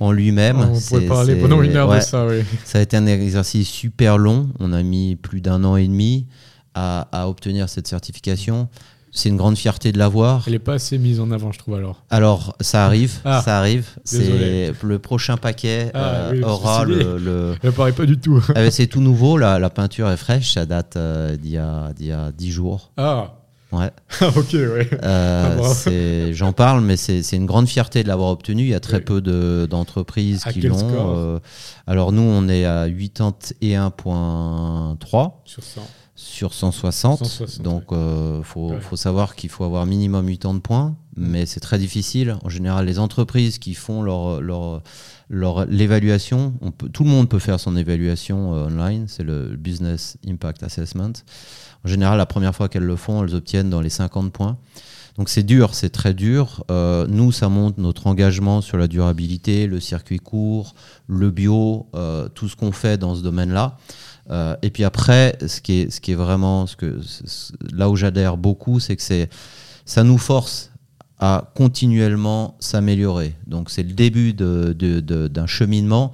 en 0.00 0.12
lui-même. 0.12 0.60
on 0.60 0.80
pourrait 0.80 1.06
parler 1.06 1.36
pendant 1.36 1.62
une 1.62 1.76
heure 1.76 1.92
de 1.92 2.00
ça, 2.00 2.26
oui. 2.26 2.42
Ça 2.64 2.78
a 2.78 2.82
été 2.82 2.96
un 2.96 3.06
exercice 3.06 3.68
super 3.68 4.18
long. 4.18 4.48
On 4.60 4.72
a 4.72 4.82
mis 4.82 5.16
plus 5.16 5.40
d'un 5.40 5.64
an 5.64 5.76
et 5.76 5.86
demi 5.86 6.26
à, 6.74 7.28
obtenir 7.28 7.68
cette 7.68 7.86
certification. 7.86 8.68
C'est 9.14 9.28
une 9.28 9.36
grande 9.36 9.58
fierté 9.58 9.92
de 9.92 9.98
l'avoir. 9.98 10.44
Elle 10.46 10.54
n'est 10.54 10.58
pas 10.58 10.74
assez 10.74 10.96
mise 10.96 11.20
en 11.20 11.30
avant, 11.32 11.52
je 11.52 11.58
trouve 11.58 11.74
alors. 11.74 12.02
Alors, 12.08 12.56
ça 12.62 12.86
arrive, 12.86 13.12
ah, 13.26 13.42
ça 13.44 13.58
arrive. 13.58 13.86
C'est 14.04 14.72
le 14.82 14.98
prochain 14.98 15.36
paquet 15.36 15.90
ah, 15.92 16.30
euh, 16.32 16.42
aura 16.42 16.86
le. 16.86 17.18
le... 17.18 17.54
Ça 17.62 17.72
paraît 17.72 17.92
pas 17.92 18.06
du 18.06 18.18
tout. 18.18 18.42
Ah, 18.54 18.70
c'est 18.70 18.86
tout 18.86 19.02
nouveau, 19.02 19.36
la, 19.36 19.58
la, 19.58 19.68
peinture 19.68 20.08
est 20.08 20.16
fraîche, 20.16 20.54
ça 20.54 20.64
date 20.64 20.96
euh, 20.96 21.36
d'il 21.36 21.50
y, 21.50 22.04
y, 22.06 22.12
a 22.12 22.32
10 22.32 22.50
jours. 22.50 22.90
Ah. 22.96 23.41
Ouais. 23.72 23.90
ok, 24.20 24.52
ouais. 24.52 24.88
Euh, 25.02 25.58
ah, 25.62 25.72
j'en 26.32 26.52
parle, 26.52 26.82
mais 26.82 26.98
c'est 26.98 27.22
une 27.32 27.46
grande 27.46 27.66
fierté 27.68 28.02
de 28.02 28.08
l'avoir 28.08 28.28
obtenu. 28.30 28.64
Il 28.64 28.68
y 28.68 28.74
a 28.74 28.80
très 28.80 29.00
peu 29.00 29.22
d'entreprises 29.66 30.44
qui 30.44 30.60
l'ont. 30.60 31.16
Euh, 31.16 31.38
alors 31.86 32.12
nous, 32.12 32.20
on 32.22 32.48
est 32.48 32.66
à 32.66 32.88
81.3 32.88 35.32
sur 35.44 35.64
100. 35.64 35.80
Sur 36.14 36.52
160. 36.52 37.62
donc, 37.62 37.84
il 37.90 37.96
euh, 37.96 38.42
faut, 38.42 38.74
faut, 38.80 38.96
savoir 38.96 39.34
qu'il 39.34 39.48
faut 39.48 39.64
avoir 39.64 39.86
minimum 39.86 40.26
80 40.26 40.58
points, 40.58 40.94
mais 41.16 41.46
c'est 41.46 41.60
très 41.60 41.78
difficile. 41.78 42.36
En 42.44 42.50
général, 42.50 42.84
les 42.84 42.98
entreprises 42.98 43.58
qui 43.58 43.72
font 43.74 44.02
leur, 44.02 44.42
leur, 44.42 44.82
leur 45.30 45.64
l'évaluation, 45.64 46.52
tout 46.92 47.04
le 47.04 47.10
monde 47.10 47.30
peut 47.30 47.38
faire 47.38 47.58
son 47.58 47.74
évaluation 47.76 48.50
online, 48.52 49.06
c'est 49.08 49.24
le 49.24 49.56
Business 49.56 50.18
Impact 50.28 50.62
Assessment. 50.62 51.14
En 51.84 51.88
général, 51.88 52.18
la 52.18 52.26
première 52.26 52.54
fois 52.54 52.68
qu'elles 52.68 52.84
le 52.84 52.96
font, 52.96 53.24
elles 53.24 53.34
obtiennent 53.34 53.70
dans 53.70 53.80
les 53.80 53.90
50 53.90 54.32
points. 54.32 54.56
Donc 55.18 55.28
c'est 55.28 55.42
dur, 55.42 55.74
c'est 55.74 55.90
très 55.90 56.14
dur. 56.14 56.64
Euh, 56.70 57.06
nous, 57.08 57.32
ça 57.32 57.48
montre 57.48 57.80
notre 57.80 58.06
engagement 58.06 58.60
sur 58.60 58.78
la 58.78 58.88
durabilité, 58.88 59.66
le 59.66 59.78
circuit 59.78 60.18
court, 60.18 60.74
le 61.06 61.30
bio, 61.30 61.86
euh, 61.94 62.28
tout 62.28 62.48
ce 62.48 62.56
qu'on 62.56 62.72
fait 62.72 62.96
dans 62.96 63.14
ce 63.14 63.22
domaine-là. 63.22 63.76
Euh, 64.30 64.56
et 64.62 64.70
puis 64.70 64.84
après, 64.84 65.36
ce 65.46 65.60
qui 65.60 65.82
est, 65.82 66.14
vraiment, 66.14 66.66
là 67.72 67.90
où 67.90 67.96
j'adhère 67.96 68.36
beaucoup, 68.36 68.80
c'est 68.80 68.96
que 68.96 69.02
ça 69.84 70.04
nous 70.04 70.18
force 70.18 70.70
à 71.18 71.52
continuellement 71.54 72.56
s'améliorer. 72.58 73.34
Donc 73.46 73.70
c'est 73.70 73.82
le 73.82 73.92
début 73.92 74.32
d'un 74.32 75.46
cheminement 75.46 76.12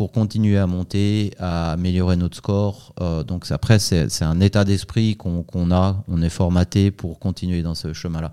pour 0.00 0.12
continuer 0.12 0.56
à 0.56 0.66
monter, 0.66 1.32
à 1.38 1.72
améliorer 1.72 2.16
notre 2.16 2.38
score. 2.38 2.94
Euh, 3.02 3.22
donc 3.22 3.44
après, 3.50 3.78
c'est 3.78 4.22
un 4.22 4.40
état 4.40 4.64
d'esprit 4.64 5.14
qu'on 5.14 5.70
a, 5.70 6.02
on 6.08 6.22
est 6.22 6.30
formaté 6.30 6.90
pour 6.90 7.18
continuer 7.18 7.60
dans 7.60 7.74
ce 7.74 7.92
chemin-là. 7.92 8.32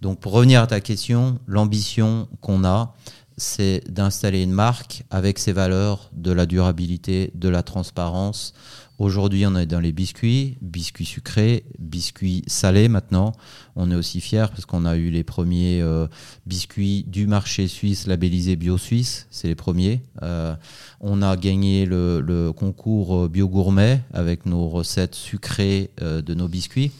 Donc 0.00 0.18
pour 0.18 0.32
revenir 0.32 0.60
à 0.62 0.66
ta 0.66 0.80
question, 0.80 1.38
l'ambition 1.46 2.26
qu'on 2.40 2.64
a, 2.64 2.92
c'est 3.36 3.84
d'installer 3.88 4.42
une 4.42 4.50
marque 4.50 5.04
avec 5.08 5.38
ses 5.38 5.52
valeurs 5.52 6.10
de 6.12 6.32
la 6.32 6.44
durabilité, 6.44 7.30
de 7.36 7.48
la 7.48 7.62
transparence, 7.62 8.52
Aujourd'hui, 8.98 9.46
on 9.46 9.54
est 9.56 9.66
dans 9.66 9.80
les 9.80 9.92
biscuits, 9.92 10.56
biscuits 10.62 11.04
sucrés, 11.04 11.64
biscuits 11.78 12.42
salés 12.46 12.88
maintenant. 12.88 13.32
On 13.74 13.90
est 13.90 13.94
aussi 13.94 14.20
fiers 14.20 14.46
parce 14.48 14.64
qu'on 14.64 14.86
a 14.86 14.96
eu 14.96 15.10
les 15.10 15.22
premiers 15.22 15.82
euh, 15.82 16.06
biscuits 16.46 17.04
du 17.06 17.26
marché 17.26 17.68
suisse 17.68 18.06
labellisés 18.06 18.56
Bio 18.56 18.78
Suisse, 18.78 19.26
c'est 19.30 19.48
les 19.48 19.54
premiers. 19.54 20.00
Euh, 20.22 20.54
on 21.00 21.20
a 21.20 21.36
gagné 21.36 21.84
le, 21.84 22.52
concours 22.56 23.28
Bio 23.28 23.48
Gourmet 23.48 24.00
avec 24.14 24.46
nos 24.46 24.68
recettes 24.68 25.14
sucrées 25.14 25.90
euh, 26.00 26.22
de 26.22 26.32
nos 26.32 26.48
biscuits. 26.48 26.92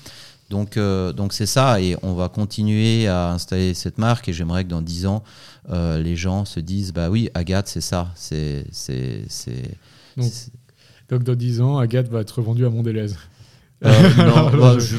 Donc, 0.51 0.77
euh, 0.77 1.13
donc 1.13 1.33
c'est 1.33 1.47
ça, 1.47 1.81
et 1.81 1.97
on 2.03 2.15
va 2.15 2.29
continuer 2.29 3.09
à 3.09 3.31
installer 3.31 3.75
cette 3.75 3.99
marque. 3.99 4.29
Et 4.29 4.33
j'aimerais 4.33 4.65
que 4.65 4.69
dans 4.69 4.83
10 4.83 5.07
ans, 5.07 5.25
euh, 5.71 6.01
les 6.01 6.17
gens 6.17 6.45
se 6.45 6.61
disent, 6.61 6.93
bah 6.93 7.11
oui, 7.11 7.29
Agathe, 7.35 7.69
c'est 7.69 7.81
ça. 7.81 8.13
C'est, 8.15 8.65
Donc, 11.11 11.23
dans 11.23 11.35
10 11.35 11.61
ans, 11.61 11.79
Agathe 11.79 12.09
va 12.09 12.21
être 12.21 12.41
vendue 12.43 12.67
à 12.67 12.71
Mondelez. 12.71 13.13
Euh, 13.85 13.93
non, 14.19 14.51
bah, 14.59 14.77
je- 14.79 14.97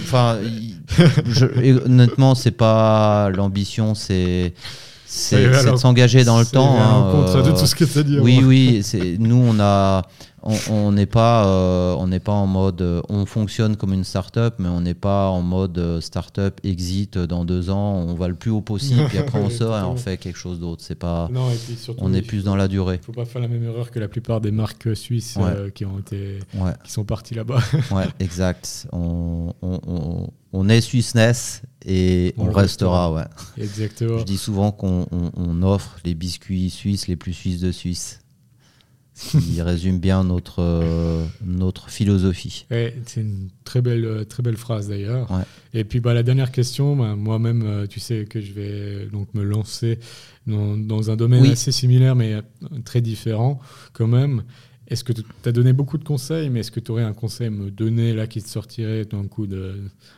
je- 1.26 1.86
honnêtement, 1.86 2.36
c'est 2.36 2.52
pas 2.52 3.30
l'ambition, 3.32 3.96
c'est 3.96 4.54
c'est 5.06 5.48
de 5.72 5.76
s'engager 5.78 6.24
dans 6.24 6.38
le 6.40 6.46
temps. 6.46 6.76
hein, 6.80 7.26
de 7.44 7.50
euh, 7.50 7.60
tout 7.60 7.66
ce 7.66 7.76
que 7.76 7.86
dit. 8.04 8.20
oui, 8.20 8.38
avant. 8.38 8.48
oui, 8.48 8.84
nous 9.20 9.38
on 9.50 9.60
a 9.60 10.04
on- 10.70 10.92
n'est 10.92 11.06
pas 11.06 11.46
euh, 11.48 11.96
on 11.98 12.08
n'est 12.08 12.20
pas 12.20 12.32
en 12.32 12.48
mode 12.48 12.82
euh, 12.82 13.02
on 13.10 13.26
fonctionne 13.26 13.76
comme 13.76 13.94
une 13.94 14.04
start-up, 14.04 14.56
mais 14.60 14.70
on 14.70 14.82
n'est 14.82 14.94
pas 14.94 15.28
en 15.30 15.42
mode 15.42 15.78
euh, 15.78 16.00
start-up 16.02 16.60
exit 16.64 17.18
dans 17.18 17.44
deux 17.46 17.70
ans, 17.70 17.96
on 18.08 18.14
va 18.16 18.28
le 18.28 18.36
plus 18.36 18.52
haut 18.52 18.62
possible, 18.62 19.04
puis 19.10 19.18
après 19.18 19.40
on 19.40 19.50
sort 19.62 19.78
et 19.78 19.82
on 19.84 19.96
fait 19.96 20.18
quelque 20.18 20.38
chose 20.38 20.60
d'autre. 20.60 20.84
C'est 20.86 20.96
pas 20.96 21.30
Non, 21.32 21.50
et 21.52 21.56
puis 21.56 21.76
surtout, 21.76 22.00
on 22.04 22.14
est 22.14 22.20
il 22.20 22.26
plus 22.28 22.44
dans 22.44 22.56
la 22.56 22.68
durée. 22.68 23.00
faut 23.06 23.12
pas 23.12 23.26
faire 23.26 23.42
la 23.42 23.48
même 23.48 23.64
erreur 23.64 23.92
que 23.92 24.00
la 24.00 24.08
plupart 24.08 24.42
des 24.42 24.52
marques 24.52 24.96
suisses 24.96 25.36
Ouais. 25.38 25.44
euh, 25.56 25.70
qui 25.70 25.86
ont 25.86 26.00
été 26.00 26.40
Ouais, 26.56 26.72
qui 26.84 26.92
sont 26.92 27.04
parties 27.04 27.36
là-bas. 27.36 27.60
ouais, 27.92 28.06
exact. 28.20 28.88
On, 28.94 29.54
on, 29.62 29.80
on, 29.88 30.30
on 30.54 30.70
est 30.70 30.82
Swissness 30.82 31.62
et 31.86 32.34
On 32.38 32.52
restera. 32.52 33.12
Ouais. 33.14 33.24
Exactement. 33.58 34.20
Je 34.20 34.24
dis 34.24 34.38
souvent 34.38 34.72
qu'on 34.72 35.06
on- 35.12 35.32
on 35.36 35.62
offre 35.64 35.98
les 36.06 36.14
biscuits 36.16 36.70
suisses 36.70 37.08
les 37.08 37.16
plus 37.16 37.34
suisses 37.34 37.60
de 37.60 37.72
Suisse. 37.72 38.20
Qui 39.18 39.62
résume 39.62 40.00
bien 40.00 40.24
notre, 40.24 40.60
euh, 40.60 41.26
notre 41.44 41.90
philosophie. 41.90 42.66
Ouais, 42.70 42.96
c'est 43.06 43.22
une 43.22 43.50
très 43.64 43.82
belle, 43.82 44.06
euh, 44.06 44.24
très 44.24 44.44
belle 44.44 44.58
phrase 44.58 44.90
d'ailleurs. 44.90 45.30
Ouais. 45.32 45.44
Et 45.74 45.84
puis 45.84 46.00
bah, 46.00 46.14
la 46.14 46.24
dernière 46.24 46.52
question, 46.52 46.96
bah, 46.96 47.16
moi-même, 47.16 47.64
euh, 47.66 47.88
tu 47.88 48.00
sais 48.00 48.26
que 48.26 48.40
je 48.40 48.52
vais 48.54 49.08
donc 49.12 49.34
me 49.34 49.44
lancer 49.44 50.00
dans, 50.46 50.78
dans 50.78 51.10
un 51.10 51.16
domaine 51.16 51.42
Oui. 51.42 51.52
assez 51.52 51.72
similaire 51.72 52.16
mais 52.16 52.36
très 52.86 53.02
différent 53.02 53.60
quand 53.94 54.08
même. 54.08 54.44
Est-ce 54.90 55.04
que 55.04 55.12
tu 55.12 55.24
as 55.46 55.52
donné 55.52 55.74
beaucoup 55.74 55.98
de 55.98 56.06
conseils, 56.06 56.50
mais 56.50 56.62
est-ce 56.62 56.72
que 56.72 56.80
tu 56.80 56.92
aurais 56.92 57.04
un 57.04 57.14
conseil 57.14 57.48
à 57.48 57.50
me 57.50 57.70
donner 57.70 58.14
là 58.14 58.26
qui 58.26 58.42
te 58.42 58.48
sortirait 58.48 59.04
d'un 59.04 59.28
coup 59.28 59.46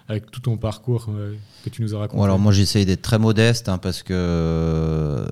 avec 0.08 0.30
tout 0.30 0.42
ton 0.42 0.58
parcours 0.58 1.08
euh, 1.10 1.34
que 1.66 1.72
tu 1.72 1.82
nous 1.82 1.96
as 1.96 2.00
raconté? 2.00 2.24
Alors 2.24 2.38
moi 2.38 2.52
j'essaye 2.52 2.86
d'être 2.86 3.02
très 3.02 3.18
modeste 3.18 3.68
hein, 3.68 3.80
parce 3.80 4.04
que, 4.04 4.14
euh, 4.14 5.26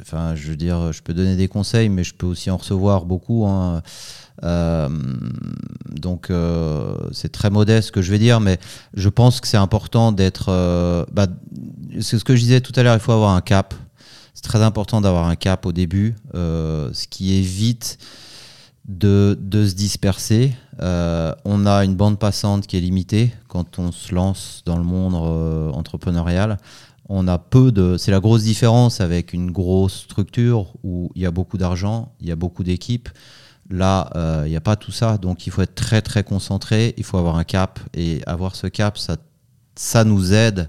enfin, 0.00 0.34
je 0.34 0.48
veux 0.48 0.56
dire, 0.56 0.92
je 0.92 1.02
peux 1.02 1.14
donner 1.14 1.36
des 1.36 1.46
conseils, 1.46 1.88
mais 1.88 2.02
je 2.02 2.14
peux 2.14 2.26
aussi 2.26 2.50
en 2.50 2.56
recevoir 2.56 3.04
beaucoup. 3.04 3.46
hein. 3.46 3.80
Euh, 4.42 4.88
donc 5.90 6.32
c'est 7.12 7.30
très 7.30 7.50
modeste 7.50 7.88
ce 7.88 7.92
que 7.92 8.02
je 8.02 8.10
vais 8.10 8.18
dire, 8.18 8.40
mais 8.40 8.58
je 8.94 9.08
pense 9.08 9.40
que 9.40 9.46
c'est 9.46 9.56
important 9.56 10.10
d'être. 10.10 10.46
bah, 11.12 11.28
c'est 12.00 12.18
ce 12.18 12.24
que 12.24 12.34
je 12.34 12.40
disais 12.40 12.60
tout 12.60 12.72
à 12.74 12.82
l'heure, 12.82 12.94
il 12.94 13.00
faut 13.00 13.12
avoir 13.12 13.36
un 13.36 13.40
cap. 13.40 13.72
C'est 14.34 14.42
très 14.42 14.62
important 14.62 15.00
d'avoir 15.00 15.28
un 15.28 15.36
cap 15.36 15.64
au 15.64 15.72
début, 15.72 16.16
ce 16.34 17.06
qui 17.08 17.34
évite 17.34 17.98
de, 18.90 19.66
se 19.66 19.74
disperser. 19.74 20.52
Euh, 20.80 21.34
on 21.44 21.66
a 21.66 21.84
une 21.84 21.94
bande 21.94 22.18
passante 22.18 22.66
qui 22.66 22.76
est 22.76 22.80
limitée 22.80 23.32
quand 23.48 23.78
on 23.78 23.92
se 23.92 24.14
lance 24.14 24.62
dans 24.66 24.76
le 24.76 24.84
monde 24.84 25.14
euh, 25.14 25.70
entrepreneurial. 25.70 26.58
On 27.08 27.26
a 27.28 27.38
peu 27.38 27.72
de. 27.72 27.96
C'est 27.96 28.10
la 28.10 28.20
grosse 28.20 28.44
différence 28.44 29.00
avec 29.00 29.32
une 29.32 29.50
grosse 29.50 30.02
structure 30.02 30.74
où 30.84 31.10
il 31.14 31.22
y 31.22 31.26
a 31.26 31.30
beaucoup 31.30 31.58
d'argent, 31.58 32.12
il 32.20 32.28
y 32.28 32.32
a 32.32 32.36
beaucoup 32.36 32.64
d'équipes. 32.64 33.08
Là, 33.68 34.10
euh, 34.16 34.42
il 34.46 34.50
n'y 34.50 34.56
a 34.56 34.60
pas 34.60 34.76
tout 34.76 34.92
ça, 34.92 35.16
donc 35.16 35.46
il 35.46 35.50
faut 35.50 35.62
être 35.62 35.74
très 35.74 36.02
très 36.02 36.24
concentré. 36.24 36.94
Il 36.96 37.04
faut 37.04 37.18
avoir 37.18 37.36
un 37.36 37.44
cap 37.44 37.78
et 37.94 38.20
avoir 38.26 38.56
ce 38.56 38.66
cap, 38.66 38.98
ça, 38.98 39.16
ça 39.76 40.04
nous 40.04 40.32
aide 40.32 40.68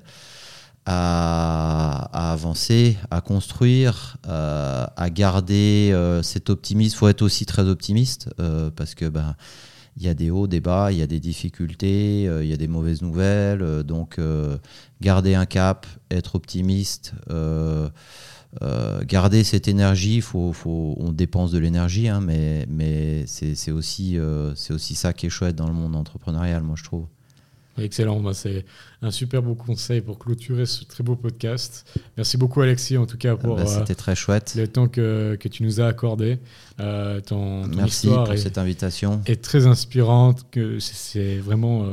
à, 0.93 2.31
avancer, 2.33 2.97
à 3.09 3.21
construire, 3.21 4.17
euh, 4.27 4.85
à 4.95 5.09
garder 5.09 5.91
euh, 5.93 6.21
cet 6.21 6.49
optimisme. 6.49 6.95
Il 6.95 6.97
faut 6.97 7.07
être 7.07 7.21
aussi 7.21 7.45
très 7.45 7.63
optimiste 7.63 8.29
euh, 8.39 8.69
parce 8.75 8.95
que 8.95 9.07
ben 9.07 9.35
il 9.97 10.03
y 10.03 10.07
a 10.07 10.13
des 10.13 10.31
hauts, 10.31 10.47
des 10.47 10.61
bas, 10.61 10.91
il 10.91 10.97
y 10.97 11.01
a 11.01 11.07
des 11.07 11.19
difficultés, 11.19 12.23
il 12.23 12.45
y 12.45 12.53
a 12.53 12.57
des 12.57 12.69
mauvaises 12.69 13.01
nouvelles. 13.01 13.83
donc 13.83 14.21
garder 15.01 15.35
un 15.35 15.45
cap, 15.45 15.85
être 16.09 16.35
optimiste. 16.35 17.13
garder 19.03 19.43
cette 19.43 19.67
énergie, 19.67 20.21
faut, 20.21 20.53
faut, 20.53 20.95
on 20.97 21.11
dépense 21.11 21.51
de 21.51 21.59
l'énergie, 21.59 22.07
hein, 22.07 22.21
mais, 22.21 22.65
mais 22.69 23.25
c'est 23.27 23.71
aussi, 23.71 24.17
c'est 24.55 24.73
aussi 24.73 24.95
ça 24.95 25.11
qui 25.11 25.25
est 25.25 25.29
chouette 25.29 25.57
dans 25.57 25.67
le 25.67 25.73
monde 25.73 25.97
entrepreneurial, 25.97 26.63
moi 26.63 26.75
je 26.77 26.85
trouve. 26.85 27.07
Excellent, 27.77 28.19
bah, 28.19 28.33
c'est 28.33 28.65
un 29.01 29.11
super 29.11 29.41
beau 29.41 29.55
conseil 29.55 30.01
pour 30.01 30.19
clôturer 30.19 30.65
ce 30.65 30.83
très 30.83 31.03
beau 31.03 31.15
podcast. 31.15 31.85
Merci 32.17 32.37
beaucoup 32.37 32.61
Alexis 32.61 32.97
en 32.97 33.05
tout 33.05 33.17
cas 33.17 33.35
pour 33.35 33.55
Bah, 33.55 33.63
euh, 33.65 33.79
C'était 33.79 33.95
très 33.95 34.13
chouette. 34.15 34.53
le 34.57 34.67
temps 34.67 34.87
que, 34.87 35.37
que 35.39 35.47
tu 35.47 35.63
nous 35.63 35.79
as 35.81 35.87
accordé. 35.87 36.37
Euh, 36.79 37.21
ton, 37.21 37.63
ton 37.63 37.75
Merci 37.77 38.07
histoire 38.07 38.25
pour 38.25 38.33
est, 38.33 38.37
cette 38.37 38.57
invitation. 38.57 39.21
est 39.25 39.41
très 39.41 39.67
inspirante. 39.67 40.45
Que 40.51 40.79
c'est- 40.79 41.37
vraiment, 41.37 41.85
euh, 41.85 41.89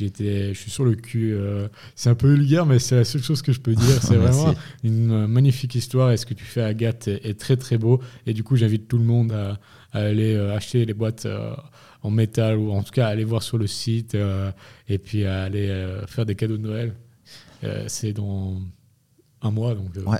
été, 0.00 0.52
je 0.52 0.58
suis 0.58 0.70
sur 0.70 0.84
le 0.84 0.94
cul. 0.94 1.32
euh, 1.34 1.68
c'est 1.94 2.10
un 2.10 2.14
peu 2.14 2.28
vulgaire, 2.28 2.66
mais 2.66 2.78
c'est 2.78 2.96
la 2.96 3.04
seule 3.04 3.22
chose 3.22 3.40
que 3.42 3.52
je 3.52 3.60
peux 3.60 3.74
dire. 3.74 4.02
C'est 4.02 4.16
vraiment 4.16 4.54
une 4.84 5.26
magnifique 5.26 5.74
histoire. 5.74 6.10
Et 6.10 6.16
ce 6.18 6.26
que 6.26 6.34
tu 6.34 6.44
fais, 6.44 6.62
Agathe, 6.62 7.08
est, 7.08 7.24
est 7.24 7.38
très 7.38 7.56
très 7.56 7.78
beau. 7.78 8.00
Et 8.26 8.34
du 8.34 8.42
coup, 8.44 8.56
j'invite 8.56 8.88
tout 8.88 8.98
le 8.98 9.04
monde 9.04 9.32
à 9.32 9.58
aller 9.96 10.34
euh, 10.34 10.54
acheter 10.56 10.84
les 10.84 10.94
boîtes 10.94 11.26
euh, 11.26 11.54
en 12.02 12.10
métal 12.10 12.56
ou 12.56 12.70
en 12.72 12.82
tout 12.82 12.92
cas 12.92 13.08
aller 13.08 13.24
voir 13.24 13.42
sur 13.42 13.58
le 13.58 13.66
site 13.66 14.14
euh, 14.14 14.50
et 14.88 14.98
puis 14.98 15.24
aller 15.24 15.68
faire 16.06 16.24
des 16.26 16.34
cadeaux 16.34 16.56
de 16.56 16.62
Noël. 16.62 16.94
C'est 17.88 18.12
dans 18.12 18.56
un 19.42 19.50
mois, 19.50 19.74
donc. 19.74 19.90
Ouais. 20.06 20.18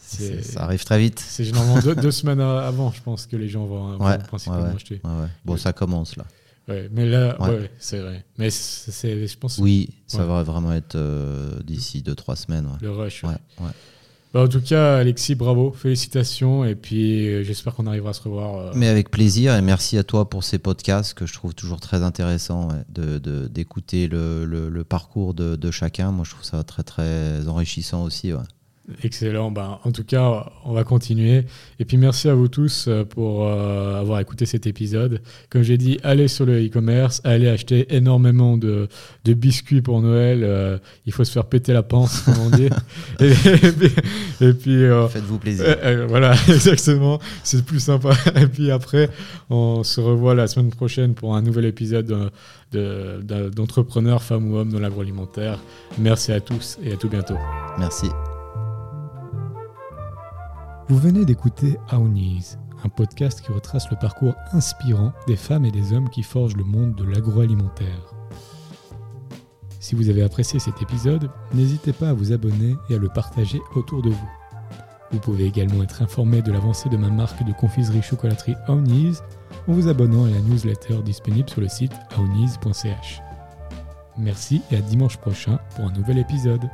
Ça 0.00 0.62
arrive 0.64 0.84
très 0.84 0.98
vite. 0.98 1.18
c'est 1.18 1.44
généralement 1.44 1.80
deux, 1.80 1.94
deux 2.06 2.10
semaines 2.12 2.40
avant, 2.40 2.92
je 2.92 3.02
pense, 3.02 3.26
que 3.26 3.36
les 3.36 3.48
gens 3.48 3.64
vont, 3.66 3.96
vont 3.96 4.04
Ouais, 4.06 4.18
principalement 4.18 4.68
ouais, 4.68 4.74
acheter. 4.74 5.00
Ouais. 5.02 5.26
Bon, 5.44 5.56
ça 5.56 5.72
commence 5.72 6.16
là. 6.16 6.24
Ouais, 6.68 6.88
mais 6.92 7.06
là, 7.06 7.40
Ouais. 7.42 7.70
c'est 7.78 7.98
vrai. 7.98 8.24
Mais 8.38 8.48
c'est, 8.50 9.26
je 9.26 9.36
pense 9.36 9.58
Oui, 9.58 9.90
ça 10.06 10.18
Ouais. 10.20 10.26
va 10.26 10.42
vraiment 10.44 10.72
être 10.72 10.94
euh, 10.96 11.58
d'ici 11.62 12.00
2-3 12.02 12.36
semaines. 12.36 12.68
le 12.80 12.90
rush. 12.90 13.24
ouais. 13.24 13.34
Bah, 14.34 14.42
en 14.42 14.48
tout 14.48 14.60
cas, 14.60 14.96
Alexis, 14.96 15.36
bravo, 15.36 15.70
félicitations. 15.70 16.64
Et 16.64 16.74
puis, 16.74 17.28
euh, 17.28 17.44
j'espère 17.44 17.72
qu'on 17.74 17.86
arrivera 17.86 18.10
à 18.10 18.12
se 18.12 18.22
revoir. 18.22 18.56
euh, 18.56 18.72
Mais 18.74 18.88
avec 18.88 19.10
plaisir 19.12 19.54
et 19.54 19.62
merci 19.62 19.96
à 19.96 20.02
toi 20.02 20.28
pour 20.28 20.42
ces 20.42 20.58
podcasts 20.58 21.14
que 21.14 21.24
je 21.24 21.32
trouve 21.32 21.54
toujours 21.54 21.78
très 21.80 22.02
intéressants 22.02 22.68
ouais, 22.68 22.82
de, 22.88 23.46
d'écouter 23.46 24.08
le, 24.08 24.44
le- 24.44 24.82
parcours 24.84 25.34
de, 25.34 25.54
de 25.54 25.70
chacun. 25.70 26.10
Moi, 26.10 26.24
je 26.24 26.32
trouve 26.32 26.44
ça 26.44 26.64
très 26.64 26.82
très 26.82 27.46
enrichissant 27.46 28.02
aussi. 28.02 28.32
Excellent. 29.02 29.50
Ben, 29.50 29.78
en 29.82 29.92
tout 29.92 30.04
cas, 30.04 30.52
on 30.66 30.72
va 30.74 30.84
continuer. 30.84 31.44
Et 31.78 31.86
puis, 31.86 31.96
merci 31.96 32.28
à 32.28 32.34
vous 32.34 32.48
tous 32.48 32.84
euh, 32.86 33.04
pour 33.04 33.44
euh, 33.46 33.98
avoir 33.98 34.20
écouté 34.20 34.44
cet 34.44 34.66
épisode. 34.66 35.22
Comme 35.48 35.62
j'ai 35.62 35.78
dit, 35.78 35.98
allez 36.02 36.28
sur 36.28 36.44
le 36.44 36.62
e-commerce, 36.66 37.22
allez 37.24 37.48
acheter 37.48 37.86
énormément 37.96 38.58
de, 38.58 38.88
de 39.24 39.32
biscuits 39.32 39.80
pour 39.80 40.02
Noël. 40.02 40.40
Euh, 40.44 40.76
il 41.06 41.12
faut 41.14 41.24
se 41.24 41.32
faire 41.32 41.46
péter 41.46 41.72
la 41.72 41.82
panse, 41.82 42.20
comme 42.20 42.38
on 42.40 42.50
dit. 42.50 42.68
et, 43.20 43.32
et 44.44 44.52
puis, 44.52 44.84
euh, 44.84 45.08
Faites-vous 45.08 45.38
plaisir. 45.38 45.64
Voilà, 46.08 46.34
exactement. 46.48 47.20
C'est 47.42 47.64
plus 47.64 47.80
sympa. 47.80 48.10
Et 48.36 48.46
puis 48.46 48.70
après, 48.70 49.08
on 49.48 49.82
se 49.82 50.00
revoit 50.00 50.34
la 50.34 50.46
semaine 50.46 50.70
prochaine 50.70 51.14
pour 51.14 51.34
un 51.34 51.40
nouvel 51.40 51.64
épisode 51.64 52.10
euh, 52.12 52.28
de- 52.72 53.22
de- 53.22 53.48
d'entrepreneurs, 53.48 54.22
femmes 54.22 54.52
ou 54.52 54.56
hommes 54.58 54.72
dans 54.72 54.80
l'agroalimentaire. 54.80 55.58
Merci 55.98 56.32
à 56.32 56.40
tous 56.40 56.76
et 56.84 56.92
à 56.92 56.96
tout 56.96 57.08
bientôt. 57.08 57.38
Merci. 57.78 58.08
Vous 60.88 60.98
venez 60.98 61.24
d'écouter 61.24 61.78
Aounis, 61.90 62.56
un 62.84 62.90
podcast 62.90 63.40
qui 63.40 63.50
retrace 63.50 63.90
le 63.90 63.96
parcours 63.96 64.34
inspirant 64.52 65.14
des 65.26 65.36
femmes 65.36 65.64
et 65.64 65.70
des 65.70 65.94
hommes 65.94 66.10
qui 66.10 66.22
forgent 66.22 66.58
le 66.58 66.64
monde 66.64 66.94
de 66.94 67.04
l'agroalimentaire. 67.04 68.14
Si 69.80 69.94
vous 69.94 70.10
avez 70.10 70.22
apprécié 70.22 70.58
cet 70.58 70.82
épisode, 70.82 71.30
n'hésitez 71.54 71.94
pas 71.94 72.10
à 72.10 72.12
vous 72.12 72.32
abonner 72.32 72.76
et 72.90 72.96
à 72.96 72.98
le 72.98 73.08
partager 73.08 73.62
autour 73.74 74.02
de 74.02 74.10
vous. 74.10 74.30
Vous 75.10 75.20
pouvez 75.20 75.46
également 75.46 75.82
être 75.82 76.02
informé 76.02 76.42
de 76.42 76.52
l'avancée 76.52 76.90
de 76.90 76.98
ma 76.98 77.08
marque 77.08 77.42
de 77.44 77.52
confiserie 77.52 78.02
chocolaterie 78.02 78.56
Aounis 78.66 79.20
en 79.66 79.72
vous 79.72 79.88
abonnant 79.88 80.26
à 80.26 80.30
la 80.30 80.40
newsletter 80.40 81.02
disponible 81.02 81.48
sur 81.48 81.62
le 81.62 81.68
site 81.68 81.94
aounis.ch. 82.18 83.22
Merci 84.18 84.60
et 84.70 84.76
à 84.76 84.80
dimanche 84.82 85.16
prochain 85.16 85.58
pour 85.74 85.86
un 85.86 85.92
nouvel 85.92 86.18
épisode. 86.18 86.68